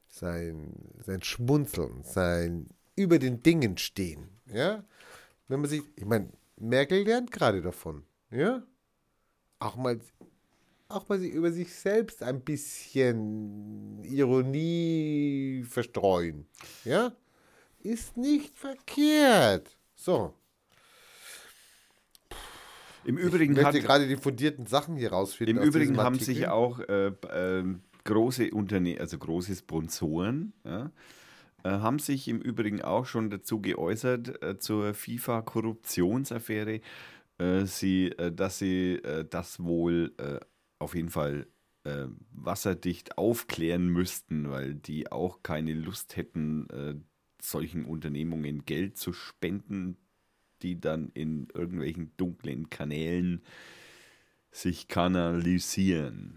sein, 0.08 0.74
sein 1.04 1.22
Schmunzeln, 1.22 2.02
sein 2.02 2.68
über 2.94 3.18
den 3.18 3.42
Dingen 3.42 3.78
stehen, 3.78 4.28
ja. 4.52 4.84
Wenn 5.48 5.60
man 5.60 5.70
sich, 5.70 5.82
ich 5.94 6.04
meine, 6.04 6.30
Merkel 6.56 7.04
lernt 7.04 7.30
gerade 7.30 7.60
davon, 7.62 8.04
ja. 8.30 8.62
Auch 9.58 9.76
mal, 9.76 9.98
auch 10.88 11.08
mal 11.08 11.18
sich 11.18 11.32
über 11.32 11.52
sich 11.52 11.74
selbst 11.74 12.22
ein 12.22 12.40
bisschen 12.42 14.02
Ironie 14.04 15.64
verstreuen, 15.68 16.46
ja. 16.84 17.12
Ist 17.80 18.16
nicht 18.16 18.58
verkehrt. 18.58 19.76
So. 19.94 20.34
Im 23.04 23.18
Ich 23.18 23.24
Übrigen, 23.24 23.56
hat, 23.56 23.64
möchte 23.64 23.80
gerade 23.80 24.08
die 24.08 24.16
fundierten 24.16 24.66
Sachen 24.66 24.96
hier 24.96 25.12
rausfinden. 25.12 25.58
im 25.58 25.62
Übrigen 25.62 25.96
haben 25.98 26.18
sich 26.18 26.48
auch 26.48 26.80
äh, 26.80 27.06
äh, 27.08 27.64
große 28.02 28.50
Unternehmen, 28.50 28.98
also 29.00 29.18
große 29.18 29.54
Sponsoren, 29.54 30.52
ja, 30.64 30.90
haben 31.70 31.98
sich 31.98 32.28
im 32.28 32.40
Übrigen 32.40 32.82
auch 32.82 33.06
schon 33.06 33.30
dazu 33.30 33.60
geäußert 33.60 34.42
äh, 34.42 34.58
zur 34.58 34.94
FIFA-Korruptionsaffäre, 34.94 36.80
äh, 37.38 37.64
sie, 37.64 38.08
äh, 38.12 38.32
dass 38.32 38.58
sie 38.58 38.94
äh, 38.96 39.24
das 39.28 39.62
wohl 39.62 40.14
äh, 40.18 40.40
auf 40.78 40.94
jeden 40.94 41.10
Fall 41.10 41.46
äh, 41.84 42.06
wasserdicht 42.32 43.18
aufklären 43.18 43.88
müssten, 43.88 44.50
weil 44.50 44.74
die 44.74 45.10
auch 45.10 45.42
keine 45.42 45.72
Lust 45.72 46.16
hätten, 46.16 46.68
äh, 46.70 46.94
solchen 47.40 47.84
Unternehmungen 47.84 48.64
Geld 48.64 48.98
zu 48.98 49.12
spenden, 49.12 49.96
die 50.62 50.80
dann 50.80 51.10
in 51.14 51.48
irgendwelchen 51.54 52.12
dunklen 52.16 52.70
Kanälen 52.70 53.42
sich 54.50 54.88
kanalisieren. 54.88 56.34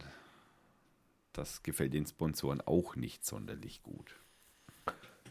Das 1.33 1.63
gefällt 1.63 1.93
den 1.93 2.05
Sponsoren 2.05 2.61
auch 2.61 2.95
nicht 2.95 3.25
sonderlich 3.25 3.81
gut. 3.81 4.18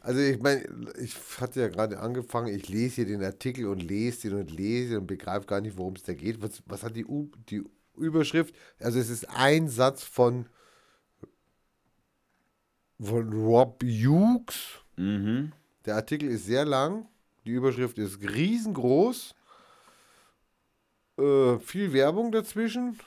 Also 0.00 0.20
ich 0.20 0.40
meine, 0.40 0.64
ich 1.00 1.16
hatte 1.40 1.60
ja 1.60 1.68
gerade 1.68 1.98
angefangen, 2.00 2.54
ich 2.54 2.68
lese 2.68 2.96
hier 2.96 3.06
den 3.06 3.22
Artikel 3.22 3.66
und 3.66 3.82
lese 3.82 4.28
den 4.28 4.40
und 4.40 4.50
lese 4.50 4.98
und 4.98 5.06
begreife 5.06 5.46
gar 5.46 5.60
nicht, 5.60 5.76
worum 5.76 5.94
es 5.94 6.02
da 6.02 6.14
geht. 6.14 6.40
Was, 6.42 6.62
was 6.66 6.82
hat 6.82 6.96
die, 6.96 7.04
U, 7.04 7.30
die 7.48 7.62
Überschrift? 7.96 8.54
Also 8.78 8.98
es 8.98 9.10
ist 9.10 9.28
ein 9.28 9.68
Satz 9.68 10.04
von, 10.04 10.46
von 13.00 13.32
Rob 13.32 13.82
Hughes. 13.82 14.80
Mhm. 14.96 15.52
Der 15.84 15.96
Artikel 15.96 16.30
ist 16.30 16.46
sehr 16.46 16.64
lang, 16.64 17.06
die 17.44 17.52
Überschrift 17.52 17.98
ist 17.98 18.20
riesengroß, 18.20 19.34
äh, 21.18 21.58
viel 21.58 21.92
Werbung 21.92 22.30
dazwischen, 22.30 22.98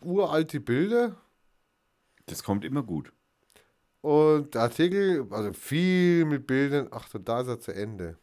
uralte 0.00 0.60
Bilder. 0.60 1.16
Das 2.26 2.42
kommt 2.42 2.64
immer 2.64 2.82
gut. 2.82 3.12
Und 4.04 4.54
der 4.54 4.60
Artikel, 4.60 5.26
also 5.30 5.54
viel 5.54 6.26
mit 6.26 6.46
Bildern. 6.46 6.88
Ach, 6.90 7.08
so, 7.08 7.18
da 7.18 7.40
ist 7.40 7.48
er 7.48 7.58
zu 7.58 7.74
Ende. 7.74 8.18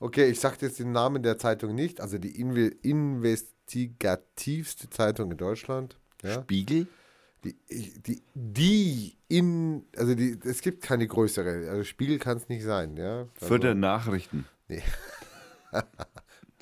Okay, 0.00 0.30
ich 0.30 0.40
sage 0.40 0.56
jetzt 0.62 0.80
den 0.80 0.90
Namen 0.90 1.22
der 1.22 1.38
Zeitung 1.38 1.76
nicht. 1.76 2.00
Also 2.00 2.18
die 2.18 2.40
Inve 2.40 2.72
investigativste 2.82 4.90
Zeitung 4.90 5.30
in 5.30 5.36
Deutschland. 5.36 5.96
Ja, 6.24 6.42
Spiegel? 6.42 6.88
die, 7.44 7.54
die, 8.00 8.20
die 8.34 9.16
in, 9.28 9.84
also 9.96 10.16
die, 10.16 10.36
es 10.42 10.60
gibt 10.60 10.82
keine 10.82 11.06
größere. 11.06 11.70
Also 11.70 11.84
Spiegel 11.84 12.18
kann 12.18 12.38
es 12.38 12.48
nicht 12.48 12.64
sein. 12.64 12.96
Ja, 12.96 13.28
also, 13.34 13.46
Vierter 13.46 13.76
Nachrichten. 13.76 14.44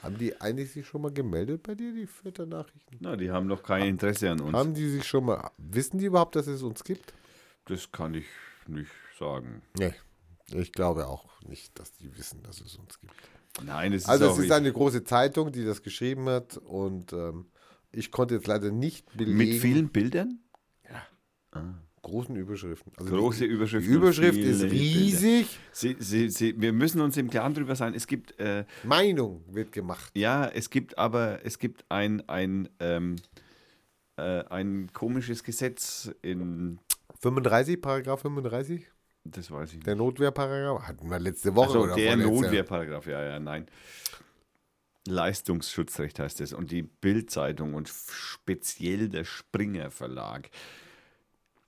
haben 0.02 0.18
die 0.18 0.38
eigentlich 0.38 0.70
sich 0.70 0.86
schon 0.86 1.00
mal 1.00 1.12
gemeldet 1.12 1.62
bei 1.62 1.74
dir, 1.74 1.94
die 1.94 2.06
Vierter 2.06 2.44
Nachrichten? 2.44 2.98
Na, 3.00 3.16
die 3.16 3.30
haben 3.30 3.48
doch 3.48 3.62
kein 3.62 3.86
Interesse 3.86 4.32
an 4.32 4.40
uns. 4.40 4.52
Haben 4.52 4.74
die 4.74 4.90
sich 4.90 5.04
schon 5.04 5.24
mal, 5.24 5.50
wissen 5.56 5.96
die 5.96 6.04
überhaupt, 6.04 6.36
dass 6.36 6.46
es 6.46 6.62
uns 6.62 6.84
gibt? 6.84 7.14
Das 7.68 7.92
kann 7.92 8.14
ich 8.14 8.26
nicht 8.66 8.90
sagen. 9.18 9.62
Nee. 9.78 9.94
Ich 10.50 10.72
glaube 10.72 11.06
auch 11.06 11.28
nicht, 11.42 11.78
dass 11.78 11.92
die 11.92 12.16
wissen, 12.16 12.42
dass 12.42 12.60
es 12.60 12.76
uns 12.76 12.98
gibt. 13.00 13.12
Nein, 13.64 13.92
es 13.92 14.02
ist 14.02 14.08
Also 14.08 14.30
es 14.30 14.38
ist 14.38 14.52
eine 14.52 14.72
große 14.72 15.04
Zeitung, 15.04 15.52
die 15.52 15.64
das 15.64 15.82
geschrieben 15.82 16.26
hat 16.28 16.56
und 16.56 17.12
ähm, 17.12 17.46
ich 17.92 18.10
konnte 18.10 18.36
jetzt 18.36 18.46
leider 18.46 18.70
nicht 18.70 19.14
belegen. 19.16 19.36
mit 19.36 19.60
vielen 19.60 19.88
Bildern. 19.88 20.40
großen 22.02 22.36
Überschriften. 22.36 22.92
Also 22.96 23.16
Große 23.16 23.44
Überschriften 23.44 23.90
Die 23.90 23.96
Überschrift 23.96 24.38
ist 24.38 24.62
riesig. 24.62 25.58
Sie, 25.72 25.96
sie, 25.98 26.30
sie, 26.30 26.60
wir 26.60 26.72
müssen 26.72 27.00
uns 27.00 27.16
im 27.16 27.28
Klaren 27.30 27.54
darüber 27.54 27.76
sein. 27.76 27.94
Es 27.94 28.06
gibt 28.06 28.38
äh, 28.38 28.64
Meinung 28.84 29.44
wird 29.48 29.72
gemacht. 29.72 30.12
Ja, 30.14 30.46
es 30.46 30.70
gibt 30.70 30.96
aber, 30.98 31.40
es 31.44 31.58
gibt 31.58 31.84
ein, 31.90 32.26
ein, 32.28 32.68
ähm, 32.80 33.16
äh, 34.16 34.44
ein 34.44 34.90
komisches 34.92 35.44
Gesetz 35.44 36.10
in, 36.22 36.78
35, 37.20 37.80
Paragraph 37.80 38.20
35, 38.20 38.86
das 39.24 39.50
weiß 39.50 39.70
ich 39.70 39.74
nicht. 39.76 39.86
der 39.86 39.96
Notwehrparagraph, 39.96 40.82
hatten 40.82 41.10
wir 41.10 41.18
letzte 41.18 41.54
Woche 41.54 41.66
Also 41.66 41.80
oder 41.80 41.94
der. 41.94 42.16
Notwehrparagraph, 42.16 43.06
ja, 43.06 43.22
ja, 43.22 43.40
nein. 43.40 43.66
Leistungsschutzrecht 45.06 46.18
heißt 46.18 46.40
es. 46.40 46.52
Und 46.52 46.70
die 46.70 46.82
Bild-Zeitung 46.82 47.74
und 47.74 47.88
speziell 47.88 49.08
der 49.08 49.24
Springer 49.24 49.90
Verlag 49.90 50.50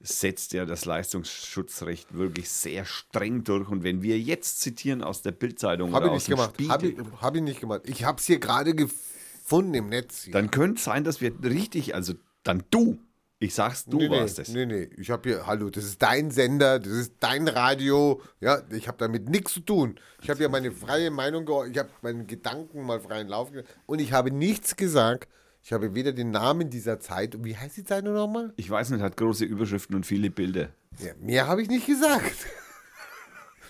setzt 0.02 0.54
ja 0.54 0.64
das 0.64 0.86
Leistungsschutzrecht 0.86 2.14
wirklich 2.14 2.48
sehr 2.50 2.84
streng 2.84 3.44
durch. 3.44 3.68
Und 3.68 3.82
wenn 3.82 4.02
wir 4.02 4.18
jetzt 4.18 4.60
zitieren 4.60 5.02
aus 5.02 5.22
der 5.22 5.32
Bild-Zeitung 5.32 5.92
Habe 5.92 6.06
oder 6.06 6.16
ich 6.16 6.16
aus 6.16 6.28
nicht 6.28 6.58
dem 6.58 6.66
gemacht. 6.66 6.70
Habe 6.70 6.86
ich, 6.88 7.22
hab 7.22 7.36
ich 7.36 7.42
nicht 7.42 7.60
gemacht. 7.60 7.82
Ich 7.84 8.04
habe 8.04 8.18
es 8.18 8.26
hier 8.26 8.38
gerade 8.38 8.74
gefunden 8.74 9.74
im 9.74 9.88
Netz. 9.88 10.24
Hier. 10.24 10.32
dann 10.32 10.50
könnte 10.50 10.78
es 10.78 10.84
sein, 10.84 11.04
dass 11.04 11.20
wir 11.20 11.32
richtig, 11.42 11.94
also 11.94 12.14
dann 12.42 12.62
du, 12.70 12.98
ich 13.42 13.54
sag's, 13.54 13.86
du 13.86 13.96
nee, 13.96 14.10
warst 14.10 14.36
nee, 14.36 14.42
es. 14.42 14.48
Nee, 14.50 14.66
nee, 14.66 14.90
ich 14.98 15.10
habe 15.10 15.30
hier, 15.30 15.46
hallo, 15.46 15.70
das 15.70 15.84
ist 15.84 16.00
dein 16.02 16.30
Sender, 16.30 16.78
das 16.78 16.92
ist 16.92 17.14
dein 17.20 17.48
Radio. 17.48 18.20
Ja, 18.38 18.60
ich 18.70 18.86
habe 18.86 18.98
damit 18.98 19.30
nichts 19.30 19.54
zu 19.54 19.60
tun. 19.60 19.98
Ich 20.22 20.28
habe 20.28 20.42
ja 20.42 20.50
meine 20.50 20.70
freie 20.70 21.10
Meinung, 21.10 21.48
ich 21.70 21.78
habe 21.78 21.88
meinen 22.02 22.26
Gedanken 22.26 22.84
mal 22.84 23.00
freien 23.00 23.28
Lauf 23.28 23.50
gegeben 23.50 23.66
und 23.86 23.98
ich 23.98 24.12
habe 24.12 24.30
nichts 24.30 24.76
gesagt. 24.76 25.26
Ich 25.62 25.72
habe 25.72 25.94
weder 25.94 26.12
den 26.12 26.30
Namen 26.30 26.68
dieser 26.68 27.00
Zeit, 27.00 27.42
wie 27.42 27.56
heißt 27.56 27.78
die 27.78 27.84
Zeitung 27.84 28.12
nochmal? 28.12 28.52
Ich 28.56 28.68
weiß 28.68 28.90
nicht, 28.90 29.00
hat 29.00 29.16
große 29.16 29.46
Überschriften 29.46 29.96
und 29.96 30.04
viele 30.04 30.30
Bilder. 30.30 30.68
Ja, 30.98 31.12
mehr 31.18 31.46
habe 31.48 31.62
ich 31.62 31.68
nicht 31.68 31.86
gesagt. 31.86 32.34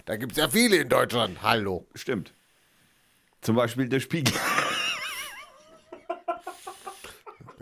Da 0.06 0.16
gibt 0.16 0.32
es 0.32 0.38
ja 0.38 0.48
viele 0.48 0.78
in 0.78 0.88
Deutschland. 0.88 1.40
Hallo. 1.40 1.86
Stimmt. 1.94 2.32
Zum 3.42 3.54
Beispiel 3.54 3.88
der 3.88 4.00
Spiegel. 4.00 4.34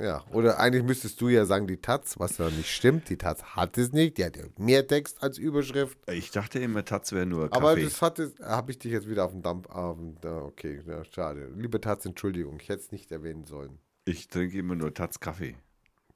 Ja, 0.01 0.25
oder 0.33 0.59
eigentlich 0.61 0.85
müsstest 0.85 1.21
du 1.21 1.29
ja 1.29 1.45
sagen, 1.45 1.67
die 1.67 1.79
Taz, 1.79 2.19
was 2.19 2.39
ja 2.39 2.49
nicht 2.51 2.71
stimmt. 2.71 3.09
Die 3.09 3.17
Taz 3.17 3.43
hat 3.43 3.77
es 3.79 3.93
nicht. 3.93 4.19
Die 4.19 4.25
hat 4.25 4.37
ja 4.37 4.45
mehr 4.57 4.87
Text 4.87 5.23
als 5.23 5.39
Überschrift. 5.39 5.99
Ich 6.11 6.31
dachte 6.31 6.59
immer, 6.61 6.85
Taz 6.85 7.13
wäre 7.13 7.27
nur 7.27 7.51
Kaffee. 7.51 7.57
Aber 7.67 7.77
das 7.77 8.01
hatte, 8.01 8.33
habe 8.43 8.71
ich 8.71 8.79
dich 8.79 8.93
jetzt 8.93 9.09
wieder 9.09 9.25
auf 9.25 9.33
den 9.33 9.43
Dampf. 9.43 9.69
Okay, 9.75 10.83
ja, 10.87 11.05
schade. 11.05 11.51
Liebe 11.57 11.81
Taz, 11.81 12.05
Entschuldigung, 12.05 12.59
ich 12.61 12.69
hätte 12.69 12.83
es 12.83 12.93
nicht 12.93 13.11
erwähnen 13.11 13.45
sollen. 13.45 13.79
ich 14.05 14.29
trinke 14.29 14.57
immer 14.59 14.75
nur 14.75 14.95
Taz 14.95 15.21
Kaffee. 15.21 15.57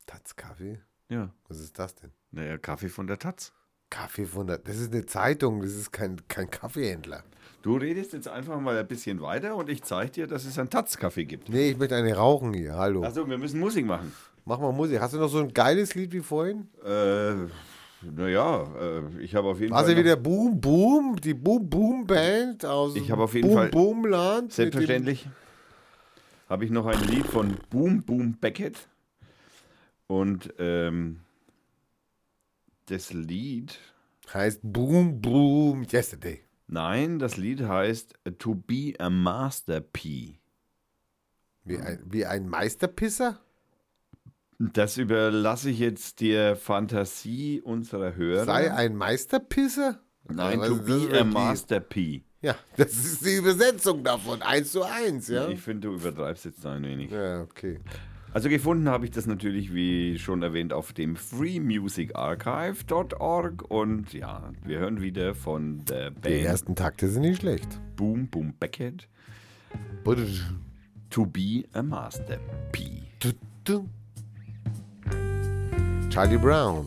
Taz 0.07 0.37
Kaffee? 0.37 0.81
Ja. 1.09 1.35
Was 1.49 1.59
ist 1.59 1.79
das 1.79 1.95
denn? 1.95 2.13
Naja, 2.31 2.59
Kaffee 2.59 2.89
von 2.89 3.07
der 3.07 3.19
Taz. 3.19 3.53
Kaffee 3.93 4.24
von 4.27 4.47
der. 4.47 4.59
Das 4.59 4.78
ist 4.78 4.93
eine 4.93 5.05
Zeitung, 5.06 5.60
das 5.62 5.73
ist 5.74 5.93
kein, 5.93 6.16
kein 6.28 6.51
Kaffeehändler. 6.51 7.23
Du 7.62 7.77
redest 7.77 8.12
jetzt 8.14 8.27
einfach 8.27 8.59
mal 8.59 8.77
ein 8.77 8.86
bisschen 8.89 9.20
weiter 9.20 9.55
und 9.55 9.69
ich 9.69 9.82
zeige 9.82 10.10
dir, 10.10 10.27
dass 10.27 10.44
es 10.47 10.59
einen 10.59 10.70
Taz-Kaffee 10.70 11.27
gibt. 11.27 11.48
Nee, 11.51 11.70
ich 11.70 11.78
möchte 11.78 11.94
eine 11.94 12.14
rauchen 12.16 12.55
hier. 12.55 12.74
Hallo. 12.74 13.02
Also, 13.02 13.28
wir 13.28 13.39
müssen 13.39 13.60
Musik 13.60 13.86
machen. 13.86 14.12
Mach 14.44 14.59
mal 14.59 14.73
Musik. 14.73 14.98
Hast 15.01 15.14
du 15.14 15.19
noch 15.19 15.28
so 15.28 15.39
ein 15.39 15.52
geiles 15.52 15.94
Lied 15.94 16.12
wie 16.12 16.20
vorhin? 16.20 16.66
Äh, 16.85 17.35
naja, 18.16 18.64
äh, 18.81 19.20
ich 19.23 19.35
habe 19.36 19.47
auf 19.48 19.60
jeden 19.60 19.73
War 19.73 19.85
Fall. 19.85 19.90
sie 19.90 19.97
wieder 19.97 20.16
Boom 20.16 20.60
Boom? 20.60 21.16
Die 21.23 21.35
Boom 21.35 21.69
Boom 21.70 22.05
Band 22.06 22.64
aus 22.66 22.97
Ich 22.97 23.10
habe 23.12 23.23
auf 23.23 23.35
jeden 23.35 23.47
Boom 23.47 23.56
Fall- 23.59 23.69
Boom 23.69 24.06
Land? 24.06 24.52
selbstverständlich 24.52 25.28
habe 26.48 26.64
ich 26.64 26.70
noch 26.73 26.86
ein 26.86 27.01
Lied 27.09 27.27
von 27.27 27.56
Boom 27.70 28.02
Boom 28.02 28.36
Beckett. 28.40 28.89
Und 30.09 30.52
ähm, 30.59 31.20
das 32.87 33.13
Lied, 33.13 33.79
Heißt 34.33 34.61
Boom 34.63 35.21
Boom 35.21 35.85
Yesterday. 35.91 36.41
nein, 36.67 37.19
das 37.19 37.37
Lied 37.37 37.63
heißt 37.63 38.15
To 38.39 38.55
Be 38.55 38.95
a 38.99 39.11
Master 39.11 39.81
P. 39.81 40.39
Wie 41.65 41.79
ein, 41.79 42.03
wie 42.07 42.25
ein 42.27 42.49
Meisterpisser? 42.49 43.41
Das 44.59 44.97
überlasse 44.97 45.71
ich 45.71 45.81
jetzt 45.81 46.21
der 46.21 46.57
Fantasie 46.57 47.61
unserer 47.61 48.15
Hörer. 48.15 48.45
Sei 48.45 48.73
ein 48.73 48.95
Meisterpisser? 48.97 50.01
Nein, 50.29 50.61
to 50.61 50.77
be 50.77 51.09
a 51.13 51.21
ein 51.21 51.31
Master 51.31 51.81
P. 51.81 52.23
Ja, 52.41 52.57
das 52.77 52.93
ist 52.93 53.25
die 53.25 53.37
Übersetzung 53.37 54.03
davon. 54.03 54.41
Eins 54.43 54.73
zu 54.73 54.83
eins, 54.83 55.29
ja? 55.29 55.49
Ich 55.49 55.61
finde, 55.61 55.89
du 55.89 55.95
übertreibst 55.95 56.45
jetzt 56.45 56.65
ein 56.67 56.83
wenig. 56.85 57.11
Ja, 57.11 57.43
okay. 57.43 57.81
Also 58.35 58.49
gefunden 58.49 58.89
habe 58.89 59.05
ich 59.05 59.11
das 59.11 59.27
natürlich, 59.27 59.75
wie 59.75 60.19
schon 60.19 60.43
erwähnt, 60.43 60.73
auf 60.73 60.95
dem 60.95 61.17
freemusicarchive.org 61.17 63.71
und 63.71 64.15
ja, 64.15 64.53
wir 64.65 64.79
hören 64.79 65.03
wieder 65.03 65.35
von 65.35 65.85
der 65.85 66.13
Die 66.13 66.21
Band 66.21 66.45
ersten 66.45 66.75
Takte 66.75 67.09
sind 67.09 67.21
nicht 67.23 67.43
schlecht. 67.43 67.79
Boom 67.97 68.29
Boom 68.29 68.55
Beckett 68.59 69.07
To 71.11 71.27
Be 71.27 71.65
a 71.75 71.83
Master 71.83 72.39
P. 72.73 73.03
Charlie 76.09 76.39
Brown. 76.39 76.87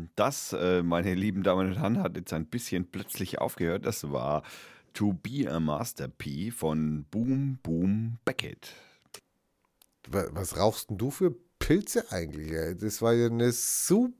Ähm, 0.00 0.10
das, 0.16 0.52
äh, 0.52 0.82
meine 0.82 1.14
lieben 1.14 1.42
Damen 1.42 1.68
und 1.68 1.78
Herren, 1.78 2.02
hat 2.02 2.16
jetzt 2.16 2.32
ein 2.32 2.46
bisschen 2.46 2.86
plötzlich 2.90 3.38
aufgehört. 3.38 3.86
Das 3.86 4.10
war 4.10 4.42
To 4.94 5.12
Be 5.12 5.50
a 5.50 5.60
Master 5.60 6.08
P 6.08 6.50
von 6.50 7.04
Boom 7.10 7.58
Boom 7.62 8.18
Beckett. 8.24 8.72
Wa- 10.08 10.28
Was 10.32 10.56
rauchst 10.56 10.90
denn 10.90 10.98
du 10.98 11.10
für 11.10 11.34
Pilze 11.58 12.10
eigentlich? 12.10 12.50
Ey? 12.52 12.76
Das 12.76 13.00
war 13.02 13.12
ja 13.12 13.26
eine 13.26 13.52
super, 13.52 14.14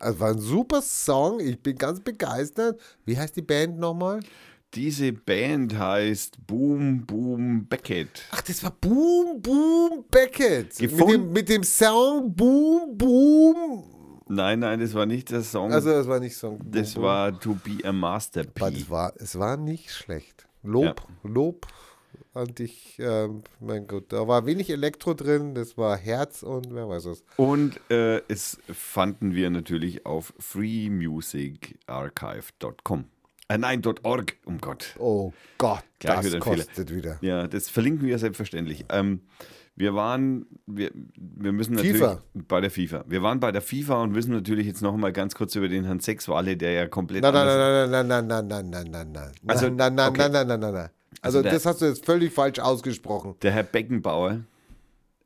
also 0.00 0.20
war 0.20 0.30
ein 0.32 0.38
super 0.40 0.82
Song. 0.82 1.40
Ich 1.40 1.60
bin 1.62 1.76
ganz 1.76 2.00
begeistert. 2.00 2.80
Wie 3.04 3.16
heißt 3.16 3.36
die 3.36 3.42
Band 3.42 3.78
nochmal? 3.78 4.20
Diese 4.74 5.12
Band 5.12 5.78
heißt 5.78 6.46
Boom 6.46 7.06
Boom 7.06 7.66
Beckett. 7.68 8.24
Ach, 8.32 8.42
das 8.42 8.62
war 8.62 8.70
Boom 8.72 9.40
Boom 9.40 10.04
Beckett. 10.10 10.78
Mit 10.80 10.98
dem, 11.08 11.32
mit 11.32 11.48
dem 11.48 11.62
Song 11.62 12.34
Boom 12.34 12.98
Boom. 12.98 13.94
Nein, 14.28 14.60
nein, 14.60 14.78
das 14.80 14.94
war 14.94 15.04
nicht 15.06 15.30
der 15.30 15.42
Song. 15.42 15.72
Also, 15.72 15.90
das 15.90 16.06
war 16.06 16.20
nicht 16.20 16.36
Song. 16.36 16.60
Das 16.64 16.94
war 16.96 17.38
To 17.40 17.54
Be 17.54 17.78
a 17.84 17.92
Master 17.92 18.42
Aber 18.42 18.70
P. 18.70 18.76
es 18.76 18.90
war, 18.90 19.12
es 19.16 19.38
war 19.38 19.56
nicht 19.56 19.90
schlecht. 19.90 20.46
Lob, 20.62 21.02
Lob 21.22 21.66
an 22.34 22.54
dich. 22.54 22.98
Ähm, 22.98 23.42
mein 23.60 23.86
Gott, 23.86 24.12
da 24.12 24.26
war 24.28 24.44
wenig 24.46 24.68
Elektro 24.70 25.14
drin. 25.14 25.54
Das 25.54 25.78
war 25.78 25.96
Herz 25.96 26.42
und 26.42 26.74
wer 26.74 26.88
weiß 26.88 27.04
was. 27.06 27.22
Und 27.36 27.80
äh, 27.90 28.20
es 28.28 28.58
fanden 28.72 29.34
wir 29.34 29.50
natürlich 29.50 30.04
auf 30.06 30.32
freemusicarchive.com. 30.38 33.04
Äh, 33.50 33.58
nein, 33.58 33.80
.org, 34.02 34.36
um 34.44 34.58
Gott. 34.58 34.94
Oh 34.98 35.32
Gott, 35.56 35.82
Gleich 36.00 36.16
das 36.16 36.26
wieder 36.26 36.38
kostet 36.38 36.94
wieder. 36.94 37.16
Ja, 37.22 37.48
das 37.48 37.70
verlinken 37.70 38.06
wir 38.06 38.18
selbstverständlich. 38.18 38.84
Ähm, 38.90 39.22
wir 39.78 39.94
waren, 39.94 40.46
wir, 40.66 40.90
wir 41.16 41.52
müssen 41.52 41.74
natürlich 41.74 41.98
FIFA. 41.98 42.22
bei 42.34 42.60
der 42.60 42.70
FIFA. 42.70 43.04
Wir 43.06 43.22
waren 43.22 43.38
bei 43.38 43.52
der 43.52 43.62
FIFA 43.62 44.02
und 44.02 44.12
müssen 44.12 44.32
natürlich 44.32 44.66
jetzt 44.66 44.82
noch 44.82 44.96
mal 44.96 45.12
ganz 45.12 45.34
kurz 45.36 45.54
über 45.54 45.68
den 45.68 45.84
Herrn 45.84 46.00
Sexwale, 46.00 46.56
der 46.56 46.72
ja 46.72 46.86
komplett 46.88 47.22
Nein, 47.22 47.32
nein, 47.32 47.46
nein, 47.46 48.06
nein, 48.08 48.26
nein, 48.26 48.26
nein, 48.26 48.46
nein, 48.48 48.70
nein, 48.70 48.90
nein, 48.90 49.12
nein. 49.12 49.32
Also, 49.46 49.68
nein, 49.68 49.94
nein, 49.94 50.08
okay. 50.10 50.18
nein, 50.22 50.32
nein, 50.32 50.46
nein, 50.48 50.60
nein, 50.60 50.74
nein. 50.74 50.90
Also, 51.20 51.38
Also 51.38 51.42
der- 51.42 51.52
das 51.52 51.66
hast 51.66 51.80
du 51.80 51.86
jetzt 51.86 52.04
völlig 52.04 52.32
falsch 52.32 52.58
ausgesprochen. 52.58 53.34
Der 53.42 53.52
Herr 53.52 53.62
Beckenbauer 53.62 54.40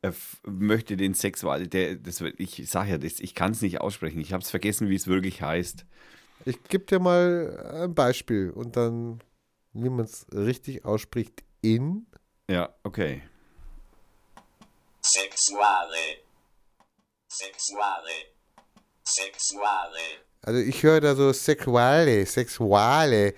er 0.03 0.09
f- 0.09 0.41
möchte 0.45 0.97
den 0.97 1.13
Sexwale, 1.13 1.67
der, 1.67 1.95
das, 1.95 2.21
ich 2.37 2.69
sage 2.69 2.91
ja, 2.91 2.97
das, 2.97 3.19
ich 3.21 3.33
kann 3.35 3.51
es 3.53 3.61
nicht 3.61 3.79
aussprechen. 3.81 4.19
Ich 4.19 4.33
habe 4.33 4.43
es 4.43 4.49
vergessen, 4.49 4.89
wie 4.89 4.95
es 4.95 5.07
wirklich 5.07 5.41
heißt. 5.41 5.85
Ich 6.45 6.61
gebe 6.65 6.83
dir 6.85 6.99
mal 6.99 7.57
ein 7.83 7.95
Beispiel 7.95 8.49
und 8.49 8.75
dann, 8.75 9.19
wie 9.71 9.89
man 9.89 10.03
es 10.05 10.27
richtig 10.33 10.83
ausspricht, 10.83 11.43
in. 11.61 12.05
Ja, 12.49 12.69
okay. 12.83 13.21
Sexuale. 15.05 16.23
Sexuale. 17.27 18.33
Sexuale. 19.03 19.99
Also 20.41 20.59
ich 20.59 20.81
höre 20.83 21.01
da 21.01 21.15
so 21.15 21.33
Sexuale, 21.33 22.25
Sexuale. 22.25 23.33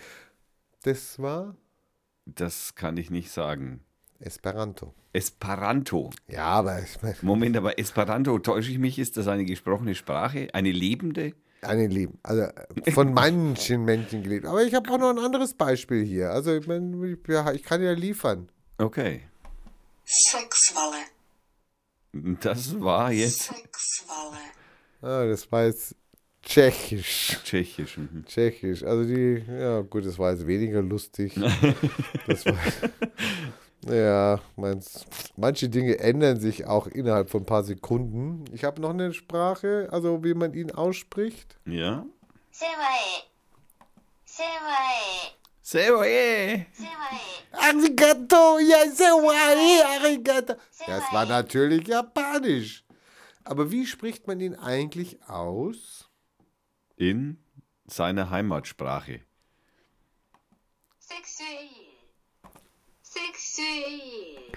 Das 0.84 1.20
war 1.20 1.56
Das 2.26 2.76
kann 2.76 2.98
ich 2.98 3.10
nicht 3.10 3.32
sagen. 3.32 3.84
Esperanto. 4.20 4.94
Esperanto. 5.14 6.12
Ja, 6.28 6.46
aber 6.46 6.82
ich 6.82 7.02
meine, 7.02 7.16
Moment, 7.22 7.58
aber 7.58 7.78
Esperanto, 7.80 8.38
täusche 8.40 8.72
ich 8.72 8.78
mich, 8.80 9.00
ist 9.00 9.18
das 9.18 9.28
eine 9.28 9.46
gesprochene 9.46 9.96
Sprache? 9.96 10.48
Eine 10.54 10.72
lebende? 10.72 11.34
eine 11.62 11.88
Leben. 11.88 12.20
Also 12.22 12.44
äh, 12.44 12.92
von 12.92 13.14
manchen 13.16 13.86
Menschen 13.86 14.22
gelebt. 14.22 14.46
Aber 14.46 14.64
ich 14.64 14.74
habe 14.76 14.90
auch 14.92 15.00
noch 15.00 15.10
ein 15.10 15.18
anderes 15.20 15.56
Beispiel 15.56 16.06
hier. 16.06 16.30
Also 16.32 16.54
ich 16.56 16.68
meine, 16.68 17.08
ich, 17.08 17.28
ja, 17.28 17.52
ich 17.52 17.64
kann 17.64 17.82
ja 17.82 17.92
liefern. 17.92 18.50
Okay. 18.78 19.24
Sexuale. 20.04 20.98
Das 22.42 22.80
war 22.80 23.12
jetzt. 23.12 23.52
Ah, 25.02 25.26
das 25.26 25.52
war 25.52 25.66
jetzt 25.66 25.96
Tschechisch. 26.42 27.40
Tschechisch. 27.44 27.98
Mhm. 27.98 28.24
Tschechisch. 28.26 28.84
Also 28.84 29.04
die, 29.04 29.44
ja 29.50 29.82
gut, 29.82 30.06
das 30.06 30.18
war 30.18 30.32
jetzt 30.32 30.48
weniger 30.48 30.82
lustig. 30.82 31.34
das 32.28 32.46
war, 32.46 32.58
ja, 33.94 34.40
meins, 34.56 35.06
manche 35.36 35.68
Dinge 35.68 36.00
ändern 36.00 36.40
sich 36.40 36.66
auch 36.66 36.88
innerhalb 36.88 37.30
von 37.30 37.42
ein 37.42 37.46
paar 37.46 37.64
Sekunden. 37.64 38.46
Ich 38.54 38.64
habe 38.64 38.80
noch 38.80 38.92
eine 38.92 39.14
Sprache, 39.14 39.90
also 39.92 40.24
wie 40.24 40.36
man 40.36 40.54
ihn 40.54 40.72
ausspricht. 40.72 41.58
Ja. 41.66 42.06
Semai. 42.52 43.26
Semai. 44.24 45.34
Semai. 45.62 46.68
Semai. 46.74 47.15
Arigato, 47.68 48.60
Yasewai, 48.60 49.84
Arigato. 49.98 50.56
Das 50.86 51.04
war 51.12 51.26
natürlich 51.26 51.88
japanisch. 51.88 52.84
Aber 53.44 53.72
wie 53.72 53.86
spricht 53.86 54.28
man 54.28 54.40
ihn 54.40 54.56
eigentlich 54.56 55.22
aus? 55.28 56.10
In 56.98 57.38
seiner 57.88 58.30
Heimatsprache. 58.30 59.22
Sexy. 61.00 61.44
Sexuell. 63.02 64.52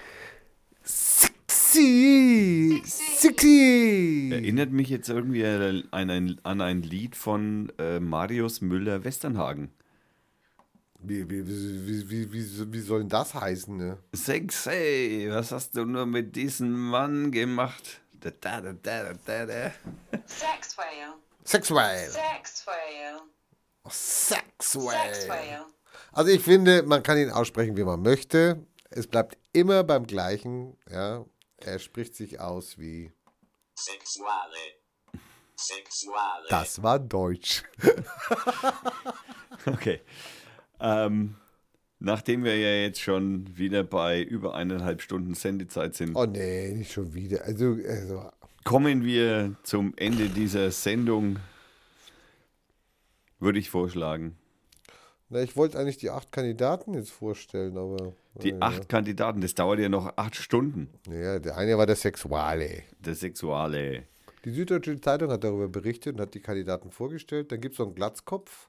Sexy. 0.83 2.81
Sexy. 2.85 4.29
Erinnert 4.31 4.71
mich 4.71 4.89
jetzt 4.89 5.09
irgendwie 5.09 5.45
an 5.45 6.09
ein, 6.09 6.39
an 6.43 6.61
ein 6.61 6.81
Lied 6.81 7.15
von 7.15 7.71
äh, 7.77 7.99
Marius 7.99 8.61
Müller-Westernhagen. 8.61 9.71
Wie, 11.01 11.29
wie, 11.29 11.47
wie, 11.47 12.09
wie, 12.09 12.33
wie, 12.33 12.73
wie 12.73 12.79
soll 12.81 12.99
denn 12.99 13.09
das 13.09 13.33
heißen, 13.33 13.75
ne? 13.75 13.97
Sexy, 14.13 15.27
was 15.29 15.51
hast 15.51 15.75
du 15.75 15.85
nur 15.85 16.05
mit 16.05 16.35
diesem 16.35 16.89
Mann 16.89 17.31
gemacht? 17.31 18.01
Da, 18.19 18.31
da, 18.31 18.59
da, 18.59 18.73
da, 18.73 19.13
da, 19.13 19.45
da. 19.45 19.71
Sex 20.25 20.77
whale 20.77 21.13
Sexuell. 21.45 22.09
Sex 22.09 22.65
whale 22.67 23.21
Sexuell. 23.89 25.13
Sex 25.13 25.29
whale 25.29 25.65
Also 26.11 26.31
ich 26.31 26.43
finde, 26.43 26.83
man 26.83 27.01
kann 27.01 27.17
ihn 27.17 27.31
aussprechen, 27.31 27.77
wie 27.77 27.85
man 27.85 28.01
möchte. 28.01 28.67
Es 28.89 29.07
bleibt 29.07 29.37
immer 29.53 29.85
beim 29.85 30.05
gleichen, 30.05 30.77
ja. 30.89 31.25
Er 31.57 31.79
spricht 31.79 32.15
sich 32.15 32.41
aus 32.41 32.77
wie. 32.77 33.13
Sexuale. 33.75 34.79
Sexuale. 35.55 36.45
Das 36.49 36.83
war 36.83 36.99
Deutsch. 36.99 37.63
Okay. 39.65 40.01
Ähm, 40.79 41.35
nachdem 41.99 42.43
wir 42.43 42.57
ja 42.57 42.81
jetzt 42.83 43.01
schon 43.01 43.57
wieder 43.57 43.83
bei 43.83 44.21
über 44.21 44.55
eineinhalb 44.55 45.01
Stunden 45.01 45.33
Sendezeit 45.33 45.95
sind, 45.95 46.15
Oh 46.15 46.25
nee, 46.25 46.73
nicht 46.73 46.91
schon 46.91 47.13
wieder. 47.13 47.43
Also, 47.45 47.77
also 47.87 48.29
kommen 48.63 49.03
wir 49.03 49.55
zum 49.63 49.93
Ende 49.97 50.29
dieser 50.29 50.71
Sendung. 50.71 51.37
Würde 53.39 53.59
ich 53.59 53.69
vorschlagen. 53.69 54.35
na, 55.29 55.41
ich 55.41 55.55
wollte 55.55 55.79
eigentlich 55.79 55.97
die 55.97 56.09
acht 56.09 56.31
Kandidaten 56.31 56.93
jetzt 56.93 57.11
vorstellen, 57.11 57.77
aber. 57.77 58.13
Die 58.41 58.51
äh, 58.51 58.57
acht 58.59 58.89
Kandidaten, 58.89 59.41
das 59.41 59.55
dauert 59.55 59.79
ja 59.79 59.87
noch 59.89 60.13
acht 60.17 60.35
Stunden. 60.35 60.89
Ja, 61.09 61.39
der 61.39 61.57
eine 61.57 61.77
war 61.77 61.85
der 61.85 61.95
Sexuale. 61.95 62.83
Der 62.99 63.15
Sexuale. 63.15 64.03
Die 64.45 64.51
Süddeutsche 64.51 64.99
Zeitung 65.01 65.31
hat 65.31 65.43
darüber 65.43 65.67
berichtet 65.67 66.15
und 66.15 66.21
hat 66.21 66.33
die 66.33 66.39
Kandidaten 66.39 66.91
vorgestellt. 66.91 67.51
Dann 67.51 67.59
gibt 67.59 67.73
es 67.73 67.77
so 67.77 67.83
einen 67.85 67.95
Glatzkopf. 67.95 68.68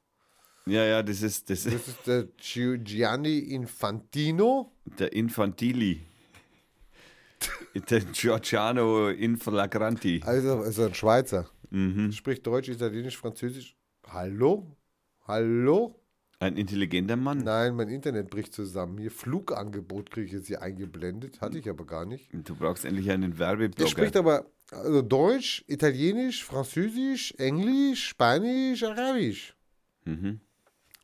Ja, 0.66 0.84
ja, 0.84 1.02
das 1.02 1.22
ist, 1.22 1.48
das 1.50 1.64
Das 1.64 1.74
ist 1.88 2.06
der 2.06 2.24
Gi- 2.36 2.78
Gianni 2.78 3.38
Infantino. 3.38 4.72
der 4.98 5.12
Infantili. 5.12 6.00
der 7.88 8.00
Giorgiano 8.00 9.08
Inflagranti. 9.08 10.20
Also 10.24 10.62
er 10.62 10.86
ein 10.86 10.94
Schweizer. 10.94 11.48
Mhm. 11.70 12.12
Spricht 12.12 12.46
Deutsch, 12.46 12.68
Italienisch, 12.68 13.16
Französisch. 13.16 13.76
Hallo? 14.06 14.76
Hallo? 15.26 15.96
Ein 16.40 16.56
intelligenter 16.56 17.16
Mann. 17.16 17.38
Nein, 17.38 17.76
mein 17.76 17.88
Internet 17.88 18.30
bricht 18.30 18.52
zusammen. 18.54 18.98
Hier 18.98 19.10
Flugangebot 19.10 20.10
kriege 20.10 20.26
ich 20.26 20.32
jetzt 20.32 20.46
hier 20.48 20.62
eingeblendet. 20.62 21.40
Hatte 21.40 21.58
ich 21.58 21.68
aber 21.68 21.84
gar 21.86 22.06
nicht. 22.06 22.28
Du 22.32 22.54
brauchst 22.56 22.84
endlich 22.84 23.10
einen 23.10 23.32
Der 23.32 23.38
Werbeblogger. 23.38 23.90
spricht 23.90 24.16
aber 24.16 24.46
also 24.70 25.02
Deutsch, 25.02 25.64
Italienisch, 25.68 26.44
Französisch, 26.44 27.32
Englisch, 27.38 28.08
Spanisch, 28.08 28.82
Arabisch. 28.82 29.54
Mhm. 30.04 30.40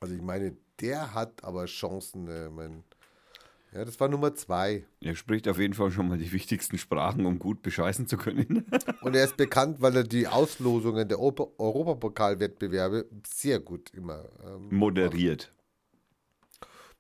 Also 0.01 0.14
ich 0.14 0.23
meine, 0.23 0.56
der 0.81 1.14
hat 1.14 1.43
aber 1.44 1.66
Chancen. 1.66 2.28
Äh, 2.28 2.48
mein, 2.51 2.85
ja, 3.73 3.85
das 3.85 3.98
war 4.01 4.09
Nummer 4.09 4.35
zwei. 4.35 4.85
Er 5.01 5.14
spricht 5.16 5.48
auf 5.48 5.59
jeden 5.59 5.74
Fall 5.74 5.90
schon 5.90 6.09
mal 6.09 6.18
die 6.18 6.32
wichtigsten 6.32 6.78
Sprachen, 6.78 7.27
um 7.27 7.39
gut 7.39 7.62
bescheißen 7.62 8.06
zu 8.06 8.16
können. 8.16 8.66
Und 9.02 9.16
er 9.16 9.24
ist 9.24 9.36
bekannt, 9.36 9.81
weil 9.81 9.97
er 9.97 10.05
die 10.05 10.27
Auslosungen 10.28 11.09
der 11.09 11.18
Opa- 11.18 11.51
Europapokalwettbewerbe 11.59 13.06
sehr 13.27 13.60
gut 13.60 13.90
immer. 13.94 14.24
Ähm, 14.44 14.68
Moderiert. 14.70 15.52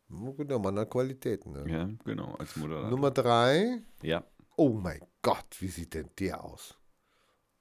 macht. 0.08 0.36
guter 0.36 0.58
Mann 0.58 0.78
an 0.78 0.88
Qualitäten. 0.88 1.52
Ne? 1.52 1.64
Ja, 1.70 1.88
genau, 2.04 2.34
als 2.34 2.56
Moderator. 2.56 2.90
Nummer 2.90 3.10
drei. 3.10 3.82
Ja. 4.02 4.24
Oh 4.56 4.70
mein 4.70 5.00
Gott, 5.22 5.46
wie 5.60 5.68
sieht 5.68 5.94
denn 5.94 6.08
der 6.18 6.42
aus? 6.44 6.78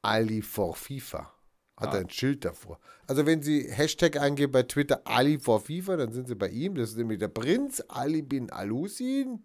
Ali 0.02 0.42
for 0.42 0.76
FIFA. 0.76 1.32
Hat 1.78 1.90
Ah. 1.94 1.98
ein 2.00 2.10
Schild 2.10 2.46
davor. 2.46 2.80
Also 3.08 3.26
wenn 3.26 3.42
Sie 3.42 3.68
Hashtag 3.70 4.18
eingeben 4.20 4.52
bei 4.52 4.64
Twitter 4.64 5.02
Ali 5.06 5.38
for 5.40 5.60
FIFA, 5.60 5.98
dann 5.98 6.12
sind 6.14 6.28
Sie 6.28 6.36
bei 6.36 6.48
ihm. 6.50 6.76
Das 6.76 6.90
ist 6.92 6.98
nämlich 6.98 7.20
der 7.20 7.28
Prinz 7.28 7.84
Ali 7.88 8.22
bin 8.22 8.50
Alusin. 8.50 9.44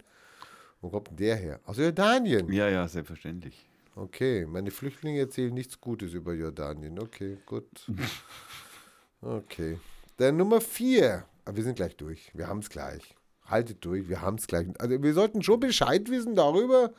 Wo 0.81 0.89
kommt 0.91 1.09
denn 1.09 1.17
der 1.17 1.37
her? 1.37 1.61
Aus 1.65 1.77
Jordanien. 1.79 2.51
Ja, 2.53 2.69
ja, 2.69 2.87
selbstverständlich. 2.89 3.69
Okay, 3.97 4.47
meine 4.47 4.71
Flüchtlinge 4.71 5.19
erzählen 5.19 5.53
nichts 5.53 5.81
Gutes 5.81 6.13
über 6.15 6.33
Jordanien. 6.33 6.99
Okay, 6.99 7.39
gut. 7.47 7.67
Okay. 9.23 9.79
Dann 10.17 10.37
Nummer 10.37 10.61
vier. 10.61 11.25
Aber 11.45 11.57
wir 11.57 11.65
sind 11.65 11.77
gleich 11.77 11.97
durch. 11.97 12.31
Wir 12.35 12.49
haben 12.49 12.61
es 12.61 12.71
gleich. 12.71 13.03
Haltet 13.45 13.85
durch, 13.85 14.09
wir 14.09 14.21
haben 14.23 14.37
es 14.39 14.47
gleich. 14.47 14.67
Also 14.79 15.03
wir 15.03 15.13
sollten 15.15 15.43
schon 15.43 15.61
Bescheid 15.61 16.09
wissen 16.09 16.35
darüber, 16.35 16.93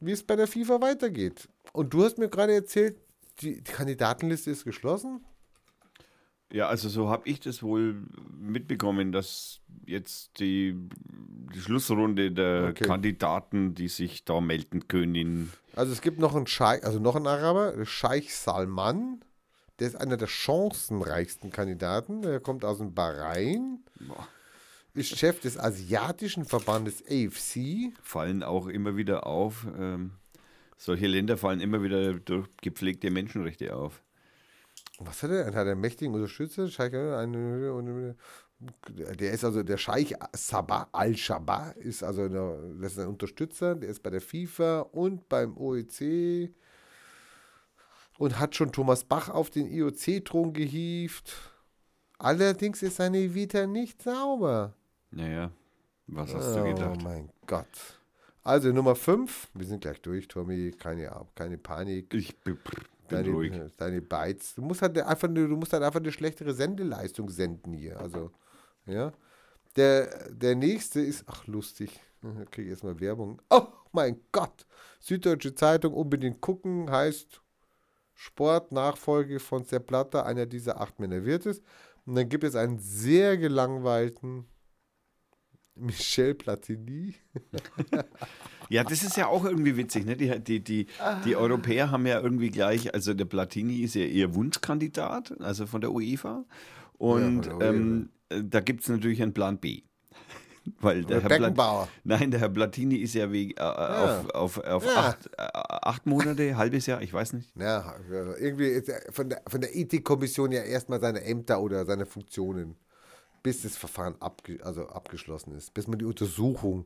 wie 0.00 0.12
es 0.12 0.22
bei 0.22 0.34
der 0.36 0.46
FIFA 0.48 0.80
weitergeht. 0.80 1.48
Und 1.72 1.94
du 1.94 2.04
hast 2.04 2.18
mir 2.18 2.28
gerade 2.28 2.52
erzählt, 2.54 2.96
die, 3.40 3.62
die 3.62 3.72
Kandidatenliste 3.72 4.50
ist 4.50 4.64
geschlossen? 4.64 5.24
Ja, 6.52 6.68
also 6.68 6.88
so 6.88 7.08
habe 7.10 7.28
ich 7.28 7.40
das 7.40 7.62
wohl 7.62 8.04
mitbekommen, 8.38 9.10
dass 9.10 9.60
jetzt 9.84 10.38
die, 10.38 10.76
die 11.54 11.60
Schlussrunde 11.60 12.30
der 12.30 12.68
Okay. 12.70 12.84
Kandidaten, 12.84 13.74
die 13.74 13.88
sich 13.88 14.24
da 14.24 14.40
melden 14.40 14.86
können, 14.86 15.52
Also 15.74 15.92
es 15.92 16.00
gibt 16.02 16.18
noch 16.20 16.36
einen 16.36 16.46
Scheich, 16.46 16.84
also 16.84 17.00
noch 17.00 17.16
einen 17.16 17.26
Araber, 17.26 17.84
Scheich 17.84 18.34
Salman. 18.34 19.24
Der 19.80 19.88
ist 19.88 19.96
einer 19.96 20.16
der 20.16 20.28
chancenreichsten 20.28 21.50
Kandidaten. 21.50 22.22
Der 22.22 22.40
kommt 22.40 22.64
aus 22.64 22.78
dem 22.78 22.94
Bahrain. 22.94 23.80
Ist 24.94 25.18
Chef 25.18 25.40
des 25.40 25.58
asiatischen 25.58 26.46
Verbandes 26.46 27.02
AFC. 27.06 27.92
fallen 28.02 28.42
auch 28.42 28.68
immer 28.68 28.96
wieder 28.96 29.26
auf. 29.26 29.66
Ähm, 29.78 30.12
solche 30.76 31.06
Länder 31.06 31.36
fallen 31.36 31.60
immer 31.60 31.82
wieder 31.82 32.14
durch 32.14 32.48
gepflegte 32.60 33.10
Menschenrechte 33.10 33.74
auf. 33.74 34.02
Was 34.98 35.22
hat 35.22 35.30
er? 35.30 35.46
Er 35.46 35.54
hat 35.54 35.66
einen 35.66 35.80
mächtigen 35.80 36.14
Unterstützer. 36.14 36.68
Scheich, 36.68 36.94
eine, 36.94 38.16
der 38.58 39.32
ist 39.32 39.44
also 39.44 39.62
der 39.62 39.76
Scheich 39.76 40.14
Sabah 40.32 40.88
al-Shabah 40.92 41.72
ist 41.72 42.02
also 42.02 42.28
der, 42.28 42.58
das 42.80 42.92
ist 42.92 42.98
ein 42.98 43.08
Unterstützer. 43.08 43.74
Der 43.74 43.90
ist 43.90 44.02
bei 44.02 44.10
der 44.10 44.20
FIFA 44.20 44.80
und 44.80 45.28
beim 45.28 45.56
OEC 45.56 46.54
und 48.18 48.38
hat 48.38 48.56
schon 48.56 48.72
Thomas 48.72 49.04
Bach 49.04 49.28
auf 49.28 49.50
den 49.50 49.66
IOC-Thron 49.66 50.54
gehievt. 50.54 51.34
Allerdings 52.18 52.82
ist 52.82 52.96
seine 52.96 53.34
Vita 53.34 53.66
nicht 53.66 54.02
sauber. 54.02 54.74
Naja, 55.10 55.50
was 56.06 56.34
hast 56.34 56.56
du 56.56 56.64
gedacht? 56.64 56.98
Oh 57.00 57.04
mein 57.04 57.30
Gott. 57.46 58.00
Also 58.46 58.72
Nummer 58.72 58.94
5. 58.94 59.48
Wir 59.54 59.66
sind 59.66 59.80
gleich 59.80 60.00
durch, 60.02 60.28
Tommy. 60.28 60.70
Keine, 60.78 61.10
keine 61.34 61.58
Panik. 61.58 62.14
Ich 62.14 62.36
bin, 62.38 62.54
bin 62.54 62.74
Deine, 63.08 63.28
ruhig. 63.30 63.52
deine 63.76 64.00
Bytes. 64.00 64.54
Du 64.54 64.62
musst 64.62 64.82
halt 64.82 64.96
einfach 64.98 65.28
eine, 65.28 65.48
du 65.48 65.56
musst 65.56 65.72
halt 65.72 65.82
einfach 65.82 65.98
eine 65.98 66.12
schlechtere 66.12 66.54
Sendeleistung 66.54 67.28
senden 67.28 67.72
hier. 67.72 67.98
Also, 67.98 68.30
ja. 68.86 69.12
Der, 69.74 70.30
der 70.30 70.54
nächste 70.54 71.00
ist, 71.00 71.24
ach 71.26 71.44
lustig, 71.48 71.98
da 72.22 72.44
kriege 72.44 72.68
ich 72.68 72.70
erstmal 72.70 73.00
Werbung. 73.00 73.42
Oh 73.50 73.66
mein 73.90 74.20
Gott! 74.30 74.64
Süddeutsche 75.00 75.56
Zeitung 75.56 75.92
unbedingt 75.92 76.40
gucken, 76.40 76.88
heißt 76.88 77.42
Sportnachfolge 78.14 79.40
von 79.40 79.64
Sepp 79.64 79.88
Blatter, 79.88 80.24
einer 80.24 80.46
dieser 80.46 80.80
acht 80.80 81.00
Männer 81.00 81.24
wird 81.24 81.46
es. 81.46 81.62
Und 82.06 82.14
dann 82.14 82.28
gibt 82.28 82.44
es 82.44 82.54
einen 82.54 82.78
sehr 82.78 83.36
gelangweilten 83.36 84.46
Michel 85.76 86.34
Platini. 86.34 87.14
Ja, 88.68 88.82
das 88.82 89.04
ist 89.04 89.16
ja 89.16 89.28
auch 89.28 89.44
irgendwie 89.44 89.76
witzig. 89.76 90.06
Ne? 90.06 90.16
Die, 90.16 90.40
die, 90.40 90.58
die, 90.58 90.86
die 91.24 91.36
Europäer 91.36 91.92
haben 91.92 92.04
ja 92.04 92.20
irgendwie 92.20 92.50
gleich, 92.50 92.92
also 92.92 93.14
der 93.14 93.24
Platini 93.24 93.82
ist 93.82 93.94
ja 93.94 94.02
ihr 94.04 94.34
Wunschkandidat, 94.34 95.40
also 95.40 95.66
von 95.66 95.80
der 95.80 95.92
UEFA. 95.92 96.44
Und 96.98 97.46
Ja, 97.46 97.52
der 97.58 97.68
ähm, 97.68 98.08
äh, 98.28 98.42
da 98.42 98.58
gibt 98.58 98.82
es 98.82 98.88
natürlich 98.88 99.22
einen 99.22 99.34
Plan 99.34 99.58
B. 99.58 99.82
Weil 100.80 101.04
der 101.04 101.20
Herr 101.20 101.28
Beckenbauer. 101.28 101.88
Nein, 102.02 102.32
der 102.32 102.40
Herr 102.40 102.48
Platini 102.48 102.96
ist 102.96 103.14
ja 103.14 103.30
wegen, 103.30 103.52
äh, 103.56 103.60
auf, 103.62 104.30
auf, 104.30 104.58
auf 104.58 104.84
Ja. 104.84 104.96
acht, 104.96 105.26
äh, 105.38 105.42
acht 105.52 106.06
Monate, 106.06 106.56
halbes 106.56 106.86
Jahr, 106.86 107.02
ich 107.02 107.12
weiß 107.12 107.34
nicht. 107.34 107.54
Ja, 107.56 107.94
irgendwie 108.40 108.82
von 109.12 109.28
der, 109.28 109.42
von 109.46 109.60
der 109.60 109.76
Ethikkommission 109.76 110.50
ja 110.50 110.62
erstmal 110.62 110.98
seine 111.00 111.22
Ämter 111.22 111.60
oder 111.62 111.86
seine 111.86 112.04
Funktionen, 112.04 112.74
bis 113.46 113.62
das 113.62 113.76
Verfahren 113.76 114.16
abge, 114.20 114.58
also 114.64 114.88
abgeschlossen 114.88 115.52
ist, 115.54 115.72
bis 115.72 115.86
man 115.86 116.00
die 116.00 116.04
Untersuchung, 116.04 116.84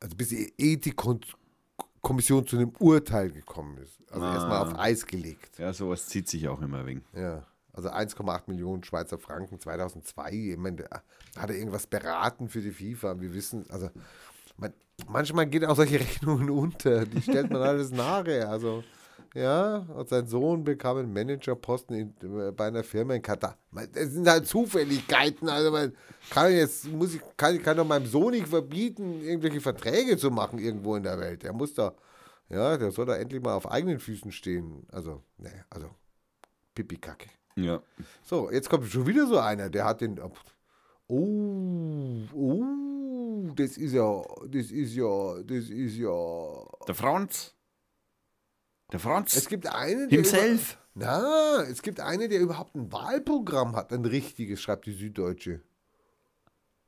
also 0.00 0.16
bis 0.16 0.30
die 0.30 0.52
Ethikkommission 0.58 2.46
zu 2.48 2.56
einem 2.56 2.72
Urteil 2.80 3.30
gekommen 3.30 3.78
ist. 3.78 4.00
Also 4.10 4.26
Ah. 4.26 4.34
erstmal 4.34 4.62
auf 4.66 4.76
Eis 4.76 5.06
gelegt. 5.06 5.56
Ja, 5.56 5.72
sowas 5.72 6.06
zieht 6.08 6.28
sich 6.28 6.48
auch 6.48 6.60
immer 6.62 6.84
wegen. 6.84 7.04
Ja. 7.14 7.46
Also 7.72 7.90
1,8 7.90 8.48
Millionen 8.48 8.82
Schweizer 8.82 9.18
Franken 9.18 9.60
2002. 9.60 10.32
Ich 10.32 10.56
meine, 10.56 10.82
hat 11.36 11.50
er 11.50 11.54
irgendwas 11.56 11.86
beraten 11.86 12.48
für 12.48 12.60
die 12.60 12.72
FIFA. 12.72 13.20
Wir 13.20 13.32
wissen, 13.32 13.66
also 13.70 13.88
man, 14.56 14.72
manchmal 15.06 15.46
geht 15.46 15.64
auch 15.64 15.76
solche 15.76 16.00
Rechnungen 16.00 16.50
unter. 16.50 17.06
Die 17.06 17.22
stellt 17.22 17.50
man 17.52 17.62
alles 17.62 17.92
nachher. 17.92 18.48
Also 18.50 18.82
ja, 19.34 19.86
und 19.94 20.08
sein 20.08 20.26
Sohn 20.26 20.64
bekam 20.64 20.96
einen 20.96 21.12
Managerposten 21.12 21.96
in, 21.96 22.54
bei 22.56 22.66
einer 22.66 22.82
Firma 22.82 23.14
in 23.14 23.22
Katar. 23.22 23.56
Das 23.92 24.10
sind 24.10 24.28
halt 24.28 24.46
Zufälligkeiten. 24.46 25.48
Also 25.48 25.70
man 25.70 25.92
kann 26.30 26.52
jetzt 26.52 26.86
muss 26.88 27.14
ich 27.14 27.20
kann, 27.36 27.60
kann 27.62 27.76
doch 27.76 27.86
meinem 27.86 28.06
Sohn 28.06 28.32
nicht 28.32 28.48
verbieten, 28.48 29.22
irgendwelche 29.22 29.60
Verträge 29.60 30.16
zu 30.16 30.30
machen 30.30 30.58
irgendwo 30.58 30.96
in 30.96 31.02
der 31.02 31.18
Welt. 31.20 31.42
Der 31.42 31.52
muss 31.52 31.74
da, 31.74 31.94
ja, 32.48 32.76
der 32.76 32.90
soll 32.90 33.06
da 33.06 33.16
endlich 33.16 33.42
mal 33.42 33.54
auf 33.54 33.70
eigenen 33.70 33.98
Füßen 33.98 34.32
stehen. 34.32 34.86
Also, 34.90 35.22
ne, 35.36 35.64
also 35.70 35.90
Pipi 36.74 36.96
Kacke. 36.96 37.28
Ja. 37.56 37.82
So, 38.22 38.50
jetzt 38.50 38.70
kommt 38.70 38.86
schon 38.86 39.06
wieder 39.06 39.26
so 39.26 39.38
einer, 39.38 39.68
der 39.68 39.84
hat 39.84 40.00
den. 40.00 40.20
Oh, 41.08 42.22
oh, 42.34 43.48
das 43.54 43.76
ist 43.76 43.92
ja, 43.92 44.22
das 44.46 44.70
ist 44.70 44.94
ja, 44.94 45.42
das 45.42 45.68
ist 45.68 45.96
ja. 45.96 46.64
Der 46.86 46.94
Franz. 46.94 47.54
Der 48.92 49.00
Franz. 49.00 49.36
Es 49.36 49.48
gibt 49.48 49.66
einen, 49.66 50.08
der. 50.08 50.18
Himself. 50.20 50.78
Über, 50.94 51.06
na, 51.06 51.62
es 51.70 51.82
gibt 51.82 52.00
einen, 52.00 52.28
der 52.28 52.40
überhaupt 52.40 52.74
ein 52.74 52.90
Wahlprogramm 52.90 53.76
hat, 53.76 53.92
ein 53.92 54.04
richtiges, 54.04 54.60
schreibt 54.60 54.86
die 54.86 54.92
Süddeutsche. 54.92 55.60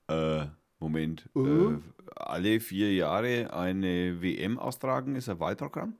Äh, 0.09 0.47
Moment. 0.79 1.29
Uh. 1.35 1.73
Äh, 1.73 1.79
alle 2.17 2.61
vier 2.61 2.93
Jahre 2.93 3.53
eine 3.53 4.21
WM 4.21 4.59
austragen 4.59 5.15
ist 5.15 5.29
ein 5.29 5.39
Wahlprogramm? 5.39 5.95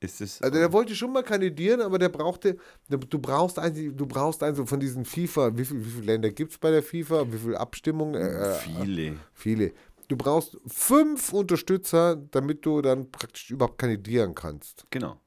Ist 0.00 0.20
das. 0.20 0.42
Also 0.42 0.58
der 0.58 0.72
wollte 0.72 0.94
schon 0.94 1.12
mal 1.12 1.22
kandidieren, 1.22 1.80
aber 1.80 1.98
der 1.98 2.10
brauchte, 2.10 2.58
du 2.88 3.18
brauchst 3.18 3.58
ein, 3.58 3.96
du 3.96 4.06
brauchst 4.06 4.42
also 4.42 4.66
von 4.66 4.78
diesen 4.78 5.04
FIFA, 5.04 5.56
wie, 5.56 5.64
viel, 5.64 5.84
wie 5.84 5.90
viele 5.90 6.06
Länder 6.06 6.30
gibt 6.30 6.52
es 6.52 6.58
bei 6.58 6.70
der 6.70 6.82
FIFA, 6.82 7.32
wie 7.32 7.38
viele 7.38 7.58
Abstimmungen? 7.58 8.14
Äh, 8.14 8.50
äh, 8.50 8.54
viele. 8.54 9.16
Viele. 9.32 9.72
Du 10.08 10.16
brauchst 10.16 10.56
fünf 10.66 11.32
Unterstützer, 11.32 12.16
damit 12.16 12.64
du 12.64 12.80
dann 12.80 13.10
praktisch 13.10 13.50
überhaupt 13.50 13.78
kandidieren 13.78 14.34
kannst. 14.34 14.86
Genau. 14.90 15.20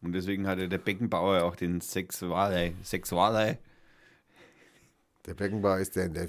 Und 0.00 0.12
deswegen 0.12 0.46
hatte 0.46 0.68
der 0.68 0.78
Beckenbauer 0.78 1.42
auch 1.42 1.56
den 1.56 1.80
Sexuale. 1.80 2.74
Sexuale. 2.84 3.58
Der 5.26 5.34
Beckenbauer 5.34 5.78
ist 5.78 5.96
der 5.96 6.06
in 6.06 6.14
der, 6.14 6.28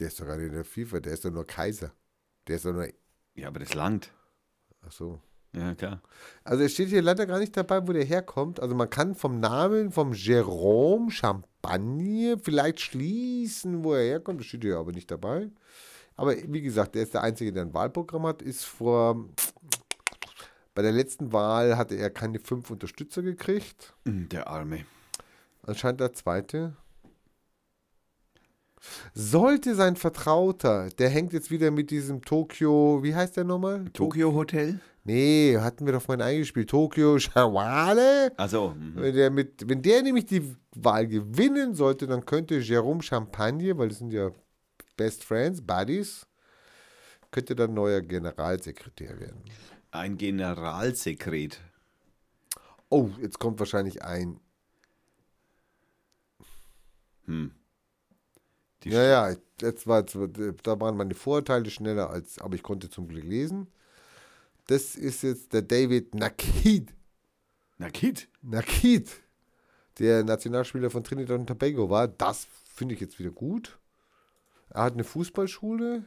der 0.00 0.06
ist 0.08 0.20
doch 0.20 0.26
gar 0.26 0.36
nicht 0.36 0.48
in 0.48 0.52
der 0.52 0.64
FIFA, 0.64 1.00
der 1.00 1.12
ist 1.12 1.24
doch 1.24 1.30
nur 1.30 1.46
Kaiser. 1.46 1.92
Der 2.48 2.56
ist 2.56 2.64
doch 2.64 2.72
nur, 2.72 2.88
Ja, 3.34 3.48
aber 3.48 3.60
das 3.60 3.74
langt. 3.74 4.10
ach 4.86 4.92
so. 4.92 5.20
Ja, 5.52 5.72
klar. 5.76 6.02
Also 6.42 6.64
es 6.64 6.72
steht 6.72 6.88
hier 6.88 7.00
leider 7.00 7.26
gar 7.26 7.38
nicht 7.38 7.56
dabei, 7.56 7.86
wo 7.86 7.92
der 7.92 8.04
herkommt. 8.04 8.58
Also 8.58 8.74
man 8.74 8.90
kann 8.90 9.14
vom 9.14 9.38
Namen 9.38 9.92
vom 9.92 10.10
Jérôme 10.10 11.12
Champagne 11.12 12.36
vielleicht 12.42 12.80
schließen, 12.80 13.84
wo 13.84 13.94
er 13.94 14.02
herkommt. 14.02 14.40
Das 14.40 14.48
steht 14.48 14.64
hier 14.64 14.78
aber 14.78 14.90
nicht 14.90 15.12
dabei. 15.12 15.48
Aber 16.16 16.34
wie 16.36 16.62
gesagt, 16.62 16.94
der 16.94 17.02
ist 17.02 17.14
der 17.14 17.22
Einzige, 17.22 17.52
der 17.52 17.64
ein 17.64 17.74
Wahlprogramm 17.74 18.26
hat. 18.26 18.42
Ist 18.42 18.64
vor, 18.64 19.28
bei 20.74 20.82
der 20.82 20.92
letzten 20.92 21.32
Wahl 21.32 21.76
hatte 21.76 21.96
er 21.96 22.10
keine 22.10 22.38
fünf 22.38 22.70
Unterstützer 22.70 23.22
gekriegt. 23.22 23.94
Der 24.04 24.48
Arme. 24.48 24.84
Anscheinend 25.62 26.00
der 26.00 26.12
zweite. 26.12 26.76
Sollte 29.14 29.74
sein 29.74 29.96
Vertrauter, 29.96 30.90
der 30.98 31.08
hängt 31.08 31.32
jetzt 31.32 31.50
wieder 31.50 31.70
mit 31.70 31.90
diesem 31.90 32.22
Tokio, 32.22 33.00
wie 33.02 33.14
heißt 33.14 33.36
der 33.36 33.44
nochmal? 33.44 33.86
Tokyo 33.94 34.34
Hotel? 34.34 34.78
Nee, 35.04 35.58
hatten 35.58 35.86
wir 35.86 35.92
doch 35.92 36.02
vorhin 36.02 36.22
eingespielt. 36.22 36.70
Tokio 36.70 37.18
Shawale. 37.18 38.32
Also, 38.36 38.74
mhm. 38.76 38.92
Wenn 38.96 39.14
der, 39.14 39.30
mit, 39.30 39.68
wenn 39.68 39.82
der 39.82 40.02
nämlich 40.02 40.26
die 40.26 40.54
Wahl 40.74 41.06
gewinnen 41.06 41.74
sollte, 41.74 42.06
dann 42.06 42.24
könnte 42.24 42.58
Jérôme 42.58 43.02
Champagne, 43.02 43.76
weil 43.76 43.88
das 43.88 43.98
sind 43.98 44.12
ja 44.12 44.30
Best 44.96 45.24
Friends, 45.24 45.60
Buddies, 45.60 46.26
könnte 47.30 47.56
dann 47.56 47.74
neuer 47.74 48.00
Generalsekretär 48.00 49.18
werden. 49.20 49.42
ein 49.90 50.16
Generalsekret. 50.16 51.60
Oh, 52.88 53.10
jetzt 53.20 53.38
kommt 53.38 53.58
wahrscheinlich 53.58 54.02
ein. 54.02 54.40
Die 57.26 58.88
Ja, 58.90 59.02
ja, 59.02 59.36
jetzt 59.60 59.86
war, 59.86 60.00
jetzt 60.00 60.16
da 60.62 60.80
waren 60.80 60.96
meine 60.96 61.14
Vorurteile 61.14 61.70
schneller 61.70 62.10
als, 62.10 62.38
aber 62.38 62.54
ich 62.54 62.62
konnte 62.62 62.90
zum 62.90 63.08
Glück 63.08 63.24
lesen. 63.24 63.68
Das 64.66 64.94
ist 64.94 65.22
jetzt 65.22 65.52
der 65.52 65.62
David 65.62 66.14
Nakid. 66.14 66.94
Na, 67.78 67.90
Kid. 67.90 68.28
Nakid, 68.42 69.10
der 69.98 70.22
Nationalspieler 70.22 70.90
von 70.90 71.02
Trinidad 71.02 71.40
und 71.40 71.46
Tobago 71.46 71.90
war. 71.90 72.08
Das 72.08 72.46
finde 72.74 72.94
ich 72.94 73.00
jetzt 73.00 73.18
wieder 73.18 73.30
gut. 73.30 73.78
Er 74.74 74.82
hat 74.82 74.92
eine 74.94 75.04
Fußballschule. 75.04 76.04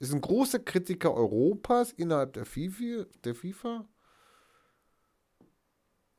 ist 0.00 0.12
ein 0.12 0.20
großer 0.20 0.58
Kritiker 0.58 1.14
Europas 1.14 1.92
innerhalb 1.92 2.32
der 2.32 2.44
FIFA, 2.44 3.06
der 3.22 3.34
FIFA 3.36 3.86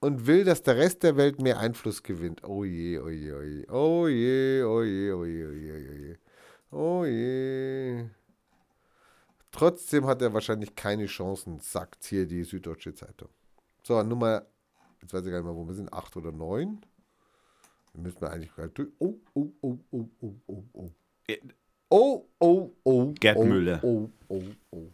und 0.03 0.27
will, 0.27 0.43
dass 0.43 0.61
der 0.61 0.75
Rest 0.75 1.03
der 1.03 1.15
Welt 1.15 1.41
mehr 1.41 1.59
Einfluss 1.59 2.03
gewinnt. 2.03 2.43
Oh 2.43 2.65
je, 2.65 2.99
oh 2.99 3.09
je, 3.09 3.33
oh 3.33 3.41
je. 3.41 3.65
Oh 3.69 4.07
je, 4.07 4.63
oh 4.65 4.83
je, 4.83 5.13
oh 5.13 5.25
je, 5.25 5.47
oh 5.47 5.53
je, 5.53 5.89
oh 5.89 5.95
je. 5.95 6.17
Oh 6.71 7.05
je. 7.05 8.09
Trotzdem 9.51 10.05
hat 10.05 10.21
er 10.21 10.33
wahrscheinlich 10.33 10.75
keine 10.75 11.05
Chancen, 11.05 11.59
sagt 11.59 12.03
hier 12.03 12.27
die 12.27 12.43
Süddeutsche 12.43 12.93
Zeitung. 12.93 13.29
So, 13.83 14.03
Nummer, 14.03 14.45
jetzt 15.01 15.13
weiß 15.13 15.25
ich 15.25 15.31
gar 15.31 15.37
nicht 15.37 15.45
mehr, 15.45 15.55
wo 15.55 15.65
wir 15.65 15.73
sind, 15.73 15.93
acht 15.93 16.17
oder 16.17 16.33
neun. 16.33 16.85
Da 17.93 18.01
müssen 18.01 18.19
wir 18.19 18.29
eigentlich 18.29 18.53
gerade 18.53 18.69
durch. 18.69 18.89
Oh, 18.99 19.15
oh, 19.35 19.53
oh, 19.61 19.79
oh, 19.91 20.09
oh, 20.21 20.35
oh, 20.47 20.63
oh. 20.73 20.91
Oh, 21.95 22.27
oh, 22.39 22.71
oh. 22.85 23.13
Gerd 23.19 23.37
oh, 23.37 23.45
Müller. 23.45 23.79
Oh, 23.83 24.09
oh, 24.27 24.43
oh. 24.71 24.87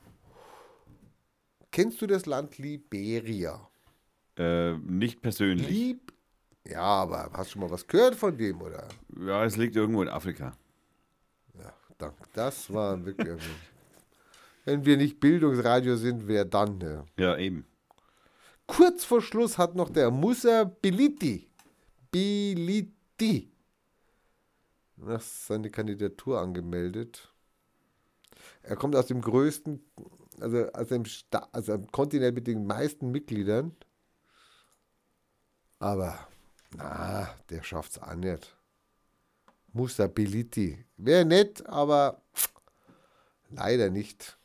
Kennst 1.72 2.02
du 2.02 2.08
das 2.08 2.26
Land 2.26 2.58
Liberia? 2.58 3.70
Äh, 4.38 4.74
nicht 4.80 5.22
persönlich. 5.22 5.70
Lieb. 5.70 6.12
Ja, 6.68 6.82
aber 6.82 7.30
hast 7.32 7.52
du 7.52 7.54
schon 7.54 7.62
mal 7.62 7.72
was 7.72 7.88
gehört 7.88 8.16
von 8.16 8.38
dem, 8.38 8.62
oder? 8.62 8.86
Ja, 9.18 9.46
es 9.46 9.56
liegt 9.56 9.78
irgendwo 9.78 10.02
in 10.02 10.10
Afrika. 10.10 10.52
Ja, 11.58 11.74
danke. 11.98 12.22
Das 12.34 12.72
war 12.74 13.06
wirklich. 13.06 13.42
Wenn 14.66 14.84
wir 14.84 14.98
nicht 14.98 15.22
Bildungsradio 15.22 15.96
sind, 15.96 16.28
wer 16.28 16.44
dann? 16.44 16.80
Ne? 16.80 17.06
Ja, 17.18 17.38
eben. 17.38 17.66
Kurz 18.68 19.06
vor 19.06 19.22
Schluss 19.22 19.58
hat 19.58 19.74
noch 19.74 19.90
der 19.90 20.12
Musa 20.12 20.66
Biliti, 20.66 21.48
Biliti, 22.12 23.50
seine 25.20 25.70
Kandidatur 25.70 26.40
angemeldet. 26.40 27.34
Er 28.62 28.76
kommt 28.76 28.96
aus 28.96 29.08
dem 29.08 29.22
größten, 29.22 29.82
also 30.40 30.72
aus 30.72 30.88
dem, 30.88 31.06
Sta 31.06 31.48
also 31.52 31.74
am 31.74 31.88
Kontinent 31.92 32.36
mit 32.36 32.48
den 32.48 32.66
meisten 32.66 33.12
Mitgliedern. 33.12 33.76
Aber, 35.80 36.28
na, 36.76 37.34
der 37.50 37.64
schafft's 37.64 37.98
auch 37.98 38.16
nicht. 38.16 38.56
Musa 39.72 40.08
Biliti. 40.08 40.84
Wäre 40.98 41.26
nett, 41.26 41.66
aber 41.68 42.22
leider 43.50 43.90
nicht. 43.90 44.38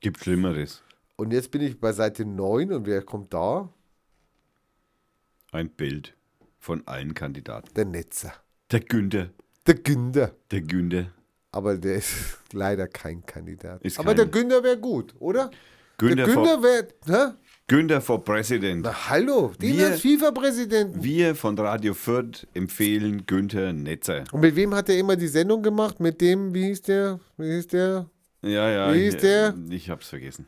Gibt 0.00 0.20
Schlimmeres. 0.20 0.82
Und 1.16 1.32
jetzt 1.32 1.50
bin 1.50 1.62
ich 1.62 1.80
bei 1.80 1.92
Seite 1.92 2.26
9 2.26 2.72
und 2.72 2.86
wer 2.86 3.02
kommt 3.02 3.32
da? 3.32 3.72
Ein 5.52 5.70
Bild 5.70 6.14
von 6.58 6.86
allen 6.86 7.14
Kandidaten. 7.14 7.72
Der 7.74 7.86
Netzer. 7.86 8.34
Der 8.72 8.80
Günther. 8.80 9.30
Der 9.66 9.74
Günther. 9.74 10.32
Der 10.50 10.60
Günther. 10.62 11.06
Aber 11.52 11.76
der 11.76 11.96
ist 11.96 12.38
leider 12.52 12.86
kein 12.88 13.24
Kandidat. 13.24 13.82
Ist 13.82 13.98
Aber 13.98 14.08
kein- 14.08 14.16
der 14.16 14.26
Günther 14.26 14.62
wäre 14.62 14.78
gut, 14.78 15.14
oder? 15.18 15.50
Günther, 15.98 16.26
der 16.26 16.34
Günther 16.34 16.62
wäre. 16.62 17.36
Günther 17.68 18.00
for 18.00 18.22
President. 18.22 18.82
Na 18.84 19.08
hallo, 19.10 19.52
den 19.60 19.76
Wir- 19.76 19.86
als 19.88 20.00
FIFA-Präsidenten. 20.00 21.02
Wir 21.02 21.34
von 21.34 21.58
Radio 21.58 21.94
Fürth 21.94 22.46
empfehlen 22.54 23.24
Günther 23.26 23.72
Netzer. 23.72 24.24
Und 24.32 24.40
mit 24.40 24.54
wem 24.54 24.74
hat 24.74 24.88
er 24.88 24.98
immer 24.98 25.16
die 25.16 25.26
Sendung 25.28 25.62
gemacht? 25.62 25.98
Mit 25.98 26.20
dem, 26.20 26.52
wie 26.54 26.66
hieß 26.66 26.82
der? 26.82 27.18
Wie 27.38 27.50
hieß 27.54 27.66
der? 27.68 28.08
Ja, 28.42 28.70
ja. 28.70 28.94
Wie 28.94 29.00
hieß 29.00 29.14
ich, 29.14 29.20
der? 29.20 29.54
Ich 29.70 29.90
hab's 29.90 30.08
vergessen. 30.08 30.46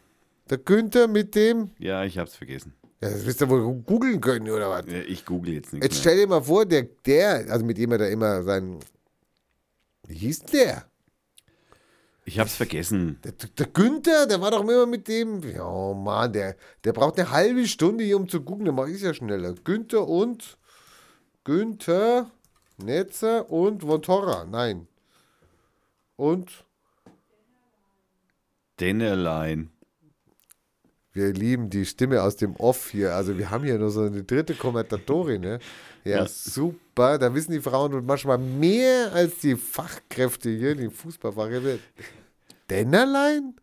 Der 0.51 0.59
Günther 0.59 1.09
mit 1.09 1.35
dem. 1.35 1.71
Ja, 1.79 2.05
ich 2.05 2.19
hab's 2.19 2.37
vergessen. 2.37 2.75
Ja, 3.01 3.11
das 3.11 3.25
wirst 3.25 3.41
du 3.41 3.49
wohl 3.49 3.75
googeln 3.83 4.21
können, 4.21 4.51
oder 4.51 4.71
was? 4.71 4.87
Ja, 4.87 4.99
Ich 5.03 5.25
google 5.25 5.55
jetzt 5.55 5.73
nichts 5.73 5.85
Jetzt 5.87 5.95
mehr. 5.95 6.01
stell 6.01 6.17
dir 6.17 6.27
mal 6.27 6.43
vor, 6.43 6.67
der, 6.67 6.83
der, 7.07 7.47
also 7.51 7.65
mit 7.65 7.79
dem 7.79 7.93
er 7.93 7.99
da 7.99 8.07
immer 8.07 8.43
sein. 8.43 8.79
Wie 10.07 10.15
hieß 10.17 10.41
der? 10.47 10.85
Ich 12.25 12.39
hab's 12.39 12.57
vergessen. 12.57 13.19
Der, 13.25 13.33
der 13.33 13.67
Günther, 13.67 14.27
der 14.27 14.41
war 14.41 14.51
doch 14.51 14.61
immer 14.61 14.85
mit 14.87 15.07
dem. 15.09 15.43
Ja, 15.49 15.95
Mann, 15.95 16.33
der, 16.33 16.57
der 16.85 16.93
braucht 16.93 17.19
eine 17.19 17.31
halbe 17.31 17.67
Stunde 17.67 18.05
hier, 18.05 18.17
um 18.17 18.29
zu 18.29 18.43
gucken. 18.43 18.65
Dann 18.67 18.75
mache 18.75 18.91
ich 18.91 19.01
ja 19.01 19.15
schneller. 19.15 19.55
Günther 19.65 20.07
und. 20.07 20.59
Günther, 21.45 22.31
Netzer 22.77 23.49
und 23.51 23.87
Vontora. 23.87 24.45
Nein. 24.45 24.87
Und 26.17 26.65
Dennerlein. 28.81 29.71
Wir 31.19 31.33
lieben 31.33 31.69
die 31.69 31.85
Stimme 31.85 32.23
aus 32.23 32.37
dem 32.37 32.55
Off 32.57 32.91
hier. 32.91 33.15
Also, 33.15 33.37
wir 33.37 33.51
haben 33.51 33.65
hier 33.65 33.79
nur 33.79 33.91
so 33.91 34.03
eine 34.03 34.23
dritte 34.23 34.55
Kommentatorin. 34.55 35.41
Ne? 35.41 35.59
Ja, 36.05 36.19
Ja. 36.19 36.27
super. 36.29 37.19
Da 37.19 37.35
wissen 37.35 37.51
die 37.53 37.61
Frauen 37.61 38.07
manchmal 38.07 38.39
mehr 38.39 39.13
als 39.13 39.39
die 39.41 39.57
Fachkräfte 39.57 40.49
hier, 40.51 40.75
die 40.77 40.89
Fußballfachkräfte. 40.89 41.81
Dennerlein? 42.71 43.57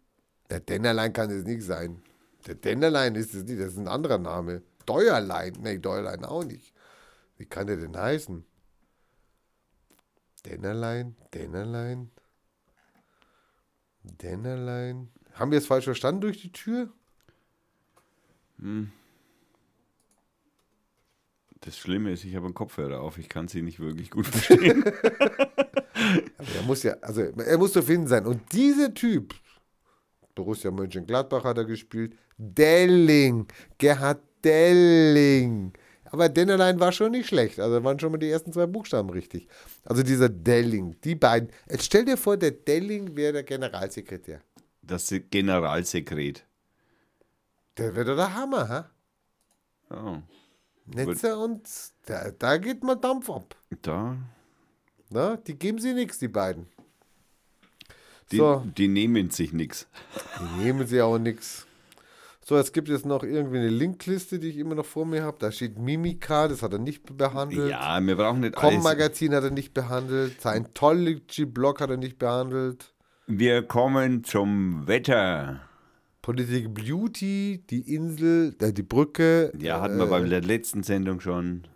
Der 0.49 0.59
Dennerlein 0.59 1.13
kann 1.13 1.29
es 1.31 1.45
nicht 1.45 1.63
sein. 1.63 2.01
Der 2.45 2.55
Dennerlein 2.55 3.15
ist 3.15 3.33
es 3.33 3.43
nicht, 3.45 3.59
das 3.59 3.69
ist 3.73 3.79
ein 3.79 3.87
anderer 3.87 4.17
Name. 4.17 4.61
Deuerlein, 4.85 5.53
nee, 5.61 5.79
Deuerlein 5.79 6.25
auch 6.25 6.43
nicht. 6.43 6.73
Wie 7.37 7.45
kann 7.45 7.67
der 7.67 7.77
denn 7.77 7.97
heißen? 7.97 8.45
Dennerlein, 10.45 11.15
Dennerlein, 11.33 12.11
Dennerlein. 14.03 15.09
Haben 15.33 15.51
wir 15.51 15.57
es 15.57 15.65
falsch 15.65 15.85
verstanden 15.85 16.21
durch 16.21 16.41
die 16.41 16.51
Tür? 16.51 16.89
Das 21.61 21.77
Schlimme 21.77 22.11
ist, 22.11 22.23
ich 22.23 22.35
habe 22.35 22.45
einen 22.45 22.53
Kopfhörer 22.53 23.01
auf. 23.01 23.17
Ich 23.17 23.29
kann 23.29 23.47
sie 23.47 23.61
nicht 23.61 23.79
wirklich 23.79 24.11
gut 24.11 24.27
verstehen. 24.27 24.83
Aber 26.37 26.49
er 26.55 26.63
muss 26.65 26.83
ja, 26.83 26.93
also 27.01 27.21
er 27.21 27.57
muss 27.57 27.73
zu 27.73 27.81
finden 27.81 28.07
sein. 28.07 28.25
Und 28.25 28.51
dieser 28.53 28.93
Typ, 28.93 29.33
Borussia 30.35 30.69
Mönchengladbach 30.71 31.43
hat 31.43 31.57
er 31.57 31.65
gespielt, 31.65 32.15
Delling, 32.37 33.47
Gerhard 33.77 34.21
Delling. 34.43 35.73
Aber 36.05 36.29
Dennerlein 36.29 36.79
war 36.79 36.91
schon 36.91 37.11
nicht 37.11 37.27
schlecht. 37.27 37.59
Also 37.59 37.83
waren 37.83 37.99
schon 37.99 38.11
mal 38.11 38.17
die 38.17 38.29
ersten 38.29 38.53
zwei 38.53 38.67
Buchstaben 38.67 39.09
richtig. 39.09 39.47
Also 39.83 40.03
dieser 40.03 40.29
Delling, 40.29 40.95
die 41.03 41.15
beiden. 41.15 41.49
Jetzt 41.69 41.85
stell 41.85 42.05
dir 42.05 42.17
vor, 42.17 42.37
der 42.37 42.51
Delling 42.51 43.15
wäre 43.15 43.33
der 43.33 43.43
Generalsekretär. 43.43 44.41
Das 44.81 45.13
Generalsekret. 45.31 46.45
Der 47.77 47.95
wäre 47.95 48.05
doch 48.05 48.15
der 48.15 48.33
Hammer, 48.35 48.69
ha? 48.69 48.89
Oh, 49.89 50.17
Netzer 50.85 51.37
und 51.39 51.67
da, 52.05 52.31
da 52.31 52.57
geht 52.57 52.83
mal 52.83 52.95
Dampf 52.95 53.29
ab. 53.29 53.55
da. 53.81 54.17
Na, 55.09 55.37
die 55.37 55.57
geben 55.57 55.79
sie 55.79 55.93
nichts, 55.93 56.17
die 56.17 56.27
beiden. 56.27 56.67
Die, 58.31 58.37
So. 58.37 58.63
die 58.77 58.87
nehmen 58.87 59.29
sich 59.29 59.53
nichts. 59.53 59.87
Die 60.39 60.63
nehmen 60.63 60.87
sie 60.87 61.01
auch 61.01 61.19
nichts. 61.19 61.67
So, 62.43 62.57
jetzt 62.57 62.73
gibt 62.73 62.89
es 62.89 63.05
noch 63.05 63.23
irgendwie 63.23 63.57
eine 63.57 63.69
Linkliste, 63.69 64.37
die 64.39 64.49
ich 64.49 64.57
immer 64.57 64.75
noch 64.75 64.85
vor 64.85 65.05
mir 65.05 65.23
habe. 65.23 65.37
Da 65.39 65.51
steht 65.51 65.77
Mimika, 65.79 66.47
das 66.47 66.61
hat 66.61 66.73
er 66.73 66.79
nicht 66.79 67.17
behandelt. 67.17 67.69
Ja, 67.71 67.99
wir 67.99 68.15
brauchen 68.15 68.41
nicht 68.41 68.57
alles. 68.57 68.75
Com-Magazin 68.75 69.33
hat 69.33 69.43
er 69.43 69.51
nicht 69.51 69.73
behandelt. 69.73 70.39
Scientology-Blog 70.41 71.81
hat 71.81 71.89
er 71.89 71.97
nicht 71.97 72.19
behandelt. 72.19 72.93
Wir 73.27 73.63
kommen 73.63 74.23
zum 74.23 74.87
Wetter. 74.87 75.61
Politik 76.25 76.73
Beauty, 76.73 77.63
die 77.69 77.93
Insel, 77.93 78.55
äh, 78.59 78.73
die 78.73 78.81
Brücke. 78.81 79.51
Ja, 79.59 79.79
hatten 79.79 79.97
äh, 79.97 79.99
wir 79.99 80.07
bei 80.07 80.21
der 80.21 80.41
letzten 80.41 80.81
Sendung 80.81 81.19
schon. 81.19 81.67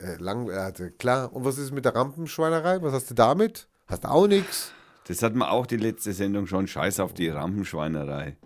Äh, 0.00 0.16
lang, 0.16 0.48
äh, 0.48 0.54
also, 0.54 0.88
klar. 0.98 1.32
Und 1.32 1.44
was 1.44 1.58
ist 1.58 1.70
mit 1.70 1.84
der 1.84 1.94
Rampenschweinerei? 1.94 2.82
Was 2.82 2.92
hast 2.92 3.10
du 3.10 3.14
damit? 3.14 3.68
Hast 3.86 4.04
auch 4.04 4.26
nichts. 4.26 4.72
Das 5.06 5.22
hatten 5.22 5.38
wir 5.38 5.48
auch 5.52 5.68
die 5.68 5.76
letzte 5.76 6.12
Sendung 6.12 6.48
schon. 6.48 6.66
Scheiß 6.66 6.98
auf 6.98 7.14
die 7.14 7.28
Rampenschweinerei. 7.28 8.36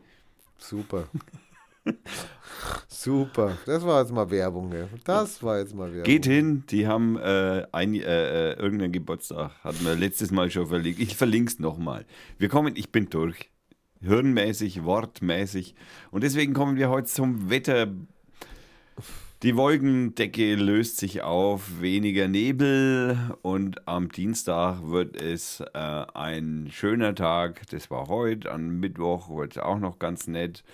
Super. 0.59 1.09
Super. 2.89 3.57
Das 3.65 3.87
war 3.87 4.03
jetzt 4.03 4.13
mal 4.13 4.31
Werbung. 4.31 4.71
Ja. 4.71 4.87
Das 5.07 5.43
war 5.43 5.61
jetzt 5.61 5.75
mal 5.75 5.91
Werbung. 5.91 6.05
Geht 6.05 6.27
hin, 6.27 6.65
die 6.69 6.87
haben 6.87 7.17
äh, 7.17 7.67
ein, 7.73 7.95
äh, 7.95 8.51
äh, 8.51 8.53
irgendeinen 8.59 8.93
Geburtstag. 8.93 9.53
Hatten 9.65 9.83
wir 9.83 9.95
letztes 9.95 10.31
Mal 10.31 10.51
schon 10.51 10.67
verlinkt. 10.67 11.01
Ich 11.01 11.17
verlinke 11.17 11.51
es 11.51 11.59
nochmal. 11.59 12.05
Wir 12.37 12.51
kommen, 12.51 12.77
ich 12.77 12.93
bin 12.93 13.09
durch. 13.09 13.51
Hirnmäßig, 14.01 14.85
wortmäßig. 14.85 15.75
Und 16.11 16.23
deswegen 16.23 16.55
kommen 16.55 16.77
wir 16.77 16.89
heute 16.89 17.09
zum 17.09 17.51
Wetter. 17.51 17.89
Die 19.43 19.57
Wolkendecke 19.57 20.57
löst 20.57 20.97
sich 20.97 21.23
auf, 21.23 21.81
weniger 21.81 22.27
Nebel 22.27 23.17
und 23.43 23.87
am 23.87 24.09
Dienstag 24.09 24.83
wird 24.83 25.21
es 25.21 25.61
äh, 25.61 25.79
ein 25.79 26.69
schöner 26.73 27.15
Tag. 27.15 27.63
Das 27.71 27.89
war 27.89 28.09
heute, 28.09 28.51
am 28.51 28.81
Mittwoch 28.81 29.29
wird 29.31 29.53
es 29.53 29.63
auch 29.63 29.79
noch 29.79 30.01
ganz 30.01 30.27
nett. 30.27 30.65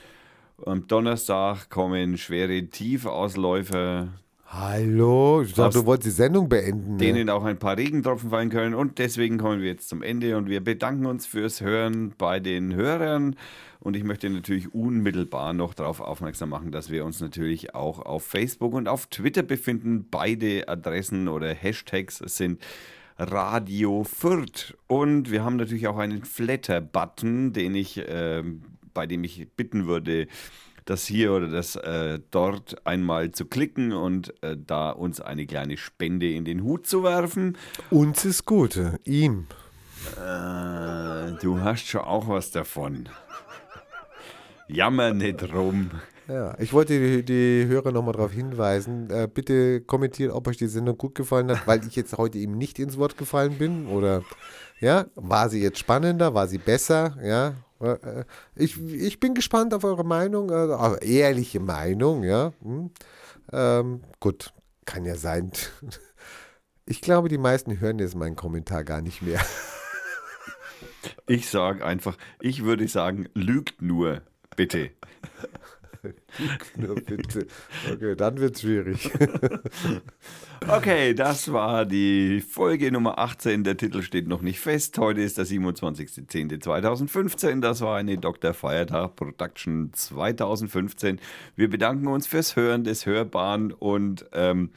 Am 0.65 0.87
Donnerstag 0.87 1.69
kommen 1.69 2.17
schwere 2.17 2.65
Tiefausläufer, 2.67 4.09
Hallo, 4.47 5.43
ich 5.43 5.55
dachte, 5.55 5.79
du 5.81 5.87
wolltest 5.87 6.07
die 6.07 6.23
Sendung 6.23 6.49
beenden. 6.49 6.93
Ne? 6.93 6.99
denen 6.99 7.31
auch 7.31 7.45
ein 7.45 7.59
paar 7.59 7.77
Regentropfen 7.77 8.31
fallen 8.31 8.51
können. 8.51 8.75
Und 8.75 8.99
deswegen 8.99 9.39
kommen 9.39 9.61
wir 9.61 9.69
jetzt 9.69 9.89
zum 9.89 10.03
Ende 10.03 10.37
und 10.37 10.49
wir 10.49 10.63
bedanken 10.63 11.07
uns 11.07 11.27
fürs 11.27 11.61
Hören 11.61 12.13
bei 12.17 12.41
den 12.41 12.75
Hörern. 12.75 13.37
Und 13.81 13.97
ich 13.97 14.05
möchte 14.05 14.31
natürlich 14.31 14.73
unmittelbar 14.73 15.53
noch 15.53 15.75
darauf 15.75 16.01
aufmerksam 16.01 16.51
machen, 16.51 16.73
dass 16.73 16.91
wir 16.91 17.05
uns 17.05 17.21
natürlich 17.21 17.75
auch 17.75 17.99
auf 17.99 18.25
Facebook 18.25 18.75
und 18.75 18.89
auf 18.89 19.07
Twitter 19.07 19.43
befinden. 19.43 20.07
Beide 20.11 20.69
Adressen 20.69 21.29
oder 21.29 21.53
Hashtags 21.53 22.19
sind 22.19 22.63
Radio 23.19 24.05
Fürth. 24.05 24.75
Und 24.87 25.31
wir 25.31 25.45
haben 25.45 25.57
natürlich 25.57 25.89
auch 25.89 25.99
einen 25.99 26.25
Flatter-Button, 26.25 27.53
den 27.53 27.75
ich, 27.75 28.03
ähm, 28.07 28.63
bei 28.93 29.07
dem 29.07 29.25
ich 29.25 29.49
bitten 29.57 29.87
würde, 29.87 30.29
das 30.85 31.07
hier 31.07 31.33
oder 31.33 31.49
das 31.49 31.77
äh, 31.77 32.21
dort 32.31 32.87
einmal 32.87 33.33
zu 33.33 33.47
klicken 33.47 33.93
und 33.93 34.35
äh, 34.43 34.57
da 34.57 34.91
uns 34.91 35.21
eine 35.21 35.47
kleine 35.47 35.77
Spende 35.77 36.31
in 36.31 36.45
den 36.45 36.63
Hut 36.63 36.87
zu 36.87 37.03
werfen. 37.03 37.57
Uns 37.91 38.25
ist 38.25 38.45
Gute, 38.45 38.99
ihm. 39.05 39.47
Äh, 40.17 41.33
du 41.41 41.61
hast 41.61 41.87
schon 41.87 42.03
auch 42.03 42.29
was 42.29 42.51
davon. 42.51 43.09
Jammer 44.69 45.13
nicht 45.13 45.53
rum. 45.53 45.91
Ja, 46.27 46.55
ich 46.59 46.73
wollte 46.73 46.99
die, 46.99 47.23
die 47.23 47.67
Hörer 47.69 47.93
nochmal 47.93 48.15
darauf 48.15 48.33
hinweisen. 48.33 49.11
Äh, 49.11 49.29
bitte 49.33 49.83
kommentiert, 49.83 50.33
ob 50.33 50.49
euch 50.49 50.57
die 50.57 50.69
Sendung 50.69 50.97
gut 50.97 51.15
gefallen 51.15 51.51
hat, 51.51 51.67
weil 51.67 51.87
ich 51.87 51.97
jetzt 51.97 52.17
heute 52.17 52.39
eben 52.39 52.57
nicht 52.57 52.79
ins 52.79 52.97
Wort 52.97 53.19
gefallen 53.19 53.59
bin. 53.59 53.87
Oder 53.87 54.23
ja, 54.81 55.05
war 55.15 55.51
sie 55.51 55.63
jetzt 55.63 55.79
spannender, 55.79 56.33
war 56.33 56.49
sie 56.49 56.59
besser? 56.59 57.17
Ja, 57.23 57.55
ich, 58.55 58.81
ich 58.81 59.21
bin 59.21 59.35
gespannt 59.35 59.75
auf 59.75 59.85
eure 59.85 60.05
Meinung, 60.05 60.51
äh, 60.51 60.75
auf 60.75 61.03
ehrliche 61.03 61.61
Meinung, 61.61 62.23
ja. 62.25 62.53
Hm. 62.63 62.91
Ähm, 63.53 64.01
gut, 64.21 64.53
kann 64.85 65.05
ja 65.05 65.17
sein. 65.17 65.51
Ich 66.87 67.01
glaube, 67.01 67.31
die 67.31 67.39
meisten 67.39 67.81
hören 67.81 67.99
jetzt 67.99 68.15
meinen 68.15 68.37
Kommentar 68.37 68.85
gar 68.85 69.01
nicht 69.01 69.23
mehr. 69.23 69.41
Ich 71.27 71.49
sage 71.49 71.85
einfach, 71.85 72.19
ich 72.41 72.63
würde 72.65 72.87
sagen, 72.89 73.29
lügt 73.33 73.81
nur, 73.81 74.21
bitte. 74.57 74.91
Nur 76.77 76.97
bitte. 76.97 77.47
Okay, 77.93 78.17
dann 78.17 78.39
wird 78.39 78.57
es 78.57 78.63
schwierig. 78.63 79.09
Okay, 80.67 81.13
das 81.13 81.53
war 81.53 81.85
die 81.85 82.41
Folge 82.41 82.91
Nummer 82.91 83.19
18. 83.19 83.65
Der 83.65 83.77
Titel 83.77 84.01
steht 84.01 84.29
noch 84.29 84.41
nicht 84.41 84.61
fest. 84.61 84.97
Heute 84.97 85.21
ist 85.21 85.37
der 85.37 85.45
27.10.2015. 85.45 87.61
Das 87.61 87.83
war 87.83 87.99
eine 87.99 88.17
Dr. 88.17 88.55
Feiertag 88.55 89.15
Production 89.15 89.91
2015. 89.93 91.21
Wir 91.55 91.69
bedanken 91.69 92.07
uns 92.07 92.27
fürs 92.27 92.57
Hören 92.57 92.83
des 92.83 93.05
Hörbaren 93.05 93.73
und 93.73 94.25
ähm, 94.33 94.71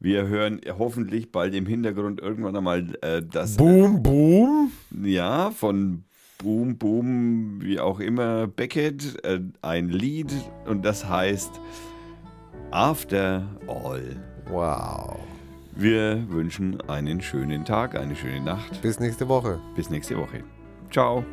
wir 0.00 0.26
hören 0.26 0.60
hoffentlich 0.76 1.30
bald 1.30 1.54
im 1.54 1.66
Hintergrund 1.66 2.20
irgendwann 2.20 2.56
einmal 2.56 2.98
äh, 3.02 3.22
das 3.22 3.56
boom, 3.56 4.02
boom. 4.02 4.72
ja, 5.04 5.52
von 5.52 6.02
Boom 6.38 6.78
Boom, 6.78 7.60
wie 7.60 7.80
auch 7.80 7.98
immer, 7.98 8.46
Beckett, 8.46 9.24
äh, 9.24 9.40
ein 9.60 9.88
Lied 9.88 10.32
und 10.66 10.84
das 10.84 11.08
heißt 11.08 11.50
After 12.70 13.44
All. 13.66 14.16
Wow. 14.48 15.18
Wir 15.74 16.24
wünschen 16.28 16.80
einen 16.88 17.20
schönen 17.20 17.64
Tag, 17.64 17.98
eine 17.98 18.14
schöne 18.14 18.40
Nacht. 18.40 18.80
Bis 18.82 19.00
nächste 19.00 19.28
Woche. 19.28 19.60
Bis 19.74 19.90
nächste 19.90 20.16
Woche. 20.16 20.44
Ciao. 20.90 21.24